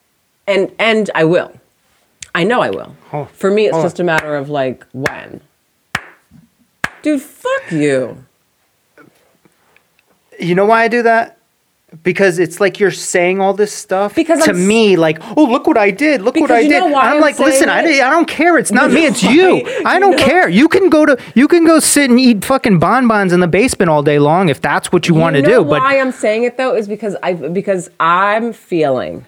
and, 0.48 0.74
and 0.80 1.08
I 1.14 1.22
will. 1.22 1.52
I 2.34 2.42
know 2.42 2.60
I 2.60 2.70
will. 2.70 2.96
Oh, 3.12 3.26
For 3.26 3.52
me, 3.52 3.66
it's 3.66 3.76
oh. 3.76 3.82
just 3.84 4.00
a 4.00 4.04
matter 4.04 4.34
of 4.34 4.50
like 4.50 4.84
when. 4.92 5.42
Dude, 7.02 7.22
fuck 7.22 7.70
you. 7.70 8.24
You 10.40 10.56
know 10.56 10.66
why 10.66 10.82
I 10.82 10.88
do 10.88 11.04
that? 11.04 11.35
Because 12.02 12.38
it's 12.38 12.60
like 12.60 12.80
you're 12.80 12.90
saying 12.90 13.40
all 13.40 13.54
this 13.54 13.72
stuff 13.72 14.14
Because 14.14 14.44
to 14.44 14.50
I'm 14.50 14.66
me, 14.66 14.96
like, 14.96 15.18
oh, 15.36 15.44
look 15.44 15.66
what 15.66 15.78
I 15.78 15.90
did, 15.90 16.22
look 16.22 16.36
what 16.36 16.50
I 16.50 16.62
did. 16.66 16.82
why 16.82 17.08
I'm 17.08 17.16
I'm 17.16 17.20
like, 17.20 17.38
listen, 17.38 17.68
I. 17.68 17.80
I 17.80 18.10
don't 18.10 18.28
care. 18.28 18.58
It's 18.58 18.72
not 18.72 18.90
You 18.90 18.96
me, 18.96 19.06
it's 19.06 19.22
you. 19.36 19.62
I 19.84 19.98
don't 19.98 20.16
know- 20.16 20.24
care. 20.24 20.48
You 20.48 20.68
can 20.68 20.88
go 20.90 21.06
to, 21.06 21.16
you 21.34 21.48
can 21.48 21.64
go 21.64 21.78
sit 21.78 22.10
and 22.10 22.18
eat 22.18 22.44
fucking 22.44 22.78
bonbons 22.78 23.32
in 23.32 23.40
the 23.40 23.48
basement 23.48 23.90
all 23.90 24.02
day 24.02 24.18
long 24.18 24.48
if 24.48 24.60
that's 24.60 24.92
what 24.92 25.08
you, 25.08 25.14
want 25.14 25.36
to 25.36 25.42
do. 25.42 25.64
But 25.64 25.80
why 25.80 25.98
I'm 26.00 26.12
saying 26.12 26.44
it 26.44 26.56
though 26.56 26.74
is 26.74 26.88
because 26.88 27.16
I 27.22 27.32
because 27.34 27.88
I'm 28.00 28.52
feeling. 28.52 29.24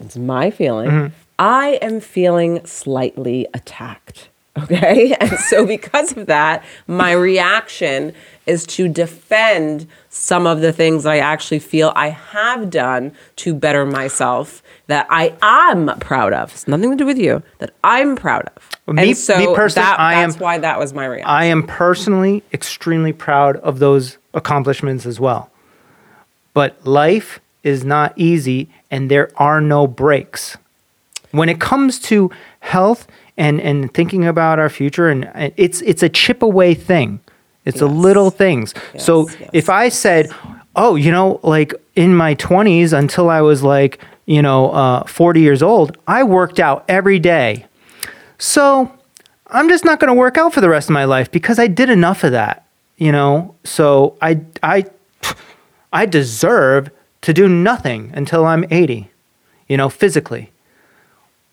It's 0.00 0.16
my 0.16 0.50
feeling. 0.50 0.90
Mm-hmm. 0.90 1.14
I 1.38 1.78
am 1.82 2.00
feeling 2.00 2.64
slightly 2.66 3.46
attacked. 3.54 4.28
Okay, 4.64 5.14
and 5.18 5.38
so 5.38 5.64
because 5.64 6.14
of 6.14 6.26
that, 6.26 6.62
my 6.86 7.12
reaction 7.12 8.12
is 8.44 8.66
to 8.66 8.86
defend 8.86 9.86
some 10.14 10.46
of 10.46 10.60
the 10.60 10.72
things 10.74 11.04
that 11.04 11.10
I 11.12 11.18
actually 11.20 11.58
feel 11.58 11.90
I 11.96 12.10
have 12.10 12.68
done 12.68 13.12
to 13.36 13.54
better 13.54 13.86
myself 13.86 14.62
that 14.86 15.06
I 15.08 15.34
am 15.40 15.98
proud 16.00 16.34
of. 16.34 16.52
It's 16.52 16.68
nothing 16.68 16.90
to 16.90 16.96
do 16.96 17.06
with 17.06 17.16
you. 17.18 17.42
That 17.60 17.72
I'm 17.82 18.14
proud 18.14 18.42
of. 18.54 18.68
Well, 18.84 18.94
me- 18.94 19.08
and 19.08 19.16
so 19.16 19.38
me 19.38 19.54
personally, 19.54 19.86
that, 19.86 19.98
I 19.98 20.14
am- 20.14 20.30
that's 20.30 20.40
why 20.40 20.58
that 20.58 20.78
was 20.78 20.92
my 20.92 21.06
reaction. 21.06 21.30
I 21.30 21.46
am 21.46 21.62
personally 21.66 22.42
extremely 22.52 23.14
proud 23.14 23.56
of 23.56 23.78
those 23.78 24.18
accomplishments 24.34 25.06
as 25.06 25.18
well. 25.18 25.50
But 26.52 26.86
life 26.86 27.40
is 27.64 27.82
not 27.82 28.12
easy 28.16 28.68
and 28.90 29.10
there 29.10 29.30
are 29.38 29.62
no 29.62 29.86
breaks. 29.86 30.58
When 31.30 31.48
it 31.48 31.58
comes 31.58 31.98
to 32.00 32.30
health 32.60 33.06
and, 33.38 33.62
and 33.62 33.92
thinking 33.94 34.26
about 34.26 34.58
our 34.58 34.68
future 34.68 35.08
and 35.08 35.30
and 35.34 35.54
it's 35.56 35.80
it's 35.80 36.02
a 36.02 36.10
chip 36.10 36.42
away 36.42 36.74
thing. 36.74 37.20
It's 37.64 37.80
a 37.80 37.86
Yes. 37.86 37.94
little 37.94 38.30
things. 38.30 38.74
so 38.98 39.28
Yes, 39.28 39.36
yes. 39.40 39.50
if 39.52 39.70
I 39.70 39.88
said, 39.88 40.30
"Oh, 40.76 40.94
you 40.96 41.10
know, 41.10 41.38
like 41.42 41.74
in 41.96 42.14
my 42.14 42.34
20s 42.34 42.92
until 42.92 43.28
I 43.30 43.40
was 43.40 43.62
like, 43.62 43.98
you 44.26 44.42
know, 44.42 44.70
uh, 44.70 45.04
40 45.04 45.40
years 45.40 45.62
old, 45.62 45.96
I 46.06 46.22
worked 46.24 46.58
out 46.60 46.84
every 46.88 47.18
day." 47.18 47.66
So 48.38 48.90
I'm 49.50 49.68
just 49.68 49.84
not 49.84 50.00
going 50.00 50.08
to 50.08 50.14
work 50.14 50.36
out 50.38 50.52
for 50.54 50.60
the 50.60 50.68
rest 50.68 50.88
of 50.88 50.94
my 50.94 51.04
life 51.04 51.30
because 51.30 51.58
I 51.58 51.66
did 51.66 51.90
enough 51.90 52.24
of 52.24 52.32
that, 52.32 52.64
you 52.96 53.12
know. 53.12 53.54
So 53.64 54.14
I 54.22 54.40
I 54.62 54.84
I 55.92 56.06
deserve 56.06 56.90
to 57.22 57.32
do 57.32 57.48
nothing 57.48 58.10
until 58.14 58.44
I'm 58.46 58.64
80, 58.70 59.10
you 59.68 59.76
know, 59.76 59.88
physically. 59.88 60.50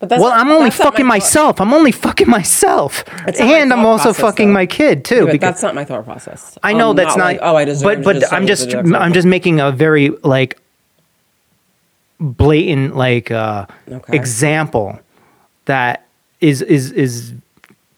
But 0.00 0.08
that's 0.08 0.20
well, 0.20 0.30
not- 0.30 0.40
I'm 0.40 0.48
only 0.50 0.70
not 0.70 0.78
my 0.78 0.84
fucking 0.84 1.04
thought- 1.04 1.08
myself. 1.08 1.60
I'm 1.60 1.72
only 1.74 1.92
fucking 1.92 2.28
myself, 2.28 3.04
my 3.26 3.32
and 3.38 3.70
I'm 3.72 3.84
also 3.84 4.04
process, 4.04 4.20
fucking 4.22 4.48
though. 4.48 4.54
my 4.54 4.66
kid 4.66 5.04
too. 5.04 5.26
Yeah, 5.26 5.32
but 5.32 5.40
that's 5.42 5.62
not 5.62 5.74
my 5.74 5.84
thought 5.84 6.04
process. 6.06 6.56
I 6.62 6.72
know 6.72 6.94
that's 6.94 7.16
not. 7.18 7.24
like, 7.24 7.38
oh, 7.42 7.54
I 7.54 7.64
deserve. 7.66 7.84
But 7.84 8.02
but 8.04 8.20
just 8.20 8.32
I'm 8.32 8.46
just 8.46 8.74
I'm 8.74 9.12
just 9.12 9.26
making 9.28 9.60
a 9.60 9.70
very 9.70 10.08
like 10.24 10.58
blatant 12.18 12.96
like 12.96 13.30
uh, 13.30 13.66
Okay. 13.90 14.16
example 14.16 14.98
that 15.66 16.06
is 16.40 16.62
is 16.62 16.92
is 16.92 17.34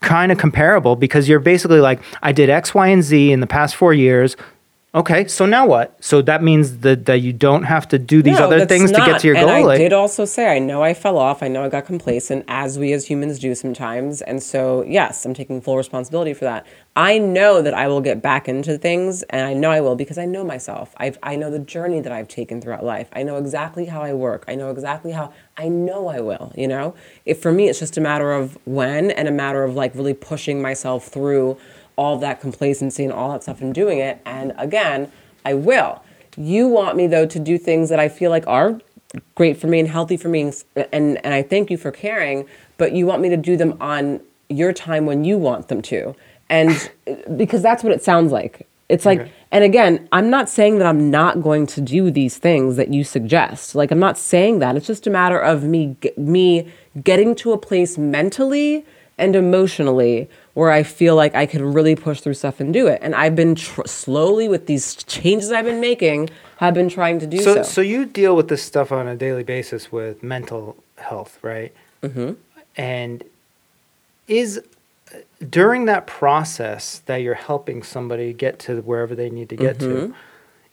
kind 0.00 0.32
of 0.32 0.38
comparable 0.38 0.96
because 0.96 1.28
you're 1.28 1.38
basically 1.40 1.80
like 1.80 2.00
I 2.22 2.32
did 2.32 2.50
X, 2.50 2.74
Y, 2.74 2.88
and 2.88 3.02
Z 3.02 3.30
in 3.32 3.40
the 3.40 3.46
past 3.46 3.76
four 3.76 3.94
years. 3.94 4.36
Okay, 4.94 5.26
so 5.26 5.46
now 5.46 5.64
what? 5.64 5.96
So 6.04 6.20
that 6.20 6.42
means 6.42 6.80
that, 6.80 7.06
that 7.06 7.20
you 7.20 7.32
don't 7.32 7.62
have 7.62 7.88
to 7.88 7.98
do 7.98 8.20
these 8.20 8.38
No, 8.38 8.44
other 8.44 8.66
things 8.66 8.92
to 8.92 8.98
get 8.98 9.20
to 9.20 9.26
your 9.26 9.36
and 9.36 9.46
goal. 9.46 9.54
I 9.56 9.62
like- 9.62 9.78
did 9.78 9.94
also 9.94 10.26
say 10.26 10.54
I 10.54 10.58
know 10.58 10.82
I 10.82 10.92
fell 10.92 11.16
off. 11.16 11.42
I 11.42 11.48
know 11.48 11.64
I 11.64 11.70
got 11.70 11.86
complacent, 11.86 12.44
as 12.46 12.78
we 12.78 12.92
as 12.92 13.06
humans 13.06 13.38
do 13.38 13.54
sometimes. 13.54 14.20
And 14.20 14.42
so, 14.42 14.82
yes, 14.86 15.24
I'm 15.24 15.32
taking 15.32 15.62
full 15.62 15.78
responsibility 15.78 16.34
for 16.34 16.44
that. 16.44 16.66
I 16.94 17.16
know 17.16 17.62
that 17.62 17.72
I 17.72 17.88
will 17.88 18.02
get 18.02 18.20
back 18.20 18.50
into 18.50 18.76
things, 18.76 19.22
and 19.30 19.46
I 19.46 19.54
know 19.54 19.70
I 19.70 19.80
will 19.80 19.96
because 19.96 20.18
I 20.18 20.26
know 20.26 20.44
myself. 20.44 20.92
I've, 20.98 21.18
I 21.22 21.36
know 21.36 21.50
the 21.50 21.58
journey 21.58 22.00
that 22.00 22.12
I've 22.12 22.28
taken 22.28 22.60
throughout 22.60 22.84
life. 22.84 23.08
I 23.14 23.22
know 23.22 23.36
exactly 23.38 23.86
how 23.86 24.02
I 24.02 24.12
work. 24.12 24.44
I 24.46 24.56
know 24.56 24.70
exactly 24.70 25.12
how 25.12 25.32
I 25.56 25.68
know 25.68 26.08
I 26.08 26.20
will. 26.20 26.52
You 26.54 26.68
know, 26.68 26.94
if 27.24 27.40
for 27.40 27.50
me, 27.50 27.70
it's 27.70 27.78
just 27.78 27.96
a 27.96 28.02
matter 28.02 28.30
of 28.32 28.58
when 28.66 29.10
and 29.10 29.26
a 29.26 29.32
matter 29.32 29.64
of 29.64 29.74
like 29.74 29.94
really 29.94 30.12
pushing 30.12 30.60
myself 30.60 31.06
through 31.06 31.56
all 31.96 32.18
that 32.18 32.40
complacency 32.40 33.04
and 33.04 33.12
all 33.12 33.32
that 33.32 33.42
stuff 33.42 33.60
and 33.60 33.74
doing 33.74 33.98
it. 33.98 34.20
And 34.24 34.52
again, 34.56 35.10
I 35.44 35.54
will. 35.54 36.02
You 36.36 36.68
want 36.68 36.96
me 36.96 37.06
though 37.06 37.26
to 37.26 37.38
do 37.38 37.58
things 37.58 37.88
that 37.90 38.00
I 38.00 38.08
feel 38.08 38.30
like 38.30 38.46
are 38.46 38.80
great 39.34 39.58
for 39.58 39.66
me 39.66 39.78
and 39.80 39.88
healthy 39.88 40.16
for 40.16 40.28
me, 40.28 40.52
and 40.92 41.24
and 41.24 41.34
I 41.34 41.42
thank 41.42 41.70
you 41.70 41.76
for 41.76 41.90
caring. 41.90 42.46
But 42.78 42.92
you 42.92 43.06
want 43.06 43.22
me 43.22 43.28
to 43.28 43.36
do 43.36 43.56
them 43.56 43.76
on 43.80 44.20
your 44.48 44.72
time 44.72 45.06
when 45.06 45.24
you 45.24 45.38
want 45.38 45.68
them 45.68 45.82
to, 45.82 46.14
and 46.48 46.90
uh, 47.06 47.14
because 47.36 47.62
that's 47.62 47.82
what 47.82 47.92
it 47.92 48.02
sounds 48.02 48.32
like. 48.32 48.66
It's 48.88 49.06
like, 49.06 49.30
and 49.50 49.64
again, 49.64 50.06
I'm 50.12 50.28
not 50.28 50.50
saying 50.50 50.76
that 50.78 50.86
I'm 50.86 51.10
not 51.10 51.40
going 51.42 51.66
to 51.68 51.80
do 51.80 52.10
these 52.10 52.36
things 52.36 52.76
that 52.76 52.92
you 52.92 53.04
suggest. 53.04 53.74
Like, 53.74 53.90
I'm 53.90 53.98
not 53.98 54.18
saying 54.18 54.58
that. 54.58 54.76
It's 54.76 54.86
just 54.86 55.06
a 55.06 55.10
matter 55.10 55.38
of 55.38 55.64
me, 55.64 55.96
me 56.18 56.70
getting 57.02 57.34
to 57.36 57.52
a 57.52 57.58
place 57.58 57.96
mentally 57.96 58.84
and 59.22 59.36
emotionally 59.36 60.28
where 60.54 60.70
I 60.70 60.82
feel 60.82 61.14
like 61.16 61.34
I 61.34 61.46
can 61.46 61.72
really 61.72 61.94
push 61.94 62.20
through 62.20 62.34
stuff 62.34 62.60
and 62.60 62.72
do 62.74 62.86
it. 62.88 62.98
And 63.02 63.14
I've 63.14 63.36
been 63.36 63.54
tr- 63.54 63.86
slowly 63.86 64.48
with 64.48 64.66
these 64.66 64.96
changes 65.04 65.50
I've 65.52 65.64
been 65.64 65.80
making, 65.80 66.28
have 66.58 66.74
been 66.74 66.88
trying 66.88 67.18
to 67.20 67.26
do 67.26 67.38
so. 67.38 67.54
so, 67.54 67.62
so 67.62 67.80
you 67.80 68.04
deal 68.04 68.36
with 68.36 68.48
this 68.48 68.62
stuff 68.62 68.92
on 68.92 69.06
a 69.08 69.16
daily 69.16 69.44
basis 69.44 69.90
with 69.90 70.22
mental 70.22 70.76
health, 70.96 71.38
right? 71.42 71.72
Mm-hmm. 72.02 72.32
And 72.76 73.24
is 74.28 74.60
during 75.48 75.84
that 75.86 76.06
process 76.06 77.00
that 77.06 77.16
you're 77.16 77.34
helping 77.34 77.82
somebody 77.82 78.32
get 78.32 78.58
to 78.60 78.80
wherever 78.82 79.14
they 79.14 79.30
need 79.30 79.48
to 79.50 79.56
get 79.56 79.78
to, 79.80 80.14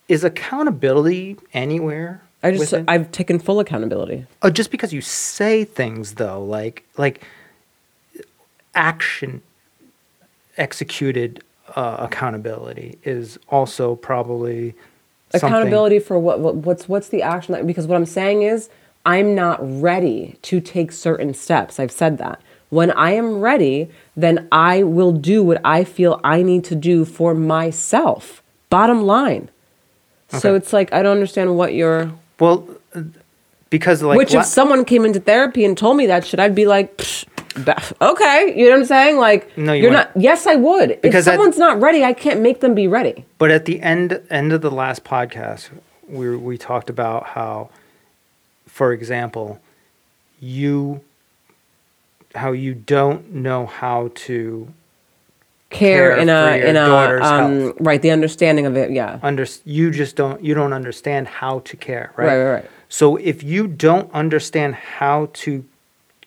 is 0.07 0.23
accountability 0.23 1.37
anywhere? 1.53 2.21
I 2.41 2.51
just 2.51 2.71
within- 2.71 2.85
I've 2.87 3.11
taken 3.11 3.37
full 3.39 3.59
accountability. 3.59 4.25
oh, 4.41 4.49
just 4.49 4.71
because 4.71 4.93
you 4.93 5.01
say 5.01 5.65
things 5.65 6.15
though, 6.15 6.43
like 6.43 6.83
like 6.97 7.21
action 8.75 9.41
executed 10.57 11.43
uh, 11.75 11.97
accountability 11.99 12.97
is 13.03 13.37
also 13.49 13.95
probably 13.95 14.73
accountability 15.33 15.99
for 15.99 16.17
what, 16.17 16.39
what 16.39 16.55
what's 16.55 16.89
what's 16.89 17.09
the 17.09 17.21
action 17.21 17.53
that, 17.53 17.67
because 17.67 17.85
what 17.87 17.95
i'm 17.95 18.05
saying 18.05 18.41
is 18.41 18.69
i'm 19.05 19.35
not 19.35 19.59
ready 19.61 20.35
to 20.41 20.59
take 20.59 20.91
certain 20.91 21.33
steps. 21.33 21.79
I've 21.79 21.91
said 21.91 22.17
that. 22.17 22.41
When 22.69 22.91
i 22.91 23.11
am 23.11 23.39
ready 23.39 23.89
then 24.15 24.47
i 24.51 24.83
will 24.83 25.11
do 25.11 25.43
what 25.43 25.61
i 25.63 25.83
feel 25.83 26.19
i 26.23 26.41
need 26.41 26.63
to 26.65 26.75
do 26.75 27.05
for 27.05 27.33
myself 27.35 28.41
bottom 28.69 29.03
line. 29.03 29.49
So 30.29 30.55
it's 30.55 30.73
like 30.73 30.91
i 30.91 31.01
don't 31.03 31.13
understand 31.13 31.55
what 31.57 31.73
you're 31.73 32.11
Well, 32.39 32.67
because 33.69 34.01
like 34.01 34.17
which 34.17 34.33
la- 34.33 34.41
if 34.41 34.45
someone 34.47 34.83
came 34.85 35.05
into 35.05 35.19
therapy 35.19 35.63
and 35.63 35.77
told 35.77 35.95
me 35.97 36.07
that 36.07 36.25
shit 36.25 36.39
i'd 36.39 36.55
be 36.55 36.65
like 36.65 36.97
Psh, 36.97 37.25
okay 38.01 38.53
you 38.55 38.65
know 38.65 38.71
what 38.71 38.79
i'm 38.79 38.85
saying 38.85 39.17
like 39.17 39.57
No, 39.57 39.73
you 39.73 39.83
you're 39.83 39.91
wouldn't. 39.91 40.15
not 40.15 40.21
yes 40.21 40.45
i 40.47 40.55
would 40.55 40.91
if 40.91 41.01
Because 41.01 41.25
that- 41.25 41.35
someone's 41.35 41.57
not 41.57 41.81
ready 41.81 42.03
i 42.03 42.13
can't 42.13 42.41
make 42.41 42.59
them 42.61 42.73
be 42.75 42.87
ready 42.87 43.25
But 43.37 43.51
at 43.51 43.65
the 43.65 43.81
end 43.81 44.21
end 44.29 44.53
of 44.53 44.61
the 44.61 44.71
last 44.71 45.03
podcast, 45.03 45.69
we 46.07 46.35
we 46.35 46.57
talked 46.57 46.89
about 46.89 47.27
how, 47.27 47.69
for 48.67 48.91
example, 48.93 49.59
you 50.39 51.01
how 52.35 52.51
you 52.51 52.73
don't 52.75 53.33
know 53.33 53.65
how 53.65 54.11
to 54.13 54.67
care, 55.69 56.11
Care 56.11 56.17
in 56.17 56.29
a 56.29 56.69
in 56.69 56.75
a 56.75 56.83
um, 56.83 57.59
health. 57.61 57.75
right 57.79 58.01
the 58.01 58.11
understanding 58.11 58.65
of 58.65 58.75
it 58.77 58.91
yeah 58.91 59.19
under 59.23 59.45
you 59.65 59.91
just 59.91 60.15
don't 60.15 60.43
you 60.43 60.53
don't 60.53 60.73
understand 60.73 61.27
how 61.27 61.59
to 61.59 61.75
care 61.77 62.11
right 62.17 62.27
Right, 62.27 62.37
right, 62.43 62.51
right. 62.61 62.65
so 62.89 63.17
if 63.17 63.43
you 63.43 63.67
don't 63.67 64.11
understand 64.13 64.75
how 64.75 65.29
to 65.33 65.63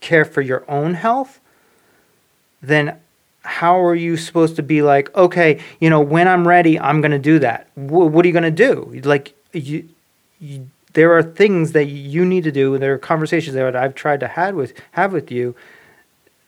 care 0.02 0.24
for 0.24 0.42
your 0.42 0.64
own 0.68 0.94
health 0.94 1.40
then 2.62 2.96
how 3.44 3.84
are 3.84 3.94
you 3.94 4.16
supposed 4.16 4.56
to 4.56 4.62
be 4.62 4.82
like 4.82 5.14
okay 5.16 5.60
you 5.80 5.90
know 5.90 6.00
when 6.00 6.28
i'm 6.28 6.46
ready 6.46 6.78
i'm 6.78 7.00
going 7.00 7.10
to 7.10 7.18
do 7.18 7.38
that. 7.38 7.68
Wh- 7.74 8.12
what 8.12 8.24
are 8.24 8.28
you 8.28 8.32
going 8.32 8.44
to 8.44 8.50
do? 8.50 9.00
Like 9.04 9.34
you, 9.52 9.88
you 10.40 10.68
there 10.94 11.16
are 11.16 11.22
things 11.22 11.72
that 11.72 11.86
you 11.86 12.24
need 12.24 12.44
to 12.44 12.52
do. 12.52 12.74
And 12.74 12.82
there 12.82 12.92
are 12.92 12.98
conversations 12.98 13.54
that 13.54 13.76
i've 13.76 13.94
tried 13.94 14.20
to 14.20 14.28
had 14.28 14.54
with 14.54 14.72
have 14.92 15.12
with 15.12 15.30
you 15.30 15.54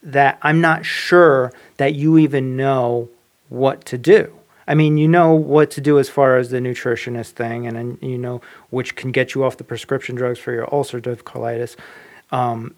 that 0.02 0.38
i'm 0.42 0.60
not 0.60 0.84
sure 0.84 1.52
that 1.78 1.94
you 1.94 2.18
even 2.18 2.56
know 2.56 3.08
what 3.48 3.84
to 3.86 3.98
do. 3.98 4.32
I 4.66 4.74
mean 4.74 4.96
you 4.96 5.08
know 5.08 5.34
what 5.34 5.70
to 5.72 5.80
do 5.80 5.98
as 5.98 6.08
far 6.08 6.36
as 6.36 6.50
the 6.50 6.58
nutritionist 6.58 7.30
thing 7.30 7.66
and 7.66 7.76
then 7.76 7.98
you 8.00 8.18
know 8.18 8.40
which 8.70 8.94
can 8.94 9.10
get 9.10 9.34
you 9.34 9.42
off 9.42 9.56
the 9.56 9.64
prescription 9.64 10.14
drugs 10.14 10.38
for 10.38 10.52
your 10.52 10.66
ulcerative 10.68 11.22
colitis. 11.22 11.74
Um, 12.30 12.74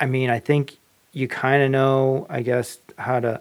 I 0.00 0.06
mean, 0.06 0.30
I 0.30 0.38
think 0.38 0.76
you 1.12 1.28
kind 1.28 1.62
of 1.62 1.70
know, 1.70 2.26
I 2.30 2.42
guess, 2.42 2.78
how 2.98 3.20
to 3.20 3.40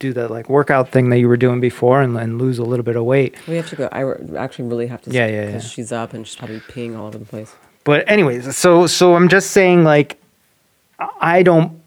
do 0.00 0.12
that 0.12 0.30
like 0.30 0.48
workout 0.48 0.88
thing 0.90 1.08
that 1.10 1.18
you 1.18 1.28
were 1.28 1.36
doing 1.36 1.60
before 1.60 2.02
and, 2.02 2.16
and 2.16 2.38
lose 2.40 2.58
a 2.58 2.64
little 2.64 2.82
bit 2.84 2.96
of 2.96 3.04
weight. 3.04 3.34
We 3.46 3.56
have 3.56 3.68
to 3.70 3.76
go. 3.76 3.88
I 3.92 4.00
re- 4.00 4.36
actually 4.36 4.68
really 4.68 4.86
have 4.88 5.02
to. 5.02 5.10
Yeah, 5.10 5.26
yeah, 5.26 5.46
Because 5.46 5.64
yeah. 5.64 5.68
she's 5.70 5.92
up 5.92 6.14
and 6.14 6.26
she's 6.26 6.36
probably 6.36 6.60
peeing 6.60 6.98
all 6.98 7.06
over 7.06 7.18
the 7.18 7.24
place. 7.24 7.54
But 7.84 8.08
anyways, 8.08 8.56
so 8.56 8.86
so 8.86 9.14
I'm 9.14 9.28
just 9.28 9.50
saying 9.52 9.84
like 9.84 10.20
I 11.20 11.42
don't 11.42 11.80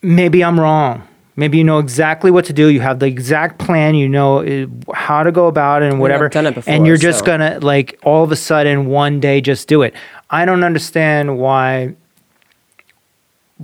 maybe 0.00 0.44
I'm 0.44 0.58
wrong. 0.58 1.06
Maybe 1.34 1.58
you 1.58 1.64
know 1.64 1.78
exactly 1.78 2.30
what 2.30 2.44
to 2.46 2.52
do. 2.52 2.68
You 2.68 2.80
have 2.80 2.98
the 2.98 3.06
exact 3.06 3.58
plan. 3.58 3.94
You 3.94 4.08
know 4.08 4.40
uh, 4.44 4.66
how 4.94 5.22
to 5.22 5.32
go 5.32 5.48
about 5.48 5.82
it 5.82 5.90
and 5.90 5.98
whatever. 6.00 6.28
done 6.28 6.46
it 6.46 6.54
before, 6.54 6.72
and 6.72 6.86
you're 6.86 6.96
just 6.98 7.20
so- 7.20 7.24
gonna 7.26 7.58
like 7.60 7.98
all 8.04 8.22
of 8.22 8.30
a 8.32 8.36
sudden 8.36 8.86
one 8.86 9.18
day 9.18 9.40
just 9.40 9.66
do 9.66 9.82
it. 9.82 9.94
I 10.30 10.44
don't 10.44 10.62
understand 10.62 11.38
why 11.38 11.94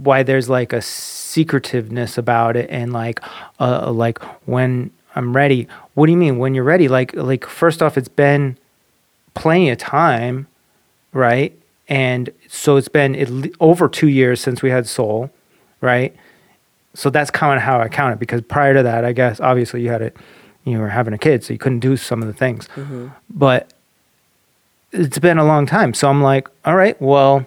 why 0.04 0.22
there's 0.22 0.48
like 0.48 0.72
a 0.72 0.80
secretiveness 0.82 2.18
about 2.18 2.56
it 2.56 2.68
and 2.70 2.92
like 2.92 3.20
uh 3.60 3.90
like 3.90 4.22
when 4.46 4.90
I'm 5.14 5.34
ready. 5.34 5.66
What 5.94 6.06
do 6.06 6.12
you 6.12 6.18
mean 6.18 6.38
when 6.38 6.54
you're 6.54 6.64
ready? 6.64 6.88
Like 6.88 7.14
like 7.14 7.44
first 7.44 7.82
off, 7.82 7.96
it's 7.98 8.08
been 8.08 8.56
plenty 9.34 9.70
of 9.70 9.78
time, 9.78 10.46
right? 11.12 11.56
And 11.88 12.30
so 12.48 12.76
it's 12.76 12.88
been 12.88 13.52
over 13.60 13.88
two 13.88 14.08
years 14.08 14.40
since 14.40 14.62
we 14.62 14.70
had 14.70 14.86
Soul, 14.86 15.30
right? 15.80 16.14
So 16.94 17.10
that's 17.10 17.30
kind 17.30 17.56
of 17.56 17.62
how 17.62 17.80
I 17.80 17.88
count 17.88 18.12
it 18.14 18.18
because 18.18 18.42
prior 18.42 18.74
to 18.74 18.82
that, 18.82 19.04
I 19.04 19.12
guess 19.12 19.40
obviously 19.40 19.82
you 19.82 19.88
had 19.88 20.02
it, 20.02 20.16
you 20.64 20.78
were 20.78 20.88
having 20.88 21.14
a 21.14 21.18
kid, 21.18 21.44
so 21.44 21.52
you 21.52 21.58
couldn't 21.58 21.80
do 21.80 21.96
some 21.96 22.20
of 22.22 22.28
the 22.28 22.34
things. 22.34 22.68
But 23.30 23.72
it's 24.92 25.18
been 25.18 25.38
a 25.38 25.44
long 25.44 25.66
time, 25.66 25.94
so 25.94 26.08
I'm 26.08 26.22
like, 26.22 26.48
all 26.64 26.76
right, 26.76 27.00
well, 27.00 27.46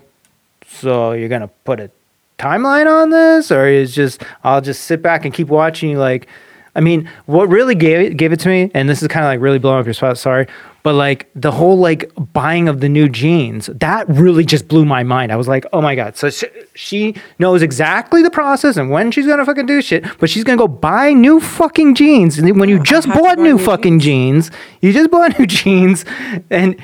so 0.68 1.12
you're 1.12 1.30
gonna 1.30 1.50
put 1.66 1.80
a 1.80 1.92
timeline 2.42 2.88
on 2.88 3.12
this, 3.12 3.52
or 3.52 3.68
is 3.68 3.94
just 3.94 4.24
I'll 4.44 4.62
just 4.62 4.86
sit 4.86 5.02
back 5.02 5.26
and 5.26 5.34
keep 5.34 5.48
watching 5.48 5.90
you 5.90 6.00
like. 6.00 6.28
I 6.74 6.80
mean, 6.80 7.10
what 7.26 7.50
really 7.50 7.76
gave 7.76 8.00
it, 8.00 8.16
gave 8.16 8.32
it 8.32 8.40
to 8.42 8.48
me, 8.48 8.72
and 8.74 8.88
this 8.88 9.02
is 9.02 9.10
kind 9.10 9.26
of 9.26 9.30
like 9.30 9.42
really 9.42 9.60
blowing 9.60 9.82
up 9.82 9.86
your 9.86 9.94
spot. 9.94 10.18
Sorry, 10.18 10.48
but 10.84 10.94
like 10.96 11.30
the 11.36 11.52
whole 11.52 11.78
like 11.78 12.10
buying 12.32 12.70
of 12.70 12.80
the 12.80 12.88
new 12.88 13.10
jeans, 13.10 13.66
that 13.66 14.08
really 14.08 14.46
just 14.46 14.70
blew 14.70 14.86
my 14.86 15.04
mind. 15.04 15.34
I 15.34 15.36
was 15.36 15.50
like, 15.50 15.66
oh 15.74 15.82
my 15.82 15.96
god! 15.96 16.16
So 16.16 16.30
she, 16.30 16.48
she 16.74 17.16
knows 17.40 17.62
exactly 17.62 18.24
the 18.24 18.32
process 18.32 18.78
and 18.78 18.90
when 18.90 19.12
she's 19.12 19.28
gonna 19.28 19.46
fucking 19.46 19.66
do 19.66 19.82
shit, 19.82 20.06
but 20.20 20.30
she's 20.30 20.46
gonna 20.46 20.58
go 20.58 20.70
buy 20.70 21.12
new 21.12 21.42
fucking 21.42 21.96
jeans. 21.96 22.40
And 22.40 22.58
when 22.58 22.70
you 22.70 22.82
just 22.82 23.10
bought 23.10 23.38
new 23.38 23.52
new 23.52 23.64
fucking 23.64 24.00
jeans, 24.00 24.52
you 24.82 24.94
just 24.94 25.12
bought 25.12 25.38
new 25.40 25.46
jeans, 25.46 26.06
and 26.50 26.76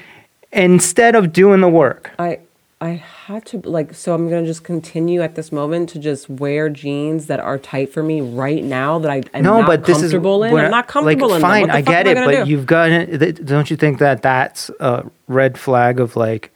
instead 0.52 1.16
of 1.16 1.34
doing 1.34 1.62
the 1.62 1.70
work, 1.70 2.12
I 2.20 2.40
I 2.80 2.90
had 2.90 3.44
to 3.48 3.58
like 3.60 3.96
so 3.96 4.14
I'm 4.14 4.30
gonna 4.30 4.46
just 4.46 4.64
continue 4.64 5.22
at 5.22 5.34
this 5.34 5.52
moment 5.52 5.90
to 5.90 6.00
just 6.00 6.30
wear 6.30 6.70
jeans 6.70 7.26
that 7.26 7.40
are 7.40 7.58
tight 7.58 7.92
for 7.92 8.04
me 8.04 8.22
right 8.22 8.64
now 8.64 9.00
that 9.00 9.10
I 9.10 9.24
am 9.34 9.44
no, 9.44 9.60
not 9.62 9.66
but 9.66 9.86
this 9.86 9.98
is 9.98 10.12
comfortable 10.12 10.44
in. 10.44 10.56
I'm 10.56 10.70
not 10.70 10.88
comfortable 10.88 11.30
like, 11.30 11.36
in. 11.38 11.42
Fine, 11.42 11.70
I 11.72 11.82
get 11.82 12.06
it, 12.06 12.14
gonna 12.14 12.28
but 12.28 12.46
do? 12.46 12.50
you've 12.52 12.68
got 12.68 12.92
it. 12.92 13.44
Don't 13.44 13.72
you 13.72 13.78
think 13.78 13.98
that 13.98 14.22
that's 14.22 14.70
a 14.80 15.10
red 15.28 15.58
flag 15.58 16.00
of 16.00 16.16
like 16.16 16.52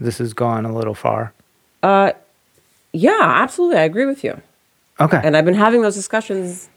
this 0.00 0.18
has 0.18 0.32
gone 0.34 0.64
a 0.64 0.74
little 0.74 0.94
far? 0.94 1.32
Uh, 1.82 2.10
Yeah, 2.92 3.20
absolutely. 3.22 3.78
I 3.78 3.82
agree 3.84 4.04
with 4.06 4.24
you. 4.24 4.40
Okay. 4.98 5.20
And 5.22 5.36
I've 5.36 5.44
been 5.44 5.54
having 5.54 5.82
those 5.82 5.94
discussions 5.94 6.68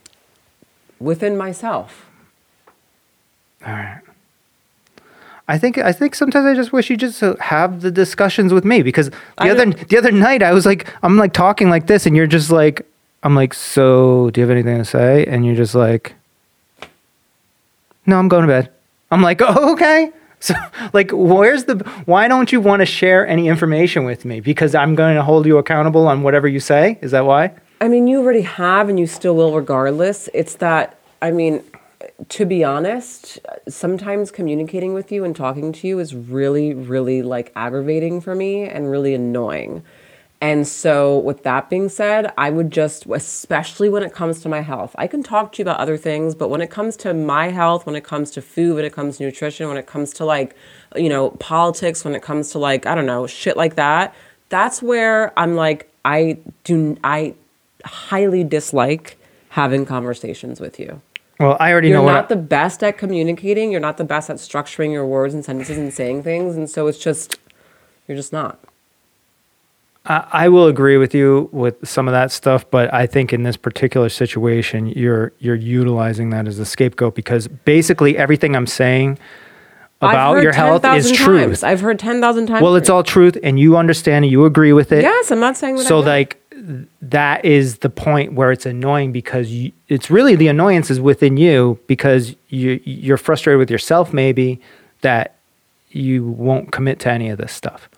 within 1.00 1.36
myself. 1.36 2.06
All 3.66 3.72
right. 3.72 4.00
I 5.48 5.58
think 5.58 5.78
I 5.78 5.92
think 5.92 6.14
sometimes 6.14 6.46
I 6.46 6.54
just 6.54 6.72
wish 6.72 6.90
you 6.90 6.96
just 6.96 7.20
have 7.20 7.80
the 7.80 7.90
discussions 7.90 8.52
with 8.52 8.64
me 8.64 8.82
because 8.82 9.10
the 9.10 9.16
I 9.38 9.50
other 9.50 9.64
don't- 9.66 9.88
the 9.88 9.96
other 9.98 10.10
night 10.12 10.42
I 10.42 10.52
was 10.52 10.66
like 10.66 10.92
I'm 11.02 11.16
like 11.16 11.32
talking 11.32 11.70
like 11.70 11.86
this 11.86 12.04
and 12.06 12.16
you're 12.16 12.26
just 12.26 12.50
like 12.50 12.84
I'm 13.22 13.34
like 13.36 13.54
so 13.54 14.30
do 14.30 14.40
you 14.40 14.46
have 14.46 14.50
anything 14.50 14.78
to 14.78 14.84
say 14.84 15.24
and 15.26 15.46
you're 15.46 15.54
just 15.54 15.74
like 15.74 16.14
no 18.06 18.18
I'm 18.18 18.28
going 18.28 18.42
to 18.42 18.48
bed. 18.48 18.70
I'm 19.10 19.22
like 19.22 19.40
oh, 19.42 19.72
okay. 19.74 20.10
So 20.40 20.54
like 20.92 21.10
where's 21.12 21.64
the 21.64 21.76
why 22.06 22.28
don't 22.28 22.50
you 22.52 22.60
want 22.60 22.80
to 22.80 22.86
share 22.86 23.26
any 23.26 23.48
information 23.48 24.04
with 24.04 24.24
me 24.24 24.40
because 24.40 24.74
I'm 24.74 24.94
going 24.94 25.14
to 25.16 25.22
hold 25.22 25.46
you 25.46 25.58
accountable 25.58 26.08
on 26.08 26.22
whatever 26.22 26.46
you 26.48 26.60
say? 26.60 26.98
Is 27.02 27.12
that 27.12 27.24
why? 27.24 27.52
I 27.80 27.88
mean, 27.88 28.06
you 28.06 28.20
already 28.20 28.42
have 28.42 28.88
and 28.88 28.98
you 28.98 29.06
still 29.06 29.36
will 29.36 29.54
regardless. 29.54 30.28
It's 30.32 30.54
that, 30.56 30.98
I 31.20 31.30
mean, 31.30 31.62
to 32.28 32.46
be 32.46 32.64
honest, 32.64 33.38
sometimes 33.68 34.30
communicating 34.30 34.94
with 34.94 35.12
you 35.12 35.24
and 35.24 35.36
talking 35.36 35.72
to 35.72 35.86
you 35.86 35.98
is 35.98 36.14
really, 36.14 36.74
really 36.74 37.22
like 37.22 37.52
aggravating 37.54 38.20
for 38.20 38.34
me 38.34 38.62
and 38.62 38.90
really 38.90 39.14
annoying. 39.14 39.82
And 40.40 40.68
so, 40.68 41.18
with 41.18 41.44
that 41.44 41.70
being 41.70 41.88
said, 41.88 42.32
I 42.36 42.50
would 42.50 42.70
just, 42.70 43.06
especially 43.06 43.88
when 43.88 44.02
it 44.02 44.12
comes 44.12 44.42
to 44.42 44.50
my 44.50 44.60
health, 44.60 44.94
I 44.98 45.06
can 45.06 45.22
talk 45.22 45.52
to 45.52 45.58
you 45.58 45.62
about 45.64 45.80
other 45.80 45.96
things, 45.96 46.34
but 46.34 46.48
when 46.48 46.60
it 46.60 46.70
comes 46.70 46.96
to 46.98 47.14
my 47.14 47.48
health, 47.48 47.86
when 47.86 47.96
it 47.96 48.04
comes 48.04 48.30
to 48.32 48.42
food, 48.42 48.76
when 48.76 48.84
it 48.84 48.92
comes 48.92 49.16
to 49.16 49.24
nutrition, 49.24 49.66
when 49.68 49.78
it 49.78 49.86
comes 49.86 50.12
to 50.14 50.26
like, 50.26 50.54
you 50.94 51.08
know, 51.08 51.30
politics, 51.30 52.04
when 52.04 52.14
it 52.14 52.22
comes 52.22 52.50
to 52.50 52.58
like, 52.58 52.84
I 52.84 52.94
don't 52.94 53.06
know, 53.06 53.26
shit 53.26 53.56
like 53.56 53.76
that, 53.76 54.14
that's 54.50 54.82
where 54.82 55.38
I'm 55.38 55.54
like, 55.54 55.90
I 56.04 56.38
do, 56.64 56.98
I 57.02 57.34
highly 57.84 58.44
dislike 58.44 59.16
having 59.48 59.86
conversations 59.86 60.60
with 60.60 60.78
you. 60.78 61.00
Well, 61.38 61.56
I 61.60 61.70
already 61.72 61.88
You're 61.88 61.98
know 61.98 62.02
what 62.04 62.10
You're 62.12 62.16
not 62.22 62.24
I- 62.32 62.34
the 62.34 62.42
best 62.42 62.82
at 62.82 62.96
communicating. 62.98 63.70
You're 63.70 63.80
not 63.80 63.96
the 63.98 64.04
best 64.04 64.30
at 64.30 64.36
structuring 64.36 64.92
your 64.92 65.04
words 65.06 65.34
and 65.34 65.44
sentences 65.44 65.76
and 65.78 65.92
saying 65.92 66.22
things. 66.22 66.56
And 66.56 66.68
so 66.68 66.86
it's 66.86 66.98
just, 66.98 67.38
you're 68.08 68.16
just 68.16 68.32
not. 68.32 68.58
I 70.06 70.26
I 70.32 70.48
will 70.48 70.66
agree 70.66 70.96
with 70.96 71.14
you 71.14 71.48
with 71.52 71.86
some 71.86 72.06
of 72.08 72.12
that 72.12 72.30
stuff, 72.30 72.64
but 72.70 72.92
I 72.94 73.06
think 73.06 73.32
in 73.32 73.42
this 73.42 73.56
particular 73.56 74.08
situation, 74.08 74.86
you're 74.86 75.32
you're 75.40 75.56
utilizing 75.56 76.30
that 76.30 76.46
as 76.46 76.58
a 76.58 76.64
scapegoat 76.64 77.14
because 77.16 77.48
basically 77.48 78.16
everything 78.16 78.54
I'm 78.54 78.68
saying 78.68 79.18
about 80.00 80.42
your 80.42 80.52
health 80.52 80.84
is 80.84 81.10
10,000 81.10 81.14
truth. 81.16 81.40
times. 81.40 81.62
I've 81.64 81.80
heard 81.80 81.98
10,000 81.98 82.46
times. 82.46 82.62
Well, 82.62 82.76
it's 82.76 82.88
all 82.90 83.02
truth, 83.02 83.36
and 83.42 83.58
you 83.58 83.76
understand 83.76 84.24
and 84.24 84.30
you 84.32 84.44
agree 84.44 84.72
with 84.72 84.92
it. 84.92 85.02
Yes, 85.02 85.30
I'm 85.32 85.40
not 85.40 85.56
saying 85.56 85.76
that. 85.76 85.86
So 85.86 86.00
like 86.00 86.40
that 87.02 87.44
is 87.44 87.78
the 87.78 87.90
point 87.90 88.32
where 88.32 88.50
it's 88.50 88.64
annoying 88.66 89.12
because 89.12 89.50
you, 89.50 89.72
it's 89.88 90.10
really 90.10 90.36
the 90.36 90.48
annoyance 90.48 90.90
is 90.90 90.98
within 91.00 91.36
you 91.36 91.78
because 91.86 92.34
you 92.48 92.80
you're 92.84 93.18
frustrated 93.18 93.58
with 93.58 93.70
yourself 93.70 94.12
maybe 94.12 94.60
that 95.02 95.36
you 95.90 96.24
won't 96.26 96.72
commit 96.72 96.98
to 97.00 97.10
any 97.10 97.28
of 97.28 97.38
this 97.38 97.52
stuff. 97.52 97.88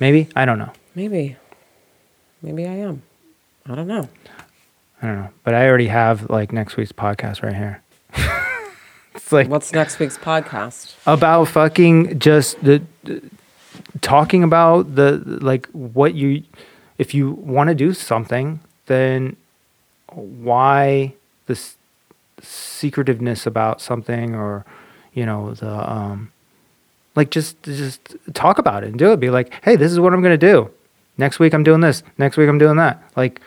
Maybe 0.00 0.28
I 0.34 0.44
don't 0.44 0.58
know. 0.58 0.72
maybe, 0.94 1.36
maybe 2.42 2.66
I 2.66 2.72
am. 2.74 3.02
I 3.66 3.74
don't 3.74 3.86
know. 3.86 4.08
I 5.02 5.06
don't 5.06 5.16
know, 5.16 5.30
but 5.44 5.54
I 5.54 5.66
already 5.68 5.86
have 5.88 6.28
like 6.30 6.52
next 6.52 6.76
week's 6.76 6.92
podcast 6.92 7.42
right 7.42 7.54
here. 7.54 7.82
it's 9.14 9.30
like 9.32 9.48
What's 9.48 9.72
next 9.72 9.98
week's 9.98 10.18
podcast? 10.18 10.94
about 11.06 11.44
fucking 11.44 12.18
just 12.18 12.62
the, 12.64 12.82
the- 13.04 13.22
talking 14.00 14.42
about 14.42 14.94
the 14.94 15.22
like 15.40 15.66
what 15.68 16.14
you 16.14 16.42
if 17.00 17.14
you 17.14 17.30
want 17.56 17.68
to 17.68 17.74
do 17.74 17.94
something 17.94 18.60
then 18.86 19.34
why 20.12 21.12
this 21.46 21.76
secretiveness 22.42 23.46
about 23.46 23.80
something 23.80 24.34
or 24.34 24.64
you 25.14 25.24
know 25.24 25.54
the 25.54 25.92
um 25.92 26.30
like 27.16 27.30
just 27.30 27.60
just 27.62 28.16
talk 28.34 28.58
about 28.58 28.84
it 28.84 28.88
and 28.88 28.98
do 28.98 29.12
it. 29.12 29.18
Be 29.20 29.30
like 29.30 29.52
hey 29.64 29.76
this 29.76 29.90
is 29.92 29.98
what 29.98 30.12
i'm 30.14 30.22
going 30.22 30.38
to 30.38 30.46
do. 30.52 30.70
Next 31.18 31.38
week 31.38 31.52
i'm 31.54 31.62
doing 31.64 31.80
this. 31.80 32.02
Next 32.18 32.36
week 32.36 32.48
i'm 32.48 32.58
doing 32.58 32.76
that. 32.76 33.02
Like 33.16 33.40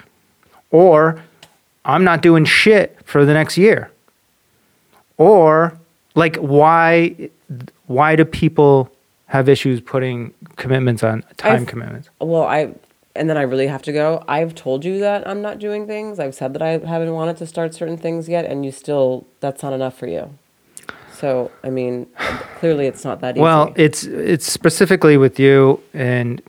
or 0.72 1.22
i'm 1.86 2.04
not 2.04 2.22
doing 2.22 2.46
shit 2.46 2.98
for 3.06 3.26
the 3.26 3.34
next 3.34 3.58
year. 3.58 3.92
Or 5.18 5.78
like 6.16 6.36
why 6.38 7.30
why 7.88 8.16
do 8.16 8.26
people 8.26 8.90
have 9.28 9.50
issues 9.50 9.82
putting 9.82 10.34
commitments 10.56 11.04
on 11.04 11.24
time 11.38 11.62
I've- 11.62 11.66
commitments? 11.66 12.10
Well, 12.20 12.44
I 12.44 12.74
and 13.16 13.30
then 13.30 13.38
I 13.38 13.44
really 13.44 13.68
have 13.68 13.82
to 13.84 13.92
go. 13.92 14.24
I've 14.28 14.56
told 14.56 14.84
you 14.86 15.00
that 15.00 15.28
I'm 15.28 15.42
not 15.42 15.60
doing 15.60 15.86
things. 15.88 16.20
I've 16.20 16.36
said 16.36 16.54
that 16.54 16.62
I 16.62 16.80
haven't 16.80 17.14
wanted 17.14 17.38
to 17.38 17.46
start 17.48 17.74
certain 17.74 17.98
things 17.98 18.28
yet, 18.30 18.46
and 18.46 18.66
you 18.66 18.72
still 18.72 19.26
that's 19.40 19.64
not 19.64 19.74
enough 19.74 19.98
for 19.98 20.08
you. 20.08 20.38
So 21.14 21.52
I 21.64 21.70
mean, 21.70 22.08
clearly 22.60 22.88
it's 22.88 23.04
not 23.04 23.22
that 23.22 23.36
easy. 23.36 23.42
well 23.42 23.74
it's 23.76 24.04
it's 24.04 24.52
specifically 24.52 25.18
with 25.18 25.40
you 25.40 25.82
and 25.94 26.42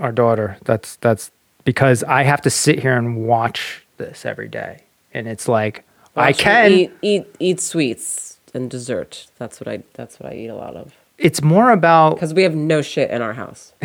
our 0.00 0.12
daughter 0.12 0.58
that's 0.64 0.96
that's 0.96 1.30
because 1.64 2.04
i 2.04 2.22
have 2.22 2.40
to 2.42 2.50
sit 2.50 2.78
here 2.80 2.96
and 2.96 3.26
watch 3.26 3.84
this 3.96 4.26
every 4.26 4.48
day 4.48 4.82
and 5.14 5.26
it's 5.26 5.48
like 5.48 5.84
i 6.16 6.28
Watch 6.28 6.38
me 6.38 6.42
can 6.44 6.72
eat 6.72 6.92
eat 7.02 7.36
eat 7.38 7.60
sweets 7.60 8.38
and 8.54 8.70
dessert. 8.70 9.26
That's 9.38 9.60
what 9.60 9.68
I 9.68 9.82
that's 9.94 10.18
what 10.18 10.32
I 10.32 10.36
eat 10.36 10.48
a 10.48 10.54
lot 10.54 10.74
of. 10.76 10.94
It's 11.18 11.42
more 11.42 11.70
about 11.70 12.14
Because 12.14 12.34
we 12.34 12.42
have 12.42 12.54
no 12.54 12.82
shit 12.82 13.10
in 13.10 13.22
our 13.22 13.32
house. 13.32 13.72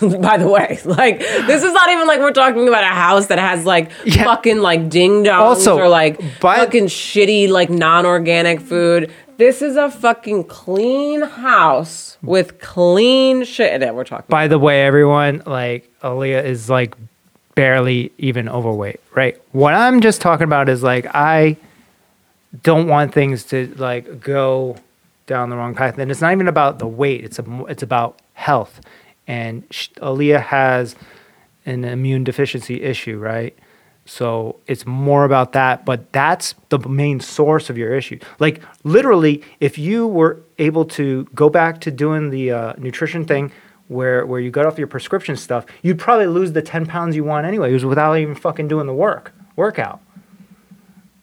By 0.00 0.36
the 0.38 0.48
way, 0.48 0.78
like 0.84 1.18
this 1.18 1.62
is 1.62 1.72
not 1.72 1.88
even 1.90 2.06
like 2.06 2.20
we're 2.20 2.32
talking 2.32 2.68
about 2.68 2.84
a 2.84 2.88
house 2.88 3.26
that 3.26 3.38
has 3.38 3.64
like 3.64 3.90
Yeah. 4.04 4.24
fucking 4.24 4.58
like 4.58 4.88
ding 4.88 5.24
dongs 5.24 5.66
or 5.66 5.88
like 5.88 6.18
by- 6.40 6.56
fucking 6.56 6.86
shitty 6.86 7.48
like 7.48 7.70
non-organic 7.70 8.60
food. 8.60 9.12
This 9.38 9.62
is 9.62 9.76
a 9.76 9.88
fucking 9.90 10.44
clean 10.44 11.22
house 11.22 12.18
with 12.22 12.60
clean 12.60 13.44
shit 13.44 13.72
in 13.72 13.82
it. 13.82 13.94
We're 13.94 14.04
talking. 14.04 14.26
by 14.28 14.48
the 14.48 14.58
way 14.58 14.82
everyone 14.84 15.42
like 15.46 15.88
Aaliyah 16.02 16.44
is 16.44 16.68
like 16.68 16.94
barely 17.54 18.12
even 18.18 18.48
overweight 18.48 19.00
right 19.16 19.36
what 19.50 19.74
i'm 19.74 20.00
just 20.00 20.20
talking 20.20 20.44
about 20.44 20.68
is 20.68 20.80
like 20.84 21.06
i 21.12 21.56
don't 22.62 22.86
want 22.86 23.12
things 23.12 23.42
to 23.42 23.74
like 23.78 24.20
go 24.20 24.76
down 25.28 25.50
the 25.50 25.56
wrong 25.56 25.74
path. 25.76 25.96
And 25.98 26.10
it's 26.10 26.20
not 26.20 26.32
even 26.32 26.48
about 26.48 26.80
the 26.80 26.88
weight 26.88 27.22
it's 27.24 27.38
a, 27.38 27.64
it's 27.66 27.84
about 27.84 28.20
health. 28.32 28.80
And 29.28 29.62
sh- 29.70 29.90
Aaliyah 29.98 30.42
has 30.42 30.96
an 31.64 31.84
immune 31.84 32.24
deficiency 32.24 32.82
issue 32.82 33.18
right? 33.18 33.56
So 34.06 34.56
it's 34.66 34.84
more 34.86 35.24
about 35.24 35.52
that 35.52 35.84
but 35.84 36.10
that's 36.12 36.54
the 36.70 36.78
main 36.80 37.20
source 37.20 37.70
of 37.70 37.78
your 37.78 37.94
issue. 37.94 38.18
Like 38.40 38.62
literally 38.82 39.44
if 39.60 39.78
you 39.78 40.08
were 40.08 40.40
able 40.58 40.84
to 40.86 41.24
go 41.34 41.48
back 41.48 41.80
to 41.82 41.90
doing 41.92 42.30
the 42.30 42.50
uh, 42.50 42.72
nutrition 42.78 43.24
thing 43.24 43.52
where 43.86 44.26
where 44.26 44.40
you 44.40 44.50
got 44.50 44.66
off 44.66 44.76
your 44.78 44.86
prescription 44.86 45.34
stuff 45.36 45.64
you'd 45.82 45.98
probably 45.98 46.26
lose 46.26 46.52
the 46.52 46.60
10 46.62 46.86
pounds 46.86 47.14
you 47.14 47.22
want 47.24 47.46
anyway. 47.46 47.70
It 47.70 47.74
was 47.74 47.84
without 47.84 48.14
even 48.18 48.34
fucking 48.34 48.66
doing 48.68 48.86
the 48.86 48.94
work 48.94 49.32
workout. 49.56 50.00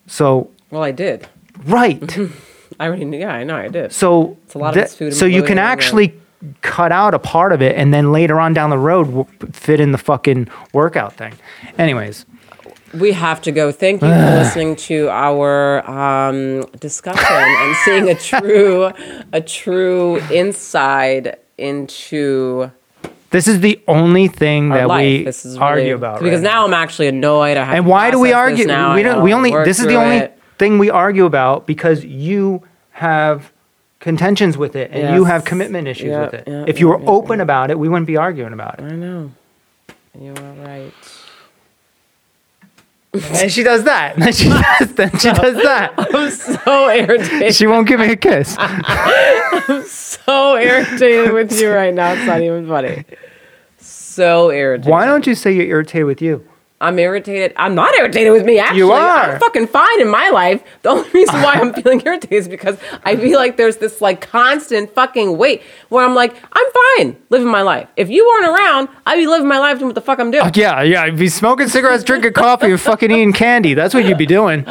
So 0.07 0.51
Well, 0.69 0.83
I 0.83 0.91
did. 0.91 1.27
right 1.65 1.99
I 2.79 2.87
already 2.87 3.05
knew. 3.05 3.19
Yeah, 3.19 3.33
I 3.33 3.43
know. 3.43 3.55
I 3.55 3.67
did. 3.67 3.91
so 3.91 4.37
It's 4.45 4.55
a 4.55 4.57
lot 4.57 4.69
of 4.69 4.83
that- 4.83 4.89
food 4.91 5.13
so 5.13 5.25
you 5.25 5.41
can 5.43 5.57
and- 5.57 5.67
actually 5.67 6.13
cut 6.61 6.91
out 6.91 7.13
a 7.13 7.19
part 7.19 7.51
of 7.53 7.61
it 7.61 7.75
and 7.75 7.93
then 7.93 8.11
later 8.11 8.39
on 8.39 8.53
down 8.53 8.69
the 8.69 8.77
road 8.77 9.05
w- 9.05 9.25
fit 9.51 9.79
in 9.79 9.91
the 9.91 9.97
fucking 9.97 10.47
workout 10.73 11.13
thing 11.13 11.33
anyways 11.77 12.25
We 12.93 13.11
have 13.13 13.41
to 13.41 13.51
go. 13.51 13.71
Thank 13.71 14.01
you 14.03 14.07
for 14.09 14.15
listening 14.41 14.75
to 14.89 15.09
our 15.09 15.83
um, 15.89 16.61
discussion 16.79 17.25
and 17.29 17.75
seeing 17.83 18.09
a 18.09 18.15
true, 18.29 18.91
a 19.33 19.41
true 19.41 20.19
insight 20.31 21.39
into 21.57 22.71
this 23.31 23.47
is 23.49 23.59
the 23.59 23.81
only 23.87 24.27
thing 24.27 24.69
that 24.69 24.87
life. 24.87 25.01
we 25.01 25.23
this 25.25 25.45
is 25.45 25.57
argue 25.57 25.81
really- 25.83 25.91
about 25.91 26.19
because 26.21 26.41
right 26.41 26.51
now 26.51 26.65
I'm 26.65 26.73
actually 26.73 27.07
annoyed. 27.07 27.57
I 27.57 27.63
have 27.65 27.75
and 27.75 27.85
to 27.85 27.89
why 27.89 28.11
do 28.11 28.19
we 28.19 28.31
argue 28.33 28.65
Now. 28.65 28.95
we 28.95 29.03
don't 29.03 29.21
we 29.23 29.33
only 29.33 29.51
this 29.65 29.79
is 29.79 29.87
the 29.87 29.95
only 29.95 30.17
it. 30.17 30.34
Thing 30.57 30.77
we 30.79 30.89
argue 30.89 31.25
about 31.25 31.65
because 31.67 32.03
you 32.05 32.63
have 32.91 33.51
contentions 33.99 34.57
with 34.57 34.75
it 34.75 34.91
and 34.91 35.15
you 35.15 35.23
have 35.25 35.43
commitment 35.45 35.87
issues 35.87 36.07
Yeah, 36.09 36.21
with 36.25 36.33
it 36.35 36.43
yeah, 36.47 36.65
if 36.67 36.79
you 36.79 36.87
were 36.87 36.99
yeah, 36.99 37.09
open 37.09 37.41
about 37.41 37.71
it 37.71 37.79
we 37.79 37.89
wouldn't 37.89 38.07
be 38.07 38.17
arguing 38.17 38.53
about 38.53 38.79
it 38.79 38.83
I 38.83 38.91
know. 38.95 39.31
You 40.19 40.31
are 40.31 40.53
right. 40.65 40.93
and 43.41 43.51
she 43.51 43.63
does 43.63 43.83
that 43.85 44.15
then 44.17 44.31
she 44.33 44.49
does, 44.49 44.93
then 44.93 45.09
she 45.17 45.31
does 45.31 45.55
that 45.63 45.93
I'm 45.97 46.29
so 46.29 46.89
irritated. 46.89 47.55
she 47.55 47.65
won't 47.67 47.87
give 47.87 47.99
me 47.99 48.11
a 48.11 48.15
kiss 48.15 48.55
I'm 48.59 49.83
so 49.83 50.57
irritated 50.57 51.33
with 51.33 51.59
you 51.59 51.71
right 51.71 51.93
now. 51.93 52.13
It's 52.13 52.25
not 52.25 52.41
even 52.41 52.67
funny. 52.67 53.05
So 53.77 54.51
irritated. 54.51 54.89
why 54.91 55.05
don't 55.05 55.25
you 55.27 55.35
say 55.35 55.51
you're 55.53 55.67
irritated 55.67 56.05
with 56.05 56.21
you 56.21 56.45
I'm 56.81 56.99
irritated. 56.99 57.53
I'm 57.55 57.73
not 57.73 57.95
irritated 57.95 58.33
with 58.33 58.45
me. 58.45 58.59
Actually, 58.59 58.81
are. 58.83 59.31
I'm 59.33 59.39
fucking 59.39 59.67
fine 59.67 60.01
in 60.01 60.09
my 60.09 60.29
life. 60.29 60.61
The 60.81 60.89
only 60.89 61.09
reason 61.11 61.35
why 61.41 61.53
I'm 61.53 61.73
feeling 61.81 62.01
irritated 62.05 62.33
is 62.33 62.47
because 62.49 62.77
I 63.03 63.15
feel 63.15 63.39
like 63.39 63.55
there's 63.55 63.77
this 63.77 64.01
like 64.01 64.19
constant 64.21 64.93
fucking 64.93 65.37
weight 65.37 65.63
where 65.87 66.05
I'm 66.05 66.13
like, 66.15 66.35
I'm 66.51 66.65
fine 66.97 67.15
living 67.29 67.47
my 67.47 67.61
life. 67.61 67.87
If 67.95 68.09
you 68.09 68.25
weren't 68.27 68.59
around, 68.59 68.89
I'd 69.05 69.15
be 69.15 69.25
living 69.25 69.47
my 69.47 69.59
life 69.59 69.77
doing 69.79 69.87
what 69.87 69.95
the 69.95 70.01
fuck 70.01 70.19
I'm 70.19 70.31
doing. 70.31 70.43
Uh, 70.43 70.51
yeah, 70.53 70.81
yeah. 70.81 71.03
I'd 71.03 71.17
be 71.17 71.29
smoking 71.29 71.69
cigarettes, 71.69 72.03
drinking 72.03 72.33
coffee, 72.33 72.71
and 72.71 72.79
fucking 72.79 73.09
eating 73.09 73.33
candy. 73.33 73.73
That's 73.73 73.93
what 73.93 74.05
you'd 74.05 74.17
be 74.17 74.25
doing. 74.25 74.63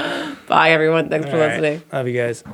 Bye, 0.47 0.73
everyone. 0.73 1.09
Thanks 1.09 1.27
for 1.27 1.37
All 1.37 1.41
right. 1.41 1.61
listening. 1.61 1.83
Love 1.91 2.07
you 2.07 2.21
guys. 2.21 2.45